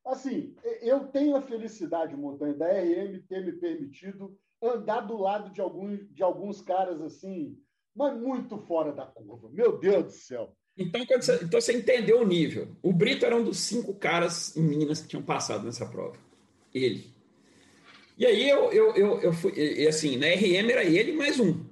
assim, 0.06 0.56
eu 0.82 1.08
tenho 1.08 1.36
a 1.36 1.42
felicidade, 1.42 2.16
Montanha, 2.16 2.54
da 2.54 2.68
RM 2.68 3.22
ter 3.28 3.46
me 3.46 3.54
permitido 3.54 4.38
andar 4.62 5.02
do 5.02 5.18
lado 5.18 5.52
de 5.52 5.62
alguns, 5.62 6.00
de 6.14 6.22
alguns 6.22 6.62
caras 6.62 7.02
assim, 7.02 7.58
mas 7.96 8.16
muito 8.18 8.58
fora 8.58 8.92
da 8.92 9.06
curva. 9.06 9.50
Meu 9.52 9.78
Deus 9.78 10.06
do 10.06 10.12
céu. 10.12 10.56
Então, 10.78 11.02
você, 11.06 11.36
então 11.44 11.60
você 11.60 11.74
entendeu 11.74 12.22
o 12.22 12.28
nível. 12.28 12.70
O 12.82 12.94
Brito 12.94 13.26
era 13.26 13.36
um 13.36 13.44
dos 13.44 13.60
cinco 13.60 13.94
caras 13.94 14.56
em 14.56 14.62
Minas 14.62 15.02
que 15.02 15.10
tinham 15.10 15.24
passado 15.24 15.66
nessa 15.66 15.86
prova. 15.86 16.18
Ele. 16.74 17.10
E 18.18 18.26
aí 18.26 18.50
eu, 18.50 18.72
eu, 18.72 18.96
eu, 18.96 19.22
eu 19.22 19.34
fui, 19.34 19.88
assim, 19.88 20.18
na 20.18 20.28
RM 20.28 20.70
era 20.70 20.84
ele 20.84 21.14
mais 21.14 21.40
um. 21.40 21.66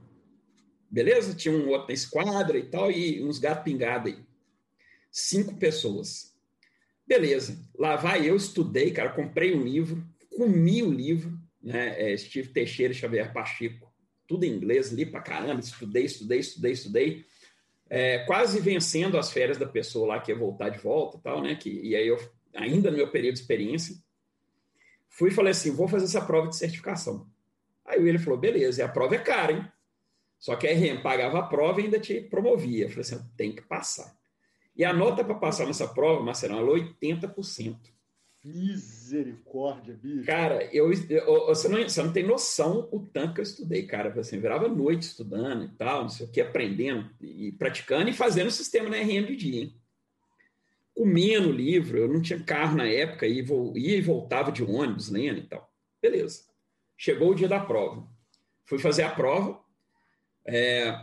Beleza? 0.89 1.35
Tinha 1.35 1.53
um 1.53 1.69
outro 1.69 1.88
na 1.88 1.93
esquadra 1.93 2.57
e 2.57 2.63
tal, 2.63 2.91
e 2.91 3.23
uns 3.23 3.39
gatos 3.39 3.63
pingados 3.63 4.13
aí. 4.13 4.19
Cinco 5.11 5.55
pessoas. 5.55 6.35
Beleza. 7.05 7.57
Lá 7.77 7.95
vai 7.95 8.29
eu, 8.29 8.35
estudei, 8.35 8.91
cara, 8.91 9.09
comprei 9.09 9.55
um 9.55 9.63
livro, 9.63 10.05
comi 10.35 10.83
o 10.83 10.91
livro, 10.91 11.38
né? 11.61 12.11
É, 12.13 12.17
Steve 12.17 12.49
Teixeira 12.49 12.93
Xavier 12.93 13.33
Pacheco, 13.33 13.91
tudo 14.27 14.43
em 14.43 14.53
inglês, 14.53 14.91
li 14.91 15.05
pra 15.05 15.21
caramba, 15.21 15.59
estudei, 15.59 16.05
estudei, 16.05 16.39
estudei, 16.39 16.71
estudei. 16.71 17.25
É, 17.89 18.19
quase 18.19 18.59
vencendo 18.59 19.17
as 19.17 19.31
férias 19.31 19.57
da 19.57 19.65
pessoa 19.65 20.07
lá 20.07 20.19
que 20.19 20.31
ia 20.31 20.38
voltar 20.38 20.69
de 20.69 20.77
volta 20.77 21.17
e 21.17 21.21
tal, 21.21 21.41
né? 21.41 21.55
Que, 21.55 21.69
e 21.69 21.95
aí 21.95 22.07
eu, 22.07 22.17
ainda 22.53 22.91
no 22.91 22.97
meu 22.97 23.09
período 23.09 23.35
de 23.35 23.41
experiência, 23.41 23.95
fui 25.09 25.29
e 25.29 25.33
falei 25.33 25.51
assim: 25.51 25.71
vou 25.71 25.88
fazer 25.88 26.05
essa 26.05 26.21
prova 26.21 26.49
de 26.49 26.57
certificação. 26.57 27.27
Aí 27.85 28.05
ele 28.07 28.19
falou: 28.19 28.38
beleza, 28.38 28.81
e 28.81 28.83
a 28.83 28.89
prova 28.89 29.15
é 29.15 29.19
cara, 29.19 29.53
hein? 29.53 29.71
Só 30.39 30.55
que 30.55 30.67
a 30.67 30.71
RM 30.71 31.01
pagava 31.01 31.39
a 31.39 31.43
prova 31.43 31.81
e 31.81 31.85
ainda 31.85 31.99
te 31.99 32.21
promovia. 32.21 32.85
Eu 32.85 32.89
falei 32.89 33.01
assim: 33.01 33.25
tem 33.35 33.51
que 33.51 33.61
passar. 33.61 34.17
E 34.75 34.85
a 34.85 34.93
nota 34.93 35.23
para 35.23 35.35
passar 35.35 35.65
nessa 35.65 35.88
prova, 35.88 36.23
Marcelo, 36.23 36.57
ela 36.57 36.71
80%. 36.71 37.77
Misericórdia, 38.43 39.95
bicho. 39.95 40.25
Cara, 40.25 40.63
eu, 40.73 40.91
eu, 41.09 41.47
você, 41.47 41.67
não, 41.67 41.81
você 41.81 42.01
não 42.01 42.13
tem 42.13 42.25
noção 42.25 42.88
o 42.91 42.99
tanto 42.99 43.33
que 43.33 43.39
eu 43.41 43.43
estudei, 43.43 43.85
cara. 43.85 44.17
Assim, 44.17 44.39
virava 44.39 44.69
noite 44.69 45.03
estudando 45.03 45.65
e 45.65 45.69
tal, 45.69 46.03
não 46.03 46.09
sei 46.09 46.27
o 46.27 46.31
que, 46.31 46.39
aprendendo 46.39 47.09
e 47.19 47.51
praticando 47.51 48.09
e 48.09 48.13
fazendo 48.13 48.47
o 48.47 48.51
sistema 48.51 48.89
na 48.89 48.97
RM 48.97 49.25
de 49.25 49.35
dia, 49.35 49.61
hein? 49.63 49.75
Comia 50.95 51.41
no 51.41 51.51
livro, 51.51 51.97
eu 51.97 52.07
não 52.07 52.21
tinha 52.21 52.41
carro 52.41 52.77
na 52.77 52.88
época, 52.88 53.27
ia, 53.27 53.43
ia 53.75 53.97
e 53.97 54.01
voltava 54.01 54.51
de 54.51 54.63
ônibus 54.63 55.09
lendo 55.09 55.39
e 55.39 55.47
tal. 55.47 55.69
Beleza. 56.01 56.43
Chegou 56.95 57.31
o 57.31 57.35
dia 57.35 57.47
da 57.47 57.59
prova. 57.59 58.07
Fui 58.65 58.79
fazer 58.79 59.03
a 59.03 59.11
prova. 59.11 59.59
É, 60.48 60.98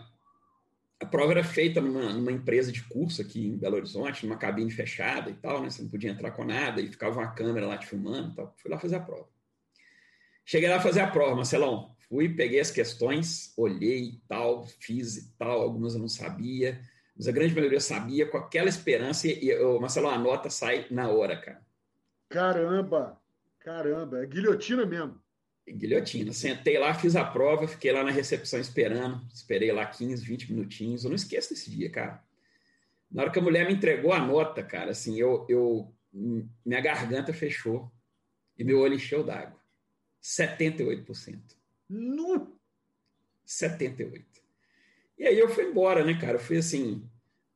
a 1.01 1.07
prova 1.07 1.33
era 1.33 1.45
feita 1.45 1.81
numa, 1.81 2.13
numa, 2.13 2.33
empresa 2.33 2.73
de 2.73 2.83
curso 2.85 3.21
aqui 3.21 3.47
em 3.47 3.59
Belo 3.59 3.77
Horizonte, 3.77 4.25
numa 4.25 4.39
cabine 4.39 4.71
fechada 4.71 5.31
e 5.31 5.35
tal, 5.35 5.61
né? 5.61 5.69
Você 5.69 5.83
não 5.83 5.91
podia 5.91 6.11
entrar 6.11 6.31
com 6.31 6.45
nada 6.45 6.81
e 6.81 6.89
ficava 6.89 7.21
uma 7.21 7.31
câmera 7.33 7.67
lá 7.67 7.77
te 7.77 7.87
filmando 7.87 8.33
e 8.33 8.35
tal. 8.35 8.55
Fui 8.57 8.71
lá 8.71 8.79
fazer 8.79 8.97
a 8.97 9.01
prova. 9.01 9.29
Cheguei 10.47 10.69
lá 10.69 10.81
fazer 10.81 11.01
a 11.01 11.11
prova, 11.11 11.37
Marcelão. 11.37 11.95
Fui, 12.09 12.29
peguei 12.29 12.61
as 12.61 12.71
questões, 12.71 13.53
olhei 13.57 14.05
e 14.05 14.23
tal, 14.29 14.67
fiz 14.67 15.17
e 15.17 15.33
tal. 15.37 15.61
Algumas 15.61 15.95
eu 15.95 16.01
não 16.01 16.09
sabia, 16.09 16.81
mas 17.17 17.29
a 17.29 17.33
grande 17.33 17.55
maioria 17.55 17.81
sabia, 17.81 18.27
com 18.27 18.39
aquela 18.39 18.69
esperança. 18.69 19.29
E, 19.29 19.55
Marcelão, 19.79 20.11
a 20.11 20.19
nota 20.19 20.49
sai 20.49 20.87
na 20.91 21.09
hora, 21.09 21.37
cara. 21.37 21.63
Caramba! 22.31 23.21
Caramba! 23.61 24.23
É 24.23 24.27
guilhotina 24.27 24.87
mesmo 24.87 25.24
guilhotina. 25.73 26.33
Sentei 26.33 26.79
lá, 26.79 26.93
fiz 26.95 27.17
a 27.17 27.25
prova, 27.25 27.67
fiquei 27.67 27.93
lá 27.93 28.03
na 28.05 28.11
recepção 28.11 28.61
esperando, 28.61 29.27
esperei 29.33 29.73
lá 29.73 29.87
15, 29.87 30.25
20 30.25 30.53
minutinhos. 30.53 31.05
Eu 31.05 31.11
não 31.11 31.17
esqueço 31.17 31.51
desse 31.51 31.71
dia, 31.71 31.91
cara. 31.91 32.23
Na 33.11 33.23
hora 33.23 33.31
que 33.31 33.39
a 33.39 33.43
mulher 33.43 33.67
me 33.67 33.75
entregou 33.75 34.12
a 34.12 34.19
nota, 34.19 34.62
cara, 34.62 34.91
assim, 34.91 35.19
eu, 35.19 35.47
eu 35.49 35.95
minha 36.12 36.81
garganta 36.81 37.33
fechou 37.33 37.91
e 38.59 38.65
meu 38.65 38.81
olho 38.81 38.95
encheu 38.95 39.25
d'água. 39.25 39.59
78%. 40.23 41.39
No 41.89 42.57
78. 43.45 44.25
E 45.19 45.27
aí 45.27 45.39
eu 45.39 45.49
fui 45.49 45.65
embora, 45.65 46.05
né, 46.05 46.19
cara? 46.19 46.35
Eu 46.35 46.41
fui 46.41 46.57
assim, 46.57 47.09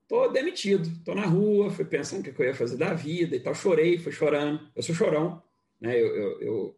tô 0.07 0.29
demitido, 0.29 1.03
tô 1.05 1.15
na 1.15 1.27
rua, 1.27 1.71
fui 1.71 1.85
pensando 1.85 2.21
o 2.21 2.33
que 2.33 2.41
eu 2.41 2.47
ia 2.47 2.55
fazer 2.55 2.77
da 2.77 2.95
vida 2.95 3.35
e 3.35 3.41
tal. 3.41 3.55
Chorei, 3.55 3.99
fui 3.99 4.13
chorando. 4.13 4.69
Eu 4.77 4.83
sou 4.83 4.95
chorão, 4.95 5.43
né? 5.81 6.01
Eu, 6.01 6.15
eu, 6.15 6.41
eu 6.41 6.78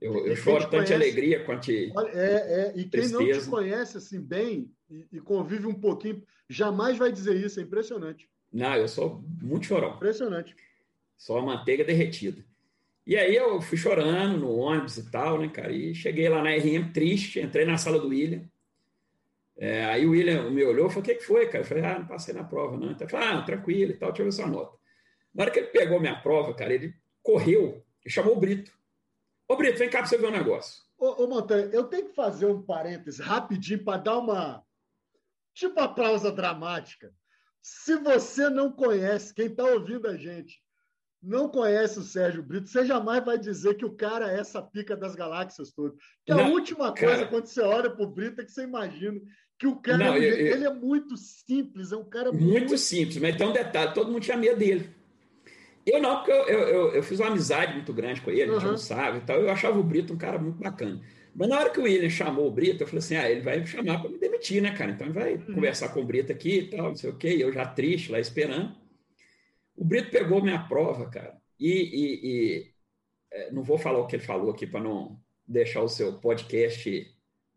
eu, 0.00 0.26
eu 0.26 0.34
choro 0.34 0.68
tanto 0.70 0.86
de 0.86 0.94
alegria 0.94 1.44
quanto 1.44 1.70
é, 1.70 1.84
é, 2.14 2.72
E 2.74 2.84
quem 2.84 2.88
tristeza. 2.88 3.18
não 3.18 3.40
te 3.40 3.50
conhece 3.50 3.98
assim 3.98 4.20
bem 4.20 4.70
e, 4.90 5.06
e, 5.12 5.20
convive 5.20 5.66
um 5.66 5.74
pouquinho, 5.74 6.22
jamais 6.48 6.96
vai 6.96 7.12
dizer 7.12 7.36
isso, 7.36 7.60
é 7.60 7.62
impressionante. 7.62 8.28
Não, 8.52 8.74
eu 8.74 8.88
sou 8.88 9.22
muito 9.42 9.66
chorão. 9.66 9.96
Impressionante. 9.96 10.56
Só 11.16 11.38
a 11.38 11.42
manteiga 11.42 11.84
derretida. 11.84 12.44
E 13.06 13.16
aí 13.16 13.36
eu 13.36 13.60
fui 13.60 13.76
chorando 13.76 14.38
no 14.38 14.56
ônibus 14.56 14.96
e 14.96 15.10
tal, 15.10 15.38
né, 15.38 15.48
cara? 15.48 15.72
E 15.72 15.94
cheguei 15.94 16.28
lá 16.28 16.42
na 16.42 16.50
RM 16.50 16.92
triste, 16.92 17.40
entrei 17.40 17.64
na 17.64 17.76
sala 17.76 17.98
do 17.98 18.08
William. 18.08 18.44
É, 19.58 19.84
aí 19.84 20.06
o 20.06 20.12
William 20.12 20.50
me 20.50 20.64
olhou 20.64 20.86
e 20.86 20.88
falou: 20.88 21.02
o 21.02 21.04
que, 21.04 21.16
que 21.16 21.24
foi, 21.24 21.46
cara? 21.46 21.62
Eu 21.62 21.68
falei: 21.68 21.84
ah, 21.84 21.98
não 21.98 22.06
passei 22.06 22.32
na 22.32 22.44
prova, 22.44 22.78
não. 22.78 22.90
Então, 22.90 23.06
eu 23.06 23.10
falei: 23.10 23.28
ah, 23.28 23.42
tranquilo 23.42 23.92
e 23.92 23.94
tal, 23.94 24.10
deixa 24.10 24.22
eu 24.22 24.26
ver 24.26 24.32
sua 24.32 24.46
nota. 24.46 24.76
Na 25.34 25.42
hora 25.42 25.50
que 25.52 25.58
ele 25.58 25.68
pegou 25.68 26.00
minha 26.00 26.16
prova, 26.16 26.54
cara, 26.54 26.72
ele 26.72 26.94
correu 27.22 27.84
e 28.04 28.10
chamou 28.10 28.36
o 28.36 28.40
Brito. 28.40 28.72
Ô, 29.50 29.56
Brito, 29.56 29.80
vem 29.80 29.90
cá 29.90 29.98
para 29.98 30.06
você 30.06 30.16
ver 30.16 30.28
um 30.28 30.30
negócio. 30.30 30.80
Ô, 30.96 31.24
ô 31.24 31.26
Montanha, 31.26 31.68
eu 31.72 31.82
tenho 31.82 32.06
que 32.06 32.14
fazer 32.14 32.46
um 32.46 32.62
parênteses 32.62 33.18
rapidinho 33.18 33.82
para 33.82 34.00
dar 34.00 34.18
uma. 34.18 34.62
Tipo 35.52 35.80
a 35.80 35.88
pausa 35.88 36.30
dramática. 36.30 37.12
Se 37.60 37.96
você 37.96 38.48
não 38.48 38.70
conhece, 38.70 39.34
quem 39.34 39.46
está 39.46 39.64
ouvindo 39.64 40.06
a 40.06 40.16
gente, 40.16 40.62
não 41.20 41.48
conhece 41.48 41.98
o 41.98 42.02
Sérgio 42.02 42.44
Brito, 42.44 42.68
você 42.68 42.86
jamais 42.86 43.24
vai 43.24 43.36
dizer 43.36 43.74
que 43.74 43.84
o 43.84 43.96
cara 43.96 44.30
é 44.30 44.38
essa 44.38 44.62
pica 44.62 44.96
das 44.96 45.16
galáxias 45.16 45.72
todas. 45.72 45.98
Que 46.24 46.32
não, 46.32 46.44
a 46.44 46.48
última 46.48 46.94
coisa, 46.94 47.16
cara... 47.16 47.26
quando 47.26 47.46
você 47.46 47.60
olha 47.60 47.90
para 47.90 48.04
o 48.04 48.08
Brito, 48.08 48.40
é 48.40 48.44
que 48.44 48.52
você 48.52 48.62
imagina 48.62 49.20
que 49.58 49.66
o 49.66 49.80
cara 49.80 49.98
não, 49.98 50.16
eu, 50.16 50.22
eu... 50.22 50.46
ele 50.46 50.64
é 50.64 50.72
muito 50.72 51.16
simples, 51.16 51.90
é 51.90 51.96
um 51.96 52.08
cara 52.08 52.30
muito... 52.30 52.46
muito 52.46 52.78
simples, 52.78 53.16
mas 53.16 53.34
tem 53.34 53.48
um 53.48 53.52
detalhe, 53.52 53.94
todo 53.94 54.12
mundo 54.12 54.22
tinha 54.22 54.36
medo 54.36 54.60
dele. 54.60 54.94
Eu 55.86 56.00
não, 56.00 56.16
porque 56.16 56.30
eu, 56.30 56.44
eu, 56.44 56.94
eu, 56.94 57.02
fiz 57.02 57.18
uma 57.20 57.28
amizade 57.28 57.74
muito 57.74 57.92
grande 57.92 58.20
com 58.20 58.30
ele, 58.30 58.54
a 58.54 58.58
gente 58.58 58.70
uhum. 58.70 58.76
sabe 58.76 59.18
e 59.18 59.20
tal. 59.22 59.40
Eu 59.40 59.50
achava 59.50 59.78
o 59.78 59.82
Brito 59.82 60.12
um 60.12 60.18
cara 60.18 60.38
muito 60.38 60.58
bacana. 60.58 61.00
Mas 61.34 61.48
na 61.48 61.58
hora 61.58 61.70
que 61.70 61.80
o 61.80 61.84
William 61.84 62.10
chamou 62.10 62.46
o 62.46 62.50
Brito, 62.50 62.82
eu 62.82 62.86
falei 62.86 62.98
assim: 62.98 63.16
ah, 63.16 63.30
ele 63.30 63.40
vai 63.40 63.60
me 63.60 63.66
chamar 63.66 64.00
para 64.00 64.10
me 64.10 64.18
demitir, 64.18 64.60
né, 64.60 64.72
cara? 64.72 64.90
Então 64.90 65.06
ele 65.06 65.14
vai 65.14 65.34
uhum. 65.34 65.54
conversar 65.54 65.88
com 65.90 66.00
o 66.00 66.04
Brito 66.04 66.32
aqui 66.32 66.58
e 66.58 66.70
tal, 66.70 66.88
não 66.88 66.96
sei 66.96 67.10
o 67.10 67.16
quê. 67.16 67.36
Eu 67.38 67.52
já 67.52 67.66
triste 67.66 68.12
lá 68.12 68.20
esperando. 68.20 68.74
O 69.76 69.84
Brito 69.84 70.10
pegou 70.10 70.42
minha 70.42 70.58
prova, 70.58 71.08
cara, 71.08 71.36
e, 71.58 71.70
e, 71.70 72.20
e 72.22 72.70
é, 73.32 73.50
não 73.52 73.62
vou 73.62 73.78
falar 73.78 73.98
o 73.98 74.06
que 74.06 74.16
ele 74.16 74.22
falou 74.22 74.50
aqui 74.50 74.66
para 74.66 74.80
não 74.80 75.18
deixar 75.46 75.82
o 75.82 75.88
seu 75.88 76.14
podcast 76.14 77.06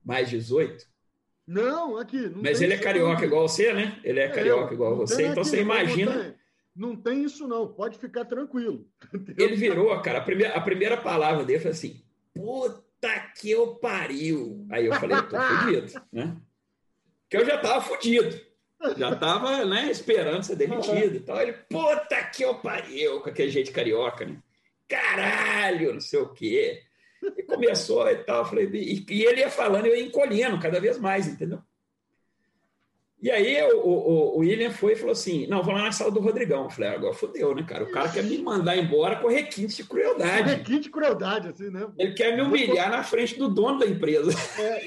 mais 0.04 0.30
18. 0.30 0.86
Não, 1.46 1.98
aqui. 1.98 2.30
Não 2.30 2.42
Mas 2.42 2.62
ele 2.62 2.74
é 2.74 2.78
carioca 2.78 3.26
igual 3.26 3.48
você, 3.48 3.74
né? 3.74 4.00
Ele 4.04 4.20
é, 4.20 4.26
é 4.26 4.30
carioca 4.30 4.74
igual 4.74 4.96
você. 4.96 5.28
Então 5.28 5.44
você 5.44 5.60
imagina. 5.60 6.36
Não 6.76 6.96
tem 6.96 7.24
isso, 7.24 7.48
não. 7.48 7.68
Pode 7.68 7.98
ficar 7.98 8.26
tranquilo. 8.26 8.88
Entendeu? 9.14 9.48
Ele 9.48 9.56
virou, 9.56 10.02
cara. 10.02 10.20
A 10.20 10.24
primeira, 10.24 10.56
a 10.56 10.62
primeira 10.62 10.98
palavra 10.98 11.45
dele 11.45 11.60
foi 11.60 11.72
assim: 11.72 12.04
puta 12.34 13.20
que 13.40 13.52
eu 13.52 13.76
pariu. 13.76 14.66
Aí 14.72 14.86
eu 14.86 14.94
falei: 14.95 15.18
tô 15.24 15.40
fudido, 15.40 16.02
né? 16.12 16.36
Porque 17.22 17.38
eu 17.38 17.45
já 17.45 17.58
tava 17.60 17.82
fudido. 17.82 18.54
Já 18.98 19.16
tava, 19.16 19.64
né, 19.64 19.90
esperando 19.90 20.44
ser 20.44 20.58
demitido 20.58 21.16
e 21.16 21.20
tal. 21.22 21.40
Ele, 21.41 21.54
puta 21.54 22.22
que 22.26 22.44
eu 22.44 22.56
pariu, 22.56 23.22
com 23.22 23.30
aquele 23.30 23.50
jeito 23.50 23.72
carioca, 23.72 24.26
né? 24.26 24.38
Caralho, 24.90 25.94
não 25.94 26.02
sei 26.02 26.20
o 26.20 26.34
quê. 26.34 26.84
E 27.38 27.44
começou 27.44 28.10
e 28.10 28.18
tal. 28.26 28.45
Falei, 28.45 28.70
e, 28.74 29.06
e 29.10 29.24
ele 29.24 29.40
ia 29.40 29.50
falando, 29.50 29.86
eu 29.86 29.95
ia 29.95 30.04
encolhendo 30.04 30.60
cada 30.60 30.82
vez 30.82 31.00
mais, 31.00 31.28
entendeu? 31.28 31.62
E 33.24 33.32
aí 33.32 33.64
o, 33.72 33.78
o, 33.78 34.36
o, 34.36 34.40
William 34.40 34.70
foi 34.70 34.91
e 34.91 34.95
falou 34.98 35.14
assim: 35.14 35.48
não, 35.48 35.64
vou 35.64 35.74
lá 35.74 35.84
na 35.84 35.94
sala 35.94 36.12
do 36.12 36.20
Rodrigão. 36.20 36.66
Eu 36.66 36.70
falei, 36.70 36.90
ah, 36.90 36.94
agora 36.95 37.14
fodeu, 37.14 37.56
né, 37.56 37.64
cara? 37.64 37.86
O 37.86 37.90
cara 37.90 38.10
quer 38.10 38.22
me 38.22 38.38
mandar 38.40 38.76
embora 38.76 39.16
com 39.16 39.30
requinte 39.30 39.78
de 39.78 39.86
crueldade. 39.86 40.50
Requinte 40.50 40.82
de 40.82 40.90
crueldade, 40.90 41.48
assim, 41.48 41.70
né? 41.70 41.90
Ele 41.98 42.14
quer 42.16 42.36
me 42.36 42.41
humilhar 42.41 42.91
na 42.91 43.02
frente 43.02 43.40
do 43.40 43.48
dono 43.48 43.80
da 43.80 43.88
empresa. 43.88 44.30
É, 44.60 44.86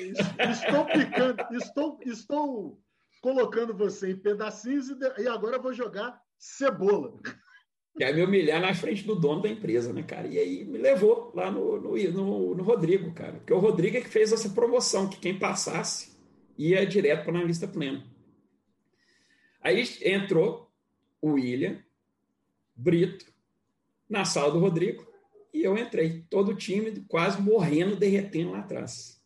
estou 0.51 0.85
picando, 0.85 1.47
estou, 1.53 1.99
estou 2.05 2.79
colocando 3.23 3.75
você 3.75 4.11
em 4.11 4.17
pedacinhos 4.17 4.91
e, 4.91 5.23
e 5.23 5.29
agora 5.29 5.59
vou 5.59 5.73
jogar 5.73 6.21
cebola. 6.39 7.15
Quer 7.97 8.15
me 8.15 8.23
humilhar 8.23 8.61
na 8.61 8.75
frente 8.75 9.03
do 9.07 9.15
dono 9.15 9.41
da 9.41 9.49
empresa, 9.49 9.95
né, 9.95 10.03
cara? 10.03 10.27
E 10.27 10.39
aí 10.39 10.63
me 10.67 10.77
levou 10.77 11.33
lá 11.35 11.51
no, 11.51 11.81
no, 11.81 11.97
no, 11.97 12.55
no 12.55 12.63
Rodrigo, 12.63 13.15
cara. 13.15 13.33
Porque 13.33 13.55
o 13.55 13.59
Rodrigo 13.59 13.97
é 13.97 14.03
que 14.03 14.11
fez 14.11 14.31
essa 14.31 14.51
promoção, 14.51 15.09
que 15.09 15.19
quem 15.19 15.39
passasse 15.39 16.15
ia 16.59 16.85
direto 16.85 17.25
para 17.25 17.33
a 17.33 17.37
analista 17.37 17.67
pleno. 17.67 18.15
Aí 19.67 19.83
entrou 20.03 20.71
o 21.21 21.33
William, 21.33 21.83
Brito, 22.73 23.27
na 24.09 24.25
sala 24.25 24.53
do 24.53 24.61
Rodrigo, 24.61 25.05
e 25.53 25.65
eu 25.65 25.77
entrei, 25.77 26.25
todo 26.31 26.55
tímido, 26.55 27.05
quase 27.09 27.43
morrendo, 27.43 27.97
derretendo 27.97 28.53
lá 28.53 28.61
atrás. 28.61 29.21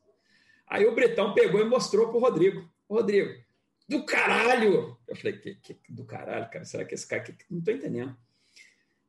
Aí 0.67 0.87
o 0.87 0.95
Britão 0.95 1.35
pegou 1.35 1.61
e 1.61 1.69
mostrou 1.69 2.09
para 2.09 2.17
o 2.17 2.21
Rodrigo. 2.21 2.67
Rodrigo, 2.89 3.39
do 3.87 4.03
caralho! 4.07 4.97
Eu 5.07 5.15
falei, 5.15 5.37
que, 5.37 5.57
que, 5.57 5.79
do 5.91 6.07
caralho, 6.07 6.51
cara? 6.51 6.65
Será 6.65 6.87
que 6.87 6.95
esse 6.95 7.07
cara 7.07 7.21
aqui. 7.21 7.37
Não 7.51 7.59
estou 7.59 7.75
entendendo. 7.75 8.17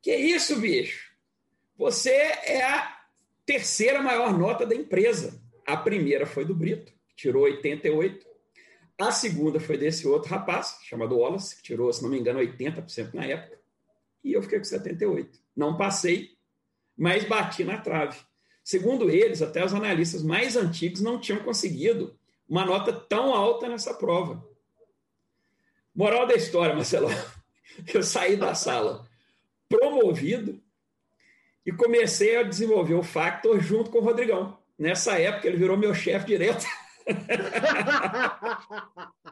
Que 0.02 0.14
isso, 0.14 0.60
bicho? 0.60 1.14
Você 1.78 2.12
é 2.12 2.62
a 2.62 3.06
terceira 3.46 4.02
maior 4.02 4.38
nota 4.38 4.66
da 4.66 4.76
empresa. 4.76 5.42
A 5.66 5.78
primeira 5.78 6.26
foi 6.26 6.44
do 6.44 6.54
Brito, 6.54 6.92
tirou 7.16 7.44
88. 7.44 8.31
A 9.02 9.12
segunda 9.12 9.60
foi 9.60 9.80
desse 9.80 10.08
outro 10.08 10.30
rapaz, 10.30 10.78
chamado 10.84 11.18
Wallace, 11.18 11.56
que 11.56 11.64
tirou, 11.64 11.92
se 11.92 12.04
não 12.04 12.10
me 12.12 12.20
engano, 12.20 12.40
80% 12.40 13.16
na 13.16 13.26
época. 13.26 13.58
E 14.24 14.32
eu 14.32 14.44
fiquei 14.44 14.60
com 14.60 14.64
78. 14.64 15.40
Não 15.56 15.76
passei, 15.76 16.38
mas 16.96 17.24
bati 17.24 17.64
na 17.64 17.80
trave. 17.80 18.20
Segundo 18.64 19.10
eles, 19.10 19.42
até 19.42 19.66
os 19.66 19.74
analistas 19.74 20.22
mais 20.22 20.56
antigos 20.56 21.02
não 21.02 21.20
tinham 21.20 21.40
conseguido 21.40 22.16
uma 22.48 22.64
nota 22.64 22.94
tão 22.94 23.34
alta 23.34 23.68
nessa 23.68 23.92
prova. 23.92 24.48
Moral 25.96 26.28
da 26.28 26.36
história, 26.36 26.76
Marcelo. 26.76 27.10
Eu 27.92 28.04
saí 28.04 28.38
da 28.38 28.54
sala 28.54 29.10
promovido 29.68 30.62
e 31.66 31.72
comecei 31.72 32.36
a 32.36 32.44
desenvolver 32.44 32.94
o 32.94 33.02
Factor 33.02 33.60
junto 33.60 33.90
com 33.90 33.98
o 33.98 34.04
Rodrigão. 34.04 34.60
Nessa 34.78 35.18
época, 35.18 35.48
ele 35.48 35.58
virou 35.58 35.76
meu 35.76 35.96
chefe 35.96 36.28
direto. 36.28 36.68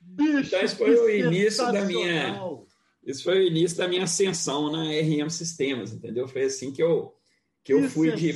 Bicho, 0.00 0.46
então, 0.46 0.60
esse 0.60 0.76
foi 0.76 0.94
o 0.94 1.10
início 1.10 1.72
da 1.72 1.82
minha. 1.82 2.40
Esse 3.04 3.22
foi 3.22 3.38
o 3.38 3.46
início 3.46 3.78
da 3.78 3.88
minha 3.88 4.04
ascensão 4.04 4.70
na 4.70 4.84
RM 4.84 5.30
Sistemas, 5.30 5.92
entendeu? 5.92 6.28
Foi 6.28 6.44
assim 6.44 6.72
que 6.72 6.82
eu 6.82 7.16
que 7.66 7.74
eu 7.74 7.82
fui 7.88 8.12
de 8.12 8.32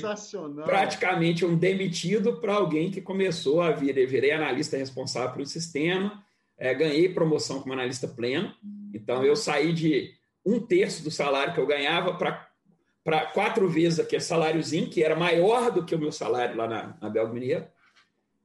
praticamente 0.65 1.45
um 1.45 1.57
demitido 1.57 2.41
para 2.41 2.55
alguém 2.55 2.91
que 2.91 3.01
começou 3.01 3.63
a 3.63 3.71
vir. 3.71 3.97
Eu 3.97 4.09
virei 4.09 4.33
analista 4.33 4.77
responsável 4.77 5.33
pelo 5.33 5.47
sistema, 5.47 6.21
é, 6.59 6.75
ganhei 6.75 7.15
promoção 7.15 7.61
como 7.61 7.73
analista 7.73 8.09
pleno. 8.09 8.53
Então, 8.93 9.25
eu 9.25 9.37
saí 9.37 9.73
de 9.73 10.13
um 10.45 10.59
terço 10.59 11.05
do 11.05 11.13
salário 11.13 11.55
que 11.55 11.61
eu 11.61 11.67
ganhava 11.67 12.15
para 12.15 13.27
quatro 13.27 13.69
vezes 13.69 14.01
aquele 14.01 14.21
saláriozinho, 14.21 14.91
que 14.91 15.01
era 15.01 15.15
maior 15.15 15.71
do 15.71 15.85
que 15.85 15.95
o 15.95 15.99
meu 15.99 16.11
salário 16.11 16.57
lá 16.57 16.67
na, 16.67 16.97
na 17.01 17.09
Belgo 17.09 17.33
Mineiro. 17.33 17.69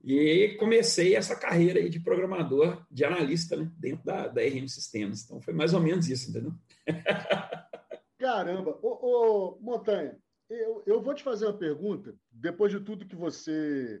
E 0.08 0.54
comecei 0.56 1.16
essa 1.16 1.34
carreira 1.34 1.80
aí 1.80 1.88
de 1.88 1.98
programador, 1.98 2.86
de 2.88 3.04
analista, 3.04 3.56
né, 3.56 3.68
dentro 3.76 4.04
da, 4.04 4.28
da 4.28 4.40
RM 4.40 4.68
Sistemas. 4.68 5.24
Então, 5.24 5.40
foi 5.40 5.52
mais 5.52 5.74
ou 5.74 5.80
menos 5.80 6.08
isso, 6.08 6.30
entendeu? 6.30 6.52
Caramba! 8.16 8.78
Ô, 8.80 9.56
ô 9.56 9.58
Montanha, 9.60 10.16
eu, 10.48 10.80
eu 10.86 11.02
vou 11.02 11.12
te 11.12 11.24
fazer 11.24 11.46
uma 11.46 11.58
pergunta. 11.58 12.14
Depois 12.30 12.70
de 12.70 12.78
tudo 12.78 13.04
que 13.04 13.16
você 13.16 14.00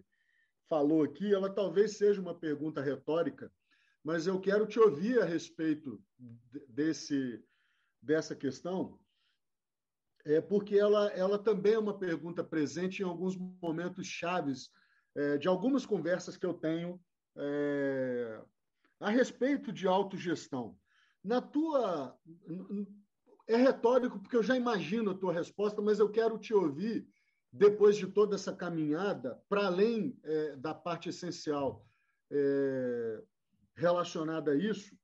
falou 0.68 1.02
aqui, 1.02 1.34
ela 1.34 1.50
talvez 1.50 1.96
seja 1.96 2.20
uma 2.20 2.38
pergunta 2.38 2.80
retórica, 2.80 3.50
mas 4.04 4.28
eu 4.28 4.38
quero 4.40 4.64
te 4.64 4.78
ouvir 4.78 5.20
a 5.20 5.24
respeito 5.24 6.00
desse, 6.68 7.42
dessa 8.00 8.36
questão, 8.36 8.96
é 10.24 10.40
porque 10.40 10.78
ela, 10.78 11.08
ela 11.08 11.36
também 11.36 11.74
é 11.74 11.78
uma 11.80 11.98
pergunta 11.98 12.44
presente 12.44 13.02
em 13.02 13.04
alguns 13.04 13.36
momentos 13.60 14.06
chaves 14.06 14.70
é, 15.16 15.38
de 15.38 15.48
algumas 15.48 15.86
conversas 15.86 16.36
que 16.36 16.46
eu 16.46 16.54
tenho 16.54 17.00
é, 17.36 18.40
a 19.00 19.10
respeito 19.10 19.72
de 19.72 19.88
autogestão. 19.88 20.78
Na 21.24 21.40
tua 21.40 22.16
é 23.48 23.56
retórico, 23.56 24.20
porque 24.20 24.36
eu 24.36 24.42
já 24.42 24.56
imagino 24.56 25.10
a 25.10 25.14
tua 25.14 25.32
resposta, 25.32 25.80
mas 25.80 25.98
eu 25.98 26.08
quero 26.08 26.38
te 26.38 26.52
ouvir, 26.52 27.08
depois 27.52 27.96
de 27.96 28.06
toda 28.06 28.34
essa 28.34 28.52
caminhada, 28.52 29.40
para 29.48 29.66
além 29.66 30.18
é, 30.22 30.56
da 30.56 30.74
parte 30.74 31.08
essencial 31.08 31.86
é, 32.30 33.22
relacionada 33.74 34.52
a 34.52 34.56
isso, 34.56 34.96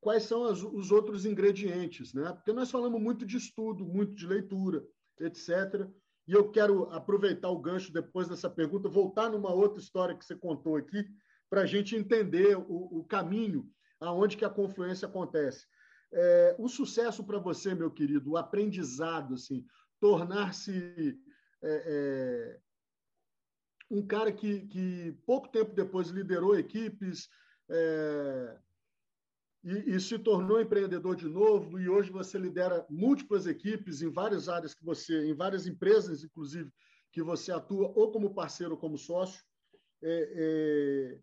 quais 0.00 0.24
são 0.24 0.44
as, 0.44 0.62
os 0.62 0.90
outros 0.90 1.24
ingredientes, 1.24 2.12
né? 2.12 2.32
Porque 2.32 2.52
nós 2.52 2.70
falamos 2.70 3.00
muito 3.00 3.24
de 3.24 3.36
estudo, 3.36 3.84
muito 3.84 4.14
de 4.14 4.26
leitura, 4.26 4.84
etc. 5.20 5.88
E 6.26 6.32
eu 6.32 6.50
quero 6.50 6.90
aproveitar 6.90 7.50
o 7.50 7.58
gancho 7.58 7.92
depois 7.92 8.28
dessa 8.28 8.50
pergunta, 8.50 8.88
voltar 8.88 9.30
numa 9.30 9.52
outra 9.52 9.78
história 9.78 10.16
que 10.16 10.24
você 10.24 10.34
contou 10.34 10.76
aqui, 10.76 11.06
para 11.48 11.62
a 11.62 11.66
gente 11.66 11.94
entender 11.94 12.56
o, 12.56 12.98
o 12.98 13.04
caminho 13.04 13.70
aonde 14.00 14.36
que 14.36 14.44
a 14.44 14.50
confluência 14.50 15.06
acontece. 15.06 15.66
É, 16.12 16.56
o 16.58 16.68
sucesso 16.68 17.24
para 17.24 17.38
você, 17.38 17.74
meu 17.74 17.90
querido, 17.90 18.32
o 18.32 18.36
aprendizado, 18.36 19.34
assim, 19.34 19.64
tornar-se 20.00 21.18
é, 21.62 21.82
é, 21.86 22.60
um 23.90 24.06
cara 24.06 24.32
que, 24.32 24.66
que 24.66 25.16
pouco 25.24 25.48
tempo 25.48 25.74
depois 25.74 26.08
liderou 26.08 26.58
equipes 26.58 27.28
é, 27.70 28.58
e, 29.66 29.96
e, 29.96 30.00
se 30.00 30.16
tornou 30.16 30.60
empreendedor 30.60 31.16
de 31.16 31.28
novo 31.28 31.80
e 31.80 31.88
hoje 31.88 32.08
você 32.08 32.38
lidera 32.38 32.86
múltiplas 32.88 33.48
equipes 33.48 34.00
em 34.00 34.08
várias 34.08 34.48
áreas 34.48 34.72
que 34.72 34.84
você, 34.84 35.26
em 35.26 35.34
várias 35.34 35.66
empresas, 35.66 36.22
inclusive, 36.22 36.72
que 37.10 37.20
você 37.20 37.50
atua 37.50 37.92
ou 37.96 38.12
como 38.12 38.32
parceiro 38.32 38.74
ou 38.74 38.78
como 38.78 38.96
sócio. 38.96 39.44
É, 40.00 40.32
é, 40.36 41.20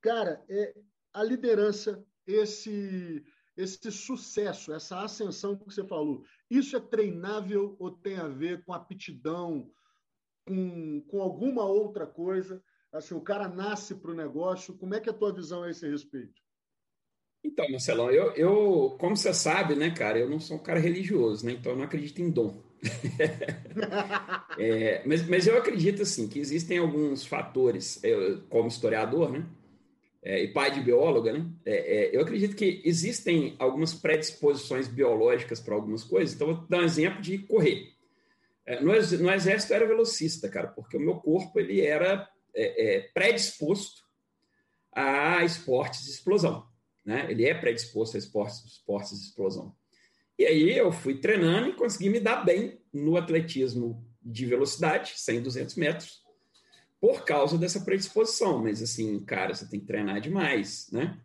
cara, 0.00 0.42
é, 0.48 0.74
a 1.12 1.22
liderança, 1.22 2.02
esse 2.26 3.22
esse 3.54 3.92
sucesso, 3.92 4.72
essa 4.72 5.02
ascensão 5.02 5.54
que 5.54 5.74
você 5.74 5.86
falou, 5.86 6.24
isso 6.50 6.74
é 6.74 6.80
treinável 6.80 7.76
ou 7.78 7.90
tem 7.90 8.16
a 8.16 8.26
ver 8.26 8.64
com 8.64 8.72
aptidão, 8.72 9.70
com, 10.46 11.02
com 11.02 11.20
alguma 11.20 11.64
outra 11.64 12.06
coisa? 12.06 12.64
Assim, 12.90 13.14
o 13.14 13.20
cara 13.20 13.48
nasce 13.48 13.94
para 13.94 14.10
o 14.10 14.14
negócio. 14.14 14.76
Como 14.78 14.94
é 14.94 15.00
que 15.00 15.10
é 15.10 15.12
a 15.12 15.16
tua 15.16 15.34
visão 15.34 15.62
a 15.62 15.70
esse 15.70 15.86
respeito? 15.86 16.40
Então, 17.44 17.68
Marcelão, 17.68 18.10
eu, 18.10 18.32
eu, 18.32 18.96
como 18.98 19.16
você 19.16 19.34
sabe, 19.34 19.74
né, 19.74 19.90
cara, 19.90 20.18
eu 20.18 20.28
não 20.28 20.38
sou 20.38 20.56
um 20.56 20.62
cara 20.62 20.78
religioso, 20.78 21.44
né, 21.44 21.52
então 21.52 21.72
eu 21.72 21.78
não 21.78 21.84
acredito 21.84 22.20
em 22.20 22.30
dom. 22.30 22.62
é, 24.58 25.02
mas, 25.04 25.26
mas 25.28 25.46
eu 25.46 25.56
acredito, 25.56 26.02
assim, 26.02 26.28
que 26.28 26.38
existem 26.38 26.78
alguns 26.78 27.26
fatores, 27.26 28.02
eu, 28.04 28.42
como 28.48 28.68
historiador, 28.68 29.32
né, 29.32 29.44
é, 30.22 30.44
e 30.44 30.48
pai 30.48 30.70
de 30.70 30.80
bióloga, 30.80 31.32
né? 31.32 31.44
É, 31.66 31.74
é, 31.74 32.16
eu 32.16 32.20
acredito 32.20 32.54
que 32.54 32.80
existem 32.84 33.56
algumas 33.58 33.92
predisposições 33.92 34.86
biológicas 34.86 35.58
para 35.58 35.74
algumas 35.74 36.04
coisas. 36.04 36.34
Então, 36.34 36.54
vou 36.54 36.66
dar 36.68 36.78
um 36.78 36.84
exemplo 36.84 37.20
de 37.20 37.38
correr. 37.38 37.92
É, 38.64 38.80
no, 38.80 38.92
no, 38.92 39.32
exército 39.32 39.72
eu 39.72 39.76
era 39.76 39.86
velocista, 39.86 40.48
cara, 40.48 40.68
porque 40.68 40.96
o 40.96 41.00
meu 41.00 41.16
corpo 41.16 41.58
ele 41.58 41.80
era 41.80 42.28
é, 42.54 42.96
é, 42.96 43.00
predisposto 43.12 44.02
a 44.92 45.44
esportes 45.44 46.04
de 46.04 46.10
explosão, 46.10 46.68
né? 47.04 47.26
Ele 47.30 47.44
é 47.44 47.54
predisposto 47.54 48.16
a 48.16 48.18
esportes, 48.18 48.64
esportes 48.64 49.18
de 49.18 49.26
explosão. 49.26 49.74
E 50.38 50.44
aí 50.44 50.76
eu 50.76 50.90
fui 50.90 51.18
treinando 51.18 51.68
e 51.68 51.74
consegui 51.74 52.08
me 52.08 52.20
dar 52.20 52.44
bem 52.44 52.80
no 52.92 53.16
atletismo 53.16 54.04
de 54.20 54.46
velocidade, 54.46 55.14
100, 55.16 55.42
200 55.42 55.74
metros, 55.76 56.22
por 57.00 57.24
causa 57.24 57.58
dessa 57.58 57.80
predisposição. 57.80 58.62
Mas, 58.62 58.82
assim, 58.82 59.20
cara, 59.24 59.54
você 59.54 59.68
tem 59.68 59.80
que 59.80 59.86
treinar 59.86 60.20
demais, 60.20 60.88
né? 60.92 61.18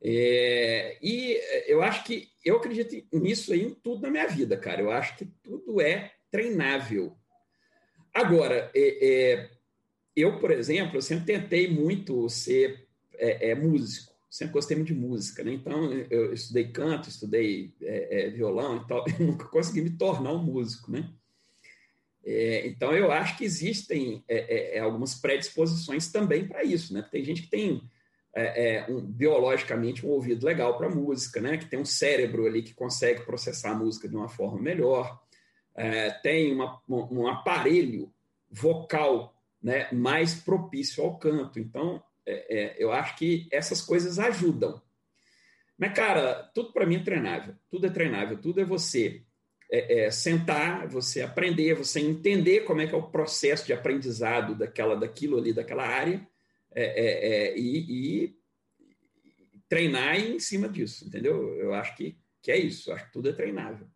É, 0.00 0.96
e 1.02 1.40
eu 1.66 1.82
acho 1.82 2.04
que 2.04 2.28
eu 2.44 2.56
acredito 2.56 3.04
nisso 3.12 3.52
aí 3.52 3.62
em 3.62 3.74
tudo 3.74 4.02
na 4.02 4.10
minha 4.10 4.26
vida, 4.26 4.56
cara. 4.56 4.80
Eu 4.80 4.90
acho 4.90 5.16
que 5.16 5.26
tudo 5.42 5.80
é 5.80 6.12
treinável. 6.30 7.16
Agora, 8.14 8.70
é, 8.74 9.06
é, 9.06 9.50
eu, 10.14 10.38
por 10.38 10.50
exemplo, 10.50 10.96
eu 10.96 11.02
sempre 11.02 11.26
tentei 11.26 11.68
muito 11.68 12.28
ser 12.28 12.88
é, 13.14 13.50
é, 13.50 13.54
músico, 13.54 14.07
sempre 14.30 14.54
gostei 14.54 14.76
muito 14.76 14.92
de 14.92 14.98
música, 14.98 15.42
né? 15.42 15.52
Então, 15.52 15.92
eu 16.10 16.32
estudei 16.32 16.70
canto, 16.70 17.08
estudei 17.08 17.74
é, 17.80 18.30
violão 18.30 18.76
e 18.76 18.86
tal, 18.86 19.04
eu 19.18 19.26
nunca 19.26 19.46
consegui 19.46 19.82
me 19.82 19.90
tornar 19.90 20.32
um 20.32 20.42
músico, 20.42 20.90
né? 20.90 21.10
É, 22.24 22.66
então, 22.66 22.92
eu 22.94 23.10
acho 23.10 23.38
que 23.38 23.44
existem 23.44 24.22
é, 24.28 24.36
é, 24.36 24.76
é 24.76 24.80
algumas 24.80 25.14
predisposições 25.14 26.12
também 26.12 26.46
para 26.46 26.62
isso, 26.62 26.92
né? 26.92 27.02
Tem 27.10 27.24
gente 27.24 27.42
que 27.42 27.48
tem 27.48 27.80
é, 28.34 28.76
é, 28.76 28.86
um, 28.90 29.00
biologicamente 29.00 30.04
um 30.04 30.10
ouvido 30.10 30.44
legal 30.44 30.76
para 30.76 30.90
música, 30.90 31.40
né? 31.40 31.56
Que 31.56 31.64
tem 31.64 31.78
um 31.78 31.86
cérebro 31.86 32.46
ali 32.46 32.62
que 32.62 32.74
consegue 32.74 33.24
processar 33.24 33.70
a 33.70 33.78
música 33.78 34.06
de 34.06 34.14
uma 34.14 34.28
forma 34.28 34.60
melhor, 34.60 35.18
tem 36.24 36.52
uma, 36.52 36.82
um 36.88 37.28
aparelho 37.28 38.12
vocal 38.50 39.32
né, 39.62 39.88
mais 39.92 40.34
propício 40.34 41.04
ao 41.04 41.16
canto. 41.18 41.60
Então, 41.60 42.02
eu 42.78 42.92
acho 42.92 43.16
que 43.16 43.48
essas 43.50 43.80
coisas 43.80 44.18
ajudam. 44.18 44.80
Mas, 45.78 45.92
cara, 45.92 46.50
tudo 46.54 46.72
para 46.72 46.84
mim 46.84 46.96
é 46.96 47.04
treinável. 47.04 47.54
Tudo 47.70 47.86
é 47.86 47.90
treinável. 47.90 48.36
Tudo 48.36 48.60
é 48.60 48.64
você 48.64 49.24
é, 49.70 50.06
é, 50.06 50.10
sentar, 50.10 50.88
você 50.88 51.20
aprender, 51.22 51.74
você 51.74 52.00
entender 52.00 52.60
como 52.64 52.80
é 52.80 52.86
que 52.86 52.94
é 52.94 52.98
o 52.98 53.10
processo 53.10 53.66
de 53.66 53.72
aprendizado 53.72 54.54
daquela, 54.54 54.96
daquilo 54.96 55.38
ali, 55.38 55.52
daquela 55.52 55.86
área, 55.86 56.26
é, 56.74 56.82
é, 56.84 57.28
é 57.28 57.58
e, 57.58 58.24
e, 58.24 58.38
treinar 59.68 60.18
em 60.18 60.40
cima 60.40 60.68
disso, 60.68 61.06
entendeu? 61.06 61.54
Eu 61.56 61.74
acho 61.74 61.94
que, 61.94 62.18
que 62.42 62.50
é 62.50 62.56
isso, 62.56 62.90
acho 62.90 63.06
que 63.06 63.12
tudo 63.12 63.28
é 63.28 63.32
treinável. 63.32 63.86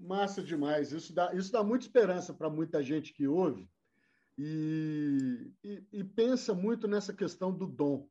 Massa 0.00 0.42
demais, 0.42 0.92
isso 0.92 1.14
dá, 1.14 1.32
isso 1.32 1.52
dá 1.52 1.62
muita 1.62 1.86
esperança 1.86 2.34
para 2.34 2.50
muita 2.50 2.82
gente 2.82 3.12
que 3.12 3.28
ouve 3.28 3.70
e, 4.36 5.52
e, 5.62 5.86
e, 5.92 6.04
pensa 6.04 6.54
muito 6.54 6.88
nessa 6.88 7.12
questão 7.12 7.52
do 7.52 7.66
dom, 7.66 8.08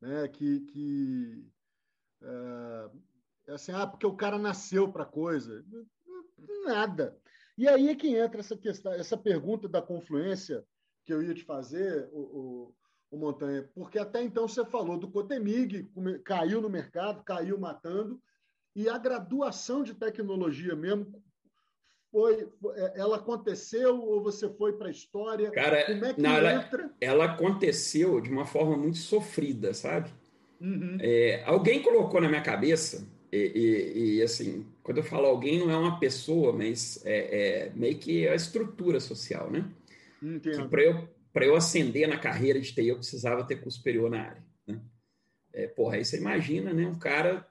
né? 0.00 0.28
que, 0.28 0.60
que 0.60 1.48
é, 2.22 2.90
é 3.48 3.52
assim, 3.52 3.72
ah, 3.72 3.86
porque 3.86 4.06
o 4.06 4.16
cara 4.16 4.38
nasceu 4.38 4.92
para 4.92 5.06
coisa. 5.06 5.64
Nada. 6.66 7.18
E 7.56 7.66
aí 7.68 7.88
é 7.88 7.94
que 7.94 8.14
entra 8.14 8.40
essa 8.40 8.56
questão, 8.56 8.92
essa 8.92 9.16
pergunta 9.16 9.68
da 9.68 9.80
confluência 9.80 10.64
que 11.04 11.12
eu 11.12 11.22
ia 11.22 11.34
te 11.34 11.44
fazer, 11.44 12.08
o, 12.12 12.74
o 13.10 13.16
Montanha? 13.16 13.68
Porque 13.74 13.98
até 13.98 14.22
então 14.22 14.46
você 14.46 14.64
falou 14.64 14.98
do 14.98 15.10
Cotemig, 15.10 15.90
caiu 16.24 16.60
no 16.60 16.68
mercado, 16.68 17.24
caiu 17.24 17.58
matando, 17.58 18.20
e 18.74 18.88
a 18.88 18.98
graduação 18.98 19.82
de 19.82 19.94
tecnologia 19.94 20.74
mesmo 20.74 21.21
foi, 22.12 22.46
é, 22.76 23.00
ela 23.00 23.16
aconteceu 23.16 23.98
ou 23.98 24.22
você 24.22 24.48
foi 24.48 24.74
para 24.74 24.88
a 24.88 24.90
história? 24.90 25.50
Cara, 25.50 25.84
Como 25.86 26.04
é 26.04 26.14
que 26.14 26.20
não, 26.20 26.36
entra? 26.36 26.82
Ela, 27.00 27.24
ela, 27.24 27.24
aconteceu 27.24 28.20
de 28.20 28.30
uma 28.30 28.44
forma 28.44 28.76
muito 28.76 28.98
sofrida, 28.98 29.72
sabe? 29.72 30.10
Uhum. 30.60 30.98
É, 31.00 31.42
alguém 31.46 31.82
colocou 31.82 32.20
na 32.20 32.28
minha 32.28 32.42
cabeça 32.42 33.08
e, 33.32 33.36
e, 33.38 34.16
e, 34.18 34.22
assim, 34.22 34.66
quando 34.82 34.98
eu 34.98 35.02
falo 35.02 35.26
alguém, 35.26 35.58
não 35.58 35.70
é 35.70 35.76
uma 35.76 35.98
pessoa, 35.98 36.52
mas 36.52 37.00
é, 37.06 37.68
é 37.68 37.72
meio 37.74 37.96
que 37.96 38.28
a 38.28 38.34
estrutura 38.34 39.00
social, 39.00 39.50
né? 39.50 39.68
Para 40.68 40.82
eu, 40.82 41.08
eu 41.34 41.56
ascender 41.56 42.06
na 42.06 42.18
carreira 42.18 42.60
de 42.60 42.72
TI, 42.72 42.88
eu 42.88 42.96
precisava 42.96 43.42
ter 43.42 43.56
curso 43.56 43.78
superior 43.78 44.10
na 44.10 44.20
área. 44.20 44.44
Né? 44.66 44.80
É, 45.52 45.66
porra, 45.66 45.96
aí 45.96 46.04
você 46.04 46.18
imagina, 46.18 46.74
né? 46.74 46.86
Um 46.86 46.98
cara. 46.98 47.46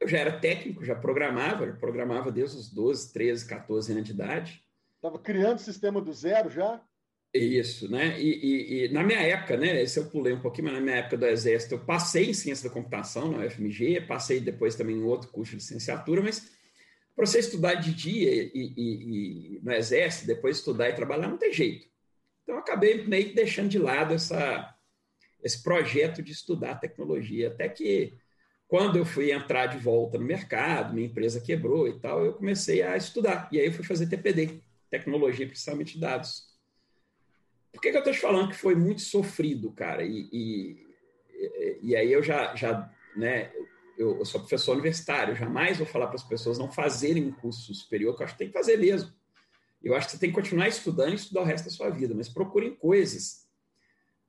Eu 0.00 0.08
já 0.08 0.18
era 0.18 0.38
técnico, 0.38 0.84
já 0.84 0.94
programava, 0.94 1.66
programava 1.74 2.32
desde 2.32 2.56
os 2.56 2.72
12, 2.72 3.12
13, 3.12 3.46
14 3.46 3.92
anos 3.92 4.04
de 4.04 4.12
idade. 4.12 4.64
Estava 4.96 5.18
criando 5.18 5.58
sistema 5.58 6.00
do 6.00 6.12
zero 6.12 6.48
já? 6.48 6.80
Isso, 7.34 7.90
né? 7.90 8.20
E, 8.20 8.28
e, 8.28 8.84
e, 8.84 8.88
na 8.88 9.02
minha 9.02 9.20
época, 9.20 9.56
né? 9.56 9.82
Esse 9.82 9.98
eu 9.98 10.06
pulei 10.06 10.34
um 10.34 10.40
pouquinho, 10.40 10.66
mas 10.66 10.74
na 10.74 10.80
minha 10.80 10.96
época 10.96 11.16
do 11.16 11.26
Exército, 11.26 11.74
eu 11.74 11.84
passei 11.84 12.28
em 12.28 12.34
Ciência 12.34 12.68
da 12.68 12.74
Computação 12.74 13.32
na 13.32 13.46
UFMG, 13.46 14.02
passei 14.02 14.38
depois 14.38 14.74
também 14.74 14.96
em 14.96 15.02
outro 15.02 15.30
curso 15.30 15.52
de 15.52 15.56
licenciatura, 15.56 16.20
mas 16.20 16.52
para 17.16 17.24
você 17.24 17.38
estudar 17.38 17.74
de 17.74 17.94
dia 17.94 18.30
e, 18.32 18.50
e, 18.76 19.60
no 19.62 19.72
Exército, 19.72 20.26
depois 20.26 20.58
estudar 20.58 20.90
e 20.90 20.94
trabalhar, 20.94 21.28
não 21.28 21.38
tem 21.38 21.52
jeito. 21.52 21.86
Então, 22.42 22.56
eu 22.56 22.60
acabei 22.60 23.06
meio 23.06 23.28
que 23.28 23.34
deixando 23.34 23.68
de 23.68 23.78
lado 23.78 24.12
essa, 24.12 24.74
esse 25.42 25.62
projeto 25.62 26.22
de 26.22 26.32
estudar 26.32 26.80
tecnologia, 26.80 27.48
até 27.48 27.68
que 27.68 28.14
quando 28.72 28.96
eu 28.96 29.04
fui 29.04 29.30
entrar 29.30 29.66
de 29.66 29.76
volta 29.76 30.16
no 30.16 30.24
mercado, 30.24 30.94
minha 30.94 31.06
empresa 31.06 31.42
quebrou 31.42 31.86
e 31.86 32.00
tal, 32.00 32.24
eu 32.24 32.32
comecei 32.32 32.80
a 32.80 32.96
estudar. 32.96 33.46
E 33.52 33.60
aí 33.60 33.66
eu 33.66 33.72
fui 33.74 33.84
fazer 33.84 34.06
TPD, 34.06 34.62
Tecnologia, 34.88 35.46
principalmente 35.46 36.00
Dados. 36.00 36.48
Por 37.70 37.82
que, 37.82 37.90
que 37.90 37.96
eu 37.96 37.98
estou 37.98 38.14
te 38.14 38.18
falando 38.18 38.48
que 38.48 38.56
foi 38.56 38.74
muito 38.74 39.02
sofrido, 39.02 39.70
cara? 39.72 40.02
E, 40.02 40.26
e, 40.32 40.86
e 41.82 41.94
aí 41.94 42.10
eu 42.10 42.22
já, 42.22 42.56
já 42.56 42.90
né, 43.14 43.52
eu, 43.98 44.16
eu, 44.20 44.24
sou 44.24 44.40
professor 44.40 44.72
universitário, 44.72 45.36
jamais 45.36 45.76
vou 45.76 45.86
falar 45.86 46.06
para 46.06 46.16
as 46.16 46.24
pessoas 46.24 46.56
não 46.56 46.72
fazerem 46.72 47.26
um 47.26 47.32
curso 47.32 47.74
superior, 47.74 48.16
que 48.16 48.22
eu 48.22 48.24
acho 48.24 48.34
que 48.36 48.38
tem 48.38 48.48
que 48.48 48.54
fazer 48.54 48.78
mesmo. 48.78 49.12
Eu 49.82 49.94
acho 49.94 50.06
que 50.06 50.12
você 50.12 50.18
tem 50.18 50.30
que 50.30 50.36
continuar 50.36 50.68
estudando 50.68 51.12
e 51.12 51.16
estudar 51.16 51.42
o 51.42 51.44
resto 51.44 51.66
da 51.66 51.70
sua 51.70 51.90
vida, 51.90 52.14
mas 52.14 52.30
procurem 52.30 52.74
coisas 52.74 53.46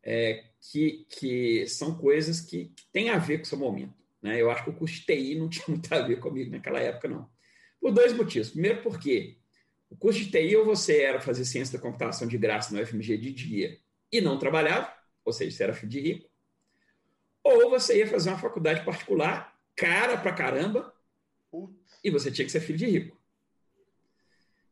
é, 0.03 0.43
que, 0.69 1.07
que 1.17 1.65
são 1.65 1.95
coisas 1.95 2.41
que, 2.41 2.73
que 2.75 2.91
têm 2.91 3.09
a 3.09 3.17
ver 3.17 3.37
com 3.37 3.45
o 3.45 3.47
seu 3.47 3.57
momento. 3.57 4.02
Né? 4.23 4.41
Eu 4.41 4.49
acho 4.49 4.63
que 4.63 4.69
o 4.69 4.73
curso 4.73 4.95
de 4.95 5.05
TI 5.05 5.35
não 5.35 5.49
tinha 5.49 5.65
muito 5.69 5.93
a 5.93 6.01
ver 6.01 6.19
comigo 6.19 6.49
naquela 6.49 6.79
época, 6.79 7.09
não. 7.09 7.29
Por 7.79 7.91
dois 7.91 8.13
motivos. 8.13 8.51
Primeiro, 8.51 8.81
porque 8.81 9.37
o 9.89 9.97
curso 9.97 10.19
de 10.19 10.31
TI 10.31 10.55
ou 10.55 10.65
você 10.65 11.01
era 11.01 11.19
fazer 11.19 11.43
ciência 11.43 11.77
da 11.77 11.83
computação 11.83 12.27
de 12.27 12.37
graça 12.37 12.73
no 12.73 12.81
UFMG 12.81 13.17
de 13.17 13.33
dia 13.33 13.79
e 14.11 14.21
não 14.21 14.39
trabalhava, 14.39 14.91
ou 15.25 15.33
seja, 15.33 15.55
você 15.55 15.63
era 15.63 15.73
filho 15.73 15.91
de 15.91 15.99
rico, 15.99 16.29
ou 17.43 17.69
você 17.69 17.97
ia 17.97 18.07
fazer 18.07 18.29
uma 18.29 18.39
faculdade 18.39 18.85
particular, 18.85 19.53
cara 19.75 20.17
pra 20.17 20.31
caramba, 20.31 20.93
e 22.03 22.09
você 22.09 22.31
tinha 22.31 22.45
que 22.45 22.51
ser 22.51 22.61
filho 22.61 22.77
de 22.77 22.85
rico. 22.85 23.21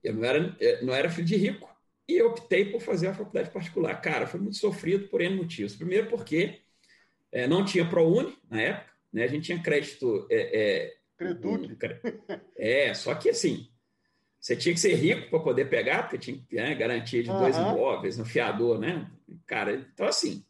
Eu 0.04 0.14
não 0.14 0.24
era, 0.24 0.58
eh, 0.60 0.82
não 0.82 0.94
era 0.94 1.10
filho 1.10 1.28
de 1.28 1.36
rico 1.36 1.70
e 2.08 2.18
eu 2.18 2.28
optei 2.30 2.66
por 2.66 2.82
fazer 2.82 3.08
a 3.08 3.14
faculdade 3.14 3.52
particular. 3.52 4.02
Cara, 4.02 4.26
foi 4.26 4.40
muito 4.40 4.58
sofrido 4.58 5.08
por 5.08 5.22
N 5.22 5.36
motivos. 5.36 5.76
Primeiro 5.76 6.08
porque 6.08 6.62
é, 7.32 7.48
não 7.48 7.64
tinha 7.64 7.88
ProUni 7.88 8.38
na 8.50 8.62
época, 8.62 8.91
né? 9.12 9.24
a 9.24 9.28
gente 9.28 9.46
tinha 9.46 9.62
crédito... 9.62 10.28
É, 10.30 10.60
é, 10.62 11.02
Creduc. 11.18 11.66
Um, 11.66 11.78
é, 12.58 12.94
só 12.96 13.14
que 13.14 13.30
assim, 13.30 13.68
você 14.40 14.56
tinha 14.56 14.74
que 14.74 14.80
ser 14.80 14.96
rico 14.96 15.30
para 15.30 15.40
poder 15.40 15.70
pegar, 15.70 16.04
porque 16.04 16.18
tinha 16.18 16.44
né, 16.52 16.74
garantia 16.74 17.22
de 17.22 17.30
uhum. 17.30 17.40
dois 17.40 17.56
imóveis 17.56 18.18
no 18.18 18.26
fiador, 18.26 18.80
né? 18.80 19.10
Cara, 19.46 19.72
então 19.72 20.08
assim, 20.08 20.44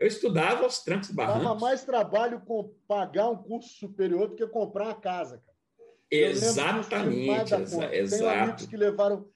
eu 0.00 0.08
estudava 0.08 0.64
aos 0.64 0.82
trancos 0.82 1.10
barrancos. 1.10 1.44
Dava 1.44 1.60
mais 1.60 1.84
trabalho 1.84 2.40
com 2.40 2.74
pagar 2.88 3.28
um 3.28 3.36
curso 3.36 3.68
superior 3.78 4.28
do 4.28 4.34
que 4.34 4.46
comprar 4.48 4.86
uma 4.86 5.00
casa, 5.00 5.38
cara. 5.38 5.56
Exatamente, 6.10 7.54
exa 7.54 7.94
exato. 7.94 8.24
Tem 8.24 8.40
amigos 8.40 8.66
que 8.66 8.76
levaram 8.76 9.28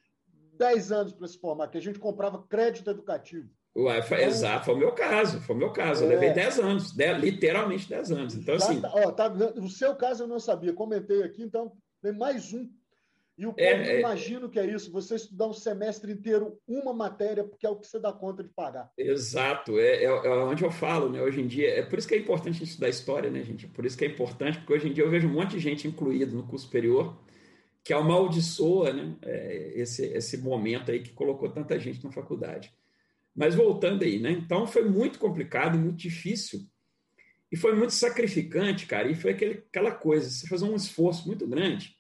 10 0.59 0.93
anos 0.93 1.13
para 1.13 1.29
se 1.29 1.39
formar, 1.39 1.69
que 1.69 1.79
a 1.79 1.83
gente 1.83 1.99
comprava 1.99 2.43
crédito 2.49 2.91
educativo. 2.91 3.49
Ué, 3.75 4.03
foi, 4.03 4.19
então, 4.19 4.29
exato, 4.29 4.67
foi 4.67 4.75
o 4.75 4.79
meu 4.79 4.93
caso, 4.93 5.41
foi 5.41 5.57
o 5.57 5.59
meu 5.59 5.73
caso. 5.73 6.05
Eu 6.05 6.11
é, 6.11 6.15
levei 6.15 6.33
10 6.33 6.59
anos, 6.59 6.97
literalmente 7.19 7.89
10 7.89 8.13
anos. 8.13 8.35
Então, 8.35 8.55
assim. 8.55 8.81
Tá, 8.81 8.93
ó, 8.95 9.11
tá, 9.11 9.33
o 9.57 9.69
seu 9.69 9.97
caso 9.97 10.25
eu 10.25 10.29
não 10.29 10.39
sabia, 10.39 10.73
comentei 10.73 11.23
aqui, 11.23 11.43
então 11.43 11.73
tem 12.03 12.13
mais 12.13 12.53
um 12.53 12.69
e 13.37 13.47
o 13.47 13.53
povo 13.53 13.61
é, 13.61 13.97
é, 13.97 14.01
imagina 14.01 14.47
o 14.47 14.51
que 14.51 14.61
é 14.61 14.67
isso, 14.67 14.93
você 14.93 15.15
estudar 15.15 15.49
um 15.49 15.53
semestre 15.53 16.13
inteiro 16.13 16.59
uma 16.69 16.93
matéria, 16.93 17.43
porque 17.43 17.67
é 17.67 17.71
o 17.71 17.77
que 17.77 17.87
você 17.87 17.99
dá 17.99 18.13
conta 18.13 18.43
de 18.43 18.51
pagar. 18.51 18.91
Exato, 18.97 19.79
é, 19.79 20.05
é, 20.05 20.05
é, 20.05 20.31
onde 20.45 20.63
eu 20.63 20.71
falo, 20.71 21.09
né? 21.09 21.23
Hoje 21.23 21.41
em 21.41 21.47
dia, 21.47 21.71
é 21.71 21.83
por 21.83 21.99
isso 21.99 22.07
que 22.07 22.15
é 22.15 22.19
importante 22.19 22.57
a 22.57 22.59
gente 22.59 22.69
estudar 22.69 22.89
história, 22.91 23.31
né, 23.31 23.43
gente? 23.43 23.67
Por 23.67 23.87
isso 23.87 23.97
que 23.97 24.05
é 24.05 24.09
importante, 24.09 24.59
porque 24.59 24.75
hoje 24.75 24.89
em 24.89 24.93
dia 24.93 25.03
eu 25.03 25.11
vejo 25.11 25.29
um 25.29 25.33
monte 25.33 25.53
de 25.53 25.61
gente 25.61 25.89
incluído 25.89 26.37
no 26.37 26.47
curso 26.47 26.67
superior 26.67 27.17
que 27.83 27.93
amaldiçoa 27.93 28.93
né, 28.93 29.17
é, 29.23 29.73
esse, 29.75 30.05
esse 30.07 30.39
momento 30.39 30.93
aí 30.93 31.03
que 31.03 31.11
colocou 31.11 31.49
tanta 31.49 31.79
gente 31.81 32.05
na 32.05 32.13
faculdade. 32.13 32.73
Mas 33.35 33.55
voltando 33.55 34.05
aí, 34.05 34.19
né? 34.19 34.31
Então 34.31 34.67
foi 34.67 34.85
muito 34.85 35.19
complicado, 35.19 35.79
muito 35.79 35.97
difícil. 35.97 36.61
E 37.51 37.57
foi 37.57 37.75
muito 37.75 37.93
sacrificante, 37.93 38.87
cara. 38.87 39.11
E 39.11 39.15
foi 39.15 39.33
aquele, 39.33 39.65
aquela 39.69 39.93
coisa, 39.93 40.29
você 40.29 40.47
fazer 40.47 40.65
um 40.65 40.77
esforço 40.77 41.27
muito 41.27 41.47
grande 41.47 41.97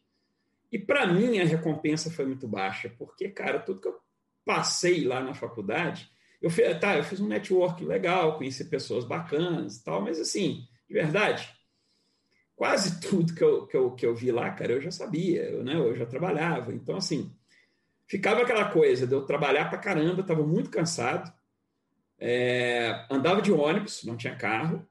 e 0.72 0.78
para 0.78 1.06
mim 1.06 1.38
a 1.38 1.44
recompensa 1.44 2.10
foi 2.10 2.24
muito 2.24 2.48
baixa, 2.48 2.88
porque, 2.98 3.28
cara, 3.28 3.60
tudo 3.60 3.80
que 3.80 3.88
eu 3.88 4.00
passei 4.42 5.04
lá 5.04 5.22
na 5.22 5.34
faculdade, 5.34 6.10
eu 6.40 6.48
fiz, 6.48 6.80
tá, 6.80 6.96
eu 6.96 7.04
fiz 7.04 7.20
um 7.20 7.28
network 7.28 7.84
legal, 7.84 8.38
conheci 8.38 8.64
pessoas 8.64 9.04
bacanas 9.04 9.76
e 9.76 9.84
tal, 9.84 10.00
mas 10.00 10.18
assim, 10.18 10.66
de 10.88 10.94
verdade, 10.94 11.46
quase 12.56 12.98
tudo 13.06 13.34
que 13.34 13.44
eu, 13.44 13.66
que 13.66 13.76
eu, 13.76 13.94
que 13.94 14.06
eu 14.06 14.14
vi 14.14 14.32
lá, 14.32 14.50
cara, 14.50 14.72
eu 14.72 14.80
já 14.80 14.90
sabia, 14.90 15.42
eu, 15.42 15.62
né, 15.62 15.76
eu 15.76 15.94
já 15.94 16.06
trabalhava. 16.06 16.72
Então, 16.72 16.96
assim, 16.96 17.30
ficava 18.12 18.42
aquela 18.42 18.66
coisa 18.66 19.06
de 19.06 19.14
eu 19.14 19.24
trabalhar 19.24 19.70
para 19.70 19.78
caramba, 19.78 20.20
estava 20.20 20.46
muito 20.46 20.68
cansado, 20.68 21.32
é, 22.18 23.06
andava 23.08 23.40
de 23.40 23.50
ônibus, 23.50 24.04
não 24.04 24.18
tinha 24.18 24.36
carro, 24.36 24.86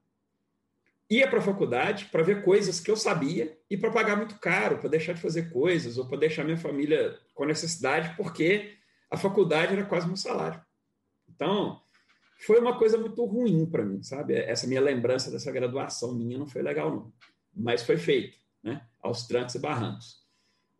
ia 1.07 1.27
para 1.27 1.37
a 1.37 1.43
faculdade 1.43 2.05
para 2.05 2.23
ver 2.23 2.43
coisas 2.43 2.79
que 2.79 2.89
eu 2.89 2.97
sabia 2.97 3.55
e 3.69 3.77
para 3.77 3.91
pagar 3.91 4.15
muito 4.15 4.39
caro, 4.39 4.79
para 4.79 4.89
deixar 4.89 5.13
de 5.13 5.21
fazer 5.21 5.51
coisas 5.51 5.99
ou 5.99 6.07
para 6.07 6.17
deixar 6.17 6.43
minha 6.43 6.57
família 6.57 7.15
com 7.35 7.45
necessidade, 7.45 8.15
porque 8.17 8.73
a 9.07 9.15
faculdade 9.15 9.73
era 9.73 9.85
quase 9.85 10.07
meu 10.07 10.17
salário. 10.17 10.59
Então, 11.29 11.79
foi 12.39 12.59
uma 12.59 12.75
coisa 12.79 12.97
muito 12.97 13.23
ruim 13.23 13.67
para 13.67 13.85
mim, 13.85 14.01
sabe? 14.01 14.33
Essa 14.33 14.65
minha 14.65 14.81
lembrança 14.81 15.29
dessa 15.29 15.51
graduação 15.51 16.11
minha 16.15 16.39
não 16.39 16.47
foi 16.47 16.63
legal, 16.63 16.89
não. 16.89 17.13
Mas 17.53 17.83
foi 17.83 17.97
feito, 17.97 18.35
né? 18.63 18.81
Aos 18.99 19.27
trancos 19.27 19.53
e 19.53 19.59
barrancos. 19.59 20.25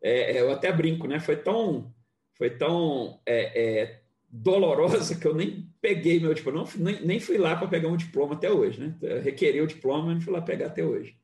É, 0.01 0.41
eu 0.41 0.51
até 0.51 0.71
brinco, 0.71 1.07
né? 1.07 1.19
Foi 1.19 1.35
tão, 1.35 1.93
foi 2.41 2.49
tão 2.49 3.21
é, 3.23 3.81
é, 3.81 4.01
dolorosa 4.27 5.13
que 5.15 5.27
eu 5.27 5.35
nem 5.35 5.71
peguei 5.79 6.19
meu 6.19 6.33
diploma, 6.33 6.63
não, 6.63 6.83
nem, 6.83 7.05
nem 7.05 7.19
fui 7.19 7.37
lá 7.37 7.55
para 7.55 7.67
pegar 7.67 7.87
um 7.87 7.95
diploma 7.95 8.33
até 8.33 8.51
hoje, 8.51 8.79
né? 8.79 8.95
requeri 9.19 9.61
o 9.61 9.67
diploma, 9.67 10.07
mas 10.07 10.15
não 10.15 10.21
fui 10.21 10.33
lá 10.33 10.41
pegar 10.41 10.65
até 10.65 10.83
hoje. 10.83 11.15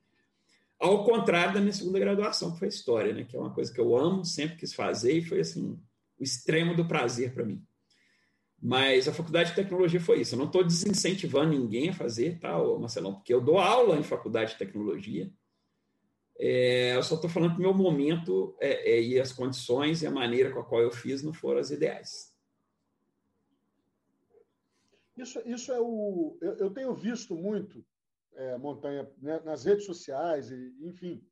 Ao 0.80 1.04
contrário 1.04 1.56
da 1.56 1.60
minha 1.60 1.74
segunda 1.74 1.98
graduação, 1.98 2.52
que 2.52 2.60
foi 2.60 2.68
História, 2.68 3.14
né? 3.14 3.24
que 3.24 3.36
é 3.36 3.40
uma 3.40 3.52
coisa 3.52 3.74
que 3.74 3.82
eu 3.82 3.98
amo, 3.98 4.24
sempre 4.24 4.58
quis 4.58 4.76
fazer 4.76 5.14
e 5.14 5.24
foi 5.24 5.40
assim 5.40 5.80
o 6.20 6.24
extremo 6.24 6.76
do 6.76 6.86
prazer 6.86 7.34
para 7.34 7.44
mim. 7.44 7.66
Mas 8.62 9.08
a 9.08 9.12
faculdade 9.12 9.50
de 9.50 9.56
tecnologia 9.56 10.00
foi 10.00 10.22
isso. 10.22 10.36
Eu 10.36 10.40
não 10.40 10.46
estou 10.46 10.64
desincentivando 10.64 11.50
ninguém 11.50 11.90
a 11.90 11.94
fazer, 11.94 12.38
tá, 12.38 12.56
Marcelão? 12.80 13.16
Porque 13.16 13.34
eu 13.34 13.42
dou 13.42 13.58
aula 13.58 13.98
em 13.98 14.04
faculdade 14.04 14.52
de 14.52 14.60
tecnologia. 14.60 15.32
É, 16.40 16.96
eu 16.96 17.04
só 17.04 17.16
estou 17.16 17.30
falando 17.30 17.54
que 17.54 17.60
o 17.60 17.62
meu 17.62 17.74
momento 17.74 18.56
é, 18.60 18.92
é, 18.92 19.02
e 19.02 19.20
as 19.20 19.32
condições 19.32 20.02
e 20.02 20.08
a 20.08 20.12
maneira 20.12 20.52
com 20.52 20.60
a 20.60 20.66
qual 20.66 20.82
eu 20.82 20.92
fiz 20.92 21.24
não 21.24 21.34
foram 21.34 21.60
as 21.60 21.72
ideais. 21.72 22.36
Isso, 25.16 25.42
isso 25.46 25.72
é 25.72 25.80
o. 25.80 26.38
Eu, 26.40 26.58
eu 26.58 26.70
tenho 26.70 26.94
visto 26.94 27.36
muito, 27.36 27.84
é, 28.36 28.56
Montanha, 28.58 29.12
né, 29.18 29.40
nas 29.40 29.66
redes 29.66 29.86
sociais, 29.86 30.52
e, 30.52 30.76
enfim, 30.82 31.26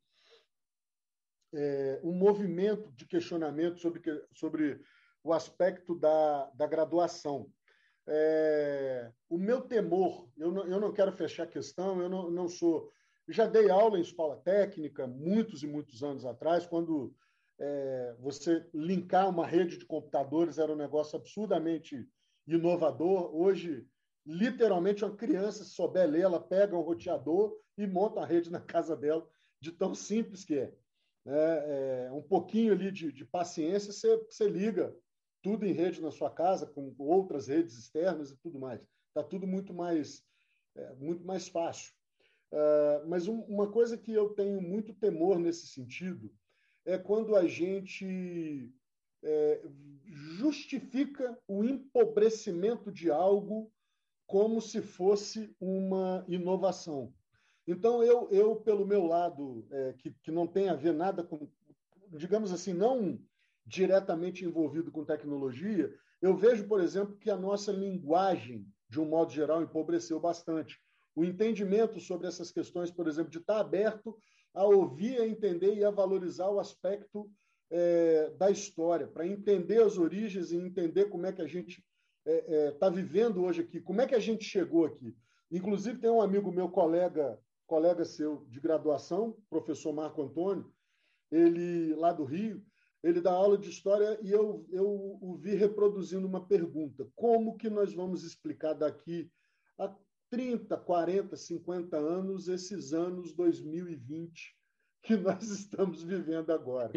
é, 1.54 2.00
um 2.02 2.12
movimento 2.12 2.90
de 2.92 3.06
questionamento 3.06 3.80
sobre, 3.80 4.02
sobre 4.34 4.80
o 5.22 5.32
aspecto 5.32 5.94
da, 5.94 6.50
da 6.50 6.66
graduação. 6.66 7.48
É, 8.08 9.10
o 9.28 9.38
meu 9.38 9.62
temor, 9.62 10.28
eu 10.36 10.50
não, 10.52 10.66
eu 10.66 10.80
não 10.80 10.92
quero 10.92 11.12
fechar 11.12 11.44
a 11.44 11.48
questão, 11.48 12.00
eu 12.00 12.08
não, 12.08 12.30
não 12.30 12.48
sou. 12.48 12.92
Já 13.28 13.46
dei 13.46 13.68
aula 13.70 13.98
em 13.98 14.02
escola 14.02 14.36
técnica 14.36 15.06
muitos 15.06 15.62
e 15.62 15.66
muitos 15.66 16.02
anos 16.02 16.24
atrás, 16.24 16.66
quando 16.66 17.14
é, 17.58 18.14
você 18.20 18.64
linkar 18.72 19.28
uma 19.28 19.46
rede 19.46 19.78
de 19.78 19.84
computadores 19.84 20.58
era 20.58 20.72
um 20.72 20.76
negócio 20.76 21.16
absurdamente 21.16 22.08
inovador. 22.46 23.34
Hoje, 23.34 23.86
literalmente 24.24 25.04
uma 25.04 25.16
criança, 25.16 25.64
se 25.64 25.70
souber 25.70 26.08
ler, 26.08 26.22
ela 26.22 26.40
pega 26.40 26.76
um 26.76 26.82
roteador 26.82 27.58
e 27.76 27.86
monta 27.86 28.20
a 28.20 28.26
rede 28.26 28.50
na 28.50 28.60
casa 28.60 28.96
dela, 28.96 29.26
de 29.60 29.72
tão 29.72 29.94
simples 29.94 30.44
que 30.44 30.58
é. 30.58 30.72
é, 31.26 32.06
é 32.08 32.12
um 32.12 32.22
pouquinho 32.22 32.72
ali 32.72 32.92
de, 32.92 33.10
de 33.10 33.24
paciência, 33.24 33.92
você, 33.92 34.16
você 34.28 34.48
liga 34.48 34.94
tudo 35.42 35.64
em 35.64 35.72
rede 35.72 36.00
na 36.00 36.10
sua 36.10 36.30
casa, 36.30 36.66
com 36.66 36.94
outras 36.98 37.48
redes 37.48 37.76
externas 37.76 38.30
e 38.30 38.36
tudo 38.36 38.58
mais. 38.58 38.80
Está 39.08 39.22
tudo 39.22 39.46
muito 39.46 39.72
mais, 39.72 40.22
é, 40.74 40.94
muito 40.94 41.24
mais 41.24 41.48
fácil. 41.48 41.95
Uh, 42.52 43.06
mas 43.08 43.26
um, 43.26 43.40
uma 43.42 43.70
coisa 43.70 43.98
que 43.98 44.12
eu 44.12 44.30
tenho 44.30 44.60
muito 44.60 44.94
temor 44.94 45.38
nesse 45.38 45.66
sentido 45.66 46.32
é 46.84 46.96
quando 46.96 47.34
a 47.34 47.46
gente 47.46 48.72
é, 49.22 49.60
justifica 50.38 51.36
o 51.48 51.64
empobrecimento 51.64 52.92
de 52.92 53.10
algo 53.10 53.72
como 54.26 54.60
se 54.60 54.80
fosse 54.80 55.54
uma 55.60 56.24
inovação. 56.28 57.12
Então, 57.66 58.02
eu, 58.02 58.28
eu 58.30 58.56
pelo 58.56 58.86
meu 58.86 59.04
lado, 59.04 59.66
é, 59.70 59.94
que, 59.98 60.12
que 60.22 60.30
não 60.30 60.46
tem 60.46 60.68
a 60.68 60.74
ver 60.74 60.92
nada 60.92 61.24
com, 61.24 61.48
digamos 62.12 62.52
assim, 62.52 62.72
não 62.72 63.20
diretamente 63.64 64.44
envolvido 64.44 64.92
com 64.92 65.04
tecnologia, 65.04 65.92
eu 66.22 66.36
vejo, 66.36 66.66
por 66.68 66.80
exemplo, 66.80 67.16
que 67.16 67.30
a 67.30 67.36
nossa 67.36 67.72
linguagem, 67.72 68.66
de 68.88 69.00
um 69.00 69.04
modo 69.04 69.32
geral, 69.32 69.60
empobreceu 69.60 70.20
bastante. 70.20 70.80
O 71.16 71.24
entendimento 71.24 71.98
sobre 71.98 72.28
essas 72.28 72.52
questões, 72.52 72.90
por 72.90 73.08
exemplo, 73.08 73.30
de 73.30 73.38
estar 73.38 73.58
aberto 73.58 74.16
a 74.52 74.64
ouvir, 74.64 75.18
a 75.18 75.26
entender 75.26 75.74
e 75.74 75.82
a 75.82 75.90
valorizar 75.90 76.50
o 76.50 76.60
aspecto 76.60 77.30
é, 77.70 78.30
da 78.38 78.50
história, 78.50 79.08
para 79.08 79.26
entender 79.26 79.82
as 79.82 79.96
origens 79.96 80.52
e 80.52 80.56
entender 80.56 81.06
como 81.06 81.26
é 81.26 81.32
que 81.32 81.42
a 81.42 81.46
gente 81.46 81.82
está 82.26 82.32
é, 82.32 82.66
é, 82.66 82.70
tá 82.72 82.90
vivendo 82.90 83.42
hoje 83.42 83.62
aqui, 83.62 83.80
como 83.80 84.00
é 84.00 84.06
que 84.06 84.14
a 84.14 84.20
gente 84.20 84.44
chegou 84.44 84.84
aqui. 84.84 85.16
Inclusive, 85.50 85.98
tem 85.98 86.10
um 86.10 86.20
amigo 86.20 86.52
meu, 86.52 86.68
colega, 86.68 87.40
colega 87.66 88.04
seu 88.04 88.44
de 88.48 88.60
graduação, 88.60 89.36
professor 89.48 89.92
Marco 89.92 90.22
Antônio, 90.22 90.70
ele 91.30 91.94
lá 91.94 92.12
do 92.12 92.24
Rio, 92.24 92.62
ele 93.02 93.20
dá 93.20 93.32
aula 93.32 93.56
de 93.56 93.70
história 93.70 94.18
e 94.22 94.30
eu, 94.30 94.66
eu 94.70 95.18
o 95.20 95.36
vi 95.36 95.54
reproduzindo 95.54 96.26
uma 96.26 96.46
pergunta: 96.46 97.08
como 97.14 97.56
que 97.56 97.70
nós 97.70 97.94
vamos 97.94 98.24
explicar 98.24 98.74
daqui 98.74 99.30
a 99.78 99.88
30, 100.30 100.76
40, 100.76 101.36
50 101.36 101.96
anos 101.96 102.48
esses 102.48 102.92
anos 102.92 103.32
2020 103.34 104.56
que 105.02 105.16
nós 105.16 105.42
estamos 105.44 106.02
vivendo 106.02 106.50
agora? 106.50 106.92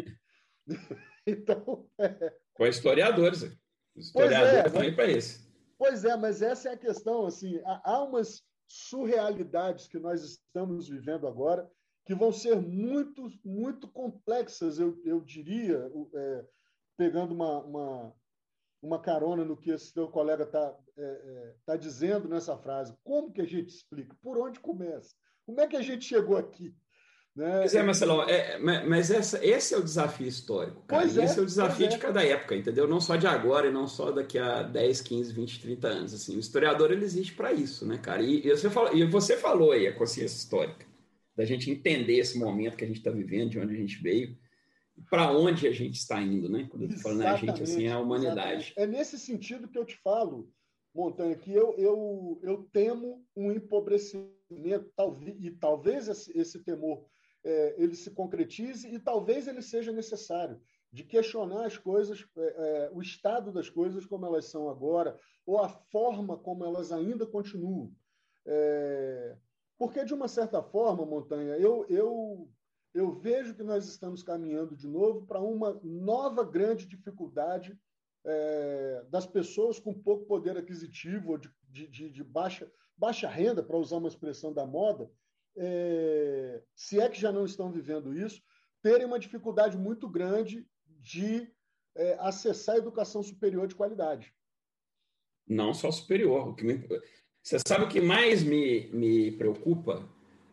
então. 1.26 1.88
É... 1.98 2.34
Com 2.54 2.66
historiadores. 2.66 3.56
Historiador 3.96 4.46
é, 4.46 4.62
também 4.64 4.94
para 4.94 5.10
isso. 5.10 5.48
Pois 5.78 6.04
é, 6.04 6.16
mas 6.16 6.42
essa 6.42 6.68
é 6.68 6.72
a 6.72 6.78
questão. 6.78 7.26
Assim, 7.26 7.60
há 7.64 8.02
umas 8.02 8.42
surrealidades 8.68 9.88
que 9.88 9.98
nós 9.98 10.22
estamos 10.22 10.88
vivendo 10.88 11.26
agora 11.26 11.68
que 12.04 12.14
vão 12.14 12.32
ser 12.32 12.56
muito, 12.56 13.30
muito 13.44 13.86
complexas, 13.88 14.78
eu, 14.78 15.00
eu 15.04 15.20
diria, 15.20 15.90
é, 16.14 16.44
pegando 16.96 17.32
uma, 17.32 17.60
uma, 17.60 18.14
uma, 18.82 19.00
carona 19.00 19.44
no 19.44 19.56
que 19.56 19.70
esse 19.70 19.92
seu 19.92 20.08
colega 20.08 20.44
está 20.44 20.76
é, 20.96 21.02
é, 21.02 21.54
tá 21.64 21.76
dizendo 21.76 22.28
nessa 22.28 22.56
frase. 22.56 22.94
Como 23.02 23.32
que 23.32 23.40
a 23.40 23.46
gente 23.46 23.68
explica? 23.68 24.16
Por 24.22 24.38
onde 24.38 24.60
começa? 24.60 25.14
Como 25.46 25.60
é 25.60 25.66
que 25.66 25.76
a 25.76 25.82
gente 25.82 26.04
chegou 26.04 26.36
aqui? 26.36 26.74
Né? 27.34 27.60
Pois 27.60 27.74
é, 27.74 27.82
Marcelão, 27.82 28.28
é, 28.28 28.58
mas 28.58 29.10
essa, 29.10 29.44
esse 29.44 29.72
é 29.72 29.78
o 29.78 29.82
desafio 29.82 30.26
histórico. 30.26 30.82
Cara. 30.82 31.02
Pois 31.02 31.16
é, 31.16 31.24
esse 31.24 31.38
é 31.38 31.42
o 31.42 31.46
desafio 31.46 31.88
de 31.88 31.94
é. 31.94 31.98
cada 31.98 32.24
época, 32.24 32.56
entendeu? 32.56 32.88
Não 32.88 33.00
só 33.00 33.16
de 33.16 33.26
agora 33.26 33.68
e 33.68 33.72
não 33.72 33.86
só 33.86 34.10
daqui 34.10 34.38
a 34.38 34.62
10, 34.62 35.00
15, 35.00 35.32
20, 35.32 35.60
30 35.62 35.88
anos. 35.88 36.14
Assim, 36.14 36.36
o 36.36 36.40
historiador 36.40 36.90
ele 36.90 37.04
existe 37.04 37.32
para 37.34 37.52
isso, 37.52 37.86
né, 37.86 37.98
cara? 37.98 38.22
E, 38.22 38.46
e, 38.46 38.50
você 38.50 38.68
falou, 38.68 38.96
e 38.96 39.04
você 39.06 39.36
falou 39.36 39.72
aí 39.72 39.86
a 39.86 39.94
consciência 39.94 40.36
histórica, 40.36 40.84
da 41.36 41.44
gente 41.44 41.70
entender 41.70 42.18
esse 42.18 42.38
momento 42.38 42.76
que 42.76 42.84
a 42.84 42.86
gente 42.86 42.98
está 42.98 43.10
vivendo, 43.10 43.50
de 43.50 43.60
onde 43.60 43.74
a 43.74 43.78
gente 43.78 44.02
veio, 44.02 44.36
para 45.08 45.32
onde 45.32 45.66
a 45.66 45.72
gente 45.72 45.96
está 45.96 46.20
indo, 46.20 46.48
né? 46.48 46.66
Quando 46.70 46.82
eu 46.82 46.88
estou 46.88 47.02
falando 47.02 47.22
a 47.22 47.36
gente, 47.36 47.62
assim, 47.62 47.86
é 47.86 47.92
a 47.92 47.98
humanidade. 47.98 48.72
Exatamente. 48.72 48.74
É 48.76 48.86
nesse 48.86 49.18
sentido 49.18 49.68
que 49.68 49.78
eu 49.78 49.84
te 49.84 49.96
falo, 50.02 50.50
Montanha, 50.94 51.36
que 51.36 51.52
eu, 51.52 51.74
eu, 51.78 52.40
eu 52.42 52.68
temo 52.72 53.24
um 53.36 53.50
empobrecimento, 53.52 54.90
talvez, 54.96 55.36
e 55.40 55.50
talvez 55.52 56.08
esse, 56.08 56.36
esse 56.36 56.62
temor 56.64 57.06
é, 57.44 57.74
ele 57.78 57.94
se 57.94 58.10
concretize 58.10 58.86
e 58.92 58.98
talvez 58.98 59.46
ele 59.46 59.62
seja 59.62 59.92
necessário 59.92 60.60
de 60.92 61.04
questionar 61.04 61.66
as 61.66 61.78
coisas, 61.78 62.26
é, 62.36 62.40
é, 62.42 62.90
o 62.92 63.00
estado 63.00 63.52
das 63.52 63.70
coisas 63.70 64.04
como 64.04 64.26
elas 64.26 64.46
são 64.46 64.68
agora, 64.68 65.16
ou 65.46 65.58
a 65.58 65.68
forma 65.68 66.36
como 66.36 66.64
elas 66.64 66.90
ainda 66.90 67.24
continuam. 67.26 67.92
É, 68.44 69.36
porque, 69.78 70.04
de 70.04 70.12
uma 70.12 70.28
certa 70.28 70.62
forma, 70.62 71.06
Montanha, 71.06 71.56
eu, 71.56 71.86
eu, 71.88 72.48
eu 72.92 73.12
vejo 73.12 73.54
que 73.54 73.62
nós 73.62 73.86
estamos 73.86 74.22
caminhando 74.22 74.76
de 74.76 74.86
novo 74.86 75.26
para 75.26 75.40
uma 75.40 75.80
nova 75.82 76.44
grande 76.44 76.86
dificuldade 76.86 77.78
é, 78.24 79.04
das 79.08 79.26
pessoas 79.26 79.78
com 79.78 79.94
pouco 79.94 80.26
poder 80.26 80.56
aquisitivo, 80.56 81.38
de, 81.38 81.86
de, 81.86 82.10
de 82.10 82.24
baixa, 82.24 82.70
baixa 82.96 83.28
renda, 83.28 83.62
para 83.62 83.76
usar 83.76 83.96
uma 83.96 84.08
expressão 84.08 84.52
da 84.52 84.66
moda, 84.66 85.10
é, 85.56 86.62
se 86.74 87.00
é 87.00 87.08
que 87.08 87.20
já 87.20 87.32
não 87.32 87.44
estão 87.44 87.70
vivendo 87.70 88.14
isso, 88.14 88.42
terem 88.82 89.06
uma 89.06 89.18
dificuldade 89.18 89.76
muito 89.76 90.08
grande 90.08 90.66
de 90.86 91.50
é, 91.94 92.16
acessar 92.20 92.74
a 92.74 92.78
educação 92.78 93.22
superior 93.22 93.66
de 93.66 93.74
qualidade. 93.74 94.34
Não 95.46 95.74
só 95.74 95.90
superior. 95.90 96.48
O 96.48 96.54
que 96.54 96.64
me... 96.64 96.86
Você 97.42 97.58
sabe 97.66 97.84
o 97.84 97.88
que 97.88 98.00
mais 98.00 98.42
me, 98.42 98.88
me 98.92 99.32
preocupa? 99.32 100.08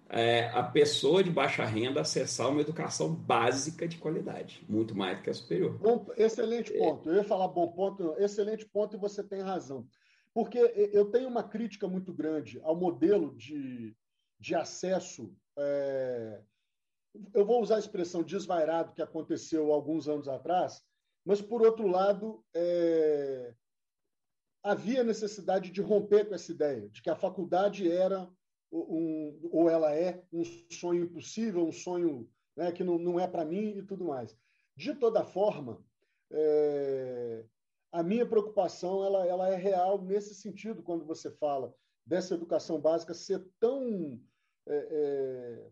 É 0.09 0.49
a 0.49 0.63
pessoa 0.63 1.23
de 1.23 1.29
baixa 1.29 1.65
renda 1.65 2.01
acessar 2.01 2.49
uma 2.49 2.61
educação 2.61 3.13
básica 3.13 3.87
de 3.87 3.97
qualidade, 3.97 4.65
muito 4.69 4.95
mais 4.95 5.17
do 5.17 5.23
que 5.23 5.29
a 5.29 5.33
superior. 5.33 5.77
Bom, 5.77 6.05
excelente 6.15 6.73
é. 6.73 6.77
ponto. 6.77 7.09
Eu 7.09 7.15
ia 7.15 7.23
falar 7.23 7.47
bom 7.49 7.67
ponto, 7.73 8.15
excelente 8.17 8.65
ponto, 8.65 8.95
e 8.95 8.99
você 8.99 9.23
tem 9.23 9.41
razão. 9.41 9.85
Porque 10.33 10.57
eu 10.93 11.05
tenho 11.05 11.27
uma 11.27 11.43
crítica 11.43 11.87
muito 11.87 12.13
grande 12.13 12.59
ao 12.63 12.75
modelo 12.75 13.35
de 13.35 13.95
de 14.39 14.55
acesso. 14.55 15.33
É, 15.57 16.41
eu 17.33 17.45
vou 17.45 17.61
usar 17.61 17.77
a 17.77 17.79
expressão 17.79 18.23
desvairado 18.23 18.93
que 18.93 19.01
aconteceu 19.01 19.71
alguns 19.71 20.07
anos 20.07 20.27
atrás, 20.27 20.83
mas, 21.25 21.41
por 21.41 21.61
outro 21.61 21.87
lado, 21.87 22.43
é, 22.53 23.53
havia 24.63 25.03
necessidade 25.03 25.71
de 25.71 25.81
romper 25.81 26.27
com 26.27 26.35
essa 26.35 26.51
ideia 26.51 26.87
de 26.89 27.01
que 27.01 27.09
a 27.09 27.15
faculdade 27.15 27.91
era, 27.91 28.29
um, 28.71 29.39
ou 29.51 29.69
ela 29.69 29.93
é, 29.95 30.23
um 30.31 30.43
sonho 30.71 31.03
impossível, 31.03 31.65
um 31.65 31.71
sonho 31.71 32.29
né, 32.55 32.71
que 32.71 32.83
não, 32.83 32.97
não 32.97 33.19
é 33.19 33.27
para 33.27 33.45
mim 33.45 33.77
e 33.77 33.83
tudo 33.83 34.05
mais. 34.05 34.37
De 34.75 34.93
toda 34.95 35.23
forma, 35.23 35.83
é, 36.31 37.45
a 37.91 38.03
minha 38.03 38.25
preocupação 38.25 39.03
ela, 39.03 39.25
ela 39.25 39.49
é 39.49 39.55
real 39.55 40.01
nesse 40.01 40.35
sentido, 40.35 40.83
quando 40.83 41.05
você 41.05 41.31
fala 41.31 41.73
dessa 42.05 42.33
educação 42.33 42.79
básica 42.79 43.13
ser 43.13 43.45
tão. 43.59 44.21
É, 44.67 44.77
é, 44.91 45.71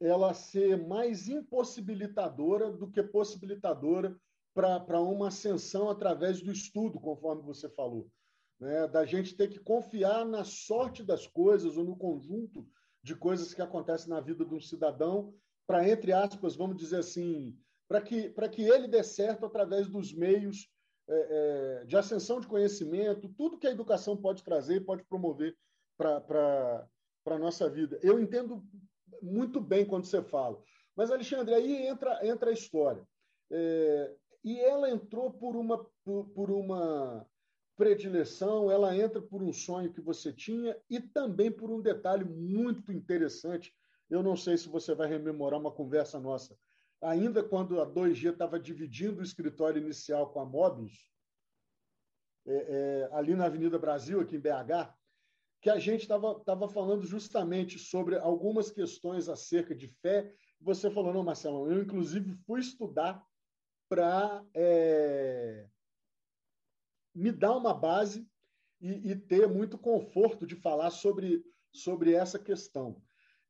ela 0.00 0.34
ser 0.34 0.76
mais 0.76 1.28
impossibilitadora 1.28 2.70
do 2.70 2.90
que 2.90 3.02
possibilitadora 3.02 4.18
para 4.52 5.00
uma 5.00 5.28
ascensão 5.28 5.88
através 5.88 6.42
do 6.42 6.50
estudo, 6.50 7.00
conforme 7.00 7.42
você 7.42 7.68
falou. 7.68 8.10
Né? 8.60 8.86
Da 8.88 9.04
gente 9.04 9.36
ter 9.36 9.48
que 9.48 9.58
confiar 9.58 10.24
na 10.24 10.44
sorte 10.44 11.02
das 11.02 11.26
coisas 11.26 11.76
ou 11.76 11.84
no 11.84 11.96
conjunto 11.96 12.66
de 13.02 13.14
coisas 13.14 13.52
que 13.52 13.60
acontecem 13.60 14.08
na 14.08 14.20
vida 14.20 14.44
de 14.44 14.54
um 14.54 14.60
cidadão, 14.60 15.34
para, 15.66 15.88
entre 15.88 16.12
aspas, 16.12 16.56
vamos 16.56 16.76
dizer 16.76 16.98
assim, 16.98 17.56
para 17.88 18.00
que, 18.00 18.30
que 18.50 18.62
ele 18.62 18.88
dê 18.88 19.02
certo 19.02 19.44
através 19.46 19.88
dos 19.88 20.12
meios 20.12 20.68
é, 21.06 21.80
é, 21.82 21.84
de 21.84 21.96
ascensão 21.96 22.40
de 22.40 22.46
conhecimento, 22.46 23.28
tudo 23.36 23.58
que 23.58 23.66
a 23.66 23.70
educação 23.70 24.16
pode 24.16 24.42
trazer 24.42 24.76
e 24.76 24.84
pode 24.84 25.04
promover 25.04 25.54
para 25.96 26.88
a 27.26 27.38
nossa 27.38 27.68
vida. 27.68 27.98
Eu 28.02 28.18
entendo 28.18 28.64
muito 29.22 29.60
bem 29.60 29.84
quando 29.84 30.06
você 30.06 30.22
fala. 30.22 30.62
Mas, 30.96 31.10
Alexandre, 31.10 31.54
aí 31.54 31.86
entra, 31.86 32.26
entra 32.26 32.50
a 32.50 32.52
história. 32.52 33.02
É, 33.50 34.14
e 34.42 34.60
ela 34.60 34.90
entrou 34.90 35.30
por 35.30 35.56
uma, 35.56 35.84
por, 36.04 36.28
por 36.30 36.50
uma 36.50 37.26
predileção, 37.76 38.70
ela 38.70 38.96
entra 38.96 39.20
por 39.20 39.42
um 39.42 39.52
sonho 39.52 39.92
que 39.92 40.00
você 40.00 40.32
tinha 40.32 40.76
e 40.88 41.00
também 41.00 41.50
por 41.50 41.70
um 41.70 41.80
detalhe 41.80 42.24
muito 42.24 42.92
interessante. 42.92 43.74
Eu 44.08 44.22
não 44.22 44.36
sei 44.36 44.56
se 44.56 44.68
você 44.68 44.94
vai 44.94 45.08
rememorar 45.08 45.58
uma 45.60 45.72
conversa 45.72 46.20
nossa 46.20 46.56
ainda 47.04 47.42
quando 47.42 47.80
a 47.80 47.86
2G 47.86 48.32
estava 48.32 48.58
dividindo 48.58 49.20
o 49.20 49.24
escritório 49.24 49.80
inicial 49.80 50.32
com 50.32 50.40
a 50.40 50.44
Módulos, 50.44 51.10
é, 52.46 52.54
é, 52.54 53.08
ali 53.12 53.34
na 53.34 53.46
Avenida 53.46 53.78
Brasil, 53.78 54.20
aqui 54.20 54.36
em 54.36 54.40
BH, 54.40 54.94
que 55.60 55.70
a 55.70 55.78
gente 55.78 56.02
estava 56.02 56.68
falando 56.68 57.06
justamente 57.06 57.78
sobre 57.78 58.16
algumas 58.18 58.70
questões 58.70 59.28
acerca 59.28 59.74
de 59.74 59.88
fé. 59.88 60.32
Você 60.60 60.90
falou, 60.90 61.12
não, 61.12 61.22
Marcelo, 61.22 61.70
eu 61.70 61.82
inclusive 61.82 62.34
fui 62.46 62.60
estudar 62.60 63.24
para 63.88 64.44
é, 64.54 65.66
me 67.14 67.30
dar 67.30 67.56
uma 67.56 67.72
base 67.72 68.26
e, 68.80 69.12
e 69.12 69.16
ter 69.16 69.46
muito 69.46 69.78
conforto 69.78 70.46
de 70.46 70.56
falar 70.56 70.90
sobre, 70.90 71.44
sobre 71.72 72.12
essa 72.12 72.38
questão. 72.38 73.00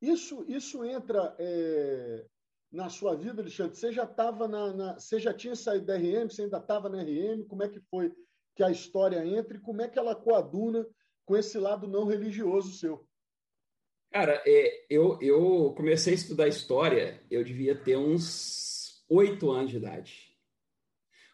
Isso, 0.00 0.44
isso 0.48 0.84
entra 0.84 1.34
é, 1.38 2.26
na 2.70 2.88
sua 2.88 3.14
vida, 3.14 3.40
Alexandre? 3.40 3.76
Você 3.76 3.92
já 3.92 4.04
estava 4.04 4.46
na, 4.46 4.72
na, 4.72 4.94
Você 4.94 5.18
já 5.18 5.32
tinha 5.32 5.56
saído 5.56 5.86
da 5.86 5.96
RM? 5.96 6.28
Você 6.28 6.42
ainda 6.42 6.58
estava 6.58 6.88
na 6.88 7.02
RM? 7.02 7.44
Como 7.48 7.62
é 7.62 7.68
que 7.68 7.80
foi 7.80 8.12
que 8.54 8.62
a 8.62 8.70
história 8.70 9.24
entra 9.24 9.56
e 9.56 9.60
como 9.60 9.80
é 9.80 9.88
que 9.88 9.98
ela 9.98 10.14
coaduna 10.14 10.86
com 11.24 11.36
esse 11.36 11.58
lado 11.58 11.88
não 11.88 12.04
religioso 12.04 12.72
seu? 12.72 13.06
Cara, 14.12 14.40
é, 14.46 14.86
eu, 14.88 15.18
eu 15.20 15.74
comecei 15.76 16.12
a 16.12 16.16
estudar 16.16 16.46
história, 16.46 17.20
eu 17.28 17.42
devia 17.42 17.74
ter 17.74 17.96
uns 17.96 19.04
oito 19.08 19.50
anos 19.50 19.70
de 19.70 19.78
idade. 19.78 20.33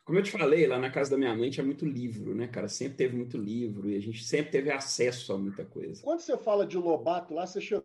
Como 0.05 0.19
eu 0.19 0.23
te 0.23 0.31
falei, 0.31 0.67
lá 0.67 0.79
na 0.79 0.91
casa 0.91 1.11
da 1.11 1.19
minha 1.19 1.35
mãe 1.35 1.51
tinha 1.51 1.65
muito 1.65 1.85
livro, 1.85 2.35
né, 2.35 2.49
cara? 2.49 2.69
Sempre 2.69 2.97
teve 2.97 3.17
muito 3.17 3.37
livro 3.37 3.89
e 3.89 3.97
a 3.97 4.01
gente 4.01 4.25
sempre 4.25 4.51
teve 4.51 4.71
acesso 4.71 5.33
a 5.33 5.39
muita 5.39 5.65
coisa. 5.65 6.03
Quando 6.03 6.21
você 6.21 6.37
fala 6.37 6.67
de 6.67 6.77
Lobato 6.77 7.35
lá, 7.35 7.47
você 7.47 7.61
chegou 7.61 7.85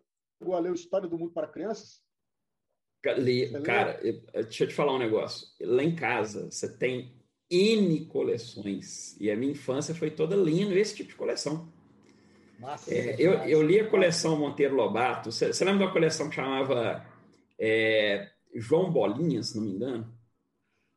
a 0.52 0.58
ler 0.58 0.70
o 0.70 0.74
História 0.74 1.08
do 1.08 1.18
Mundo 1.18 1.32
para 1.32 1.46
Crianças? 1.46 2.02
cara, 3.62 4.00
eu, 4.02 4.20
deixa 4.42 4.64
eu 4.64 4.68
te 4.68 4.74
falar 4.74 4.94
um 4.94 4.98
negócio. 4.98 5.46
Lá 5.60 5.84
em 5.84 5.94
casa, 5.94 6.50
você 6.50 6.68
tem 6.76 7.12
N 7.50 8.06
coleções. 8.06 9.16
E 9.20 9.30
a 9.30 9.36
minha 9.36 9.52
infância 9.52 9.94
foi 9.94 10.10
toda 10.10 10.34
lendo 10.34 10.76
esse 10.76 10.96
tipo 10.96 11.10
de 11.10 11.16
coleção. 11.16 11.72
Massa, 12.58 12.92
é, 12.92 13.14
eu, 13.18 13.34
eu 13.44 13.62
li 13.62 13.78
a 13.78 13.88
coleção 13.88 14.38
Monteiro 14.38 14.74
Lobato. 14.74 15.30
Você, 15.30 15.64
lembra 15.64 15.86
uma 15.86 15.92
coleção 15.92 16.28
que 16.28 16.34
chamava 16.34 17.06
é, 17.58 18.30
João 18.54 18.90
Bolinha, 18.90 19.42
se 19.42 19.56
não 19.56 19.64
me 19.64 19.72
engano? 19.72 20.15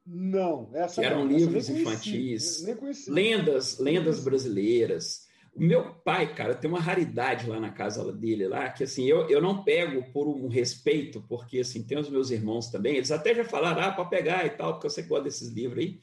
Não, 0.05 0.71
essa 0.73 1.03
eram 1.03 1.25
não, 1.25 1.37
livros 1.37 1.69
infantis, 1.69 2.65
lendas, 3.07 3.77
lendas 3.79 4.23
brasileiras. 4.23 5.27
O 5.53 5.61
meu 5.61 5.93
pai, 5.93 6.33
cara, 6.33 6.55
tem 6.55 6.69
uma 6.69 6.79
raridade 6.79 7.47
lá 7.47 7.59
na 7.59 7.71
casa 7.71 8.11
dele, 8.13 8.47
lá, 8.47 8.69
que 8.69 8.83
assim, 8.83 9.05
eu, 9.05 9.29
eu 9.29 9.41
não 9.41 9.63
pego 9.63 10.11
por 10.11 10.27
um 10.27 10.47
respeito, 10.47 11.23
porque 11.27 11.59
assim, 11.59 11.83
tem 11.83 11.97
os 11.97 12.09
meus 12.09 12.31
irmãos 12.31 12.69
também, 12.69 12.95
eles 12.95 13.11
até 13.11 13.35
já 13.35 13.43
falaram, 13.43 13.81
ah, 13.81 13.91
para 13.91 14.05
pegar 14.05 14.45
e 14.45 14.51
tal, 14.51 14.73
porque 14.73 14.87
eu 14.87 14.91
sei 14.91 15.03
que 15.03 15.09
gosta 15.09 15.25
desses 15.25 15.49
livros 15.49 15.83
aí. 15.83 15.99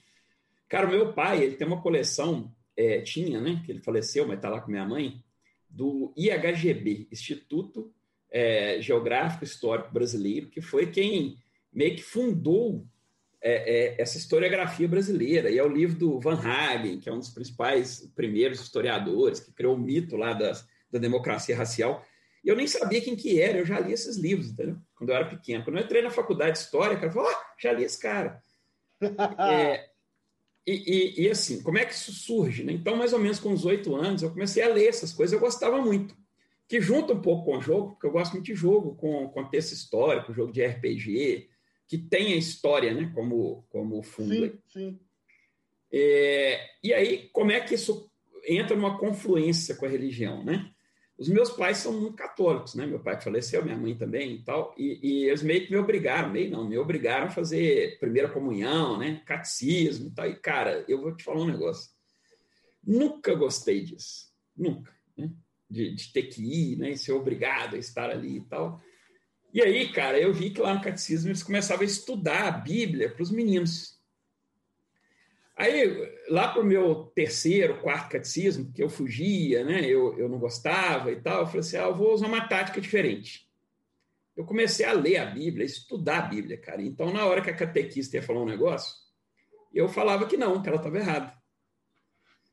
Cara, 0.68 0.86
o 0.86 0.90
meu 0.90 1.12
pai, 1.12 1.42
ele 1.42 1.56
tem 1.56 1.66
uma 1.66 1.80
coleção, 1.80 2.52
é, 2.76 3.00
tinha, 3.00 3.40
né, 3.40 3.62
que 3.64 3.72
ele 3.72 3.80
faleceu, 3.80 4.26
mas 4.26 4.40
tá 4.40 4.48
lá 4.48 4.60
com 4.60 4.70
minha 4.70 4.86
mãe, 4.86 5.22
do 5.68 6.12
IHGB, 6.16 7.08
Instituto 7.10 7.92
é, 8.30 8.80
Geográfico 8.80 9.44
Histórico 9.44 9.92
Brasileiro, 9.92 10.48
que 10.48 10.60
foi 10.60 10.90
quem 10.90 11.38
meio 11.72 11.96
que 11.96 12.02
fundou 12.02 12.86
é, 13.46 13.94
é, 13.96 14.02
essa 14.02 14.18
historiografia 14.18 14.88
brasileira. 14.88 15.48
E 15.48 15.56
é 15.56 15.62
o 15.62 15.68
livro 15.68 15.96
do 15.96 16.18
Van 16.18 16.34
Hagen, 16.34 16.98
que 16.98 17.08
é 17.08 17.12
um 17.12 17.20
dos 17.20 17.28
principais 17.28 18.10
primeiros 18.16 18.60
historiadores, 18.60 19.38
que 19.38 19.52
criou 19.52 19.76
o 19.76 19.78
mito 19.78 20.16
lá 20.16 20.32
das, 20.32 20.66
da 20.90 20.98
democracia 20.98 21.56
racial. 21.56 22.04
E 22.44 22.48
eu 22.48 22.56
nem 22.56 22.66
sabia 22.66 23.00
quem 23.00 23.14
que 23.14 23.40
era, 23.40 23.58
eu 23.58 23.64
já 23.64 23.78
li 23.78 23.92
esses 23.92 24.16
livros, 24.16 24.50
entendeu? 24.50 24.76
Quando 24.96 25.10
eu 25.10 25.16
era 25.16 25.28
pequeno. 25.28 25.62
Quando 25.62 25.78
eu 25.78 25.84
entrei 25.84 26.02
na 26.02 26.10
faculdade 26.10 26.52
de 26.52 26.58
História, 26.58 26.96
o 26.96 27.00
cara 27.00 27.12
falou, 27.12 27.30
oh, 27.30 27.60
já 27.62 27.72
li 27.72 27.84
esse 27.84 28.00
cara. 28.00 28.42
é, 29.38 29.90
e, 30.66 30.72
e, 30.72 31.22
e, 31.22 31.30
assim, 31.30 31.62
como 31.62 31.78
é 31.78 31.84
que 31.84 31.94
isso 31.94 32.12
surge? 32.12 32.64
Né? 32.64 32.72
Então, 32.72 32.96
mais 32.96 33.12
ou 33.12 33.20
menos 33.20 33.38
com 33.38 33.50
uns 33.50 33.64
oito 33.64 33.94
anos, 33.94 34.22
eu 34.22 34.30
comecei 34.30 34.64
a 34.64 34.68
ler 34.68 34.88
essas 34.88 35.12
coisas, 35.12 35.32
eu 35.32 35.38
gostava 35.38 35.80
muito. 35.80 36.16
Que 36.66 36.80
junta 36.80 37.12
um 37.12 37.22
pouco 37.22 37.44
com 37.44 37.58
o 37.58 37.62
jogo, 37.62 37.90
porque 37.90 38.08
eu 38.08 38.10
gosto 38.10 38.32
muito 38.32 38.46
de 38.46 38.56
jogo, 38.56 38.96
com 38.96 39.28
contexto 39.28 39.70
histórico, 39.72 40.34
jogo 40.34 40.50
de 40.50 40.66
RPG, 40.66 41.48
que 41.88 41.98
tem 41.98 42.32
a 42.32 42.36
história 42.36 42.92
né, 42.92 43.10
como, 43.14 43.64
como 43.68 44.02
fundo. 44.02 44.34
Sim, 44.34 44.58
sim. 44.66 45.00
É, 45.92 46.60
e 46.82 46.92
aí, 46.92 47.28
como 47.32 47.52
é 47.52 47.60
que 47.60 47.74
isso 47.74 48.10
entra 48.46 48.76
numa 48.76 48.98
confluência 48.98 49.74
com 49.74 49.86
a 49.86 49.88
religião, 49.88 50.44
né? 50.44 50.70
Os 51.18 51.28
meus 51.28 51.50
pais 51.50 51.78
são 51.78 51.98
muito 51.98 52.14
católicos, 52.14 52.74
né? 52.74 52.84
Meu 52.84 53.00
pai 53.00 53.18
faleceu, 53.20 53.64
minha 53.64 53.76
mãe 53.76 53.96
também 53.96 54.34
e 54.34 54.44
tal, 54.44 54.74
e, 54.76 54.98
e 55.02 55.24
eles 55.24 55.42
meio 55.42 55.64
que 55.64 55.70
me 55.70 55.78
obrigaram, 55.78 56.30
meio 56.30 56.50
não, 56.50 56.68
me 56.68 56.76
obrigaram 56.76 57.26
a 57.26 57.30
fazer 57.30 57.98
primeira 57.98 58.28
comunhão, 58.28 58.98
né? 58.98 59.22
Catecismo 59.24 60.08
e 60.08 60.10
tal. 60.10 60.28
E, 60.28 60.36
cara, 60.36 60.84
eu 60.86 61.00
vou 61.00 61.16
te 61.16 61.24
falar 61.24 61.40
um 61.40 61.46
negócio. 61.46 61.90
Nunca 62.84 63.34
gostei 63.34 63.82
disso, 63.82 64.30
nunca, 64.54 64.92
né? 65.16 65.30
De, 65.68 65.94
de 65.94 66.12
ter 66.12 66.24
que 66.24 66.42
ir, 66.42 66.76
né? 66.76 66.90
E 66.90 66.98
ser 66.98 67.12
obrigado 67.12 67.76
a 67.76 67.78
estar 67.78 68.10
ali 68.10 68.36
e 68.36 68.44
tal. 68.44 68.80
E 69.56 69.62
aí, 69.62 69.90
cara, 69.90 70.20
eu 70.20 70.34
vi 70.34 70.50
que 70.50 70.60
lá 70.60 70.74
no 70.74 70.82
catecismo 70.82 71.30
eles 71.30 71.42
começavam 71.42 71.80
a 71.80 71.86
estudar 71.86 72.46
a 72.46 72.50
Bíblia 72.50 73.10
para 73.10 73.22
os 73.22 73.30
meninos. 73.30 73.98
Aí, 75.56 76.12
lá 76.28 76.48
para 76.48 76.60
o 76.60 76.64
meu 76.66 77.06
terceiro, 77.14 77.80
quarto 77.80 78.10
catecismo, 78.10 78.70
que 78.70 78.82
eu 78.82 78.90
fugia, 78.90 79.64
né? 79.64 79.80
Eu, 79.86 80.18
eu 80.18 80.28
não 80.28 80.38
gostava 80.38 81.10
e 81.10 81.22
tal, 81.22 81.40
eu 81.40 81.46
falei 81.46 81.60
assim: 81.60 81.78
ah, 81.78 81.84
eu 81.84 81.94
vou 81.94 82.12
usar 82.12 82.26
uma 82.26 82.46
tática 82.46 82.82
diferente. 82.82 83.48
Eu 84.36 84.44
comecei 84.44 84.84
a 84.84 84.92
ler 84.92 85.16
a 85.16 85.24
Bíblia, 85.24 85.64
a 85.64 85.66
estudar 85.66 86.18
a 86.18 86.28
Bíblia, 86.28 86.58
cara. 86.58 86.82
Então, 86.82 87.10
na 87.10 87.24
hora 87.24 87.40
que 87.40 87.48
a 87.48 87.56
catequista 87.56 88.16
ia 88.18 88.22
falar 88.22 88.42
um 88.42 88.46
negócio, 88.46 88.94
eu 89.72 89.88
falava 89.88 90.26
que 90.26 90.36
não, 90.36 90.60
que 90.60 90.68
ela 90.68 90.76
estava 90.76 90.98
errada. 90.98 91.32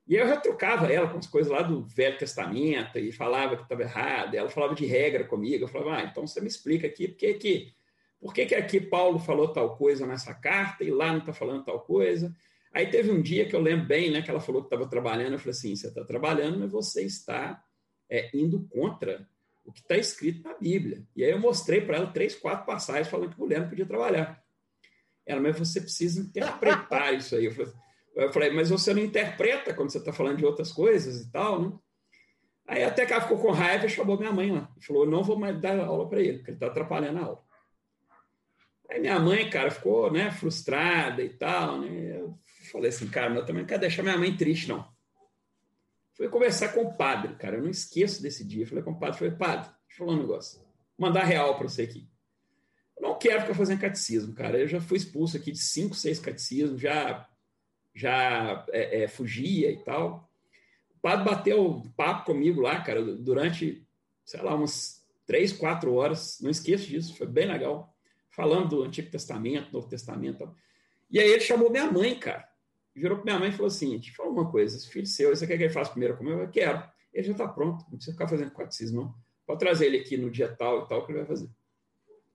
E 0.05 0.15
eu 0.15 0.27
retrucava 0.27 0.91
ela 0.91 1.09
com 1.09 1.17
as 1.17 1.27
coisas 1.27 1.51
lá 1.51 1.61
do 1.61 1.85
Velho 1.85 2.17
Testamento 2.17 2.99
e 2.99 3.11
falava 3.11 3.55
que 3.55 3.63
estava 3.63 3.83
errado. 3.83 4.35
Ela 4.35 4.49
falava 4.49 4.75
de 4.75 4.85
regra 4.85 5.23
comigo. 5.23 5.63
Eu 5.63 5.67
falava, 5.67 5.97
ah, 5.97 6.03
então 6.03 6.27
você 6.27 6.41
me 6.41 6.47
explica 6.47 6.87
aqui 6.87 7.07
por 7.07 7.17
que, 7.17 7.33
que, 7.35 7.73
por 8.19 8.33
que, 8.33 8.45
que 8.47 8.55
aqui 8.55 8.81
Paulo 8.81 9.17
falou 9.17 9.47
tal 9.53 9.77
coisa 9.77 10.05
nessa 10.05 10.33
carta 10.33 10.83
e 10.83 10.91
lá 10.91 11.11
não 11.11 11.19
está 11.19 11.31
falando 11.31 11.63
tal 11.63 11.79
coisa. 11.79 12.35
Aí 12.73 12.87
teve 12.87 13.11
um 13.11 13.21
dia 13.21 13.45
que 13.45 13.55
eu 13.55 13.61
lembro 13.61 13.85
bem, 13.85 14.11
né, 14.11 14.21
que 14.21 14.29
ela 14.29 14.41
falou 14.41 14.61
que 14.61 14.67
estava 14.67 14.89
trabalhando. 14.89 15.33
Eu 15.33 15.39
falei 15.39 15.51
assim: 15.51 15.75
você 15.75 15.87
está 15.87 16.03
trabalhando, 16.03 16.59
mas 16.59 16.71
você 16.71 17.03
está 17.03 17.63
é, 18.09 18.29
indo 18.33 18.67
contra 18.67 19.27
o 19.63 19.71
que 19.71 19.79
está 19.79 19.95
escrito 19.95 20.43
na 20.43 20.55
Bíblia. 20.55 21.05
E 21.15 21.23
aí 21.23 21.31
eu 21.31 21.39
mostrei 21.39 21.79
para 21.79 21.97
ela 21.97 22.07
três, 22.07 22.35
quatro 22.35 22.65
passagens 22.65 23.07
falando 23.07 23.31
que 23.31 23.39
mulher 23.39 23.61
não 23.61 23.69
podia 23.69 23.85
trabalhar. 23.85 24.43
Ela, 25.25 25.39
mas 25.39 25.57
você 25.57 25.79
precisa 25.79 26.19
interpretar 26.19 27.13
isso 27.15 27.35
aí. 27.35 27.45
Eu 27.45 27.51
falei, 27.53 27.71
eu 28.15 28.31
falei, 28.31 28.51
mas 28.51 28.69
você 28.69 28.93
não 28.93 29.01
interpreta 29.01 29.73
quando 29.73 29.91
você 29.91 29.97
está 29.97 30.13
falando 30.13 30.37
de 30.37 30.45
outras 30.45 30.71
coisas 30.71 31.21
e 31.21 31.31
tal, 31.31 31.61
né? 31.61 31.73
Aí 32.67 32.83
até 32.83 33.05
que 33.05 33.11
ela 33.11 33.21
ficou 33.21 33.39
com 33.39 33.51
raiva 33.51 33.85
e 33.85 33.89
chamou 33.89 34.17
minha 34.17 34.31
mãe 34.31 34.51
lá. 34.51 34.71
Falou, 34.81 35.05
não 35.05 35.23
vou 35.23 35.37
mais 35.37 35.59
dar 35.59 35.79
aula 35.79 36.07
para 36.07 36.21
ele, 36.21 36.37
porque 36.37 36.51
ele 36.51 36.57
está 36.57 36.67
atrapalhando 36.67 37.19
a 37.19 37.23
aula. 37.23 37.43
Aí 38.89 38.99
minha 38.99 39.19
mãe, 39.19 39.49
cara, 39.49 39.71
ficou 39.71 40.11
né, 40.11 40.31
frustrada 40.31 41.21
e 41.21 41.29
tal, 41.29 41.81
né? 41.81 42.19
Eu 42.19 42.37
falei 42.71 42.89
assim, 42.89 43.07
cara, 43.07 43.33
eu 43.33 43.45
também 43.45 43.63
não 43.63 43.67
quero 43.67 43.81
deixar 43.81 44.03
minha 44.03 44.17
mãe 44.17 44.35
triste, 44.35 44.69
não. 44.69 44.87
Fui 46.13 46.29
conversar 46.29 46.69
com 46.69 46.83
o 46.83 46.93
padre, 46.95 47.35
cara, 47.35 47.57
eu 47.57 47.63
não 47.63 47.69
esqueço 47.69 48.21
desse 48.21 48.45
dia. 48.45 48.67
Falei 48.67 48.83
com 48.83 48.91
o 48.91 48.99
padre, 48.99 49.17
falei, 49.17 49.33
padre, 49.33 49.71
deixa 49.87 50.03
eu 50.03 50.05
falar 50.05 50.13
um 50.13 50.21
negócio. 50.21 50.59
Vou 50.97 51.07
mandar 51.07 51.23
real 51.23 51.57
para 51.57 51.67
você 51.67 51.81
aqui. 51.81 52.07
Eu 52.95 53.01
não 53.01 53.17
quero 53.17 53.41
ficar 53.41 53.55
fazendo 53.55 53.81
catecismo, 53.81 54.33
cara. 54.33 54.59
Eu 54.59 54.67
já 54.67 54.79
fui 54.79 54.97
expulso 54.97 55.35
aqui 55.35 55.51
de 55.51 55.57
cinco, 55.57 55.95
seis 55.95 56.19
catecismos, 56.19 56.79
já 56.79 57.27
já 57.93 58.65
é, 58.69 59.03
é, 59.03 59.07
fugia 59.07 59.71
e 59.71 59.77
tal. 59.77 60.29
O 60.95 60.99
padre 61.01 61.25
bateu 61.25 61.83
papo 61.95 62.25
comigo 62.25 62.61
lá, 62.61 62.81
cara, 62.81 63.03
durante, 63.03 63.85
sei 64.25 64.41
lá, 64.41 64.55
umas 64.55 65.05
três, 65.25 65.53
quatro 65.53 65.93
horas. 65.93 66.39
Não 66.41 66.49
esqueço 66.49 66.87
disso, 66.87 67.15
foi 67.15 67.27
bem 67.27 67.47
legal. 67.47 67.93
Falando 68.29 68.69
do 68.69 68.83
Antigo 68.83 69.11
Testamento, 69.11 69.71
Novo 69.71 69.87
Testamento. 69.87 70.55
E 71.11 71.19
aí 71.19 71.29
ele 71.29 71.41
chamou 71.41 71.69
minha 71.69 71.91
mãe, 71.91 72.17
cara. 72.17 72.47
Virou 72.95 73.17
para 73.17 73.25
minha 73.25 73.39
mãe 73.39 73.49
e 73.49 73.51
falou 73.51 73.67
assim: 73.67 73.99
te 73.99 74.11
fala 74.15 74.29
uma 74.29 74.49
coisa, 74.49 74.77
esse 74.77 74.89
filho 74.89 75.05
seu, 75.05 75.35
você 75.35 75.45
quer 75.45 75.57
que 75.57 75.63
ele 75.63 75.73
faça 75.73 75.91
primeiro 75.91 76.17
comigo? 76.17 76.39
Eu 76.39 76.49
quero. 76.49 76.83
Ele 77.13 77.27
já 77.27 77.31
está 77.31 77.47
pronto, 77.47 77.83
não 77.83 77.97
precisa 77.97 78.13
ficar 78.13 78.27
fazendo 78.27 78.51
catecismo, 78.51 79.01
não. 79.01 79.15
Pode 79.45 79.59
trazer 79.59 79.87
ele 79.87 79.97
aqui 79.97 80.17
no 80.17 80.31
dia 80.31 80.47
tal 80.47 80.85
e 80.85 80.87
tal 80.87 81.05
que 81.05 81.11
ele 81.11 81.19
vai 81.19 81.27
fazer. 81.27 81.49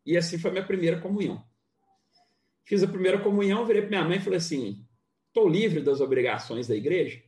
E 0.04 0.16
assim 0.16 0.38
foi 0.38 0.50
minha 0.50 0.64
primeira 0.64 1.00
comunhão. 1.00 1.44
Fiz 2.64 2.82
a 2.82 2.88
primeira 2.88 3.18
comunhão, 3.18 3.64
virei 3.64 3.82
para 3.82 3.90
minha 3.90 4.04
mãe 4.04 4.18
e 4.18 4.20
falei 4.20 4.38
assim: 4.38 4.86
estou 5.28 5.48
livre 5.48 5.80
das 5.80 6.00
obrigações 6.00 6.66
da 6.66 6.74
igreja? 6.74 7.22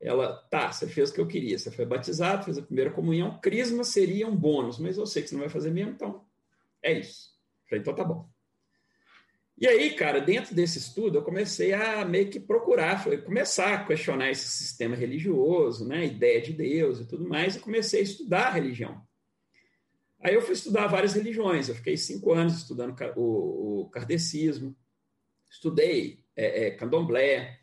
Ela, 0.00 0.36
tá, 0.50 0.70
você 0.70 0.86
fez 0.86 1.10
o 1.10 1.14
que 1.14 1.20
eu 1.20 1.26
queria, 1.26 1.58
você 1.58 1.70
foi 1.70 1.86
batizado, 1.86 2.44
fez 2.44 2.58
a 2.58 2.62
primeira 2.62 2.90
comunhão, 2.90 3.38
crisma 3.40 3.84
seria 3.84 4.28
um 4.28 4.36
bônus, 4.36 4.78
mas 4.78 4.98
eu 4.98 5.06
sei 5.06 5.22
que 5.22 5.28
você 5.28 5.34
não 5.34 5.42
vai 5.42 5.50
fazer 5.50 5.70
mesmo, 5.70 5.92
então 5.92 6.24
é 6.82 6.98
isso. 6.98 7.32
Então 7.72 7.94
tá 7.94 8.04
bom. 8.04 8.28
E 9.56 9.68
aí, 9.68 9.94
cara, 9.94 10.20
dentro 10.20 10.54
desse 10.54 10.78
estudo, 10.78 11.18
eu 11.18 11.22
comecei 11.22 11.72
a 11.72 12.04
meio 12.04 12.28
que 12.28 12.40
procurar, 12.40 13.04
começar 13.24 13.72
a 13.72 13.84
questionar 13.84 14.30
esse 14.30 14.48
sistema 14.48 14.96
religioso, 14.96 15.86
né, 15.86 16.06
ideia 16.06 16.40
de 16.40 16.52
Deus 16.52 17.00
e 17.00 17.06
tudo 17.06 17.28
mais, 17.28 17.54
e 17.54 17.60
comecei 17.60 18.00
a 18.00 18.02
estudar 18.02 18.48
a 18.48 18.50
religião. 18.50 19.00
Aí 20.20 20.34
eu 20.34 20.42
fui 20.42 20.54
estudar 20.54 20.88
várias 20.88 21.14
religiões, 21.14 21.68
eu 21.68 21.74
fiquei 21.74 21.96
cinco 21.96 22.32
anos 22.32 22.56
estudando 22.56 22.96
o, 23.16 23.82
o 23.82 23.90
kardecismo, 23.90 24.76
estudei 25.54 26.24
é, 26.36 26.66
é, 26.66 26.70
candomblé, 26.72 27.60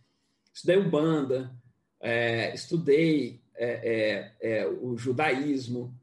estudei 0.54 0.78
Umbanda, 0.78 1.54
é, 2.00 2.54
estudei 2.54 3.42
é, 3.56 4.32
é, 4.42 4.60
é, 4.60 4.68
o 4.68 4.98
judaísmo. 4.98 5.94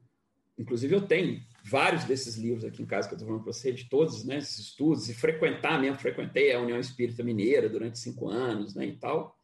Inclusive, 0.57 0.95
eu 0.95 1.01
tenho 1.01 1.41
vários 1.63 2.03
desses 2.03 2.35
livros 2.35 2.63
aqui 2.63 2.83
em 2.83 2.85
casa 2.85 3.07
que 3.07 3.13
eu 3.13 3.17
estou 3.17 3.27
falando 3.27 3.43
para 3.43 3.53
você, 3.53 3.71
de 3.71 3.89
todos 3.89 4.23
né, 4.23 4.37
esses 4.37 4.59
estudos, 4.59 5.09
e 5.09 5.13
frequentar 5.13 5.81
mesmo, 5.81 5.99
frequentei 5.99 6.53
a 6.53 6.59
União 6.59 6.79
Espírita 6.79 7.23
Mineira 7.23 7.67
durante 7.67 7.99
cinco 7.99 8.29
anos 8.29 8.75
né, 8.75 8.85
e 8.85 8.95
tal. 8.95 9.35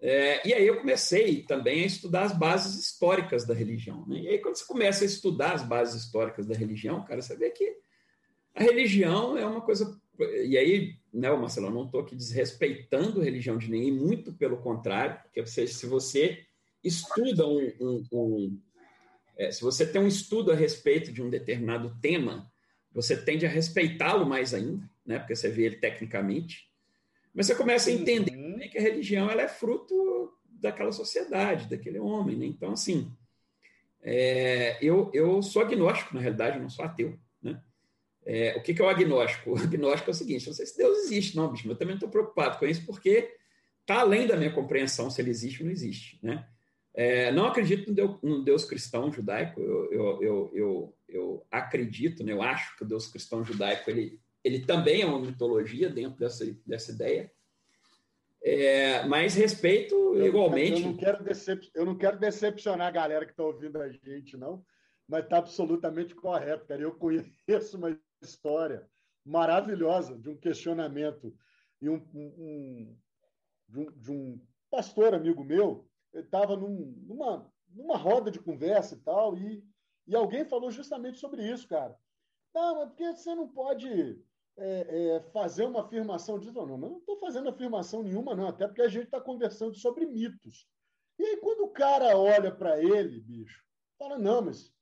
É, 0.00 0.46
e 0.48 0.54
aí 0.54 0.66
eu 0.66 0.78
comecei 0.78 1.42
também 1.42 1.82
a 1.82 1.86
estudar 1.86 2.22
as 2.22 2.32
bases 2.32 2.80
históricas 2.80 3.44
da 3.44 3.52
religião. 3.52 4.06
Né? 4.06 4.20
E 4.20 4.28
aí, 4.28 4.38
quando 4.38 4.56
você 4.56 4.64
começa 4.64 5.04
a 5.04 5.06
estudar 5.06 5.52
as 5.52 5.62
bases 5.62 6.04
históricas 6.04 6.46
da 6.46 6.54
religião, 6.54 7.04
cara, 7.04 7.20
você 7.20 7.36
vê 7.36 7.50
que 7.50 7.76
a 8.54 8.62
religião 8.62 9.36
é 9.36 9.44
uma 9.44 9.60
coisa. 9.60 10.00
E 10.18 10.56
aí, 10.56 10.99
né, 11.12 11.30
Marcelo, 11.30 11.66
eu 11.66 11.72
não 11.72 11.84
estou 11.84 12.00
aqui 12.00 12.14
desrespeitando 12.14 13.20
a 13.20 13.24
religião 13.24 13.58
de 13.58 13.70
ninguém, 13.70 13.92
muito 13.92 14.32
pelo 14.32 14.58
contrário, 14.58 15.20
porque 15.22 15.44
se 15.46 15.86
você 15.86 16.44
estuda 16.82 17.46
um. 17.46 17.72
um, 17.80 18.04
um 18.12 18.60
é, 19.36 19.50
se 19.50 19.62
você 19.62 19.86
tem 19.86 20.00
um 20.00 20.06
estudo 20.06 20.52
a 20.52 20.54
respeito 20.54 21.12
de 21.12 21.22
um 21.22 21.30
determinado 21.30 21.96
tema, 22.00 22.50
você 22.92 23.16
tende 23.16 23.46
a 23.46 23.48
respeitá-lo 23.48 24.26
mais 24.26 24.52
ainda, 24.52 24.88
né, 25.04 25.18
porque 25.18 25.34
você 25.34 25.48
vê 25.48 25.64
ele 25.64 25.76
tecnicamente. 25.76 26.68
Mas 27.34 27.46
você 27.46 27.54
começa 27.54 27.90
a 27.90 27.92
entender 27.92 28.36
uhum. 28.36 28.58
que 28.68 28.78
a 28.78 28.82
religião 28.82 29.30
ela 29.30 29.42
é 29.42 29.48
fruto 29.48 30.32
daquela 30.44 30.92
sociedade, 30.92 31.68
daquele 31.68 31.98
homem. 31.98 32.36
Né? 32.36 32.46
Então, 32.46 32.72
assim, 32.72 33.10
é, 34.02 34.78
eu, 34.82 35.10
eu 35.14 35.42
sou 35.42 35.62
agnóstico, 35.62 36.14
na 36.14 36.20
realidade, 36.20 36.56
eu 36.56 36.62
não 36.62 36.70
sou 36.70 36.84
ateu. 36.84 37.18
É, 38.32 38.56
o 38.56 38.62
que, 38.62 38.72
que 38.72 38.80
é 38.80 38.84
o 38.84 38.88
agnóstico? 38.88 39.50
O 39.50 39.58
agnóstico 39.58 40.10
é 40.10 40.12
o 40.12 40.14
seguinte: 40.14 40.46
não 40.46 40.54
sei 40.54 40.64
se 40.64 40.78
Deus 40.78 40.98
existe, 40.98 41.36
não, 41.36 41.50
bicho, 41.50 41.64
mas 41.66 41.72
eu 41.72 41.78
também 41.78 41.94
não 41.94 41.96
estou 41.96 42.08
preocupado 42.08 42.58
com 42.58 42.66
isso, 42.66 42.86
porque 42.86 43.36
está 43.80 44.00
além 44.00 44.24
da 44.24 44.36
minha 44.36 44.52
compreensão 44.52 45.10
se 45.10 45.20
ele 45.20 45.30
existe 45.30 45.62
ou 45.62 45.66
não 45.66 45.72
existe. 45.72 46.16
Né? 46.22 46.46
É, 46.94 47.32
não 47.32 47.46
acredito 47.46 47.88
no 47.88 47.94
Deus, 47.94 48.16
no 48.22 48.44
Deus 48.44 48.64
cristão 48.64 49.12
judaico, 49.12 49.60
eu, 49.60 49.92
eu, 49.92 50.22
eu, 50.22 50.50
eu, 50.54 50.94
eu 51.08 51.46
acredito, 51.50 52.22
né? 52.22 52.32
eu 52.32 52.40
acho 52.40 52.76
que 52.76 52.84
o 52.84 52.86
Deus 52.86 53.08
cristão 53.08 53.44
judaico 53.44 53.90
ele 53.90 54.20
ele 54.42 54.60
também 54.60 55.02
é 55.02 55.06
uma 55.06 55.20
mitologia 55.20 55.88
dentro 55.90 56.18
dessa, 56.18 56.46
dessa 56.66 56.92
ideia. 56.92 57.30
É, 58.42 59.04
mas 59.04 59.34
respeito 59.34 59.94
eu, 59.94 60.26
igualmente. 60.26 60.82
Eu 60.82 60.88
não, 60.88 60.96
quero 60.96 61.22
decep... 61.22 61.70
eu 61.74 61.84
não 61.84 61.94
quero 61.94 62.18
decepcionar 62.18 62.88
a 62.88 62.90
galera 62.90 63.26
que 63.26 63.32
está 63.32 63.44
ouvindo 63.44 63.80
a 63.80 63.90
gente, 63.90 64.36
não, 64.36 64.64
mas 65.06 65.24
está 65.24 65.36
absolutamente 65.36 66.14
correto, 66.14 66.64
cara. 66.66 66.80
Eu 66.80 66.92
conheço 66.92 67.76
uma 67.76 67.98
história 68.22 68.88
maravilhosa 69.24 70.18
de 70.18 70.28
um 70.28 70.36
questionamento 70.36 71.34
e 71.80 71.88
um, 71.88 71.96
um, 72.14 72.96
de, 73.68 73.78
um 73.78 73.90
de 73.92 74.10
um 74.10 74.46
pastor 74.70 75.14
amigo 75.14 75.44
meu. 75.44 75.88
estava 76.12 76.56
num, 76.56 76.94
numa, 77.06 77.50
numa 77.68 77.96
roda 77.96 78.30
de 78.30 78.38
conversa 78.38 78.94
e 78.94 78.98
tal, 78.98 79.36
e, 79.36 79.64
e 80.06 80.14
alguém 80.14 80.44
falou 80.44 80.70
justamente 80.70 81.18
sobre 81.18 81.48
isso, 81.48 81.68
cara. 81.68 81.96
Não, 82.54 82.76
mas 82.76 82.88
porque 82.88 83.12
você 83.12 83.34
não 83.34 83.48
pode 83.48 83.88
é, 84.56 85.16
é, 85.16 85.20
fazer 85.32 85.64
uma 85.64 85.82
afirmação 85.82 86.38
disso. 86.38 86.52
Não, 86.52 86.76
não 86.76 86.98
estou 86.98 87.18
fazendo 87.18 87.48
afirmação 87.48 88.02
nenhuma, 88.02 88.34
não, 88.34 88.48
até 88.48 88.66
porque 88.66 88.82
a 88.82 88.88
gente 88.88 89.04
está 89.04 89.20
conversando 89.20 89.74
sobre 89.76 90.06
mitos. 90.06 90.66
E 91.18 91.22
aí, 91.22 91.36
quando 91.36 91.64
o 91.64 91.70
cara 91.70 92.16
olha 92.16 92.50
para 92.50 92.82
ele, 92.82 93.20
bicho, 93.20 93.62
fala: 93.98 94.18
não, 94.18 94.42
mas 94.42 94.72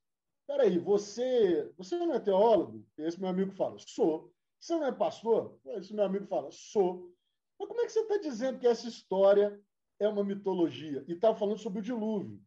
peraí, 0.48 0.78
você, 0.78 1.70
você 1.76 1.96
não 1.98 2.14
é 2.14 2.18
teólogo? 2.18 2.84
Esse 2.96 3.20
meu 3.20 3.28
amigo 3.28 3.52
fala: 3.52 3.76
sou. 3.78 4.32
Você 4.58 4.74
não 4.74 4.86
é 4.86 4.92
pastor? 4.92 5.56
Esse 5.76 5.94
meu 5.94 6.04
amigo 6.04 6.26
fala: 6.26 6.50
sou. 6.50 7.14
Mas 7.60 7.68
como 7.68 7.80
é 7.82 7.86
que 7.86 7.92
você 7.92 8.00
está 8.00 8.16
dizendo 8.16 8.58
que 8.58 8.66
essa 8.66 8.88
história 8.88 9.60
é 10.00 10.08
uma 10.08 10.24
mitologia? 10.24 11.04
E 11.06 11.12
está 11.12 11.34
falando 11.34 11.58
sobre 11.58 11.80
o 11.80 11.82
dilúvio. 11.82 12.40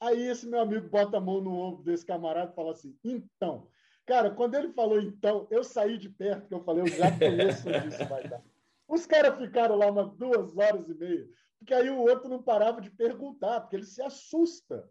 Aí 0.00 0.20
esse 0.26 0.46
meu 0.46 0.60
amigo 0.60 0.88
bota 0.88 1.16
a 1.16 1.20
mão 1.20 1.40
no 1.40 1.54
ombro 1.54 1.84
desse 1.84 2.04
camarada 2.04 2.50
e 2.50 2.54
fala 2.54 2.72
assim: 2.72 2.98
então, 3.02 3.70
Cara, 4.06 4.30
quando 4.30 4.54
ele 4.54 4.68
falou 4.72 5.00
então, 5.00 5.46
eu 5.50 5.64
saí 5.64 5.96
de 5.96 6.10
perto, 6.10 6.46
que 6.46 6.54
eu 6.54 6.62
falei, 6.62 6.82
eu 6.82 6.88
já 6.88 7.10
conheço 7.16 7.68
onde 7.68 7.88
isso 7.88 8.04
vai 8.06 8.28
dar. 8.28 8.42
Os 8.86 9.06
caras 9.06 9.38
ficaram 9.38 9.76
lá 9.76 9.90
umas 9.90 10.12
duas 10.12 10.54
horas 10.56 10.88
e 10.88 10.94
meia, 10.94 11.26
porque 11.58 11.72
aí 11.72 11.88
o 11.88 12.00
outro 12.00 12.28
não 12.28 12.42
parava 12.42 12.82
de 12.82 12.90
perguntar, 12.90 13.60
porque 13.60 13.76
ele 13.76 13.86
se 13.86 14.02
assusta 14.02 14.86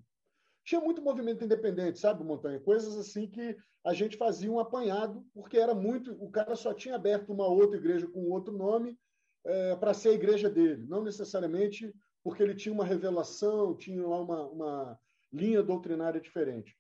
Tinha 0.65 0.81
muito 0.81 1.03
movimento 1.03 1.45
independente, 1.45 1.99
sabe, 1.99 2.25
Montanha? 2.25 2.61
Coisas 2.61 2.97
assim 2.97 3.29
que 3.29 3.57
a 3.85 3.93
gente 3.93 4.17
fazia 4.17 4.51
um 4.51 4.61
apanhado, 4.61 5.25
porque 5.35 5.59
era 5.59 5.75
muito. 5.75 6.13
O 6.23 6.31
cara 6.31 6.55
só 6.55 6.73
tinha 6.73 6.95
aberto 6.95 7.33
uma 7.33 7.47
outra 7.47 7.77
igreja 7.77 8.07
com 8.07 8.31
outro 8.31 8.57
nome 8.57 8.97
é, 9.45 9.77
para 9.77 9.93
ser 9.93 10.11
a 10.11 10.15
igreja 10.15 10.49
dele, 10.49 10.87
não 10.87 11.03
necessariamente 11.03 11.93
porque 12.23 12.43
ele 12.43 12.55
tinha 12.55 12.73
uma 12.73 12.85
revelação, 12.85 13.77
tinha 13.77 14.07
lá 14.07 14.21
uma, 14.21 14.47
uma 14.47 15.01
linha 15.33 15.63
doutrinária 15.63 16.21
diferente. 16.21 16.77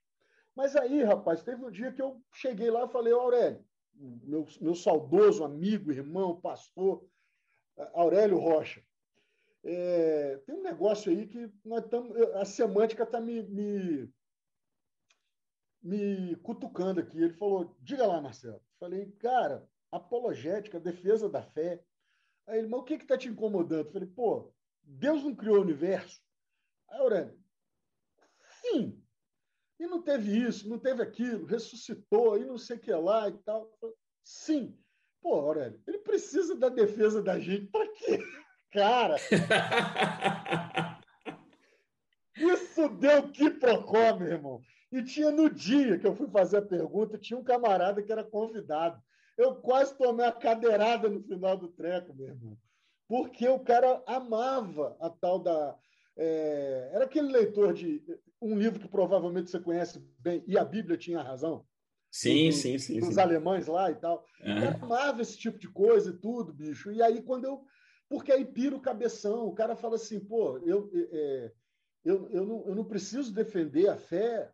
Mas 0.54 0.76
aí, 0.76 1.02
rapaz, 1.02 1.42
teve 1.42 1.64
um 1.64 1.70
dia 1.70 1.92
que 1.92 2.00
eu 2.00 2.22
cheguei 2.32 2.70
lá 2.70 2.84
e 2.84 2.92
falei, 2.92 3.12
Aurélio, 3.12 3.64
meu, 3.94 4.46
meu 4.60 4.74
saudoso 4.74 5.44
amigo, 5.44 5.90
irmão, 5.90 6.40
pastor, 6.40 7.04
Aurélio 7.92 8.38
Rocha. 8.38 8.82
É, 9.64 10.38
tem 10.38 10.56
um 10.56 10.62
negócio 10.62 11.10
aí 11.10 11.26
que 11.26 11.50
nós 11.64 11.86
tamo, 11.88 12.12
a 12.34 12.44
semântica 12.44 13.04
está 13.04 13.20
me, 13.20 13.42
me, 13.42 14.12
me 15.80 16.36
cutucando 16.36 17.00
aqui. 17.00 17.18
Ele 17.18 17.32
falou: 17.34 17.76
diga 17.80 18.06
lá, 18.06 18.20
Marcelo. 18.20 18.60
Falei, 18.78 19.10
cara, 19.12 19.68
apologética, 19.90 20.80
defesa 20.80 21.28
da 21.28 21.42
fé. 21.42 21.84
Aí 22.46 22.58
ele, 22.58 22.68
mas 22.68 22.80
o 22.80 22.84
que 22.84 22.94
está 22.94 23.16
te 23.16 23.28
incomodando? 23.28 23.92
Falei, 23.92 24.08
pô, 24.08 24.52
Deus 24.82 25.22
não 25.22 25.34
criou 25.34 25.58
o 25.58 25.62
universo? 25.62 26.20
Aí, 26.88 26.98
Aurélio, 26.98 27.38
sim. 28.60 29.00
E 29.78 29.86
não 29.86 30.02
teve 30.02 30.36
isso, 30.36 30.68
não 30.68 30.78
teve 30.78 31.02
aquilo, 31.02 31.46
ressuscitou, 31.46 32.38
e 32.38 32.44
não 32.44 32.58
sei 32.58 32.76
o 32.76 32.80
que 32.80 32.92
lá 32.92 33.28
e 33.28 33.38
tal. 33.38 33.72
Sim. 34.24 34.78
Pô, 35.20 35.34
Aurélio, 35.34 35.80
ele 35.86 35.98
precisa 35.98 36.56
da 36.56 36.68
defesa 36.68 37.22
da 37.22 37.38
gente 37.38 37.66
para 37.66 37.88
quê? 37.92 38.18
Cara! 38.72 39.16
Isso 42.34 42.88
deu 42.88 43.28
que 43.30 43.50
procó, 43.50 44.16
meu 44.16 44.28
irmão. 44.28 44.60
E 44.90 45.02
tinha 45.02 45.30
no 45.30 45.48
dia 45.48 45.98
que 45.98 46.06
eu 46.06 46.14
fui 46.14 46.28
fazer 46.28 46.58
a 46.58 46.62
pergunta, 46.62 47.18
tinha 47.18 47.38
um 47.38 47.44
camarada 47.44 48.02
que 48.02 48.10
era 48.10 48.24
convidado. 48.24 49.00
Eu 49.38 49.56
quase 49.56 49.96
tomei 49.96 50.26
a 50.26 50.32
cadeirada 50.32 51.08
no 51.08 51.22
final 51.22 51.56
do 51.56 51.68
treco, 51.68 52.14
meu 52.14 52.28
irmão. 52.28 52.58
Porque 53.08 53.48
o 53.48 53.58
cara 53.60 54.02
amava 54.06 54.96
a 55.00 55.08
tal 55.08 55.38
da. 55.38 55.76
É, 56.16 56.90
era 56.92 57.04
aquele 57.04 57.32
leitor 57.32 57.72
de 57.72 58.02
um 58.40 58.56
livro 58.56 58.80
que 58.80 58.88
provavelmente 58.88 59.50
você 59.50 59.58
conhece 59.58 60.02
bem, 60.18 60.42
e 60.46 60.58
a 60.58 60.64
Bíblia 60.64 60.96
tinha 60.96 61.22
razão. 61.22 61.64
Sim, 62.10 62.50
do, 62.50 62.54
sim, 62.54 62.78
sim. 62.78 63.00
Dos 63.00 63.14
sim. 63.14 63.20
alemães 63.20 63.66
lá 63.66 63.90
e 63.90 63.94
tal. 63.94 64.24
Uhum. 64.44 64.58
Eu 64.58 64.68
amava 64.82 65.22
esse 65.22 65.38
tipo 65.38 65.58
de 65.58 65.68
coisa 65.68 66.10
e 66.10 66.18
tudo, 66.18 66.52
bicho. 66.52 66.92
E 66.92 67.02
aí, 67.02 67.22
quando 67.22 67.44
eu. 67.46 67.64
Porque 68.08 68.32
aí 68.32 68.44
pira 68.44 68.76
o 68.76 68.80
cabeção. 68.80 69.46
O 69.46 69.54
cara 69.54 69.74
fala 69.74 69.96
assim, 69.96 70.20
pô, 70.20 70.58
eu, 70.58 70.90
é, 70.94 71.52
eu, 72.04 72.28
eu, 72.30 72.44
não, 72.44 72.66
eu 72.66 72.74
não 72.74 72.84
preciso 72.84 73.32
defender 73.32 73.88
a 73.88 73.96
fé, 73.96 74.52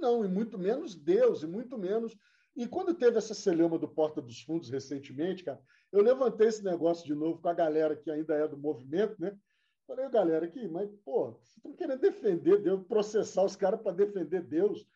não, 0.00 0.24
e 0.24 0.28
muito 0.28 0.58
menos 0.58 0.94
Deus, 0.94 1.42
e 1.42 1.46
muito 1.46 1.78
menos. 1.78 2.16
E 2.56 2.66
quando 2.66 2.92
teve 2.94 3.16
essa 3.18 3.34
celeuma 3.34 3.78
do 3.78 3.88
Porta 3.88 4.20
dos 4.20 4.42
Fundos 4.42 4.68
recentemente, 4.68 5.44
cara, 5.44 5.60
eu 5.90 6.02
levantei 6.02 6.48
esse 6.48 6.64
negócio 6.64 7.06
de 7.06 7.14
novo 7.14 7.40
com 7.40 7.48
a 7.48 7.54
galera 7.54 7.96
que 7.96 8.10
ainda 8.10 8.34
é 8.34 8.48
do 8.48 8.58
movimento, 8.58 9.20
né? 9.20 9.36
Falei, 9.86 10.08
galera, 10.08 10.46
aqui, 10.46 10.66
mas, 10.68 10.90
pô, 11.04 11.32
vocês 11.32 11.56
estão 11.56 11.72
querendo 11.72 12.00
defender 12.00 12.58
Deus, 12.62 12.86
processar 12.86 13.44
os 13.44 13.56
caras 13.56 13.80
para 13.80 13.92
defender 13.92 14.42
Deus. 14.42 14.86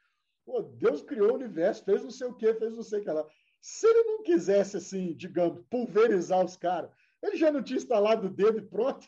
Pô, 0.44 0.62
Deus 0.62 1.03
criou 1.03 1.32
o 1.32 1.35
universo, 1.35 1.85
fez 1.85 2.03
não 2.03 2.11
sei 2.11 2.28
o 2.28 2.35
quê, 2.35 2.55
fez 2.55 2.77
não 2.77 2.82
sei 2.82 3.01
o 3.01 3.03
que 3.03 3.11
lá. 3.11 3.27
Se 3.61 3.86
ele 3.86 4.05
não 4.05 4.23
quisesse, 4.23 4.77
assim, 4.77 5.15
digamos, 5.15 5.62
pulverizar 5.69 6.44
os 6.44 6.57
caras, 6.57 6.90
ele 7.27 7.36
já 7.36 7.51
não 7.51 7.62
tinha 7.62 7.78
instalado 7.78 8.27
o 8.27 8.31
dedo 8.31 8.59
e 8.59 8.62
pronto. 8.62 9.07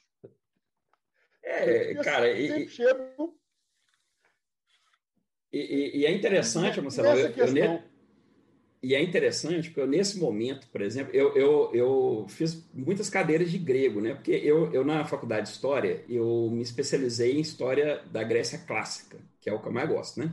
É, 1.43 1.95
cara, 1.95 2.31
e, 2.31 2.69
e, 5.51 5.99
e, 5.99 6.07
é 6.07 6.13
interessante, 6.13 6.81
Marcelo, 6.81 7.09
eu, 7.09 7.31
eu, 7.57 7.83
e 8.83 8.95
é 8.95 9.03
interessante 9.03 9.69
porque 9.69 9.81
eu, 9.81 9.87
nesse 9.87 10.19
momento, 10.19 10.69
por 10.69 10.81
exemplo, 10.81 11.13
eu, 11.15 11.35
eu, 11.35 11.71
eu 11.75 12.27
fiz 12.29 12.65
muitas 12.73 13.11
cadeiras 13.11 13.51
de 13.51 13.59
grego, 13.59 14.01
né? 14.01 14.15
Porque 14.15 14.31
eu, 14.31 14.73
eu, 14.73 14.85
na 14.85 15.05
faculdade 15.05 15.47
de 15.47 15.53
História, 15.53 16.05
eu 16.09 16.49
me 16.53 16.63
especializei 16.63 17.37
em 17.37 17.41
História 17.41 18.05
da 18.13 18.23
Grécia 18.23 18.59
Clássica, 18.59 19.19
que 19.41 19.51
é 19.51 19.53
o 19.53 19.61
que 19.61 19.67
eu 19.67 19.73
mais 19.73 19.89
gosto, 19.89 20.21
né? 20.21 20.33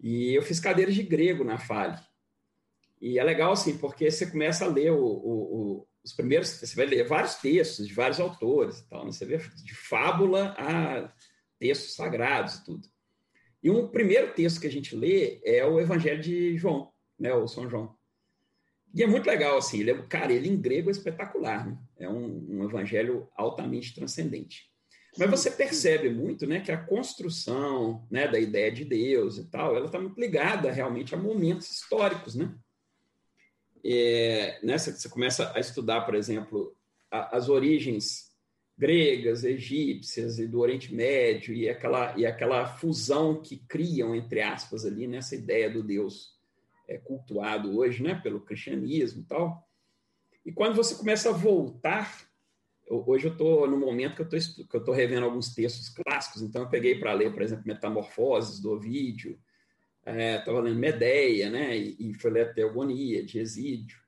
E 0.00 0.34
eu 0.34 0.42
fiz 0.42 0.60
cadeiras 0.60 0.94
de 0.94 1.02
grego 1.02 1.42
na 1.42 1.58
FALE. 1.58 1.98
E 3.00 3.18
é 3.18 3.24
legal, 3.24 3.52
assim, 3.52 3.78
porque 3.78 4.10
você 4.10 4.26
começa 4.26 4.64
a 4.64 4.68
ler 4.68 4.92
o, 4.92 5.04
o, 5.04 5.87
os 6.04 6.12
primeiros... 6.12 6.48
Você 6.48 6.74
vai 6.74 6.86
ler 6.86 7.06
vários 7.06 7.36
textos 7.36 7.86
de 7.86 7.94
vários 7.94 8.20
autores 8.20 8.78
e 8.78 8.88
tal, 8.88 9.04
né? 9.04 9.12
Você 9.12 9.24
vê 9.24 9.38
de 9.38 9.74
fábula 9.74 10.54
a 10.58 11.12
textos 11.58 11.94
sagrados 11.94 12.56
e 12.56 12.64
tudo. 12.64 12.88
E 13.62 13.70
um 13.70 13.88
primeiro 13.88 14.32
texto 14.32 14.60
que 14.60 14.66
a 14.66 14.70
gente 14.70 14.94
lê 14.94 15.40
é 15.44 15.64
o 15.64 15.80
Evangelho 15.80 16.22
de 16.22 16.56
João, 16.56 16.92
né, 17.18 17.34
o 17.34 17.48
São 17.48 17.68
João. 17.68 17.96
E 18.94 19.02
é 19.02 19.06
muito 19.06 19.26
legal, 19.26 19.58
assim, 19.58 19.80
ele 19.80 19.90
é, 19.90 20.02
cara, 20.02 20.32
ele 20.32 20.48
em 20.48 20.60
grego 20.60 20.88
é 20.88 20.92
espetacular, 20.92 21.66
né? 21.66 21.78
É 21.98 22.08
um, 22.08 22.46
um 22.48 22.64
evangelho 22.64 23.28
altamente 23.36 23.94
transcendente. 23.94 24.70
Mas 25.18 25.28
você 25.28 25.50
percebe 25.50 26.08
muito, 26.08 26.46
né, 26.46 26.60
que 26.60 26.72
a 26.72 26.82
construção, 26.82 28.06
né, 28.10 28.28
da 28.28 28.38
ideia 28.38 28.70
de 28.70 28.84
Deus 28.84 29.36
e 29.36 29.50
tal, 29.50 29.76
ela 29.76 29.86
está 29.86 30.00
muito 30.00 30.18
ligada 30.18 30.70
realmente 30.70 31.14
a 31.14 31.18
momentos 31.18 31.70
históricos, 31.70 32.34
né? 32.34 32.54
É, 33.90 34.58
né 34.62 34.76
você 34.76 35.08
começa 35.08 35.52
a 35.54 35.60
estudar, 35.60 36.02
por 36.02 36.14
exemplo, 36.14 36.76
a, 37.10 37.36
as 37.36 37.48
origens 37.48 38.28
gregas, 38.76 39.44
egípcias 39.44 40.38
e 40.38 40.46
do 40.46 40.60
Oriente 40.60 40.94
Médio 40.94 41.54
e 41.54 41.68
aquela 41.68 42.16
e 42.16 42.24
aquela 42.24 42.66
fusão 42.66 43.40
que 43.40 43.56
criam 43.56 44.14
entre 44.14 44.40
aspas 44.40 44.84
ali 44.84 45.06
nessa 45.06 45.34
ideia 45.34 45.68
do 45.68 45.82
Deus 45.82 46.38
é, 46.86 46.96
cultuado 46.96 47.76
hoje, 47.76 48.02
né, 48.02 48.14
pelo 48.14 48.40
cristianismo 48.40 49.22
e 49.22 49.24
tal. 49.24 49.68
E 50.44 50.52
quando 50.52 50.76
você 50.76 50.94
começa 50.94 51.28
a 51.28 51.32
voltar, 51.32 52.26
eu, 52.86 53.04
hoje 53.06 53.26
eu 53.26 53.32
estou 53.32 53.68
no 53.68 53.76
momento 53.76 54.16
que 54.16 54.22
eu 54.22 54.78
estou 54.80 54.94
revendo 54.94 55.26
alguns 55.26 55.54
textos 55.54 55.88
clássicos, 55.88 56.40
então 56.40 56.62
eu 56.62 56.68
peguei 56.68 56.98
para 56.98 57.12
ler, 57.12 57.32
por 57.32 57.42
exemplo, 57.42 57.66
Metamorfoses, 57.66 58.60
do 58.60 58.72
Ovídio, 58.72 59.38
estava 60.08 60.58
é, 60.58 60.62
lendo 60.62 60.78
Medeia, 60.78 61.50
né, 61.50 61.76
e, 61.76 61.96
e 61.98 62.14
foi 62.14 62.30
ler 62.30 62.54
Teogonia, 62.54 63.24
de 63.24 63.38
Exídio. 63.38 63.98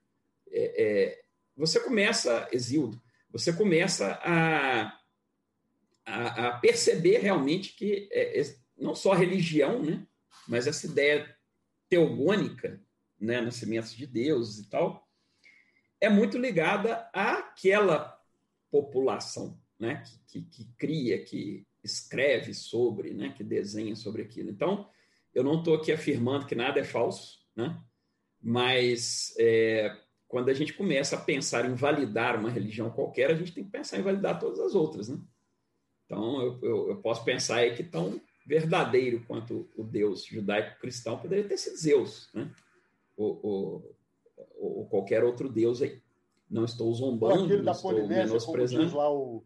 É, 0.49 0.83
é, 0.83 1.21
você 1.55 1.79
começa, 1.79 2.47
Exildo, 2.51 3.01
você 3.29 3.53
começa 3.53 4.19
a, 4.23 4.99
a, 6.05 6.47
a 6.47 6.59
perceber 6.59 7.19
realmente 7.19 7.75
que 7.75 8.09
é, 8.11 8.39
é, 8.39 8.55
não 8.77 8.95
só 8.95 9.13
a 9.13 9.17
religião, 9.17 9.81
né, 9.81 10.05
mas 10.47 10.67
essa 10.67 10.87
ideia 10.87 11.35
teogônica, 11.87 12.81
né, 13.19 13.41
nascimentos 13.41 13.95
de 13.95 14.07
Deus 14.07 14.59
e 14.59 14.69
tal, 14.69 15.07
é 15.99 16.09
muito 16.09 16.37
ligada 16.37 17.07
àquela 17.13 18.19
população 18.71 19.61
né, 19.79 20.03
que, 20.27 20.41
que, 20.41 20.41
que 20.49 20.71
cria, 20.77 21.23
que 21.23 21.65
escreve 21.83 22.53
sobre, 22.53 23.13
né, 23.13 23.33
que 23.35 23.43
desenha 23.43 23.95
sobre 23.95 24.21
aquilo. 24.21 24.49
Então, 24.49 24.89
eu 25.33 25.43
não 25.43 25.59
estou 25.59 25.75
aqui 25.75 25.91
afirmando 25.91 26.45
que 26.45 26.55
nada 26.55 26.79
é 26.79 26.83
falso, 26.83 27.39
né? 27.55 27.79
mas 28.41 29.33
é, 29.39 29.95
quando 30.27 30.49
a 30.49 30.53
gente 30.53 30.73
começa 30.73 31.15
a 31.15 31.21
pensar 31.21 31.69
em 31.69 31.73
validar 31.73 32.39
uma 32.39 32.49
religião 32.49 32.89
qualquer, 32.89 33.31
a 33.31 33.35
gente 33.35 33.53
tem 33.53 33.63
que 33.63 33.69
pensar 33.69 33.99
em 33.99 34.03
validar 34.03 34.39
todas 34.39 34.59
as 34.59 34.75
outras. 34.75 35.09
Né? 35.09 35.19
Então, 36.05 36.41
eu, 36.41 36.59
eu, 36.61 36.89
eu 36.89 36.95
posso 36.97 37.23
pensar 37.23 37.57
aí 37.57 37.75
que 37.75 37.81
estão 37.81 38.19
verdadeiro 38.45 39.23
quanto 39.27 39.69
o 39.75 39.83
Deus 39.83 40.25
judaico-cristão 40.25 41.17
poderia 41.17 41.47
ter 41.47 41.57
sido 41.57 41.77
Zeus, 41.77 42.29
né? 42.33 42.51
ou, 43.15 43.39
ou, 43.43 43.95
ou 44.57 44.85
qualquer 44.87 45.23
outro 45.23 45.47
Deus 45.47 45.81
aí. 45.81 46.01
Não 46.49 46.65
estou 46.65 46.93
zombando, 46.93 47.57
não 47.57 47.63
da 47.63 47.71
estou 47.71 47.91
Polinésia, 47.91 48.25
menosprezando. 48.25 48.97
O... 48.97 49.43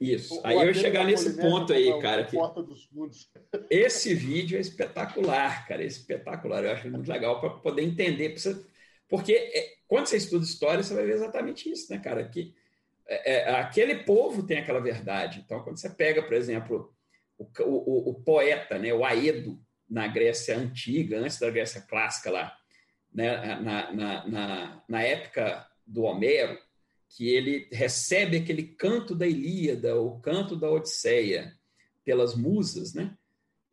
Isso. 0.00 0.40
O, 0.40 0.46
aí 0.46 0.56
eu 0.56 0.74
chegar 0.74 1.04
nesse 1.04 1.36
ponto 1.36 1.72
aí, 1.72 2.00
cara. 2.00 2.24
Que 2.24 2.36
esse 3.70 4.14
vídeo 4.14 4.56
é 4.56 4.60
espetacular, 4.60 5.66
cara. 5.66 5.82
É 5.82 5.86
espetacular. 5.86 6.64
Eu 6.64 6.72
acho 6.72 6.90
muito 6.90 7.10
legal 7.10 7.40
para 7.40 7.50
poder 7.50 7.82
entender. 7.82 8.34
Porque 9.08 9.32
é, 9.32 9.74
quando 9.88 10.06
você 10.06 10.16
estuda 10.16 10.44
história, 10.44 10.82
você 10.82 10.94
vai 10.94 11.04
ver 11.04 11.14
exatamente 11.14 11.70
isso, 11.70 11.92
né, 11.92 11.98
cara? 11.98 12.22
Que 12.28 12.54
é, 13.08 13.32
é, 13.32 13.50
aquele 13.56 13.96
povo 14.04 14.42
tem 14.42 14.58
aquela 14.58 14.80
verdade. 14.80 15.42
Então, 15.44 15.62
quando 15.62 15.78
você 15.78 15.88
pega, 15.90 16.22
por 16.22 16.34
exemplo, 16.34 16.94
o, 17.38 17.44
o, 17.64 18.10
o, 18.10 18.14
poeta, 18.14 18.78
né, 18.78 18.92
o 18.92 19.04
Aedo, 19.04 19.58
na 19.88 20.06
Grécia 20.06 20.56
antiga, 20.56 21.18
antes 21.18 21.38
da 21.38 21.50
Grécia 21.50 21.80
clássica 21.80 22.30
lá, 22.30 22.54
né, 23.12 23.56
na, 23.56 23.92
na, 23.92 24.28
na, 24.28 24.82
na 24.86 25.02
época 25.02 25.66
do 25.86 26.02
Homero, 26.02 26.58
que 27.08 27.28
ele 27.28 27.68
recebe 27.72 28.36
aquele 28.36 28.62
canto 28.62 29.14
da 29.14 29.26
Ilíada, 29.26 30.00
o 30.00 30.20
canto 30.20 30.54
da 30.54 30.70
Odisseia, 30.70 31.54
pelas 32.04 32.34
musas, 32.34 32.94
né? 32.94 33.16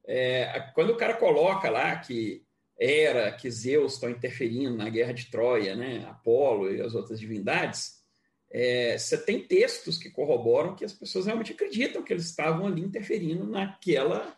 É, 0.08 0.72
quando 0.74 0.92
o 0.92 0.98
cara 0.98 1.16
coloca 1.16 1.70
lá 1.70 1.96
que 1.98 2.44
era 2.80 3.32
que 3.32 3.50
Zeus 3.50 3.94
estão 3.94 4.10
interferindo 4.10 4.76
na 4.76 4.90
guerra 4.90 5.14
de 5.14 5.30
Troia, 5.32 5.76
né? 5.76 6.06
Apolo 6.08 6.74
e 6.74 6.82
as 6.82 6.94
outras 6.94 7.20
divindades, 7.20 8.04
é, 8.52 8.98
você 8.98 9.18
tem 9.18 9.42
textos 9.42 9.98
que 9.98 10.10
corroboram 10.10 10.76
que 10.76 10.86
as 10.86 10.94
pessoas 10.94 11.26
realmente 11.26 11.52
acreditam 11.52 12.04
que 12.04 12.14
eles 12.14 12.26
estavam 12.26 12.68
ali 12.68 12.82
interferindo 12.82 13.46
naquela 13.46 14.36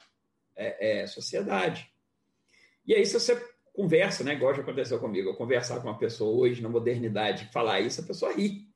é, 0.55 1.01
é, 1.01 1.07
sociedade. 1.07 1.91
E 2.85 2.95
aí, 2.95 3.05
se 3.05 3.13
você 3.13 3.35
conversa, 3.73 4.23
né, 4.23 4.33
igual 4.33 4.55
já 4.55 4.61
aconteceu 4.61 4.99
comigo, 4.99 5.29
eu 5.29 5.35
conversar 5.35 5.79
com 5.81 5.87
uma 5.87 5.99
pessoa 5.99 6.35
hoje 6.35 6.61
na 6.61 6.69
modernidade, 6.69 7.49
falar 7.51 7.79
isso, 7.79 8.01
a 8.01 8.05
pessoa 8.05 8.33
ri. 8.33 8.67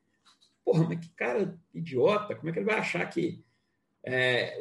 Porra, 0.64 0.88
mas 0.88 1.00
que 1.00 1.08
cara 1.14 1.58
idiota, 1.74 2.34
como 2.34 2.48
é 2.48 2.52
que 2.52 2.58
ele 2.58 2.66
vai 2.66 2.78
achar 2.78 3.04
que, 3.08 3.44
é, 4.04 4.58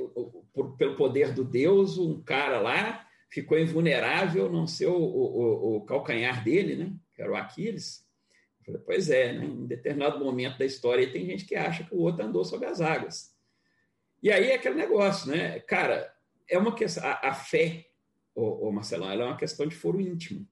por, 0.53 0.75
pelo 0.77 0.95
poder 0.95 1.33
do 1.33 1.43
Deus, 1.43 1.97
um 1.97 2.21
cara 2.21 2.59
lá 2.59 3.07
ficou 3.29 3.57
invulnerável, 3.57 4.51
não 4.51 4.67
ser 4.67 4.87
o, 4.87 4.97
o, 4.97 5.77
o 5.77 5.85
calcanhar 5.85 6.43
dele, 6.43 6.75
né, 6.75 6.93
que 7.13 7.21
era 7.21 7.31
o 7.31 7.35
Aquiles, 7.35 8.05
eu 8.61 8.65
falei, 8.65 8.81
pois 8.85 9.09
é, 9.09 9.33
né? 9.33 9.45
em 9.45 9.65
determinado 9.65 10.23
momento 10.23 10.57
da 10.57 10.65
história 10.65 11.11
tem 11.11 11.25
gente 11.25 11.45
que 11.45 11.55
acha 11.55 11.83
que 11.83 11.93
o 11.93 11.99
outro 11.99 12.25
andou 12.25 12.45
sobre 12.45 12.67
as 12.67 12.79
águas. 12.79 13.35
E 14.21 14.31
aí 14.31 14.51
é 14.51 14.55
aquele 14.55 14.75
negócio, 14.75 15.31
né? 15.31 15.59
Cara, 15.61 16.13
é 16.47 16.57
uma 16.57 16.75
questão. 16.75 17.03
A, 17.03 17.29
a 17.29 17.33
fé, 17.33 17.87
ô, 18.35 18.67
ô 18.67 18.71
Marcelão, 18.71 19.09
ela 19.09 19.23
é 19.23 19.25
uma 19.25 19.37
questão 19.37 19.65
de 19.65 19.75
foro 19.75 19.99
íntimo. 19.99 20.47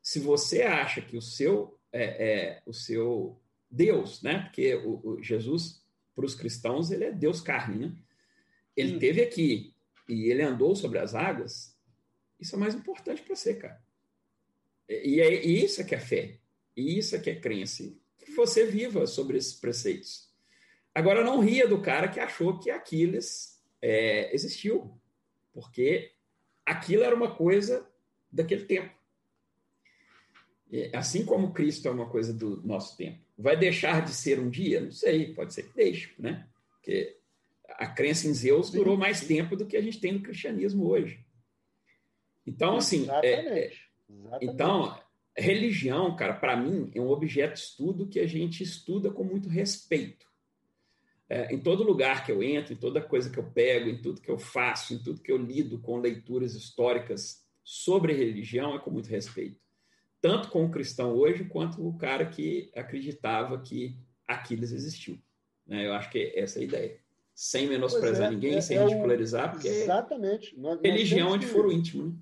Se 0.00 0.18
você 0.18 0.62
acha 0.62 1.02
que 1.02 1.16
o 1.16 1.20
seu, 1.20 1.78
é, 1.92 2.04
é 2.04 2.62
o 2.64 2.72
seu 2.72 3.38
Deus, 3.70 4.22
né? 4.22 4.40
Porque 4.40 4.74
o, 4.74 5.00
o 5.04 5.22
Jesus, 5.22 5.82
para 6.14 6.24
os 6.24 6.34
cristãos, 6.34 6.90
ele 6.90 7.04
é 7.04 7.12
Deus 7.12 7.40
carne, 7.40 7.86
né? 7.86 7.96
Ele 8.76 8.92
Sim. 8.92 8.98
teve 8.98 9.22
aqui 9.22 9.74
e 10.08 10.30
ele 10.30 10.42
andou 10.42 10.76
sobre 10.76 10.98
as 10.98 11.14
águas, 11.14 11.76
isso 12.38 12.54
é 12.54 12.58
mais 12.58 12.74
importante 12.74 13.22
para 13.22 13.34
você, 13.34 13.54
cara. 13.54 13.82
E, 14.88 15.20
é, 15.20 15.44
e 15.44 15.64
isso 15.64 15.80
é 15.80 15.84
que 15.84 15.94
é 15.94 16.00
fé. 16.00 16.38
E 16.76 16.98
isso 16.98 17.16
é 17.16 17.18
que 17.18 17.30
é 17.30 17.40
crença. 17.40 17.82
Que 18.18 18.30
você 18.32 18.66
viva 18.66 19.06
sobre 19.06 19.38
esses 19.38 19.54
preceitos. 19.54 20.30
Agora, 20.94 21.24
não 21.24 21.40
ria 21.40 21.66
do 21.66 21.82
cara 21.82 22.08
que 22.08 22.20
achou 22.20 22.58
que 22.58 22.70
Aquiles 22.70 23.62
é, 23.82 24.34
existiu, 24.34 24.98
porque 25.52 26.12
aquilo 26.64 27.02
era 27.02 27.14
uma 27.14 27.34
coisa 27.34 27.86
daquele 28.30 28.64
tempo. 28.64 28.95
Assim 30.92 31.24
como 31.24 31.52
Cristo 31.52 31.86
é 31.86 31.90
uma 31.90 32.08
coisa 32.08 32.32
do 32.32 32.60
nosso 32.64 32.96
tempo. 32.96 33.18
Vai 33.38 33.56
deixar 33.56 34.04
de 34.04 34.10
ser 34.10 34.40
um 34.40 34.50
dia? 34.50 34.80
Não 34.80 34.90
sei, 34.90 35.32
pode 35.32 35.54
ser 35.54 35.64
que 35.64 35.74
deixe, 35.74 36.12
né? 36.18 36.46
Porque 36.70 37.16
a 37.68 37.86
crença 37.86 38.26
em 38.26 38.34
Zeus 38.34 38.70
durou 38.70 38.96
mais 38.96 39.20
tempo 39.20 39.56
do 39.56 39.66
que 39.66 39.76
a 39.76 39.82
gente 39.82 40.00
tem 40.00 40.12
no 40.12 40.22
cristianismo 40.22 40.86
hoje. 40.86 41.24
Então, 42.46 42.76
assim. 42.76 43.02
Exatamente. 43.02 43.28
É, 43.28 43.80
Exatamente. 44.08 44.52
Então, 44.52 44.98
religião, 45.36 46.16
cara, 46.16 46.34
para 46.34 46.56
mim, 46.56 46.90
é 46.94 47.00
um 47.00 47.10
objeto 47.10 47.54
de 47.54 47.60
estudo 47.60 48.06
que 48.06 48.20
a 48.20 48.26
gente 48.26 48.62
estuda 48.62 49.10
com 49.10 49.24
muito 49.24 49.48
respeito. 49.48 50.26
É, 51.28 51.52
em 51.52 51.58
todo 51.58 51.82
lugar 51.82 52.24
que 52.24 52.30
eu 52.30 52.42
entro, 52.42 52.72
em 52.72 52.76
toda 52.76 53.00
coisa 53.00 53.28
que 53.28 53.38
eu 53.38 53.44
pego, 53.44 53.88
em 53.88 54.00
tudo 54.00 54.20
que 54.20 54.30
eu 54.30 54.38
faço, 54.38 54.94
em 54.94 54.98
tudo 54.98 55.20
que 55.20 55.32
eu 55.32 55.36
lido 55.36 55.78
com 55.80 55.98
leituras 55.98 56.54
históricas 56.54 57.44
sobre 57.64 58.12
religião, 58.12 58.76
é 58.76 58.78
com 58.78 58.90
muito 58.90 59.08
respeito. 59.08 59.65
Tanto 60.20 60.48
com 60.48 60.64
o 60.64 60.70
cristão 60.70 61.12
hoje, 61.12 61.44
quanto 61.44 61.86
o 61.86 61.96
cara 61.96 62.26
que 62.26 62.70
acreditava 62.74 63.60
que 63.60 63.98
Aquiles 64.26 64.72
existiu. 64.72 65.18
Né? 65.66 65.86
Eu 65.86 65.92
acho 65.92 66.10
que 66.10 66.18
é 66.18 66.40
essa 66.40 66.58
a 66.58 66.62
ideia. 66.62 66.98
Sem 67.34 67.68
menosprezar 67.68 68.28
é, 68.28 68.30
ninguém, 68.30 68.54
é, 68.54 68.60
sem 68.60 68.78
é 68.78 68.84
ridicularizar, 68.84 69.52
porque 69.52 69.68
exatamente. 69.68 70.58
Nós, 70.58 70.80
religião 70.80 71.34
é 71.34 71.38
de 71.38 71.46
foro 71.46 71.70
íntimo. 71.70 72.06
Né? 72.06 72.14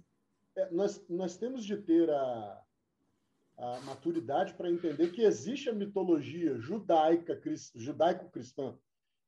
É, 0.57 0.71
nós, 0.71 1.05
nós 1.09 1.37
temos 1.37 1.65
de 1.65 1.77
ter 1.77 2.11
a, 2.11 2.63
a 3.57 3.81
maturidade 3.83 4.55
para 4.55 4.71
entender 4.71 5.13
que 5.13 5.23
existe 5.23 5.69
a 5.69 5.73
mitologia 5.73 6.59
judaica, 6.59 7.41
judaico-cristã, 7.75 8.77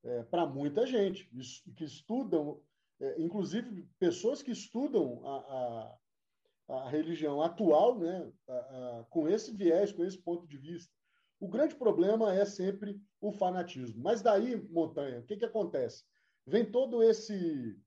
é, 0.03 0.23
para 0.25 0.47
muita 0.47 0.87
gente, 0.87 1.29
que 1.77 1.85
estudam, 1.85 2.61
é, 3.01 3.21
inclusive 3.21 3.89
pessoas 3.99 4.43
que 4.43 4.51
estudam 4.51 5.25
a, 5.25 5.97
a, 6.69 6.75
a 6.75 6.89
religião 6.89 7.41
atual 7.43 7.99
né, 7.99 8.31
a, 8.49 9.07
com 9.11 9.29
esse 9.29 9.53
viés, 9.53 9.93
com 9.93 10.05
esse 10.05 10.19
ponto 10.19 10.47
de 10.47 10.59
vista. 10.59 10.93
O 11.39 11.49
grande 11.49 11.75
problema 11.75 12.35
é 12.35 12.45
sempre 12.45 13.01
o 13.21 13.31
fanatismo. 13.31 14.03
Mas 14.03 14.23
daí, 14.23 14.57
Montanha, 14.71 15.21
o 15.21 15.25
que, 15.25 15.37
que 15.37 15.45
acontece? 15.45 16.05
Vem 16.47 16.65
todo 16.65 17.03
esse, 17.03 17.79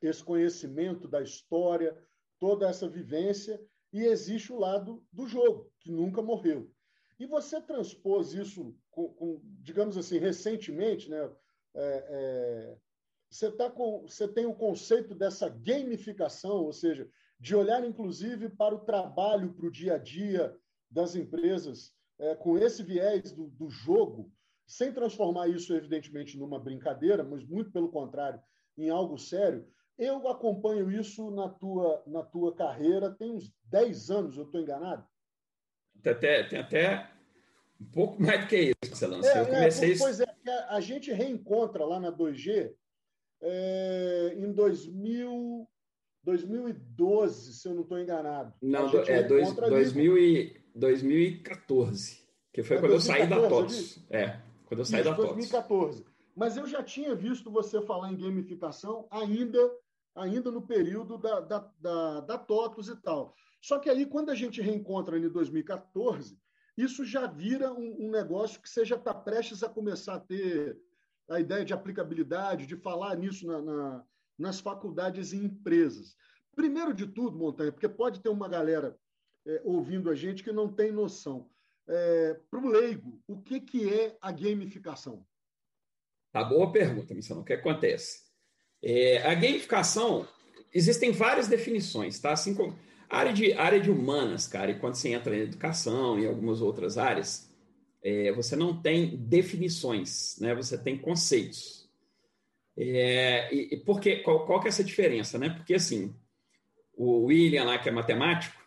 esse 0.00 0.22
conhecimento 0.22 1.08
da 1.08 1.22
história, 1.22 1.96
toda 2.38 2.68
essa 2.68 2.88
vivência, 2.88 3.60
e 3.92 4.02
existe 4.02 4.52
o 4.52 4.58
lado 4.58 5.04
do 5.12 5.26
jogo, 5.26 5.72
que 5.80 5.90
nunca 5.90 6.22
morreu. 6.22 6.70
E 7.18 7.26
você 7.26 7.60
transpôs 7.60 8.32
isso, 8.32 8.74
com, 8.90 9.12
com, 9.14 9.40
digamos 9.60 9.98
assim, 9.98 10.18
recentemente, 10.18 11.10
né? 11.10 11.30
É, 11.74 12.06
é, 12.08 12.78
você, 13.28 13.50
tá 13.50 13.68
com, 13.70 14.02
você 14.02 14.26
tem 14.26 14.46
o 14.46 14.54
conceito 14.54 15.14
dessa 15.14 15.48
gamificação, 15.48 16.64
ou 16.64 16.72
seja, 16.72 17.08
de 17.40 17.56
olhar 17.56 17.82
inclusive 17.84 18.50
para 18.50 18.74
o 18.74 18.80
trabalho, 18.80 19.54
para 19.54 19.66
o 19.66 19.70
dia 19.70 19.94
a 19.94 19.98
dia 19.98 20.54
das 20.90 21.16
empresas, 21.16 21.92
é, 22.18 22.34
com 22.34 22.58
esse 22.58 22.82
viés 22.82 23.32
do, 23.32 23.48
do 23.48 23.70
jogo, 23.70 24.30
sem 24.66 24.92
transformar 24.92 25.48
isso, 25.48 25.74
evidentemente, 25.74 26.38
numa 26.38 26.60
brincadeira, 26.60 27.24
mas 27.24 27.42
muito 27.44 27.72
pelo 27.72 27.90
contrário, 27.90 28.40
em 28.76 28.90
algo 28.90 29.18
sério. 29.18 29.66
Eu 29.98 30.28
acompanho 30.28 30.90
isso 30.90 31.30
na 31.30 31.48
tua, 31.48 32.02
na 32.06 32.22
tua 32.22 32.54
carreira, 32.54 33.10
tem 33.10 33.30
uns 33.30 33.52
10 33.64 34.10
anos, 34.10 34.36
eu 34.36 34.44
estou 34.44 34.60
enganado? 34.60 35.04
Tem 36.02 36.12
até, 36.12 36.44
tem 36.44 36.58
até 36.58 37.10
um 37.80 37.86
pouco 37.86 38.22
mais 38.22 38.42
do 38.42 38.46
que 38.46 38.72
isso, 38.82 38.90
Marcelão. 38.90 39.20
É, 39.24 39.40
eu 39.40 39.46
comecei 39.46 39.94
é, 39.94 39.98
pois 39.98 40.20
é, 40.20 40.26
a 40.68 40.80
gente 40.80 41.12
reencontra 41.12 41.84
lá 41.84 41.98
na 41.98 42.12
2G 42.12 42.72
é, 43.42 44.34
em 44.36 44.52
2000, 44.52 45.68
2012, 46.24 47.54
se 47.54 47.68
eu 47.68 47.74
não 47.74 47.82
estou 47.82 47.98
enganado. 47.98 48.52
Não, 48.60 48.88
é 49.06 49.22
dois, 49.22 49.52
2000 49.54 50.18
e, 50.18 50.60
2014, 50.74 52.20
que 52.52 52.62
foi 52.62 52.76
é 52.76 52.80
quando 52.80 52.92
2014, 52.92 52.94
eu 52.94 53.00
saí 53.00 53.28
da 53.28 53.48
TOTS. 53.48 54.06
É, 54.10 54.40
quando 54.66 54.80
eu 54.80 54.84
saí 54.84 55.00
isso, 55.00 55.10
da 55.10 55.16
TOTS. 55.16 55.34
2014. 55.34 56.04
Mas 56.36 56.56
eu 56.56 56.66
já 56.66 56.82
tinha 56.82 57.14
visto 57.14 57.50
você 57.50 57.82
falar 57.82 58.12
em 58.12 58.16
gamificação 58.16 59.06
ainda 59.10 59.58
ainda 60.14 60.50
no 60.50 60.62
período 60.62 61.16
da, 61.16 61.40
da, 61.40 61.72
da, 61.78 62.20
da 62.20 62.38
TOTUS 62.38 62.88
e 62.88 62.96
tal. 62.96 63.34
Só 63.60 63.78
que 63.78 63.90
aí, 63.90 64.06
quando 64.06 64.30
a 64.30 64.34
gente 64.34 64.60
reencontra 64.60 65.18
em 65.18 65.28
2014, 65.28 66.38
isso 66.76 67.04
já 67.04 67.26
vira 67.26 67.72
um, 67.72 68.06
um 68.06 68.10
negócio 68.10 68.60
que 68.60 68.68
você 68.68 68.84
já 68.84 68.96
está 68.96 69.12
prestes 69.12 69.62
a 69.62 69.68
começar 69.68 70.14
a 70.14 70.20
ter 70.20 70.78
a 71.28 71.38
ideia 71.38 71.64
de 71.64 71.72
aplicabilidade, 71.72 72.66
de 72.66 72.76
falar 72.76 73.16
nisso 73.16 73.46
na, 73.46 73.60
na, 73.60 74.04
nas 74.40 74.58
faculdades 74.58 75.32
e 75.32 75.36
empresas. 75.36 76.16
Primeiro 76.56 76.92
de 76.92 77.06
tudo, 77.06 77.38
Montanha, 77.38 77.70
porque 77.70 77.88
pode 77.88 78.20
ter 78.20 78.28
uma 78.28 78.48
galera 78.48 78.98
é, 79.46 79.60
ouvindo 79.64 80.10
a 80.10 80.14
gente 80.14 80.42
que 80.42 80.52
não 80.52 80.68
tem 80.72 80.90
noção. 80.90 81.48
É, 81.88 82.40
Para 82.50 82.60
o 82.60 82.68
leigo, 82.68 83.20
o 83.26 83.40
que, 83.40 83.60
que 83.60 83.88
é 83.88 84.16
a 84.20 84.32
gamificação? 84.32 85.24
Tá 86.32 86.44
boa 86.44 86.70
pergunta, 86.72 87.14
Missão. 87.14 87.40
O 87.40 87.44
que 87.44 87.52
acontece? 87.52 88.20
É, 88.82 89.18
a 89.26 89.34
gamificação, 89.34 90.26
existem 90.72 91.12
várias 91.12 91.48
definições, 91.48 92.18
tá? 92.18 92.32
Assim 92.32 92.54
como 92.54 92.76
área 93.08 93.32
de, 93.32 93.52
área 93.52 93.80
de 93.80 93.90
humanas, 93.90 94.46
cara, 94.46 94.70
e 94.70 94.78
quando 94.78 94.94
você 94.94 95.10
entra 95.10 95.36
em 95.36 95.40
educação 95.40 96.18
e 96.18 96.26
algumas 96.26 96.62
outras 96.62 96.96
áreas, 96.96 97.50
é, 98.02 98.32
você 98.32 98.56
não 98.56 98.80
tem 98.80 99.16
definições, 99.16 100.36
né? 100.38 100.54
Você 100.54 100.78
tem 100.78 100.96
conceitos. 100.96 101.79
É, 102.76 103.52
e, 103.54 103.74
e 103.74 103.76
por 103.78 104.00
que, 104.00 104.16
qual, 104.16 104.46
qual 104.46 104.60
que 104.60 104.68
é 104.68 104.70
essa 104.70 104.84
diferença, 104.84 105.38
né? 105.38 105.50
Porque, 105.50 105.74
assim, 105.74 106.14
o 106.94 107.24
William 107.24 107.64
lá, 107.64 107.78
que 107.78 107.88
é 107.88 107.92
matemático, 107.92 108.60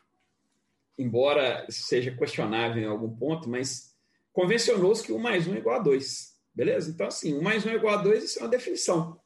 embora 0.98 1.66
seja 1.70 2.16
questionável 2.16 2.82
em 2.82 2.88
algum 2.88 3.16
ponto, 3.16 3.50
mas 3.50 3.96
convencionou-se 4.32 5.04
que 5.04 5.12
1 5.12 5.20
mais 5.20 5.48
1 5.48 5.56
é 5.56 5.58
igual 5.58 5.80
a 5.80 5.84
2, 5.84 6.34
beleza? 6.54 6.92
Então, 6.92 7.08
assim, 7.08 7.34
1 7.36 7.42
mais 7.42 7.66
1 7.66 7.70
é 7.70 7.76
igual 7.76 7.98
a 7.98 8.02
2, 8.02 8.24
isso 8.24 8.40
é 8.40 8.44
uma 8.44 8.50
definição. 8.50 9.20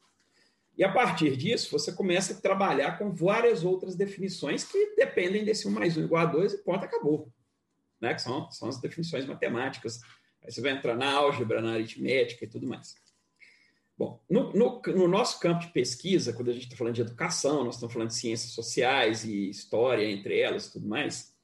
E 0.78 0.84
a 0.84 0.92
partir 0.92 1.36
disso, 1.36 1.72
você 1.72 1.92
começa 1.92 2.34
a 2.34 2.42
trabalhar 2.42 3.00
com 3.00 3.12
várias 3.12 3.64
outras 3.64 3.96
definições 3.96 4.64
que 4.64 4.96
dependem 4.96 5.44
desse 5.44 5.68
1 5.68 5.72
mais 5.72 5.98
1 5.98 6.04
igual 6.04 6.22
a 6.22 6.26
2 6.26 6.54
e 6.54 6.58
ponto, 6.60 6.86
acabou. 6.86 7.32
Né? 8.00 8.14
Que 8.14 8.22
são, 8.22 8.52
são 8.52 8.70
as 8.70 8.80
definições 8.80 9.26
matemáticas. 9.26 10.00
Aí 10.44 10.52
você 10.52 10.62
vai 10.62 10.74
entrar 10.74 10.96
na 10.96 11.12
álgebra, 11.12 11.62
na 11.62 11.74
aritmética 11.74 12.46
e 12.46 12.48
tudo 12.48 12.68
mais. 12.68 12.94
Bom, 13.98 14.22
no, 14.30 14.54
no, 14.54 14.82
no 14.86 15.08
nosso 15.08 15.40
campo 15.40 15.62
de 15.62 15.72
pesquisa, 15.72 16.32
quando 16.32 16.50
a 16.50 16.54
gente 16.54 16.66
está 16.66 16.78
falando 16.78 16.94
de 16.94 17.02
educação, 17.02 17.64
nós 17.64 17.76
estamos 17.76 17.94
falando 17.94 18.10
de 18.10 18.16
ciências 18.16 18.52
sociais 18.52 19.26
e 19.26 19.50
história 19.50 20.06
entre 20.06 20.40
elas 20.40 20.70
tudo 20.70 20.88
mais, 20.88 21.36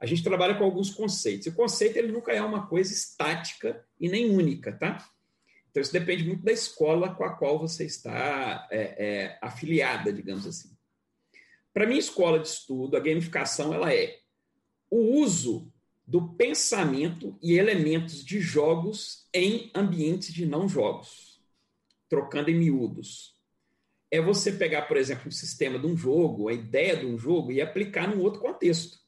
a 0.00 0.06
gente 0.06 0.24
trabalha 0.24 0.56
com 0.56 0.64
alguns 0.64 0.90
conceitos. 0.90 1.46
E 1.46 1.50
o 1.50 1.54
conceito 1.54 1.96
ele 1.96 2.10
nunca 2.10 2.32
é 2.32 2.42
uma 2.42 2.66
coisa 2.66 2.92
estática 2.92 3.84
e 4.00 4.08
nem 4.08 4.30
única, 4.30 4.72
tá? 4.72 5.06
Então, 5.70 5.80
isso 5.80 5.92
depende 5.92 6.24
muito 6.24 6.42
da 6.42 6.50
escola 6.50 7.14
com 7.14 7.22
a 7.22 7.34
qual 7.34 7.58
você 7.58 7.84
está 7.84 8.66
é, 8.72 8.80
é, 8.80 9.38
afiliada, 9.40 10.12
digamos 10.12 10.46
assim. 10.46 10.76
Para 11.72 11.86
minha 11.86 12.00
escola 12.00 12.40
de 12.40 12.48
estudo, 12.48 12.96
a 12.96 13.00
gamificação 13.00 13.72
ela 13.72 13.94
é 13.94 14.18
o 14.90 15.20
uso 15.20 15.72
do 16.04 16.34
pensamento 16.34 17.38
e 17.40 17.56
elementos 17.56 18.24
de 18.24 18.40
jogos 18.40 19.28
em 19.32 19.70
ambientes 19.72 20.32
de 20.34 20.44
não 20.44 20.68
jogos, 20.68 21.29
trocando 22.10 22.50
em 22.50 22.58
miúdos. 22.58 23.36
É 24.10 24.20
você 24.20 24.50
pegar, 24.50 24.82
por 24.82 24.96
exemplo, 24.96 25.28
um 25.28 25.30
sistema 25.30 25.78
de 25.78 25.86
um 25.86 25.96
jogo, 25.96 26.48
a 26.48 26.52
ideia 26.52 26.96
de 26.96 27.06
um 27.06 27.16
jogo, 27.16 27.52
e 27.52 27.60
aplicar 27.60 28.08
num 28.08 28.20
outro 28.20 28.40
contexto. 28.40 28.98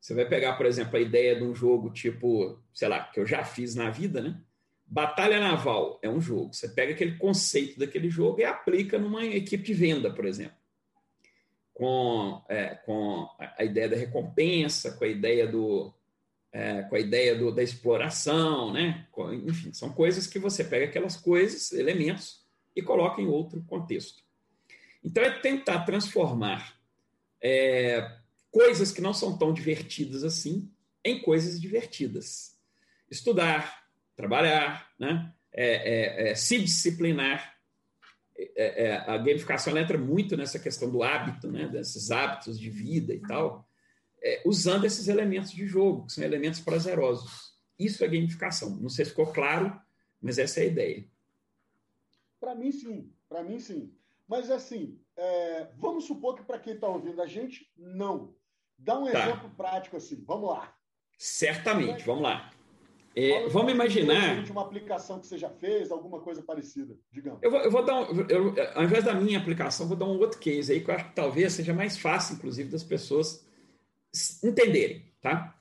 Você 0.00 0.14
vai 0.14 0.24
pegar, 0.24 0.54
por 0.54 0.64
exemplo, 0.64 0.96
a 0.96 1.00
ideia 1.00 1.36
de 1.36 1.44
um 1.44 1.54
jogo 1.54 1.90
tipo, 1.90 2.58
sei 2.72 2.88
lá, 2.88 3.04
que 3.04 3.20
eu 3.20 3.26
já 3.26 3.44
fiz 3.44 3.74
na 3.74 3.90
vida, 3.90 4.22
né? 4.22 4.40
Batalha 4.84 5.38
naval 5.38 6.00
é 6.02 6.08
um 6.08 6.20
jogo. 6.20 6.52
Você 6.52 6.68
pega 6.68 6.92
aquele 6.92 7.16
conceito 7.18 7.78
daquele 7.78 8.10
jogo 8.10 8.40
e 8.40 8.44
aplica 8.44 8.98
numa 8.98 9.24
equipe 9.24 9.62
de 9.62 9.74
venda, 9.74 10.10
por 10.10 10.24
exemplo. 10.24 10.56
Com, 11.72 12.42
é, 12.48 12.74
com 12.86 13.28
a 13.38 13.64
ideia 13.64 13.88
da 13.88 13.96
recompensa, 13.96 14.92
com 14.92 15.04
a 15.04 15.08
ideia 15.08 15.46
do, 15.46 15.94
é, 16.52 16.82
com 16.82 16.94
a 16.94 17.00
ideia 17.00 17.34
do, 17.34 17.50
da 17.50 17.62
exploração, 17.62 18.72
né? 18.72 19.06
Enfim, 19.46 19.72
são 19.72 19.90
coisas 19.90 20.26
que 20.26 20.38
você 20.38 20.62
pega 20.62 20.84
aquelas 20.84 21.16
coisas, 21.16 21.72
elementos, 21.72 22.42
e 22.76 22.82
coloca 22.82 23.20
em 23.20 23.26
outro 23.26 23.62
contexto. 23.64 24.22
Então, 25.02 25.22
é 25.22 25.30
tentar 25.30 25.84
transformar 25.84 26.78
é, 27.40 28.18
coisas 28.50 28.92
que 28.92 29.00
não 29.00 29.14
são 29.14 29.36
tão 29.36 29.52
divertidas 29.52 30.22
assim 30.22 30.70
em 31.04 31.20
coisas 31.20 31.60
divertidas. 31.60 32.56
Estudar, 33.10 33.84
trabalhar, 34.14 34.90
né? 34.98 35.32
É, 35.52 35.66
é, 35.66 36.30
é, 36.30 36.34
se 36.34 36.58
disciplinar. 36.58 37.52
É, 38.56 38.96
a 39.06 39.18
gamificação 39.18 39.76
entra 39.76 39.98
muito 39.98 40.36
nessa 40.36 40.58
questão 40.58 40.90
do 40.90 41.02
hábito, 41.02 41.50
né? 41.50 41.68
desses 41.68 42.10
hábitos 42.10 42.58
de 42.58 42.70
vida 42.70 43.12
e 43.12 43.20
tal, 43.20 43.68
usando 44.44 44.84
esses 44.84 45.08
elementos 45.08 45.50
de 45.50 45.66
jogo, 45.66 46.06
que 46.06 46.12
são 46.12 46.24
elementos 46.24 46.60
prazerosos. 46.60 47.52
Isso 47.78 48.04
é 48.04 48.08
gamificação. 48.08 48.70
Não 48.76 48.88
sei 48.88 49.04
se 49.04 49.10
ficou 49.10 49.32
claro, 49.32 49.80
mas 50.20 50.38
essa 50.38 50.60
é 50.60 50.62
a 50.64 50.66
ideia. 50.66 51.08
Para 52.38 52.54
mim, 52.54 52.70
sim. 52.70 53.12
Para 53.28 53.42
mim, 53.42 53.58
sim. 53.58 53.92
Mas, 54.28 54.50
assim, 54.50 54.98
é, 55.16 55.68
vamos 55.76 56.04
supor 56.04 56.34
que 56.36 56.44
para 56.44 56.58
quem 56.58 56.74
está 56.74 56.88
ouvindo 56.88 57.20
a 57.20 57.26
gente, 57.26 57.70
não. 57.76 58.34
Dá 58.78 58.98
um 58.98 59.10
tá. 59.10 59.20
exemplo 59.20 59.50
prático 59.56 59.96
assim. 59.96 60.22
Vamos 60.26 60.50
lá. 60.50 60.74
Certamente, 61.18 62.04
vamos 62.04 62.22
lá. 62.22 62.50
É, 63.14 63.46
vamos 63.48 63.72
imaginar. 63.72 64.42
Uma 64.50 64.62
aplicação 64.62 65.20
que 65.20 65.26
você 65.26 65.36
já 65.36 65.50
fez, 65.50 65.90
alguma 65.90 66.20
coisa 66.20 66.42
parecida, 66.42 66.96
digamos. 67.10 67.40
Eu 67.42 67.50
vou, 67.50 67.60
eu 67.60 67.70
vou 67.70 67.84
dar 67.84 68.10
um, 68.10 68.26
eu, 68.28 68.54
ao 68.74 68.84
invés 68.84 69.04
da 69.04 69.14
minha 69.14 69.38
aplicação, 69.38 69.86
vou 69.86 69.96
dar 69.96 70.06
um 70.06 70.18
outro 70.18 70.38
case 70.38 70.72
aí 70.72 70.80
que 70.80 70.90
eu 70.90 70.94
acho 70.94 71.08
que 71.08 71.14
talvez 71.14 71.52
seja 71.52 71.74
mais 71.74 71.98
fácil, 71.98 72.36
inclusive, 72.36 72.70
das 72.70 72.82
pessoas 72.82 73.46
entenderem, 74.42 75.04
tá? 75.20 75.56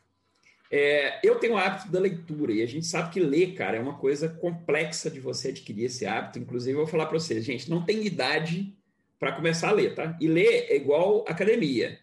É, 0.69 1.19
eu 1.21 1.35
tenho 1.35 1.53
o 1.53 1.57
hábito 1.57 1.91
da 1.91 1.99
leitura 1.99 2.53
e 2.53 2.61
a 2.61 2.65
gente 2.65 2.85
sabe 2.85 3.11
que 3.11 3.19
ler, 3.19 3.55
cara, 3.55 3.75
é 3.75 3.79
uma 3.81 3.97
coisa 3.97 4.29
complexa 4.29 5.11
de 5.11 5.19
você 5.19 5.49
adquirir 5.49 5.85
esse 5.85 6.05
hábito. 6.05 6.39
Inclusive, 6.39 6.71
eu 6.71 6.83
vou 6.83 6.87
falar 6.87 7.07
para 7.07 7.19
vocês, 7.19 7.43
gente, 7.43 7.69
não 7.69 7.83
tem 7.83 8.05
idade 8.05 8.73
para 9.19 9.33
começar 9.33 9.69
a 9.69 9.73
ler, 9.73 9.93
tá? 9.93 10.17
E 10.19 10.27
ler 10.27 10.67
é 10.69 10.75
igual 10.75 11.25
academia. 11.27 11.99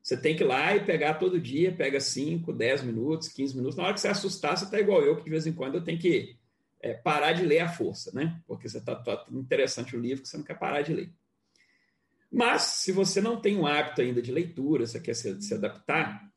Você 0.00 0.16
tem 0.16 0.36
que 0.36 0.44
ir 0.44 0.46
lá 0.46 0.76
e 0.76 0.84
pegar 0.84 1.14
todo 1.14 1.40
dia, 1.40 1.72
pega 1.72 1.98
5, 1.98 2.52
10 2.52 2.84
minutos, 2.84 3.26
15 3.26 3.56
minutos. 3.56 3.76
Na 3.76 3.82
hora 3.82 3.94
que 3.94 4.00
você 4.00 4.06
assustar, 4.06 4.56
você 4.56 4.64
está 4.64 4.78
igual 4.78 5.02
eu, 5.02 5.16
que 5.16 5.24
de 5.24 5.30
vez 5.30 5.48
em 5.48 5.52
quando 5.52 5.74
eu 5.74 5.82
tenho 5.82 5.98
que 5.98 6.36
é, 6.80 6.94
parar 6.94 7.32
de 7.32 7.44
ler 7.44 7.58
à 7.58 7.68
força, 7.68 8.12
né? 8.14 8.40
Porque 8.46 8.68
você 8.68 8.78
está 8.78 8.94
tá, 8.94 9.16
tá 9.16 9.26
interessante 9.32 9.96
o 9.96 10.00
livro 10.00 10.22
que 10.22 10.28
você 10.28 10.36
não 10.36 10.44
quer 10.44 10.56
parar 10.56 10.82
de 10.82 10.94
ler. 10.94 11.10
Mas, 12.30 12.62
se 12.62 12.92
você 12.92 13.20
não 13.20 13.40
tem 13.40 13.56
um 13.56 13.66
hábito 13.66 14.00
ainda 14.00 14.20
de 14.20 14.32
leitura, 14.32 14.86
você 14.86 15.00
quer 15.00 15.14
se, 15.14 15.40
se 15.40 15.54
adaptar, 15.54 16.28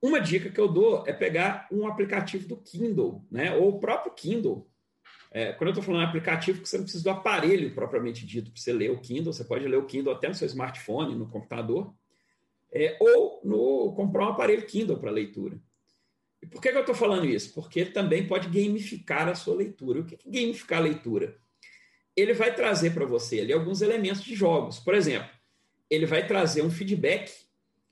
uma 0.00 0.20
dica 0.20 0.50
que 0.50 0.60
eu 0.60 0.68
dou 0.68 1.04
é 1.06 1.12
pegar 1.12 1.68
um 1.70 1.86
aplicativo 1.86 2.48
do 2.48 2.56
Kindle, 2.56 3.24
né? 3.30 3.54
Ou 3.54 3.76
o 3.76 3.80
próprio 3.80 4.12
Kindle. 4.12 4.68
É, 5.30 5.52
quando 5.52 5.68
eu 5.68 5.72
estou 5.72 5.84
falando 5.84 6.06
aplicativo, 6.06 6.60
que 6.60 6.68
você 6.68 6.76
não 6.76 6.84
precisa 6.84 7.04
do 7.04 7.10
aparelho 7.10 7.74
propriamente 7.74 8.26
dito 8.26 8.50
para 8.50 8.60
você 8.60 8.72
ler 8.72 8.90
o 8.90 9.00
Kindle, 9.00 9.32
você 9.32 9.44
pode 9.44 9.66
ler 9.66 9.78
o 9.78 9.86
Kindle 9.86 10.12
até 10.12 10.28
no 10.28 10.34
seu 10.34 10.46
smartphone, 10.46 11.14
no 11.14 11.28
computador 11.28 11.94
é, 12.72 12.96
ou 12.98 13.40
no, 13.44 13.92
comprar 13.94 14.26
um 14.26 14.30
aparelho 14.30 14.66
Kindle 14.66 14.98
para 14.98 15.10
leitura. 15.10 15.60
E 16.40 16.46
por 16.46 16.60
que, 16.60 16.70
que 16.70 16.76
eu 16.76 16.80
estou 16.80 16.94
falando 16.94 17.26
isso? 17.26 17.52
Porque 17.54 17.84
também 17.84 18.26
pode 18.26 18.48
gamificar 18.48 19.28
a 19.28 19.34
sua 19.34 19.54
leitura. 19.54 20.00
O 20.00 20.04
que 20.04 20.14
é 20.14 20.18
gamificar 20.24 20.80
a 20.80 20.82
leitura? 20.82 21.38
Ele 22.16 22.34
vai 22.34 22.54
trazer 22.54 22.92
para 22.92 23.06
você 23.06 23.40
ali 23.40 23.52
alguns 23.52 23.80
elementos 23.82 24.22
de 24.22 24.34
jogos. 24.34 24.78
Por 24.78 24.94
exemplo, 24.94 25.30
ele 25.88 26.06
vai 26.06 26.26
trazer 26.26 26.62
um 26.62 26.70
feedback 26.70 27.32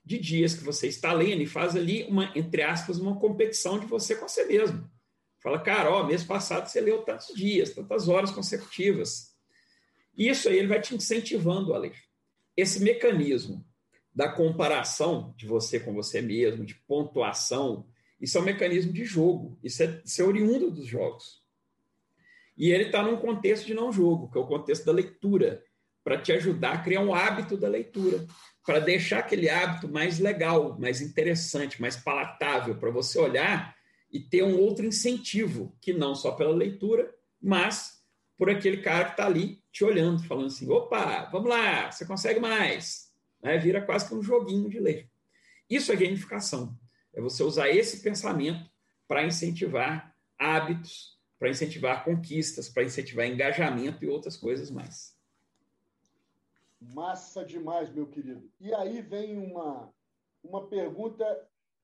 de 0.03 0.17
dias 0.17 0.53
que 0.53 0.63
você 0.63 0.87
está 0.87 1.13
lendo 1.13 1.41
e 1.41 1.47
faz 1.47 1.75
ali 1.75 2.03
uma, 2.05 2.31
entre 2.35 2.63
aspas, 2.63 2.97
uma 2.97 3.19
competição 3.19 3.79
de 3.79 3.85
você 3.85 4.15
com 4.15 4.27
você 4.27 4.45
mesmo. 4.45 4.89
Fala, 5.39 5.59
cara, 5.59 5.89
ó, 5.89 6.05
mês 6.05 6.23
passado 6.23 6.67
você 6.67 6.79
leu 6.79 7.01
tantos 7.03 7.33
dias, 7.35 7.71
tantas 7.71 8.07
horas 8.07 8.31
consecutivas. 8.31 9.35
Isso 10.15 10.49
aí 10.49 10.57
ele 10.57 10.67
vai 10.67 10.81
te 10.81 10.93
incentivando 10.95 11.73
a 11.73 11.77
ler. 11.77 11.95
Esse 12.55 12.79
mecanismo 12.81 13.65
da 14.13 14.31
comparação 14.31 15.33
de 15.37 15.47
você 15.47 15.79
com 15.79 15.93
você 15.93 16.21
mesmo, 16.21 16.65
de 16.65 16.75
pontuação, 16.75 17.87
isso 18.19 18.37
é 18.37 18.41
um 18.41 18.45
mecanismo 18.45 18.93
de 18.93 19.05
jogo, 19.05 19.57
isso 19.63 19.81
é, 19.81 20.01
isso 20.05 20.21
é 20.21 20.25
oriundo 20.25 20.69
dos 20.69 20.85
jogos. 20.85 21.40
E 22.57 22.71
ele 22.71 22.85
está 22.85 23.01
num 23.01 23.17
contexto 23.17 23.65
de 23.65 23.73
não 23.73 23.91
jogo, 23.91 24.29
que 24.31 24.37
é 24.37 24.41
o 24.41 24.47
contexto 24.47 24.85
da 24.85 24.91
leitura, 24.91 25.63
para 26.03 26.17
te 26.19 26.31
ajudar 26.31 26.73
a 26.73 26.77
criar 26.79 27.01
um 27.01 27.13
hábito 27.13 27.55
da 27.55 27.67
leitura, 27.67 28.25
para 28.65 28.79
deixar 28.79 29.19
aquele 29.19 29.49
hábito 29.49 29.87
mais 29.87 30.19
legal, 30.19 30.77
mais 30.79 31.01
interessante, 31.01 31.81
mais 31.81 31.95
palatável, 31.95 32.75
para 32.77 32.91
você 32.91 33.19
olhar 33.19 33.75
e 34.11 34.19
ter 34.19 34.43
um 34.43 34.59
outro 34.59 34.85
incentivo, 34.85 35.75
que 35.81 35.93
não 35.93 36.13
só 36.13 36.31
pela 36.31 36.53
leitura, 36.53 37.13
mas 37.41 38.01
por 38.37 38.49
aquele 38.49 38.77
cara 38.77 39.05
que 39.05 39.11
está 39.11 39.25
ali 39.25 39.63
te 39.71 39.83
olhando, 39.83 40.23
falando 40.23 40.47
assim: 40.47 40.69
opa, 40.69 41.29
vamos 41.31 41.49
lá, 41.49 41.91
você 41.91 42.05
consegue 42.05 42.39
mais 42.39 43.11
né? 43.41 43.57
vira 43.57 43.81
quase 43.81 44.07
que 44.07 44.15
um 44.15 44.21
joguinho 44.21 44.69
de 44.69 44.79
ler. 44.79 45.09
Isso 45.69 45.91
é 45.91 45.95
gamificação. 45.95 46.77
É 47.13 47.21
você 47.21 47.43
usar 47.43 47.69
esse 47.69 48.01
pensamento 48.01 48.69
para 49.07 49.25
incentivar 49.25 50.15
hábitos, 50.37 51.19
para 51.41 51.49
incentivar 51.49 52.05
conquistas, 52.05 52.69
para 52.69 52.83
incentivar 52.83 53.25
engajamento 53.25 54.05
e 54.05 54.07
outras 54.07 54.37
coisas 54.37 54.69
mais. 54.69 55.17
Massa 56.79 57.43
demais, 57.43 57.91
meu 57.91 58.05
querido. 58.05 58.47
E 58.59 58.71
aí 58.75 59.01
vem 59.01 59.39
uma, 59.39 59.91
uma 60.43 60.67
pergunta 60.67 61.25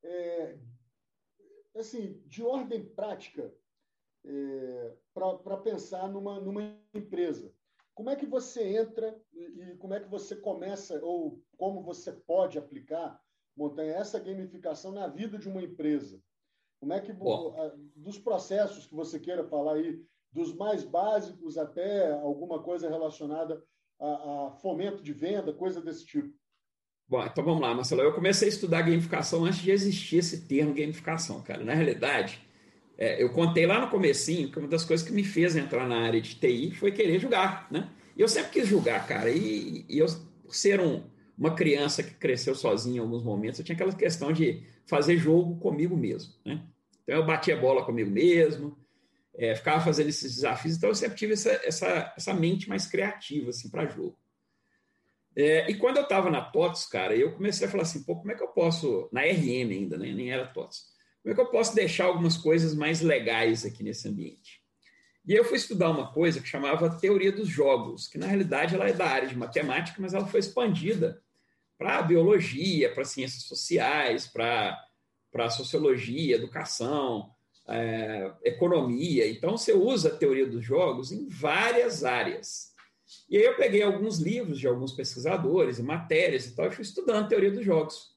é, 0.04 0.60
assim, 1.76 2.22
de 2.28 2.44
ordem 2.44 2.86
prática 2.86 3.52
é, 4.24 4.94
para 5.12 5.58
pensar 5.58 6.08
numa, 6.08 6.40
numa 6.40 6.62
empresa. 6.94 7.52
Como 7.96 8.12
é 8.12 8.16
que 8.16 8.28
você 8.28 8.62
entra 8.78 9.20
e, 9.34 9.76
como 9.80 9.96
é 9.96 10.00
que 10.00 10.08
você 10.08 10.36
começa, 10.36 11.04
ou 11.04 11.42
como 11.58 11.82
você 11.82 12.12
pode 12.12 12.60
aplicar, 12.60 13.20
Montanha, 13.56 13.96
essa 13.96 14.20
gamificação 14.20 14.92
na 14.92 15.08
vida 15.08 15.40
de 15.40 15.50
uma 15.50 15.64
empresa? 15.64 16.22
Como 16.80 16.94
é 16.94 17.02
que, 17.02 17.12
dos 17.96 18.20
processos 18.20 18.86
que 18.86 18.94
você 18.94 19.20
queira 19.20 19.44
falar 19.44 19.74
aí, 19.74 20.00
dos 20.32 20.54
mais 20.54 20.84
básicos 20.84 21.58
até 21.58 22.12
alguma 22.12 22.62
coisa 22.62 22.90
relacionada 22.90 23.64
a, 24.00 24.48
a 24.48 24.52
fomento 24.62 25.02
de 25.02 25.12
venda, 25.12 25.54
coisa 25.54 25.82
desse 25.82 26.06
tipo? 26.06 26.32
Bom, 27.10 27.24
então 27.26 27.44
vamos 27.44 27.62
lá, 27.62 27.74
Marcelo. 27.74 28.02
Eu 28.02 28.14
comecei 28.14 28.48
a 28.48 28.52
estudar 28.52 28.82
gamificação 28.82 29.46
antes 29.46 29.60
de 29.60 29.72
existir 29.72 30.18
esse 30.18 30.46
termo 30.46 30.74
gamificação, 30.74 31.42
cara. 31.42 31.64
Na 31.64 31.74
realidade, 31.74 32.42
é, 32.98 33.22
eu 33.22 33.32
contei 33.32 33.66
lá 33.66 33.80
no 33.80 33.90
comecinho 33.90 34.52
que 34.52 34.60
uma 34.60 34.68
das 34.68 34.84
coisas 34.84 35.08
que 35.08 35.14
me 35.14 35.24
fez 35.24 35.56
entrar 35.56 35.88
na 35.88 36.02
área 36.02 36.20
de 36.20 36.36
TI 36.36 36.72
foi 36.72 36.92
querer 36.92 37.20
jogar, 37.20 37.68
né? 37.72 37.90
E 38.16 38.22
eu 38.22 38.28
sempre 38.28 38.52
quis 38.52 38.68
jogar, 38.68 39.08
cara. 39.08 39.32
E, 39.32 39.86
e 39.88 40.00
eu, 40.00 40.08
por 40.44 40.54
ser 40.54 40.82
um, 40.82 41.04
uma 41.38 41.54
criança 41.54 42.02
que 42.02 42.16
cresceu 42.16 42.56
sozinha 42.56 42.98
em 42.98 43.00
alguns 43.00 43.24
momentos, 43.24 43.60
eu 43.60 43.66
tinha 43.66 43.76
aquela 43.76 43.94
questão 43.94 44.34
de 44.34 44.64
fazer 44.86 45.18
jogo 45.18 45.60
comigo 45.60 45.96
mesmo, 45.96 46.34
né? 46.44 46.66
Então 47.04 47.16
eu 47.16 47.26
batia 47.26 47.56
bola 47.56 47.86
comigo 47.86 48.10
mesmo, 48.10 48.78
é, 49.36 49.56
ficava 49.56 49.80
fazendo 49.80 50.10
esses 50.10 50.36
desafios, 50.36 50.76
então 50.76 50.90
eu 50.90 50.96
sempre 50.96 51.16
tive 51.16 51.34
essa, 51.34 51.52
essa, 51.64 52.14
essa 52.18 52.34
mente 52.34 52.68
mais 52.68 52.88
criativa, 52.88 53.52
assim, 53.52 53.70
para 53.70 53.86
jogo. 53.86 54.18
É, 55.36 55.70
e 55.70 55.76
quando 55.76 55.98
eu 55.98 56.04
estava 56.04 56.32
na 56.32 56.42
TOTS, 56.42 56.88
cara, 56.88 57.16
eu 57.16 57.32
comecei 57.34 57.68
a 57.68 57.70
falar 57.70 57.84
assim, 57.84 58.04
pô, 58.04 58.16
como 58.16 58.32
é 58.32 58.36
que 58.36 58.42
eu 58.42 58.48
posso, 58.48 59.08
na 59.12 59.22
RM 59.22 59.70
ainda, 59.72 59.96
né? 59.96 60.12
nem 60.12 60.32
era 60.32 60.48
TOTS, 60.48 60.88
como 61.22 61.32
é 61.32 61.36
que 61.36 61.42
eu 61.42 61.52
posso 61.52 61.76
deixar 61.76 62.06
algumas 62.06 62.36
coisas 62.36 62.74
mais 62.74 63.02
legais 63.02 63.64
aqui 63.64 63.84
nesse 63.84 64.08
ambiente? 64.08 64.62
E 65.28 65.34
eu 65.34 65.44
fui 65.44 65.58
estudar 65.58 65.92
uma 65.92 66.12
coisa 66.12 66.42
que 66.42 66.48
chamava 66.48 66.98
teoria 66.98 67.32
dos 67.32 67.48
jogos, 67.48 68.08
que 68.08 68.18
na 68.18 68.26
realidade 68.26 68.74
ela 68.74 68.88
é 68.88 68.94
da 68.94 69.06
área 69.06 69.28
de 69.28 69.38
matemática, 69.38 70.02
mas 70.02 70.14
ela 70.14 70.26
foi 70.26 70.40
expandida 70.40 71.22
para 71.78 72.02
biologia, 72.02 72.94
para 72.94 73.06
ciências 73.06 73.44
sociais, 73.44 74.28
para 74.28 75.50
sociologia, 75.50 76.36
educação, 76.36 77.30
é, 77.68 78.32
economia. 78.44 79.30
Então 79.30 79.58
você 79.58 79.74
usa 79.74 80.10
a 80.10 80.16
teoria 80.18 80.48
dos 80.48 80.64
jogos 80.64 81.12
em 81.12 81.28
várias 81.28 82.04
áreas. 82.04 82.74
E 83.30 83.38
aí 83.38 83.44
eu 83.44 83.56
peguei 83.56 83.84
alguns 83.84 84.20
livros 84.20 84.60
de 84.60 84.68
alguns 84.68 84.92
pesquisadores 84.92 85.80
e 85.80 85.84
matérias 85.84 86.46
e 86.46 86.56
tal, 86.56 86.68
e 86.68 86.72
fui 86.72 86.84
estudando 86.84 87.26
a 87.26 87.28
teoria 87.28 87.52
dos 87.52 87.64
jogos. 87.64 88.16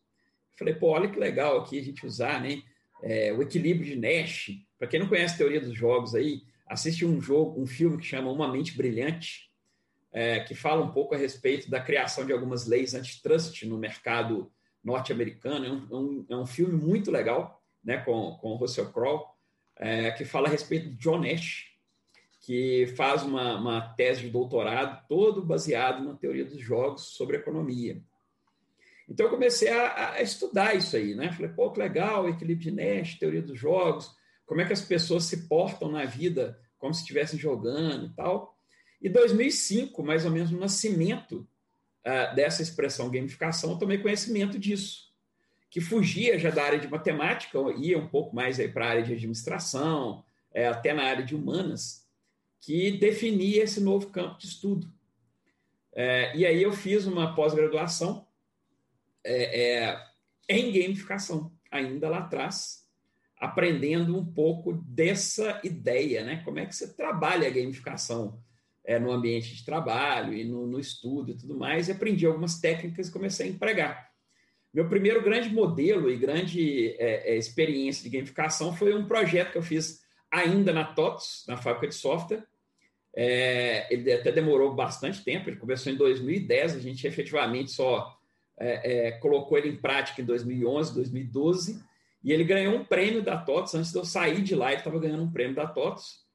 Falei, 0.58 0.74
pô, 0.74 0.88
olha 0.88 1.10
que 1.10 1.18
legal 1.18 1.60
aqui 1.60 1.78
a 1.78 1.82
gente 1.82 2.06
usar, 2.06 2.40
né? 2.40 2.62
é, 3.02 3.32
o 3.32 3.42
equilíbrio 3.42 3.86
de 3.86 3.96
Nash. 3.96 4.50
Para 4.78 4.88
quem 4.88 5.00
não 5.00 5.08
conhece 5.08 5.34
a 5.34 5.38
teoria 5.38 5.60
dos 5.60 5.74
jogos 5.74 6.14
aí, 6.14 6.42
assiste 6.66 7.04
um 7.04 7.20
jogo, 7.20 7.60
um 7.60 7.66
filme 7.66 7.98
que 7.98 8.06
chama 8.06 8.30
Uma 8.30 8.50
Mente 8.50 8.76
Brilhante, 8.76 9.49
é, 10.12 10.40
que 10.40 10.54
fala 10.54 10.82
um 10.82 10.92
pouco 10.92 11.14
a 11.14 11.18
respeito 11.18 11.70
da 11.70 11.80
criação 11.80 12.26
de 12.26 12.32
algumas 12.32 12.66
leis 12.66 12.94
antitrust 12.94 13.62
no 13.64 13.78
mercado 13.78 14.50
norte-americano. 14.82 15.66
É 15.66 15.70
um, 15.70 16.26
é 16.30 16.36
um, 16.36 16.42
é 16.42 16.46
filme 16.46 16.74
muito 16.74 17.10
legal, 17.10 17.62
né, 17.82 17.98
com, 17.98 18.36
com 18.40 18.56
Russell 18.56 18.92
Crowe, 18.92 19.24
é, 19.76 20.10
que 20.10 20.24
fala 20.24 20.48
a 20.48 20.50
respeito 20.50 20.90
de 20.90 20.96
John 20.96 21.18
Nash, 21.18 21.70
que 22.40 22.86
faz 22.96 23.22
uma, 23.22 23.58
uma 23.58 23.80
tese 23.94 24.22
de 24.22 24.30
doutorado 24.30 25.06
todo 25.08 25.44
baseado 25.44 26.04
na 26.04 26.14
teoria 26.14 26.44
dos 26.44 26.60
jogos 26.60 27.02
sobre 27.14 27.36
economia. 27.36 28.02
Então 29.08 29.26
eu 29.26 29.30
comecei 29.30 29.68
a, 29.68 30.12
a, 30.12 30.22
estudar 30.22 30.74
isso 30.74 30.96
aí, 30.96 31.14
né? 31.14 31.32
Falei, 31.32 31.50
pô, 31.50 31.70
que 31.70 31.80
legal, 31.80 32.28
equilíbrio 32.28 32.70
de 32.70 32.70
Nash, 32.70 33.18
teoria 33.18 33.42
dos 33.42 33.58
jogos, 33.58 34.14
como 34.46 34.60
é 34.60 34.64
que 34.64 34.72
as 34.72 34.82
pessoas 34.82 35.24
se 35.24 35.48
portam 35.48 35.90
na 35.90 36.04
vida 36.04 36.58
como 36.78 36.94
se 36.94 37.00
estivessem 37.00 37.38
jogando 37.38 38.06
e 38.06 38.10
tal. 38.10 38.56
E 39.00 39.08
2005, 39.08 40.02
mais 40.02 40.24
ou 40.24 40.30
menos, 40.30 40.50
no 40.50 40.60
nascimento 40.60 41.48
uh, 42.06 42.34
dessa 42.34 42.62
expressão 42.62 43.10
gamificação, 43.10 43.70
eu 43.70 43.78
tomei 43.78 43.98
conhecimento 43.98 44.58
disso, 44.58 45.10
que 45.70 45.80
fugia 45.80 46.38
já 46.38 46.50
da 46.50 46.64
área 46.64 46.78
de 46.78 46.88
matemática, 46.88 47.58
ia 47.78 47.98
um 47.98 48.08
pouco 48.08 48.34
mais 48.34 48.58
para 48.72 48.86
a 48.86 48.90
área 48.90 49.02
de 49.02 49.12
administração, 49.12 50.24
é, 50.52 50.66
até 50.66 50.92
na 50.92 51.04
área 51.04 51.24
de 51.24 51.34
humanas, 51.34 52.06
que 52.60 52.92
definia 52.98 53.62
esse 53.62 53.80
novo 53.80 54.08
campo 54.08 54.38
de 54.38 54.46
estudo. 54.46 54.92
É, 55.92 56.36
e 56.36 56.44
aí 56.44 56.62
eu 56.62 56.72
fiz 56.72 57.06
uma 57.06 57.34
pós-graduação 57.34 58.26
é, 59.24 59.96
em 60.48 60.72
gamificação, 60.72 61.52
ainda 61.70 62.08
lá 62.08 62.18
atrás, 62.18 62.84
aprendendo 63.36 64.18
um 64.18 64.24
pouco 64.24 64.72
dessa 64.72 65.60
ideia, 65.64 66.24
né? 66.24 66.42
Como 66.44 66.58
é 66.58 66.66
que 66.66 66.74
você 66.74 66.92
trabalha 66.92 67.48
a 67.48 67.50
gamificação 67.50 68.42
é, 68.90 68.98
no 68.98 69.12
ambiente 69.12 69.54
de 69.54 69.64
trabalho 69.64 70.34
e 70.34 70.42
no, 70.42 70.66
no, 70.66 70.80
estudo 70.80 71.30
e 71.30 71.34
tudo 71.36 71.56
mais, 71.56 71.86
e 71.86 71.92
aprendi 71.92 72.26
algumas 72.26 72.58
técnicas 72.58 73.06
e 73.06 73.12
comecei 73.12 73.46
a 73.46 73.50
empregar. 73.50 74.10
Meu 74.74 74.88
primeiro 74.88 75.22
grande 75.22 75.48
modelo 75.48 76.10
e 76.10 76.16
grande 76.16 76.96
é, 76.98 77.32
é, 77.32 77.36
experiência 77.36 78.02
de 78.02 78.16
gamificação 78.16 78.74
foi 78.74 78.92
um 78.92 79.06
projeto 79.06 79.52
que 79.52 79.58
eu 79.58 79.62
fiz 79.62 80.00
ainda 80.28 80.72
na 80.72 80.82
TOTS, 80.84 81.44
na 81.46 81.56
fábrica 81.56 81.86
de 81.86 81.94
software. 81.94 82.44
É, 83.14 83.86
ele 83.94 84.12
até 84.12 84.32
demorou 84.32 84.74
bastante 84.74 85.22
tempo, 85.22 85.48
ele 85.48 85.56
começou 85.56 85.92
em 85.92 85.96
2010, 85.96 86.74
a 86.74 86.80
gente 86.80 87.06
efetivamente 87.06 87.70
só 87.70 88.18
é, 88.58 89.06
é, 89.06 89.10
colocou 89.12 89.56
ele 89.56 89.68
em 89.68 89.76
prática 89.76 90.20
em 90.20 90.24
2011, 90.24 90.94
2012, 90.94 91.80
e 92.24 92.32
ele 92.32 92.42
ganhou 92.42 92.74
um 92.74 92.84
prêmio 92.84 93.22
da 93.22 93.36
TOTS. 93.36 93.76
Antes 93.76 93.92
de 93.92 93.98
eu 93.98 94.04
sair 94.04 94.42
de 94.42 94.56
lá, 94.56 94.72
ele 94.72 94.80
estava 94.80 94.98
ganhando 94.98 95.22
um 95.22 95.30
prêmio 95.30 95.54
da 95.54 95.68
TOTS, 95.68 96.28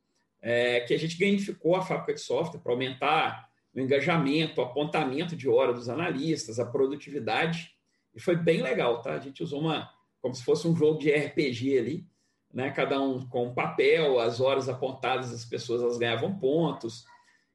é, 0.45 0.81
que 0.81 0.93
a 0.93 0.97
gente 0.97 1.17
gamificou 1.17 1.75
a 1.75 1.81
fábrica 1.81 2.13
de 2.13 2.21
software 2.21 2.59
para 2.59 2.71
aumentar 2.71 3.49
o 3.73 3.79
engajamento, 3.79 4.61
o 4.61 4.63
apontamento 4.63 5.35
de 5.35 5.49
hora 5.49 5.73
dos 5.73 5.89
analistas, 5.89 6.59
a 6.59 6.65
produtividade, 6.67 7.71
e 8.13 8.21
foi 8.21 8.35
bem 8.35 8.61
legal, 8.61 9.01
tá? 9.01 9.13
A 9.13 9.19
gente 9.19 9.41
usou 9.41 9.59
uma, 9.59 9.89
como 10.21 10.35
se 10.35 10.43
fosse 10.43 10.67
um 10.67 10.75
jogo 10.75 10.99
de 10.99 11.11
RPG 11.11 11.79
ali, 11.79 12.07
né? 12.53 12.69
Cada 12.69 13.01
um 13.01 13.27
com 13.27 13.47
um 13.47 13.55
papel, 13.55 14.19
as 14.19 14.39
horas 14.39 14.69
apontadas, 14.69 15.33
as 15.33 15.45
pessoas 15.45 15.81
elas 15.81 15.97
ganhavam 15.97 16.37
pontos, 16.37 17.05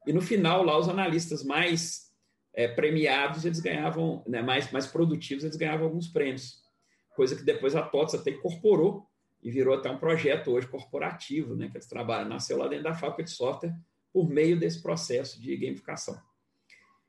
e 0.05 0.13
no 0.13 0.21
final 0.21 0.65
lá 0.65 0.77
os 0.77 0.89
analistas 0.89 1.45
mais 1.45 2.11
é, 2.53 2.67
premiados 2.67 3.45
eles 3.45 3.61
ganhavam, 3.61 4.25
né, 4.27 4.43
mais, 4.43 4.73
mais 4.73 4.89
produtivos 4.89 5.45
eles 5.45 5.57
ganhavam 5.57 5.87
alguns 5.87 6.09
prêmios, 6.09 6.61
coisa 7.15 7.37
que 7.37 7.45
depois 7.45 7.77
a 7.77 7.83
TOTS 7.83 8.17
até 8.17 8.33
incorporou 8.33 9.09
e 9.43 9.51
virou 9.51 9.75
até 9.75 9.91
um 9.91 9.99
projeto 9.99 10.51
hoje 10.51 10.67
corporativo, 10.67 11.55
né, 11.55 11.69
que 11.69 11.77
eles 11.77 11.87
trabalham, 11.87 12.29
nasceu 12.29 12.59
lá 12.59 12.69
dentro 12.69 12.85
da 12.85 12.95
fábrica 12.95 13.25
de 13.25 13.31
software 13.31 13.75
por 14.13 14.29
meio 14.29 14.59
desse 14.59 14.83
processo 14.83 15.41
de 15.41 15.57
gamificação. 15.57 16.21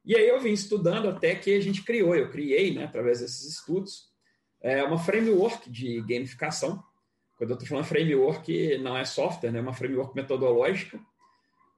E 0.04 0.16
aí 0.16 0.28
eu 0.28 0.40
vim 0.40 0.52
estudando 0.52 1.10
até 1.10 1.36
que 1.36 1.54
a 1.54 1.60
gente 1.60 1.84
criou, 1.84 2.16
eu 2.16 2.30
criei, 2.30 2.74
né, 2.74 2.86
através 2.86 3.20
desses 3.20 3.46
estudos, 3.46 4.10
é, 4.62 4.84
uma 4.84 4.98
framework 4.98 5.70
de 5.70 6.02
gamificação. 6.02 6.84
Quando 7.38 7.52
eu 7.52 7.54
estou 7.56 7.68
falando 7.68 7.86
framework, 7.86 8.78
não 8.78 8.98
é 8.98 9.04
software, 9.04 9.52
né, 9.52 9.60
é 9.60 9.62
uma 9.62 9.74
framework 9.74 10.16
metodológica, 10.16 11.00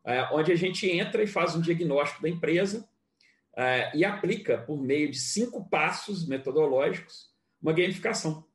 é, 0.05 0.23
onde 0.33 0.51
a 0.51 0.55
gente 0.55 0.89
entra 0.89 1.23
e 1.23 1.27
faz 1.27 1.55
um 1.55 1.61
diagnóstico 1.61 2.21
da 2.21 2.29
empresa 2.29 2.87
é, 3.55 3.95
e 3.95 4.03
aplica, 4.03 4.57
por 4.57 4.81
meio 4.81 5.09
de 5.09 5.19
cinco 5.19 5.67
passos 5.69 6.27
metodológicos, 6.27 7.29
uma 7.61 7.71
gamificação. 7.71 8.45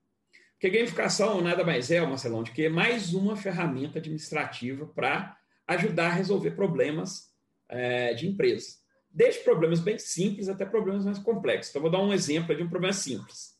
Porque 0.58 0.76
gamificação 0.76 1.40
nada 1.40 1.64
mais 1.64 1.88
é, 1.88 2.00
Marcelão, 2.04 2.42
do 2.42 2.50
que 2.50 2.68
mais 2.68 3.14
uma 3.14 3.36
ferramenta 3.36 4.00
administrativa 4.00 4.86
para 4.86 5.38
ajudar 5.68 6.06
a 6.06 6.14
resolver 6.14 6.50
problemas 6.50 7.32
é, 7.68 8.12
de 8.12 8.26
empresa. 8.26 8.76
Desde 9.08 9.44
problemas 9.44 9.78
bem 9.78 9.98
simples 10.00 10.48
até 10.48 10.66
problemas 10.66 11.04
mais 11.04 11.18
complexos. 11.20 11.70
Então, 11.70 11.82
vou 11.82 11.90
dar 11.90 12.00
um 12.00 12.12
exemplo 12.12 12.56
de 12.56 12.62
um 12.62 12.68
problema 12.68 12.92
simples. 12.92 13.56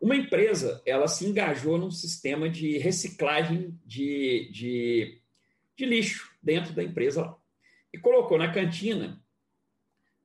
Uma 0.00 0.14
empresa, 0.14 0.80
ela 0.86 1.08
se 1.08 1.26
engajou 1.26 1.78
num 1.78 1.90
sistema 1.90 2.48
de 2.48 2.78
reciclagem 2.78 3.76
de, 3.84 4.50
de, 4.52 5.20
de 5.76 5.84
lixo 5.84 6.30
dentro 6.40 6.72
da 6.72 6.84
empresa 6.84 7.34
e 7.92 7.98
colocou 7.98 8.38
na 8.38 8.52
cantina 8.52 9.20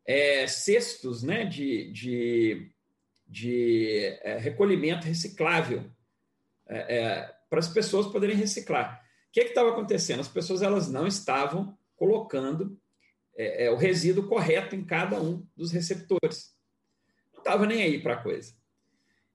é, 0.06 0.46
cestos 0.46 1.24
né, 1.24 1.46
de, 1.46 1.92
de, 1.92 2.72
de 3.30 4.18
é, 4.24 4.38
recolhimento 4.40 5.06
reciclável 5.06 5.86
é, 6.68 6.98
é 6.98 7.36
para 7.50 7.60
as 7.60 7.68
pessoas 7.68 8.08
poderem 8.08 8.36
reciclar. 8.36 9.02
O 9.30 9.32
que 9.32 9.42
estava 9.42 9.70
acontecendo? 9.70 10.20
As 10.20 10.28
pessoas 10.28 10.62
elas 10.62 10.90
não 10.90 11.06
estavam 11.06 11.78
colocando 11.96 12.80
é, 13.38 13.66
é, 13.66 13.72
o 13.72 13.76
resíduo 13.76 14.28
correto 14.28 14.76
em 14.76 14.84
cada 14.84 15.22
um 15.22 15.46
dos 15.56 15.72
receptores. 15.72 16.56
Não 17.32 17.40
estava 17.40 17.66
nem 17.66 17.84
aí 17.84 18.02
para 18.02 18.16
a 18.16 18.24
coisa. 18.24 18.54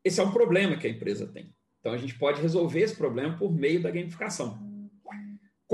Esse 0.03 0.21
é 0.21 0.25
um 0.25 0.33
problema 0.33 0.77
que 0.77 0.87
a 0.87 0.91
empresa 0.91 1.27
tem. 1.27 1.55
Então 1.81 1.93
a 1.93 1.97
gente 1.97 2.19
pode 2.19 2.41
resolver 2.41 2.81
esse 2.81 2.97
problema 2.97 3.37
por 3.37 3.53
meio 3.53 3.83
da 3.83 3.91
gamificação. 3.91 4.74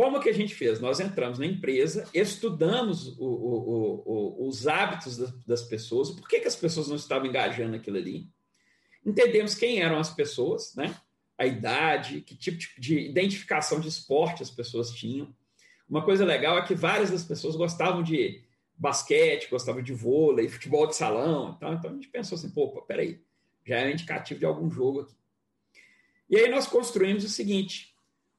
Como 0.01 0.19
que 0.19 0.31
a 0.31 0.33
gente 0.33 0.55
fez? 0.55 0.81
Nós 0.81 0.99
entramos 0.99 1.39
na 1.39 1.45
empresa, 1.45 2.09
estudamos 2.15 3.19
o, 3.19 3.27
o, 3.27 4.03
o, 4.07 4.49
os 4.49 4.67
hábitos 4.67 5.19
das, 5.45 5.61
pessoas, 5.61 6.11
por 6.11 6.27
que, 6.27 6.41
que 6.41 6.49
as 6.49 6.57
pessoas 6.57 6.89
não 6.89 6.97
estavam 6.97 7.27
engajando 7.27 7.73
naquilo 7.73 7.99
ali, 7.99 8.27
entendemos 9.05 9.55
quem 9.55 9.83
eram 9.83 9.99
as 9.99 10.09
pessoas, 10.09 10.75
né? 10.75 10.99
a 11.37 11.45
idade, 11.45 12.23
que 12.23 12.35
tipo 12.35 12.81
de 12.81 12.99
identificação 12.99 13.79
de 13.79 13.89
esporte 13.89 14.43
as 14.43 14.51
pessoas 14.51 14.91
tinham. 14.91 15.37
Uma 15.87 16.03
coisa 16.03 16.25
legal 16.25 16.57
é 16.57 16.63
que 16.63 16.75
várias 16.75 17.11
das 17.11 17.25
pessoas 17.25 17.55
gostavam 17.55 18.03
de 18.03 18.43
basquete, 18.75 19.51
gostavam 19.51 19.83
de 19.83 19.93
vôlei, 19.93 20.49
futebol 20.49 20.87
de 20.87 20.97
salão. 20.97 21.53
Então, 21.59 21.75
então 21.75 21.91
a 21.91 21.95
gente 21.95 22.09
pensou 22.09 22.37
assim, 22.37 22.49
pô, 22.49 22.71
peraí, 22.81 23.21
já 23.67 23.81
é 23.81 23.93
indicativo 23.93 24.41
de 24.41 24.47
algum 24.47 24.71
jogo 24.71 25.01
aqui. 25.01 25.15
E 26.31 26.39
aí 26.39 26.49
nós 26.49 26.67
construímos 26.67 27.23
o 27.23 27.29
seguinte: 27.29 27.95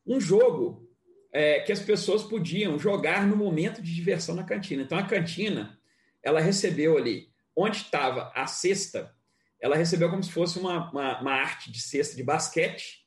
um 0.07 0.19
jogo 0.19 0.89
é, 1.31 1.61
que 1.61 1.71
as 1.71 1.79
pessoas 1.79 2.23
podiam 2.23 2.77
jogar 2.77 3.25
no 3.25 3.35
momento 3.35 3.81
de 3.81 3.93
diversão 3.93 4.35
na 4.35 4.43
cantina. 4.43 4.83
Então 4.83 4.97
a 4.97 5.05
cantina, 5.05 5.79
ela 6.21 6.41
recebeu 6.41 6.97
ali, 6.97 7.29
onde 7.55 7.77
estava 7.77 8.31
a 8.35 8.45
cesta, 8.47 9.15
ela 9.59 9.75
recebeu 9.75 10.09
como 10.09 10.23
se 10.23 10.31
fosse 10.31 10.59
uma, 10.59 10.91
uma, 10.91 11.21
uma 11.21 11.33
arte 11.33 11.71
de 11.71 11.79
cesta 11.79 12.15
de 12.15 12.23
basquete, 12.23 13.05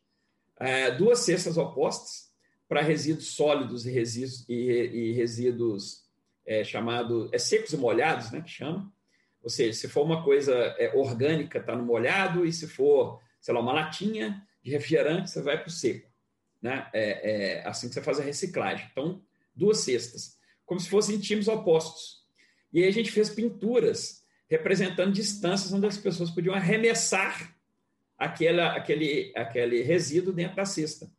é, 0.59 0.91
duas 0.93 1.21
cestas 1.21 1.59
opostas 1.59 2.33
para 2.69 2.81
resíduos 2.81 3.29
sólidos 3.29 3.85
e 3.87 3.91
resíduos, 3.91 4.49
e, 4.49 4.55
e 4.55 5.13
resíduos 5.13 6.05
é, 6.47 6.65
chamados 6.65 7.29
é, 7.33 7.39
secos 7.39 7.73
e 7.73 7.77
molhados, 7.77 8.31
né, 8.31 8.41
que 8.41 8.51
chama. 8.51 8.93
Ou 9.43 9.51
seja, 9.51 9.79
se 9.79 9.89
for 9.89 10.05
uma 10.05 10.25
coisa 10.25 10.55
é, 10.79 10.93
orgânica, 10.97 11.59
está 11.59 11.77
no 11.77 11.85
molhado, 11.85 12.47
e 12.47 12.53
se 12.53 12.67
for, 12.67 13.21
sei 13.41 13.53
lá, 13.53 13.61
uma 13.61 13.75
latinha 13.75 14.43
de 14.63 14.71
refrigerante, 14.71 15.31
você 15.31 15.43
vai 15.43 15.59
para 15.59 15.69
o 15.69 15.71
seco. 15.71 16.09
Né? 16.65 16.89
É, 16.95 17.61
é 17.61 17.69
assim 17.69 17.89
que 17.89 17.95
você 17.95 18.01
faz 18.01 18.19
a 18.19 18.23
reciclagem. 18.23 18.89
Então, 18.91 19.23
duas 19.55 19.81
cestas, 19.81 20.39
como 20.65 20.81
se 20.81 20.89
fossem 20.89 21.21
times 21.21 21.47
opostos. 21.47 22.25
E 22.73 22.83
aí 22.83 22.89
a 22.89 22.91
gente 22.91 23.13
fez 23.13 23.29
pinturas 23.29 24.25
representando 24.49 25.13
distâncias 25.13 25.75
onde 25.75 25.87
as 25.87 25.99
pessoas 25.99 26.31
podiam 26.31 26.55
arremessar 26.55 27.55
aquela, 28.17 28.75
aquele, 28.75 29.31
aquele 29.37 29.83
resíduo 29.83 30.33
dentro 30.33 30.57
da 30.57 30.65
cesta. 30.65 31.11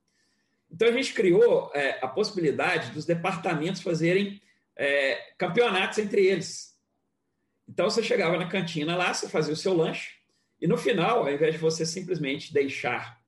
Então, 0.71 0.87
a 0.87 0.91
gente 0.91 1.13
criou 1.13 1.71
é, 1.75 1.99
a 2.03 2.07
possibilidade 2.07 2.89
dos 2.89 3.05
departamentos 3.05 3.83
fazerem 3.83 4.41
é, 4.75 5.33
campeonatos 5.37 5.99
entre 5.99 6.25
eles. 6.25 6.75
Então, 7.69 7.87
você 7.87 8.01
chegava 8.01 8.35
na 8.35 8.47
cantina 8.47 8.95
lá, 8.95 9.13
você 9.13 9.29
fazia 9.29 9.53
o 9.53 9.57
seu 9.57 9.75
lanche, 9.75 10.15
e 10.59 10.65
no 10.65 10.75
final, 10.75 11.19
ao 11.19 11.31
invés 11.31 11.53
de 11.53 11.59
você 11.59 11.85
simplesmente 11.85 12.51
deixar 12.51 13.23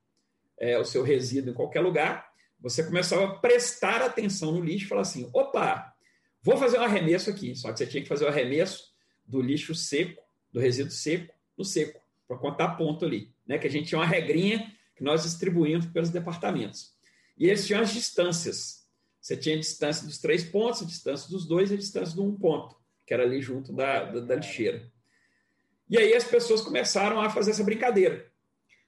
é, 0.59 0.77
o 0.77 0.85
seu 0.85 1.03
resíduo 1.03 1.51
em 1.51 1.55
qualquer 1.55 1.81
lugar, 1.81 2.31
você 2.59 2.83
começava 2.83 3.25
a 3.25 3.35
prestar 3.35 4.01
atenção 4.01 4.51
no 4.51 4.63
lixo 4.63 4.85
e 4.85 4.89
falar 4.89 5.01
assim: 5.01 5.29
opa, 5.33 5.93
vou 6.41 6.57
fazer 6.57 6.79
um 6.79 6.83
arremesso 6.83 7.29
aqui. 7.29 7.55
Só 7.55 7.71
que 7.71 7.77
você 7.77 7.87
tinha 7.87 8.01
que 8.01 8.09
fazer 8.09 8.25
o 8.25 8.29
arremesso 8.29 8.93
do 9.25 9.41
lixo 9.41 9.75
seco, 9.75 10.21
do 10.51 10.59
resíduo 10.59 10.91
seco, 10.91 11.33
no 11.57 11.63
seco, 11.63 12.01
para 12.27 12.37
contar 12.37 12.69
ponto 12.69 13.05
ali. 13.05 13.31
Né? 13.45 13.57
Que 13.57 13.67
a 13.67 13.69
gente 13.69 13.87
tinha 13.87 13.99
uma 13.99 14.07
regrinha 14.07 14.73
que 14.95 15.03
nós 15.03 15.23
distribuímos 15.23 15.85
pelos 15.85 16.09
departamentos. 16.09 16.95
E 17.37 17.45
eles 17.47 17.65
tinham 17.67 17.81
as 17.81 17.93
distâncias. 17.93 18.87
Você 19.21 19.37
tinha 19.37 19.55
a 19.55 19.59
distância 19.59 20.07
dos 20.07 20.17
três 20.17 20.43
pontos, 20.43 20.81
a 20.81 20.85
distância 20.85 21.29
dos 21.29 21.45
dois 21.45 21.69
e 21.69 21.75
a 21.75 21.77
distância 21.77 22.15
do 22.15 22.23
um 22.23 22.35
ponto, 22.35 22.75
que 23.05 23.13
era 23.13 23.23
ali 23.23 23.41
junto 23.41 23.73
da, 23.73 24.05
da, 24.05 24.21
da 24.21 24.35
lixeira. 24.35 24.89
E 25.89 25.97
aí 25.97 26.15
as 26.15 26.23
pessoas 26.23 26.61
começaram 26.61 27.21
a 27.21 27.29
fazer 27.29 27.51
essa 27.51 27.63
brincadeira. 27.63 28.31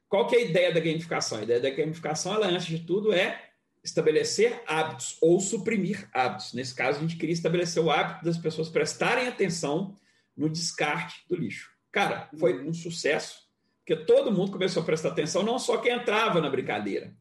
Qual 0.09 0.25
que 0.25 0.35
é 0.35 0.39
a 0.39 0.41
ideia 0.41 0.73
da 0.73 0.79
gamificação? 0.79 1.37
A 1.37 1.43
ideia 1.43 1.59
da 1.59 1.69
gamificação, 1.69 2.33
ela, 2.33 2.47
antes 2.47 2.65
de 2.65 2.79
tudo, 2.79 3.13
é 3.13 3.49
estabelecer 3.83 4.61
hábitos 4.67 5.17
ou 5.21 5.39
suprimir 5.39 6.09
hábitos. 6.11 6.51
Nesse 6.53 6.73
caso, 6.73 6.97
a 6.97 7.01
gente 7.01 7.15
queria 7.15 7.33
estabelecer 7.33 7.81
o 7.81 7.91
hábito 7.91 8.25
das 8.25 8.37
pessoas 8.37 8.69
prestarem 8.69 9.27
atenção 9.27 9.95
no 10.35 10.49
descarte 10.49 11.23
do 11.29 11.35
lixo. 11.35 11.69
Cara, 11.91 12.27
foi 12.39 12.57
uhum. 12.57 12.69
um 12.69 12.73
sucesso, 12.73 13.47
porque 13.85 14.03
todo 14.03 14.31
mundo 14.31 14.51
começou 14.51 14.81
a 14.81 14.85
prestar 14.85 15.09
atenção, 15.09 15.43
não 15.43 15.59
só 15.59 15.77
quem 15.77 15.93
entrava 15.93 16.41
na 16.41 16.49
brincadeira, 16.49 17.15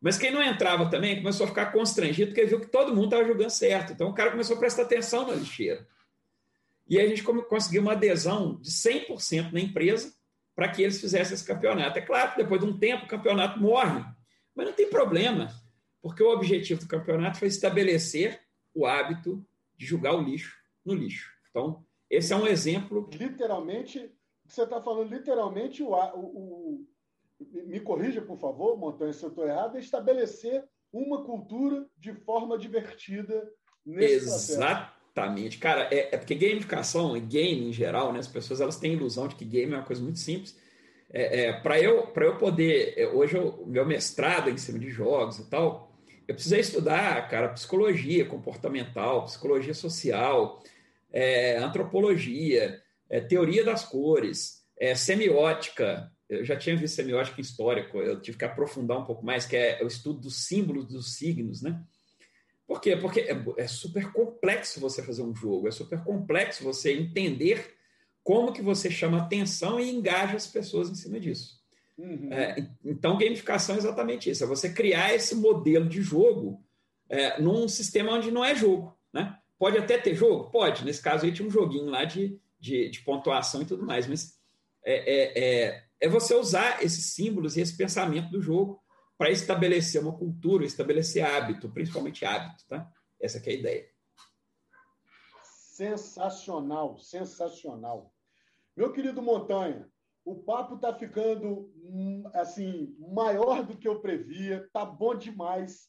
mas 0.00 0.16
quem 0.16 0.30
não 0.30 0.42
entrava 0.42 0.88
também 0.88 1.16
começou 1.16 1.44
a 1.44 1.48
ficar 1.48 1.66
constrangido, 1.72 2.30
porque 2.30 2.46
viu 2.46 2.60
que 2.60 2.68
todo 2.68 2.94
mundo 2.94 3.06
estava 3.06 3.24
jogando 3.24 3.50
certo. 3.50 3.92
Então 3.92 4.08
o 4.08 4.14
cara 4.14 4.30
começou 4.30 4.56
a 4.56 4.58
prestar 4.60 4.82
atenção 4.82 5.26
na 5.26 5.34
lixeira. 5.34 5.86
E 6.88 6.98
aí 6.98 7.06
a 7.06 7.08
gente 7.08 7.22
conseguiu 7.22 7.82
uma 7.82 7.92
adesão 7.92 8.60
de 8.60 8.70
100% 8.70 9.52
na 9.52 9.60
empresa 9.60 10.14
para 10.58 10.68
que 10.68 10.82
eles 10.82 11.00
fizessem 11.00 11.34
esse 11.34 11.44
campeonato. 11.44 12.00
É 12.00 12.02
claro 12.02 12.32
que 12.32 12.42
depois 12.42 12.60
de 12.60 12.66
um 12.66 12.76
tempo 12.76 13.04
o 13.04 13.08
campeonato 13.08 13.60
morre, 13.60 14.04
mas 14.56 14.66
não 14.66 14.72
tem 14.72 14.90
problema, 14.90 15.46
porque 16.02 16.20
o 16.20 16.32
objetivo 16.32 16.80
do 16.80 16.88
campeonato 16.88 17.38
foi 17.38 17.46
estabelecer 17.46 18.40
o 18.74 18.84
hábito 18.84 19.46
de 19.76 19.86
jogar 19.86 20.16
o 20.16 20.20
lixo 20.20 20.52
no 20.84 20.94
lixo. 20.94 21.30
Então, 21.48 21.86
esse 22.10 22.32
é 22.32 22.36
um 22.36 22.44
exemplo. 22.44 23.08
Literalmente, 23.12 24.12
você 24.44 24.64
está 24.64 24.82
falando 24.82 25.14
literalmente 25.14 25.80
o, 25.80 25.90
o, 25.90 26.86
o, 27.38 27.66
Me 27.68 27.78
corrija, 27.78 28.20
por 28.20 28.36
favor, 28.36 28.76
Montanha, 28.76 29.12
se 29.12 29.22
eu 29.22 29.28
estou 29.28 29.46
errado, 29.46 29.76
é 29.76 29.78
estabelecer 29.78 30.68
uma 30.92 31.22
cultura 31.22 31.86
de 31.96 32.12
forma 32.12 32.58
divertida 32.58 33.48
nesse 33.86 34.26
Exatamente. 34.26 34.97
Processo. 35.26 35.58
Cara, 35.58 35.88
é, 35.90 36.14
é, 36.14 36.18
porque 36.18 36.34
gamificação 36.34 37.16
e 37.16 37.20
game 37.20 37.68
em 37.68 37.72
geral, 37.72 38.12
né, 38.12 38.18
as 38.18 38.28
pessoas 38.28 38.60
elas 38.60 38.78
têm 38.78 38.92
a 38.92 38.94
ilusão 38.94 39.28
de 39.28 39.34
que 39.34 39.44
game 39.44 39.72
é 39.72 39.76
uma 39.76 39.84
coisa 39.84 40.02
muito 40.02 40.18
simples. 40.18 40.56
é, 41.10 41.46
é, 41.46 41.52
para 41.52 41.80
eu, 41.80 42.12
eu 42.14 42.36
poder. 42.36 42.94
É, 42.96 43.06
hoje, 43.08 43.36
o 43.36 43.66
meu 43.66 43.86
mestrado 43.86 44.50
em 44.50 44.56
cima 44.56 44.78
de 44.78 44.90
jogos 44.90 45.38
e 45.38 45.48
tal, 45.48 45.88
eu 46.26 46.34
precisei 46.34 46.60
estudar, 46.60 47.26
cara, 47.28 47.48
psicologia 47.48 48.26
comportamental, 48.26 49.24
psicologia 49.24 49.72
social, 49.72 50.62
é, 51.10 51.56
antropologia, 51.56 52.78
é, 53.08 53.20
teoria 53.20 53.64
das 53.64 53.84
cores, 53.84 54.62
é, 54.78 54.94
semiótica. 54.94 56.12
Eu 56.28 56.44
já 56.44 56.54
tinha 56.56 56.76
visto 56.76 56.96
semiótica 56.96 57.40
em 57.40 57.42
história, 57.42 57.88
eu 57.94 58.20
tive 58.20 58.36
que 58.36 58.44
aprofundar 58.44 58.98
um 58.98 59.04
pouco 59.06 59.24
mais, 59.24 59.46
que 59.46 59.56
é 59.56 59.82
o 59.82 59.86
estudo 59.86 60.20
dos 60.20 60.46
símbolos 60.46 60.86
dos 60.86 61.16
signos, 61.16 61.62
né? 61.62 61.82
Por 62.68 62.82
quê? 62.82 62.94
Porque 62.94 63.20
é, 63.20 63.44
é 63.56 63.66
super 63.66 64.12
complexo 64.12 64.78
você 64.78 65.02
fazer 65.02 65.22
um 65.22 65.34
jogo, 65.34 65.66
é 65.66 65.70
super 65.70 66.04
complexo 66.04 66.62
você 66.62 66.92
entender 66.92 67.74
como 68.22 68.52
que 68.52 68.60
você 68.60 68.90
chama 68.90 69.22
atenção 69.22 69.80
e 69.80 69.90
engaja 69.90 70.36
as 70.36 70.46
pessoas 70.46 70.90
em 70.90 70.94
cima 70.94 71.18
disso. 71.18 71.58
Uhum. 71.96 72.30
É, 72.30 72.68
então, 72.84 73.16
gamificação 73.16 73.74
é 73.74 73.78
exatamente 73.78 74.28
isso: 74.28 74.44
é 74.44 74.46
você 74.46 74.70
criar 74.70 75.14
esse 75.14 75.34
modelo 75.34 75.88
de 75.88 76.02
jogo 76.02 76.62
é, 77.08 77.40
num 77.40 77.66
sistema 77.66 78.12
onde 78.12 78.30
não 78.30 78.44
é 78.44 78.54
jogo. 78.54 78.94
Né? 79.14 79.34
Pode 79.58 79.78
até 79.78 79.96
ter 79.96 80.14
jogo? 80.14 80.50
Pode. 80.50 80.84
Nesse 80.84 81.00
caso 81.00 81.24
aí 81.24 81.32
tinha 81.32 81.48
um 81.48 81.50
joguinho 81.50 81.86
lá 81.86 82.04
de, 82.04 82.38
de, 82.60 82.90
de 82.90 83.00
pontuação 83.00 83.62
e 83.62 83.64
tudo 83.64 83.86
mais, 83.86 84.06
mas 84.06 84.38
é, 84.84 84.92
é, 84.94 85.38
é, 85.38 85.84
é 86.02 86.08
você 86.08 86.34
usar 86.34 86.84
esses 86.84 87.06
símbolos 87.14 87.56
e 87.56 87.62
esse 87.62 87.74
pensamento 87.78 88.30
do 88.30 88.42
jogo 88.42 88.78
para 89.18 89.30
estabelecer 89.30 90.00
uma 90.00 90.16
cultura, 90.16 90.64
estabelecer 90.64 91.24
hábito, 91.24 91.68
principalmente 91.68 92.24
hábito. 92.24 92.64
Tá? 92.68 92.88
Essa 93.20 93.38
é 93.38 93.50
a 93.50 93.52
ideia. 93.52 93.90
Sensacional, 95.42 96.96
sensacional. 96.98 98.14
Meu 98.76 98.92
querido 98.92 99.20
Montanha, 99.20 99.90
o 100.24 100.36
papo 100.36 100.76
está 100.76 100.94
ficando 100.94 101.72
hum, 101.82 102.22
assim 102.32 102.94
maior 103.12 103.64
do 103.64 103.76
que 103.76 103.88
eu 103.88 104.00
previa, 104.00 104.64
está 104.64 104.84
bom 104.84 105.16
demais. 105.16 105.88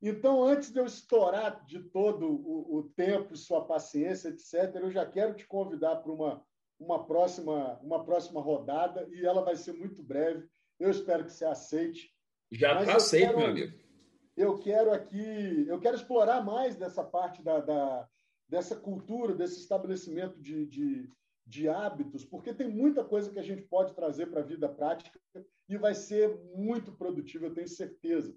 Então, 0.00 0.42
antes 0.42 0.72
de 0.72 0.80
eu 0.80 0.86
estourar 0.86 1.64
de 1.66 1.78
todo 1.90 2.26
o, 2.26 2.78
o 2.78 2.82
tempo, 2.96 3.36
sua 3.36 3.64
paciência, 3.66 4.28
etc., 4.28 4.76
eu 4.76 4.90
já 4.90 5.04
quero 5.04 5.34
te 5.34 5.46
convidar 5.46 5.96
para 5.96 6.10
uma, 6.10 6.44
uma, 6.78 7.06
próxima, 7.06 7.78
uma 7.82 8.04
próxima 8.04 8.40
rodada 8.40 9.06
e 9.12 9.26
ela 9.26 9.44
vai 9.44 9.56
ser 9.56 9.74
muito 9.74 10.02
breve. 10.02 10.48
Eu 10.80 10.90
espero 10.90 11.24
que 11.24 11.32
você 11.32 11.44
aceite. 11.44 12.10
Já 12.52 12.80
está 12.80 12.96
aceito, 12.96 13.36
meu 13.36 13.46
amigo. 13.46 13.76
Eu 14.36 14.58
quero 14.58 14.92
aqui, 14.92 15.66
eu 15.68 15.80
quero 15.80 15.96
explorar 15.96 16.44
mais 16.44 16.76
dessa 16.76 17.02
parte 17.02 17.42
da, 17.42 17.60
da 17.60 18.08
dessa 18.48 18.76
cultura, 18.76 19.34
desse 19.34 19.60
estabelecimento 19.60 20.38
de, 20.38 20.66
de 20.66 21.10
de 21.46 21.68
hábitos, 21.68 22.24
porque 22.24 22.54
tem 22.54 22.68
muita 22.68 23.04
coisa 23.04 23.30
que 23.30 23.38
a 23.38 23.42
gente 23.42 23.62
pode 23.62 23.94
trazer 23.94 24.26
para 24.26 24.40
a 24.40 24.44
vida 24.44 24.68
prática 24.68 25.20
e 25.68 25.76
vai 25.76 25.94
ser 25.94 26.38
muito 26.54 26.92
produtivo, 26.92 27.46
eu 27.46 27.54
tenho 27.54 27.68
certeza. 27.68 28.34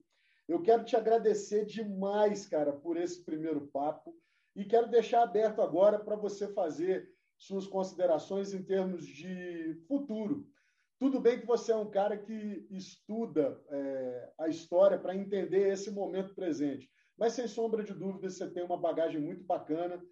Eu 0.47 0.61
quero 0.61 0.83
te 0.83 0.95
agradecer 0.95 1.65
demais, 1.65 2.45
cara, 2.45 2.71
por 2.71 2.97
esse 2.97 3.23
primeiro 3.23 3.67
papo 3.67 4.15
e 4.55 4.63
quero 4.63 4.89
deixar 4.89 5.23
aberto 5.23 5.61
agora 5.61 5.99
para 5.99 6.15
você 6.15 6.47
fazer 6.47 7.11
suas 7.37 7.67
considerações 7.67 8.53
em 8.53 8.63
termos 8.63 9.05
de 9.05 9.75
futuro. 9.87 10.47
Tudo 11.05 11.19
bem 11.19 11.39
que 11.39 11.45
você 11.45 11.71
é 11.71 11.75
um 11.75 11.91
cara 11.91 12.17
que 12.17 12.65
estuda 12.71 13.61
é, 13.69 14.33
a 14.39 14.47
história 14.47 14.97
para 14.97 15.15
entender 15.15 15.71
esse 15.71 15.91
momento 15.91 16.33
presente, 16.33 16.89
mas 17.15 17.33
sem 17.33 17.47
sombra 17.47 17.83
de 17.83 17.93
dúvida 17.93 18.27
você 18.27 18.49
tem 18.49 18.63
uma 18.63 18.75
bagagem 18.75 19.21
muito 19.21 19.43
bacana. 19.43 20.03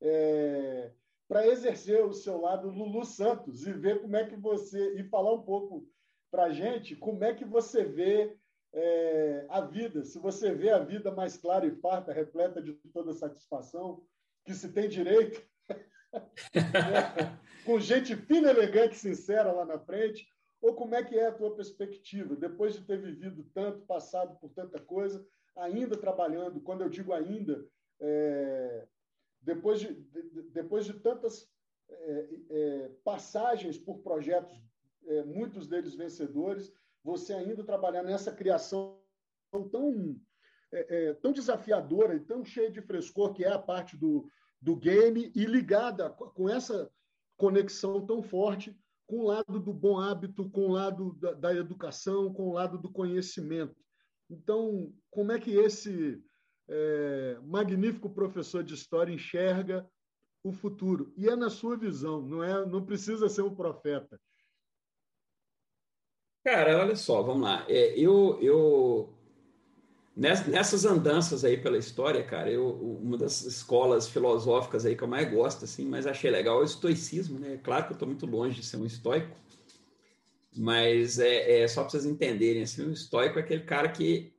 É, 0.00 0.90
para 1.28 1.46
exercer 1.46 2.04
o 2.04 2.12
seu 2.12 2.40
lado 2.40 2.68
Lulu 2.68 3.04
Santos 3.04 3.64
e 3.64 3.72
ver 3.72 4.02
como 4.02 4.16
é 4.16 4.26
que 4.26 4.34
você 4.34 4.96
e 4.98 5.04
falar 5.04 5.32
um 5.34 5.42
pouco 5.42 5.86
para 6.32 6.50
gente 6.50 6.96
como 6.96 7.22
é 7.22 7.32
que 7.32 7.44
você 7.44 7.84
vê 7.84 8.36
é, 8.72 9.46
a 9.50 9.60
vida, 9.60 10.02
se 10.02 10.18
você 10.18 10.52
vê 10.52 10.70
a 10.70 10.80
vida 10.80 11.12
mais 11.12 11.36
clara 11.36 11.64
e 11.64 11.76
farta, 11.76 12.12
repleta 12.12 12.60
de 12.60 12.72
toda 12.92 13.12
satisfação, 13.12 14.02
que 14.44 14.52
se 14.52 14.72
tem 14.72 14.88
direito, 14.88 15.40
é, 16.10 17.38
com 17.64 17.78
gente 17.78 18.16
fina, 18.16 18.50
elegante, 18.50 18.96
sincera 18.96 19.52
lá 19.52 19.64
na 19.64 19.78
frente, 19.78 20.26
ou 20.60 20.74
como 20.74 20.94
é 20.94 21.02
que 21.02 21.18
é 21.18 21.26
a 21.26 21.32
tua 21.32 21.54
perspectiva, 21.54 22.36
depois 22.36 22.74
de 22.74 22.82
ter 22.82 22.98
vivido 22.98 23.44
tanto, 23.54 23.80
passado 23.86 24.38
por 24.38 24.50
tanta 24.50 24.78
coisa, 24.78 25.26
ainda 25.56 25.96
trabalhando, 25.96 26.60
quando 26.60 26.82
eu 26.82 26.88
digo 26.88 27.12
ainda, 27.12 27.66
é, 27.98 28.86
depois 29.40 29.80
de, 29.80 29.94
de, 29.94 30.42
depois 30.50 30.84
de 30.84 30.94
tantas 30.94 31.48
é, 31.88 32.28
é, 32.50 32.90
passagens 33.02 33.78
por 33.78 33.98
projetos, 34.00 34.60
é, 35.06 35.24
muitos 35.24 35.66
deles 35.66 35.94
vencedores, 35.94 36.72
você 37.02 37.32
ainda 37.32 37.64
trabalhar 37.64 38.02
nessa 38.02 38.30
criação 38.30 39.00
tão, 39.72 40.20
é, 40.72 41.08
é, 41.08 41.14
tão 41.14 41.32
desafiadora 41.32 42.14
e 42.14 42.20
tão 42.20 42.44
cheia 42.44 42.70
de 42.70 42.82
frescor 42.82 43.32
que 43.32 43.44
é 43.44 43.48
a 43.48 43.58
parte 43.58 43.96
do, 43.96 44.30
do 44.60 44.76
game 44.76 45.32
e 45.34 45.44
ligada 45.46 46.10
com 46.10 46.48
essa 46.48 46.90
conexão 47.36 48.04
tão 48.04 48.22
forte 48.22 48.78
com 49.10 49.18
o 49.18 49.26
lado 49.26 49.58
do 49.58 49.72
bom 49.74 49.98
hábito, 49.98 50.48
com 50.50 50.68
o 50.68 50.72
lado 50.72 51.14
da, 51.14 51.32
da 51.32 51.54
educação, 51.54 52.32
com 52.32 52.48
o 52.48 52.52
lado 52.52 52.78
do 52.78 52.88
conhecimento. 52.88 53.74
Então, 54.30 54.94
como 55.10 55.32
é 55.32 55.40
que 55.40 55.50
esse 55.50 56.22
é, 56.68 57.38
magnífico 57.42 58.08
professor 58.08 58.62
de 58.62 58.74
história 58.74 59.12
enxerga 59.12 59.84
o 60.44 60.52
futuro. 60.52 61.12
E 61.16 61.28
é 61.28 61.34
na 61.34 61.50
sua 61.50 61.76
visão, 61.76 62.22
não 62.22 62.42
é? 62.42 62.64
Não 62.64 62.86
precisa 62.86 63.28
ser 63.28 63.42
um 63.42 63.54
profeta. 63.54 64.18
Cara, 66.44 66.78
olha 66.78 66.94
só, 66.94 67.20
vamos 67.20 67.42
lá. 67.42 67.66
É, 67.68 67.98
eu, 67.98 68.40
eu 68.40 69.12
nessas 70.16 70.84
andanças 70.84 71.44
aí 71.44 71.56
pela 71.56 71.78
história, 71.78 72.22
cara, 72.22 72.50
eu, 72.50 72.68
uma 72.68 73.16
das 73.16 73.42
escolas 73.42 74.08
filosóficas 74.08 74.84
aí 74.84 74.96
que 74.96 75.02
eu 75.02 75.08
mais 75.08 75.30
gosto, 75.30 75.64
assim, 75.64 75.84
mas 75.84 76.06
achei 76.06 76.30
legal 76.30 76.58
é 76.58 76.62
o 76.62 76.64
estoicismo, 76.64 77.38
né? 77.38 77.58
Claro 77.62 77.86
que 77.86 77.92
eu 77.92 77.94
estou 77.94 78.08
muito 78.08 78.26
longe 78.26 78.56
de 78.56 78.66
ser 78.66 78.76
um 78.76 78.86
estoico, 78.86 79.34
mas 80.56 81.18
é, 81.18 81.62
é 81.62 81.68
só 81.68 81.82
para 81.82 81.90
vocês 81.90 82.04
entenderem, 82.04 82.62
assim, 82.62 82.82
o 82.82 82.92
estoico 82.92 83.38
é 83.38 83.42
aquele 83.42 83.62
cara 83.62 83.88
que 83.88 84.32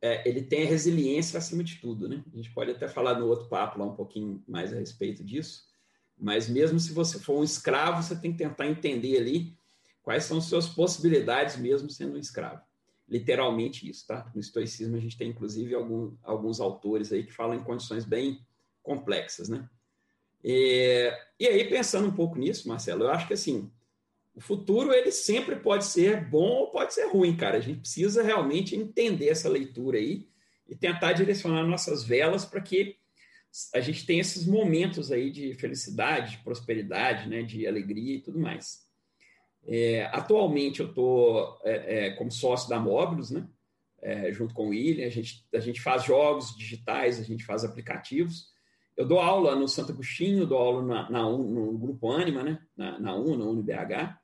é, 0.00 0.28
ele 0.28 0.42
tem 0.42 0.64
a 0.64 0.68
resiliência 0.68 1.38
acima 1.38 1.62
de 1.62 1.76
tudo, 1.76 2.08
né? 2.08 2.24
A 2.32 2.36
gente 2.36 2.52
pode 2.52 2.72
até 2.72 2.88
falar 2.88 3.18
no 3.18 3.26
outro 3.28 3.46
papo 3.48 3.78
lá 3.78 3.86
um 3.86 3.94
pouquinho 3.94 4.42
mais 4.48 4.72
a 4.72 4.76
respeito 4.76 5.22
disso, 5.22 5.64
mas 6.18 6.48
mesmo 6.48 6.78
se 6.80 6.92
você 6.92 7.18
for 7.20 7.38
um 7.38 7.44
escravo, 7.44 8.02
você 8.02 8.16
tem 8.16 8.32
que 8.32 8.38
tentar 8.38 8.66
entender 8.66 9.16
ali 9.16 9.56
quais 10.02 10.24
são 10.24 10.38
as 10.38 10.44
suas 10.44 10.68
possibilidades 10.68 11.56
mesmo 11.56 11.88
sendo 11.88 12.14
um 12.14 12.18
escravo. 12.18 12.60
Literalmente 13.12 13.86
isso, 13.86 14.06
tá? 14.06 14.30
No 14.34 14.40
estoicismo 14.40 14.96
a 14.96 14.98
gente 14.98 15.18
tem 15.18 15.28
inclusive 15.28 15.74
algum, 15.74 16.16
alguns 16.22 16.60
autores 16.60 17.12
aí 17.12 17.22
que 17.22 17.30
falam 17.30 17.54
em 17.54 17.62
condições 17.62 18.06
bem 18.06 18.40
complexas, 18.82 19.50
né? 19.50 19.68
E, 20.42 21.12
e 21.38 21.46
aí 21.46 21.68
pensando 21.68 22.08
um 22.08 22.14
pouco 22.14 22.38
nisso, 22.38 22.66
Marcelo, 22.66 23.04
eu 23.04 23.10
acho 23.10 23.28
que 23.28 23.34
assim, 23.34 23.70
o 24.34 24.40
futuro 24.40 24.94
ele 24.94 25.12
sempre 25.12 25.56
pode 25.56 25.84
ser 25.84 26.26
bom 26.26 26.48
ou 26.48 26.70
pode 26.70 26.94
ser 26.94 27.04
ruim, 27.08 27.36
cara. 27.36 27.58
A 27.58 27.60
gente 27.60 27.80
precisa 27.80 28.22
realmente 28.22 28.74
entender 28.74 29.28
essa 29.28 29.46
leitura 29.46 29.98
aí 29.98 30.26
e 30.66 30.74
tentar 30.74 31.12
direcionar 31.12 31.66
nossas 31.66 32.02
velas 32.02 32.46
para 32.46 32.62
que 32.62 32.96
a 33.74 33.80
gente 33.80 34.06
tenha 34.06 34.22
esses 34.22 34.46
momentos 34.46 35.12
aí 35.12 35.30
de 35.30 35.52
felicidade, 35.52 36.38
de 36.38 36.44
prosperidade, 36.44 37.28
né, 37.28 37.42
de 37.42 37.66
alegria 37.66 38.16
e 38.16 38.22
tudo 38.22 38.38
mais. 38.38 38.90
É, 39.66 40.06
atualmente 40.12 40.80
eu 40.80 40.88
estou 40.88 41.58
é, 41.62 42.06
é, 42.06 42.10
como 42.12 42.30
sócio 42.30 42.68
da 42.68 42.80
Móbilos, 42.80 43.30
né, 43.30 43.46
é, 44.00 44.32
junto 44.32 44.54
com 44.54 44.66
o 44.66 44.70
William. 44.70 45.06
A 45.06 45.10
gente, 45.10 45.46
a 45.54 45.60
gente 45.60 45.80
faz 45.80 46.04
jogos 46.04 46.56
digitais, 46.56 47.20
a 47.20 47.22
gente 47.22 47.44
faz 47.44 47.64
aplicativos. 47.64 48.50
Eu 48.96 49.06
dou 49.06 49.20
aula 49.20 49.54
no 49.54 49.68
Santo 49.68 49.92
Agostinho, 49.92 50.46
dou 50.46 50.58
aula 50.58 50.82
na, 50.82 51.10
na, 51.10 51.22
no 51.22 51.78
Grupo 51.78 52.10
Anima, 52.10 52.42
né, 52.42 52.58
na, 52.76 52.98
na 52.98 53.14
UN, 53.14 53.36
na 53.36 53.44
UniBH 53.44 54.22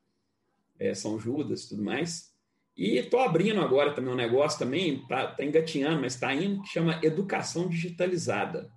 é, 0.79 0.95
São 0.95 1.19
Judas 1.19 1.65
e 1.65 1.69
tudo 1.71 1.83
mais. 1.83 2.33
E 2.77 2.97
estou 2.97 3.21
abrindo 3.21 3.61
agora 3.61 3.93
também 3.93 4.13
um 4.13 4.17
negócio 4.17 4.59
também, 4.59 5.03
está 5.03 5.27
tá 5.27 5.45
engatinhando, 5.45 6.01
mas 6.01 6.15
está 6.15 6.33
indo, 6.33 6.63
que 6.63 6.69
chama 6.69 7.01
Educação 7.03 7.69
Digitalizada, 7.69 8.71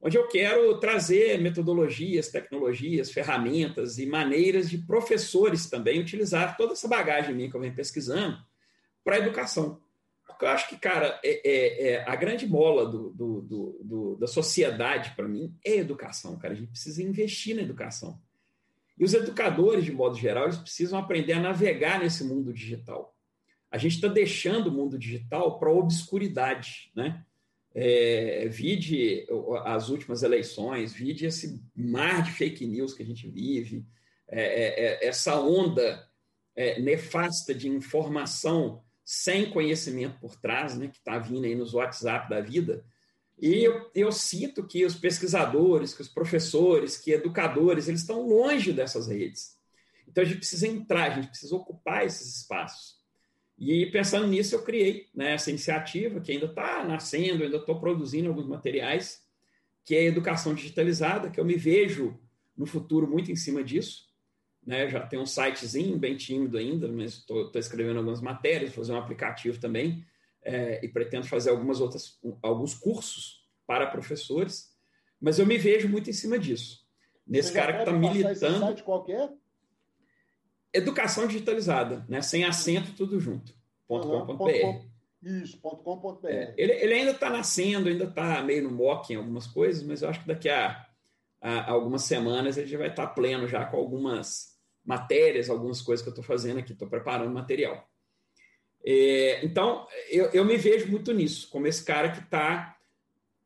onde 0.00 0.16
eu 0.16 0.26
quero 0.28 0.78
trazer 0.78 1.40
metodologias, 1.40 2.28
tecnologias, 2.28 3.12
ferramentas 3.12 3.98
e 3.98 4.06
maneiras 4.06 4.70
de 4.70 4.78
professores 4.78 5.68
também 5.68 6.00
utilizar 6.00 6.56
toda 6.56 6.72
essa 6.72 6.88
bagagem 6.88 7.34
minha 7.34 7.50
que 7.50 7.56
eu 7.56 7.60
venho 7.60 7.74
pesquisando 7.74 8.38
para 9.04 9.16
a 9.16 9.18
educação. 9.18 9.80
Porque 10.26 10.44
eu 10.44 10.48
acho 10.48 10.68
que, 10.70 10.78
cara, 10.78 11.20
é, 11.22 11.48
é, 11.48 11.88
é 11.88 12.04
a 12.08 12.16
grande 12.16 12.46
bola 12.46 12.86
do, 12.86 13.10
do, 13.10 13.40
do, 13.42 13.80
do 13.82 14.16
da 14.16 14.26
sociedade, 14.26 15.12
para 15.14 15.28
mim, 15.28 15.54
é 15.62 15.72
a 15.72 15.76
educação, 15.76 16.38
cara. 16.38 16.54
A 16.54 16.56
gente 16.56 16.70
precisa 16.70 17.02
investir 17.02 17.54
na 17.54 17.62
educação. 17.62 18.18
E 18.98 19.04
os 19.04 19.12
educadores, 19.12 19.84
de 19.84 19.92
modo 19.92 20.16
geral, 20.16 20.44
eles 20.44 20.58
precisam 20.58 20.98
aprender 20.98 21.34
a 21.34 21.40
navegar 21.40 21.98
nesse 21.98 22.24
mundo 22.24 22.52
digital. 22.52 23.14
A 23.70 23.76
gente 23.76 23.96
está 23.96 24.08
deixando 24.08 24.68
o 24.68 24.72
mundo 24.72 24.98
digital 24.98 25.58
para 25.58 25.68
a 25.68 25.74
obscuridade, 25.74 26.90
né? 26.94 27.24
É, 27.72 28.48
vide 28.48 29.26
as 29.64 29.88
últimas 29.88 30.22
eleições, 30.22 30.92
vide 30.92 31.26
esse 31.26 31.62
mar 31.74 32.22
de 32.22 32.32
fake 32.32 32.66
news 32.66 32.92
que 32.92 33.02
a 33.02 33.06
gente 33.06 33.28
vive, 33.28 33.86
é, 34.28 34.42
é, 34.42 34.84
é 35.04 35.06
essa 35.06 35.40
onda 35.40 36.08
é, 36.56 36.80
nefasta 36.80 37.54
de 37.54 37.68
informação 37.68 38.82
sem 39.04 39.50
conhecimento 39.50 40.18
por 40.20 40.36
trás, 40.36 40.76
né, 40.76 40.88
que 40.88 40.98
está 40.98 41.18
vindo 41.18 41.44
aí 41.44 41.54
nos 41.54 41.74
WhatsApp 41.74 42.28
da 42.28 42.40
vida. 42.40 42.84
E 43.40 43.64
eu, 43.64 43.90
eu 43.94 44.12
cito 44.12 44.66
que 44.66 44.84
os 44.84 44.94
pesquisadores, 44.94 45.94
que 45.94 46.02
os 46.02 46.08
professores, 46.08 46.98
que 46.98 47.12
educadores, 47.12 47.88
eles 47.88 48.02
estão 48.02 48.28
longe 48.28 48.72
dessas 48.72 49.08
redes. 49.08 49.56
Então 50.06 50.22
a 50.22 50.26
gente 50.26 50.38
precisa 50.38 50.68
entrar, 50.68 51.10
a 51.10 51.14
gente 51.14 51.28
precisa 51.28 51.56
ocupar 51.56 52.04
esses 52.04 52.36
espaços. 52.36 52.99
E 53.60 53.84
pensando 53.90 54.26
nisso, 54.26 54.54
eu 54.54 54.62
criei 54.62 55.10
né, 55.14 55.34
essa 55.34 55.50
iniciativa 55.50 56.18
que 56.18 56.32
ainda 56.32 56.46
está 56.46 56.82
nascendo, 56.82 57.44
ainda 57.44 57.58
estou 57.58 57.78
produzindo 57.78 58.28
alguns 58.28 58.46
materiais, 58.46 59.22
que 59.84 59.94
é 59.94 60.04
educação 60.04 60.54
digitalizada, 60.54 61.28
que 61.28 61.38
eu 61.38 61.44
me 61.44 61.56
vejo 61.56 62.18
no 62.56 62.64
futuro 62.64 63.06
muito 63.06 63.30
em 63.30 63.36
cima 63.36 63.62
disso. 63.62 64.08
Né? 64.66 64.88
Já 64.88 65.06
tem 65.06 65.18
um 65.18 65.26
sitezinho 65.26 65.98
bem 65.98 66.16
tímido 66.16 66.56
ainda, 66.56 66.88
mas 66.88 67.18
estou 67.18 67.50
escrevendo 67.54 67.98
algumas 67.98 68.22
matérias, 68.22 68.74
fazer 68.74 68.92
um 68.92 68.98
aplicativo 68.98 69.60
também, 69.60 70.06
é, 70.42 70.82
e 70.82 70.88
pretendo 70.88 71.26
fazer 71.26 71.50
algumas 71.50 71.82
outras, 71.82 72.18
alguns 72.42 72.72
cursos 72.72 73.46
para 73.66 73.86
professores, 73.86 74.74
mas 75.20 75.38
eu 75.38 75.44
me 75.44 75.58
vejo 75.58 75.86
muito 75.86 76.08
em 76.08 76.14
cima 76.14 76.38
disso. 76.38 76.80
Nesse 77.26 77.52
cara 77.52 77.74
que 77.74 77.78
está 77.80 77.92
militando. 77.92 78.32
Esse 78.32 78.58
site 78.58 78.82
qualquer? 78.82 79.30
Educação 80.72 81.26
digitalizada, 81.26 82.04
né? 82.08 82.22
sem 82.22 82.44
acento, 82.44 82.92
tudo 82.92 83.18
junto. 83.18 83.54
Uhum, 83.88 85.42
Isso, 85.42 85.58
.com.br. 85.58 86.26
É, 86.26 86.54
ele, 86.56 86.72
ele, 86.72 86.94
ainda 86.94 87.10
está 87.10 87.28
nascendo, 87.28 87.88
ainda 87.88 88.04
está 88.04 88.42
meio 88.42 88.64
no 88.64 88.70
mock 88.70 89.12
em 89.12 89.16
algumas 89.16 89.46
coisas, 89.46 89.82
mas 89.82 90.02
eu 90.02 90.08
acho 90.08 90.20
que 90.20 90.28
daqui 90.28 90.48
a, 90.48 90.86
a 91.40 91.70
algumas 91.70 92.04
semanas 92.04 92.56
ele 92.56 92.68
já 92.68 92.78
vai 92.78 92.88
estar 92.88 93.08
tá 93.08 93.12
pleno 93.12 93.48
já 93.48 93.64
com 93.64 93.76
algumas 93.76 94.56
matérias, 94.84 95.50
algumas 95.50 95.82
coisas 95.82 96.02
que 96.02 96.08
eu 96.08 96.12
estou 96.12 96.24
fazendo 96.24 96.58
aqui, 96.58 96.72
estou 96.72 96.88
preparando 96.88 97.32
material. 97.32 97.86
É, 98.84 99.44
então, 99.44 99.86
eu, 100.08 100.26
eu, 100.26 100.44
me 100.44 100.56
vejo 100.56 100.88
muito 100.88 101.12
nisso, 101.12 101.48
como 101.50 101.66
esse 101.66 101.84
cara 101.84 102.10
que 102.10 102.20
está 102.20 102.78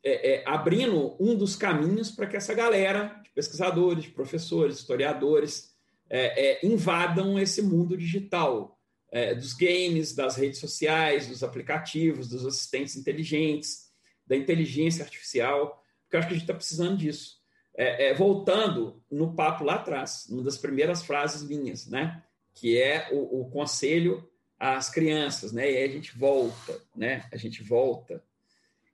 é, 0.02 0.34
é, 0.34 0.44
abrindo 0.46 1.16
um 1.18 1.34
dos 1.34 1.56
caminhos 1.56 2.10
para 2.10 2.26
que 2.26 2.36
essa 2.36 2.54
galera 2.54 3.20
de 3.22 3.30
pesquisadores, 3.30 4.04
de 4.04 4.10
professores, 4.10 4.78
historiadores, 4.78 5.73
é, 6.16 6.50
é, 6.50 6.64
invadam 6.64 7.36
esse 7.40 7.60
mundo 7.60 7.96
digital, 7.96 8.78
é, 9.10 9.34
dos 9.34 9.52
games, 9.52 10.14
das 10.14 10.36
redes 10.36 10.60
sociais, 10.60 11.26
dos 11.26 11.42
aplicativos, 11.42 12.28
dos 12.28 12.46
assistentes 12.46 12.94
inteligentes, 12.94 13.92
da 14.24 14.36
inteligência 14.36 15.02
artificial, 15.04 15.82
porque 16.02 16.14
eu 16.14 16.18
acho 16.20 16.28
que 16.28 16.34
a 16.34 16.36
gente 16.36 16.44
está 16.44 16.54
precisando 16.54 16.96
disso. 16.96 17.42
É, 17.76 18.10
é, 18.10 18.14
voltando 18.14 19.02
no 19.10 19.34
papo 19.34 19.64
lá 19.64 19.74
atrás, 19.74 20.26
uma 20.30 20.44
das 20.44 20.56
primeiras 20.56 21.02
frases 21.02 21.42
minhas, 21.42 21.88
né? 21.88 22.22
que 22.54 22.80
é 22.80 23.08
o, 23.10 23.40
o 23.40 23.50
conselho 23.50 24.30
às 24.56 24.88
crianças, 24.88 25.50
né? 25.50 25.68
e 25.68 25.76
aí 25.78 25.84
a 25.84 25.92
gente 25.92 26.16
volta, 26.16 26.80
né? 26.94 27.28
a 27.32 27.36
gente 27.36 27.60
volta, 27.60 28.22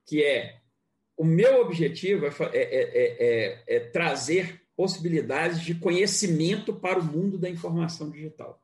que 0.07 0.23
é 0.23 0.57
o 1.15 1.23
meu 1.23 1.61
objetivo 1.61 2.25
é, 2.25 2.31
é, 2.55 3.63
é 3.67 3.79
trazer 3.79 4.60
possibilidades 4.75 5.61
de 5.61 5.75
conhecimento 5.75 6.73
para 6.73 6.99
o 6.99 7.03
mundo 7.03 7.37
da 7.37 7.49
informação 7.49 8.09
digital. 8.09 8.61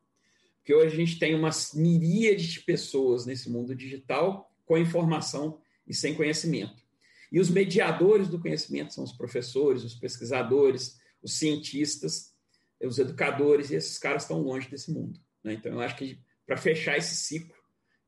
Porque 0.58 0.74
hoje 0.74 0.94
a 0.94 0.98
gente 0.98 1.20
tem 1.20 1.36
uma 1.36 1.50
miríade 1.74 2.48
de 2.48 2.60
pessoas 2.62 3.26
nesse 3.26 3.50
mundo 3.50 3.74
digital 3.76 4.52
com 4.66 4.78
informação 4.78 5.60
e 5.88 5.94
sem 5.94 6.14
conhecimento. 6.14 6.84
E 7.32 7.40
os 7.40 7.50
mediadores 7.50 8.28
do 8.28 8.40
conhecimento 8.40 8.94
são 8.94 9.04
os 9.04 9.14
professores, 9.14 9.84
os 9.84 9.96
pesquisadores, 9.96 11.00
os 11.22 11.34
cientistas, 11.34 12.34
os 12.82 13.00
educadores, 13.00 13.70
e 13.70 13.76
esses 13.76 13.98
caras 13.98 14.24
estão 14.24 14.42
longe 14.42 14.70
desse 14.70 14.92
mundo. 14.92 15.20
Né? 15.44 15.54
Então, 15.54 15.72
eu 15.72 15.82
acho 15.82 15.96
que 15.96 16.20
para 16.46 16.58
fechar 16.58 16.98
esse 16.98 17.16
ciclo 17.16 17.56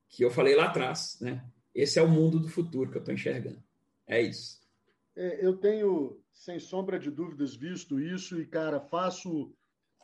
que 0.07 0.23
eu 0.23 0.31
falei 0.31 0.55
lá 0.55 0.65
atrás, 0.65 1.17
né? 1.21 1.43
esse 1.73 1.99
é 1.99 2.01
o 2.01 2.09
mundo 2.09 2.39
do 2.39 2.47
futuro 2.47 2.89
que 2.89 2.97
eu 2.97 3.01
estou 3.01 3.13
enxergando. 3.13 3.61
É 4.07 4.21
isso. 4.21 4.58
É, 5.15 5.45
eu 5.45 5.57
tenho 5.57 6.21
sem 6.33 6.59
sombra 6.59 6.99
de 6.99 7.11
dúvidas, 7.11 7.55
visto 7.55 7.99
isso 7.99 8.39
e, 8.39 8.45
cara, 8.45 8.79
faço 8.79 9.53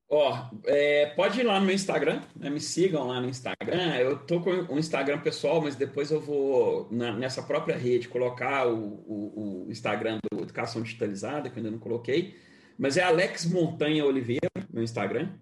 Ó, 0.10 0.50
é, 0.66 1.08
pode 1.16 1.40
ir 1.40 1.44
lá 1.44 1.60
no 1.60 1.66
meu 1.66 1.76
Instagram, 1.76 2.22
né? 2.36 2.50
me 2.50 2.60
sigam 2.60 3.08
lá 3.08 3.22
no 3.22 3.30
Instagram. 3.30 3.96
Eu 3.96 4.18
tô 4.20 4.42
com 4.42 4.52
um 4.52 4.78
Instagram 4.78 5.20
pessoal, 5.22 5.62
mas 5.62 5.76
depois 5.76 6.12
eu 6.12 6.20
vou 6.20 6.90
na, 6.92 7.14
nessa 7.14 7.42
própria 7.42 7.78
rede 7.78 8.10
colocar 8.10 8.68
o, 8.68 8.78
o, 8.78 9.66
o, 9.66 9.72
Instagram 9.72 10.20
do 10.30 10.42
Educação 10.42 10.82
Digitalizada, 10.82 11.50
que 11.50 11.56
eu 11.56 11.58
ainda 11.58 11.72
não 11.72 11.80
coloquei. 11.80 12.36
Mas 12.78 12.98
é 12.98 13.04
Alex 13.04 13.46
Montanha 13.46 14.06
Oliveira, 14.06 14.50
meu 14.72 14.84
Instagram, 14.84 15.34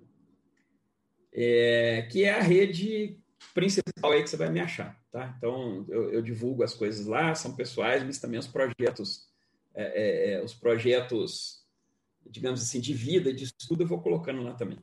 é, 1.33 2.07
que 2.11 2.23
é 2.23 2.33
a 2.33 2.41
rede 2.41 3.19
principal 3.53 4.11
aí 4.11 4.23
que 4.23 4.29
você 4.29 4.37
vai 4.37 4.49
me 4.49 4.59
achar, 4.59 4.99
tá? 5.11 5.33
Então 5.37 5.85
eu, 5.87 6.11
eu 6.11 6.21
divulgo 6.21 6.63
as 6.63 6.73
coisas 6.73 7.05
lá, 7.05 7.33
são 7.35 7.55
pessoais, 7.55 8.03
mas 8.03 8.19
também 8.19 8.39
os 8.39 8.47
projetos, 8.47 9.27
é, 9.73 9.83
é, 9.83 10.33
é 10.33 10.43
os 10.43 10.53
projetos 10.53 11.65
digamos 12.29 12.61
assim, 12.61 12.79
de 12.79 12.93
vida, 12.93 13.33
de 13.33 13.43
estudo, 13.43 13.83
eu 13.83 13.87
vou 13.87 14.01
colocando 14.01 14.41
lá 14.41 14.53
também. 14.53 14.79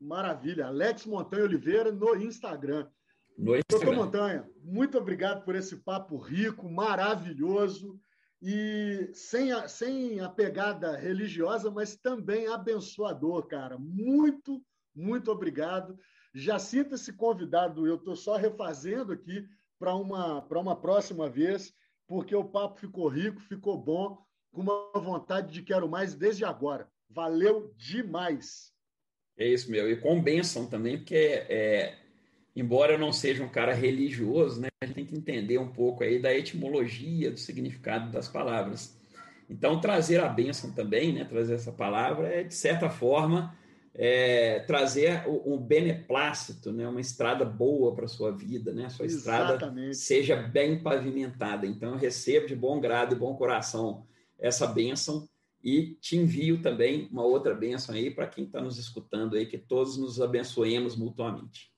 Maravilha. 0.00 0.66
Alex 0.66 1.06
Montanha 1.06 1.44
Oliveira 1.44 1.92
no 1.92 2.16
Instagram. 2.16 2.88
No 3.38 3.56
Instagram. 3.56 3.62
Doutor 3.68 3.94
Montanha, 3.94 4.50
muito 4.62 4.98
obrigado 4.98 5.44
por 5.44 5.54
esse 5.54 5.76
papo 5.76 6.16
rico, 6.16 6.68
maravilhoso 6.68 8.00
e 8.40 9.10
sem 9.14 9.52
a, 9.52 9.68
sem 9.68 10.20
a 10.20 10.28
pegada 10.28 10.96
religiosa, 10.96 11.70
mas 11.70 11.94
também 11.96 12.48
abençoador, 12.48 13.46
cara. 13.46 13.78
Muito, 13.78 14.60
muito 14.94 15.30
obrigado. 15.30 15.96
Já 16.34 16.58
sinta-se 16.58 17.12
convidado, 17.12 17.86
eu 17.86 17.96
estou 17.96 18.16
só 18.16 18.36
refazendo 18.36 19.12
aqui 19.12 19.46
para 19.78 19.94
uma, 19.94 20.40
uma 20.40 20.76
próxima 20.76 21.28
vez, 21.28 21.74
porque 22.06 22.34
o 22.34 22.44
papo 22.44 22.80
ficou 22.80 23.08
rico, 23.08 23.40
ficou 23.40 23.76
bom 23.76 24.18
com 24.50 24.62
uma 24.62 24.92
vontade 24.94 25.52
de 25.52 25.62
quero 25.62 25.88
mais 25.88 26.14
desde 26.14 26.44
agora. 26.44 26.88
Valeu 27.08 27.72
demais. 27.76 28.72
É 29.36 29.46
isso, 29.46 29.70
meu. 29.70 29.90
E 29.90 29.96
com 29.96 30.22
bênção 30.22 30.66
também, 30.66 30.98
porque 30.98 31.16
é, 31.16 31.98
embora 32.54 32.92
eu 32.92 32.98
não 32.98 33.12
seja 33.12 33.42
um 33.42 33.48
cara 33.48 33.74
religioso, 33.74 34.60
né, 34.60 34.68
a 34.80 34.86
gente 34.86 34.94
tem 34.94 35.06
que 35.06 35.16
entender 35.16 35.58
um 35.58 35.72
pouco 35.72 36.04
aí 36.04 36.18
da 36.18 36.34
etimologia, 36.34 37.30
do 37.30 37.38
significado 37.38 38.10
das 38.10 38.28
palavras. 38.28 38.96
Então, 39.48 39.80
trazer 39.80 40.20
a 40.20 40.28
bênção 40.28 40.72
também, 40.72 41.12
né, 41.12 41.24
trazer 41.24 41.54
essa 41.54 41.72
palavra, 41.72 42.28
é, 42.28 42.42
de 42.42 42.54
certa 42.54 42.88
forma, 42.88 43.56
é, 43.94 44.60
trazer 44.60 45.24
um 45.26 45.58
beneplácito, 45.58 46.72
né, 46.72 46.88
uma 46.88 47.00
estrada 47.00 47.44
boa 47.44 47.94
para 47.94 48.06
a 48.06 48.08
sua 48.08 48.30
vida, 48.30 48.72
né, 48.72 48.86
a 48.86 48.90
sua 48.90 49.04
Exatamente. 49.04 49.90
estrada 49.90 49.94
seja 49.94 50.36
bem 50.36 50.82
pavimentada. 50.82 51.66
Então, 51.66 51.92
eu 51.92 51.98
recebo 51.98 52.46
de 52.46 52.56
bom 52.56 52.80
grado 52.80 53.14
e 53.14 53.18
bom 53.18 53.36
coração 53.36 54.06
essa 54.38 54.66
bênção 54.66 55.28
e 55.62 55.94
te 56.00 56.16
envio 56.16 56.60
também 56.60 57.08
uma 57.12 57.22
outra 57.22 57.54
bênção 57.54 57.94
aí 57.94 58.10
para 58.10 58.26
quem 58.26 58.44
está 58.44 58.60
nos 58.60 58.78
escutando 58.78 59.36
aí, 59.36 59.46
que 59.46 59.58
todos 59.58 59.96
nos 59.96 60.20
abençoemos 60.20 60.96
mutuamente. 60.96 61.72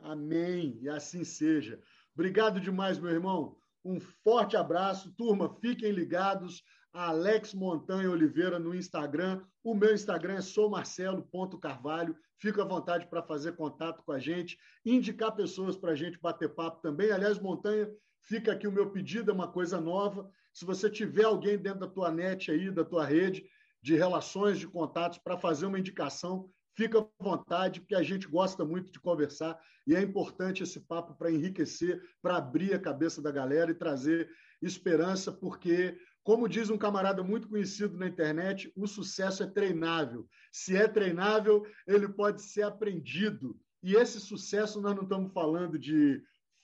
Amém, 0.00 0.78
e 0.82 0.88
assim 0.88 1.24
seja. 1.24 1.80
Obrigado 2.14 2.60
demais, 2.60 2.98
meu 2.98 3.10
irmão. 3.10 3.56
Um 3.84 3.98
forte 3.98 4.56
abraço. 4.56 5.12
Turma, 5.12 5.48
fiquem 5.60 5.90
ligados. 5.90 6.62
Alex 6.94 7.52
Montanha 7.52 8.08
Oliveira 8.08 8.56
no 8.56 8.72
Instagram. 8.72 9.42
O 9.64 9.74
meu 9.74 9.92
Instagram 9.92 10.34
é 10.34 10.40
soumarcelo.carvalho. 10.40 12.16
Fica 12.36 12.62
à 12.62 12.64
vontade 12.64 13.06
para 13.08 13.20
fazer 13.20 13.56
contato 13.56 14.02
com 14.04 14.12
a 14.12 14.18
gente, 14.20 14.56
indicar 14.86 15.34
pessoas 15.34 15.76
para 15.76 15.90
a 15.90 15.96
gente 15.96 16.20
bater 16.20 16.54
papo 16.54 16.80
também. 16.80 17.10
Aliás, 17.10 17.38
Montanha, 17.40 17.90
fica 18.20 18.52
aqui 18.52 18.68
o 18.68 18.72
meu 18.72 18.90
pedido, 18.90 19.32
é 19.32 19.34
uma 19.34 19.50
coisa 19.50 19.80
nova. 19.80 20.30
Se 20.52 20.64
você 20.64 20.88
tiver 20.88 21.24
alguém 21.24 21.58
dentro 21.58 21.80
da 21.80 21.88
tua 21.88 22.12
net 22.12 22.50
aí, 22.50 22.70
da 22.70 22.84
tua 22.84 23.04
rede 23.04 23.44
de 23.82 23.96
relações, 23.96 24.58
de 24.58 24.68
contatos, 24.68 25.18
para 25.18 25.36
fazer 25.36 25.66
uma 25.66 25.78
indicação, 25.78 26.48
fica 26.76 27.00
à 27.00 27.06
vontade, 27.22 27.80
porque 27.80 27.94
a 27.94 28.02
gente 28.02 28.28
gosta 28.28 28.64
muito 28.64 28.90
de 28.92 29.00
conversar 29.00 29.60
e 29.86 29.94
é 29.94 30.00
importante 30.00 30.62
esse 30.62 30.80
papo 30.80 31.14
para 31.14 31.30
enriquecer, 31.30 32.00
para 32.22 32.36
abrir 32.36 32.72
a 32.72 32.78
cabeça 32.78 33.20
da 33.20 33.30
galera 33.30 33.70
e 33.70 33.74
trazer 33.74 34.30
esperança, 34.62 35.30
porque, 35.30 35.98
como 36.24 36.48
diz 36.48 36.70
um 36.70 36.78
camarada 36.78 37.22
muito 37.22 37.48
conhecido 37.48 37.98
na 37.98 38.08
internet, 38.08 38.72
o 38.74 38.86
sucesso 38.86 39.42
é 39.42 39.46
treinável. 39.46 40.26
Se 40.50 40.74
é 40.74 40.88
treinável, 40.88 41.66
ele 41.86 42.08
pode 42.08 42.40
ser 42.40 42.62
aprendido. 42.62 43.60
E 43.82 43.94
esse 43.94 44.18
sucesso 44.18 44.80
nós 44.80 44.96
não 44.96 45.02
estamos 45.02 45.30
falando 45.34 45.78
de 45.78 46.22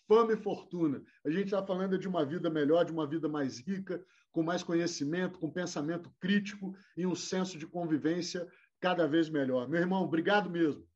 fama 0.09 0.33
e 0.33 0.37
fortuna. 0.37 1.03
A 1.25 1.31
gente 1.31 1.45
está 1.45 1.63
falando 1.63 1.99
de 1.99 2.09
uma 2.09 2.25
vida 2.25 2.49
melhor, 2.49 2.85
de 2.87 2.91
uma 2.93 3.07
vida 3.07 3.29
mais 3.29 3.61
rica, 3.61 4.03
com 4.33 4.43
mais 4.43 4.63
conhecimento, 4.63 5.39
com 5.39 5.51
pensamento 5.51 6.11
crítico 6.19 6.75
e 6.97 7.07
um 7.07 7.15
senso 7.15 7.59
de 7.59 7.67
convivência 7.67 8.49
cada 8.81 9.07
vez 9.07 9.29
melhor. 9.29 9.69
Meu 9.69 9.81
irmão, 9.81 10.03
obrigado 10.03 10.49
mesmo. 10.49 10.89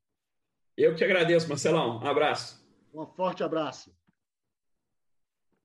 Eu 0.75 0.95
que 0.95 1.03
agradeço, 1.03 1.47
Marcelão. 1.47 1.99
Um 1.99 2.07
abraço. 2.07 2.67
Um 2.91 3.05
forte 3.05 3.43
abraço. 3.43 3.95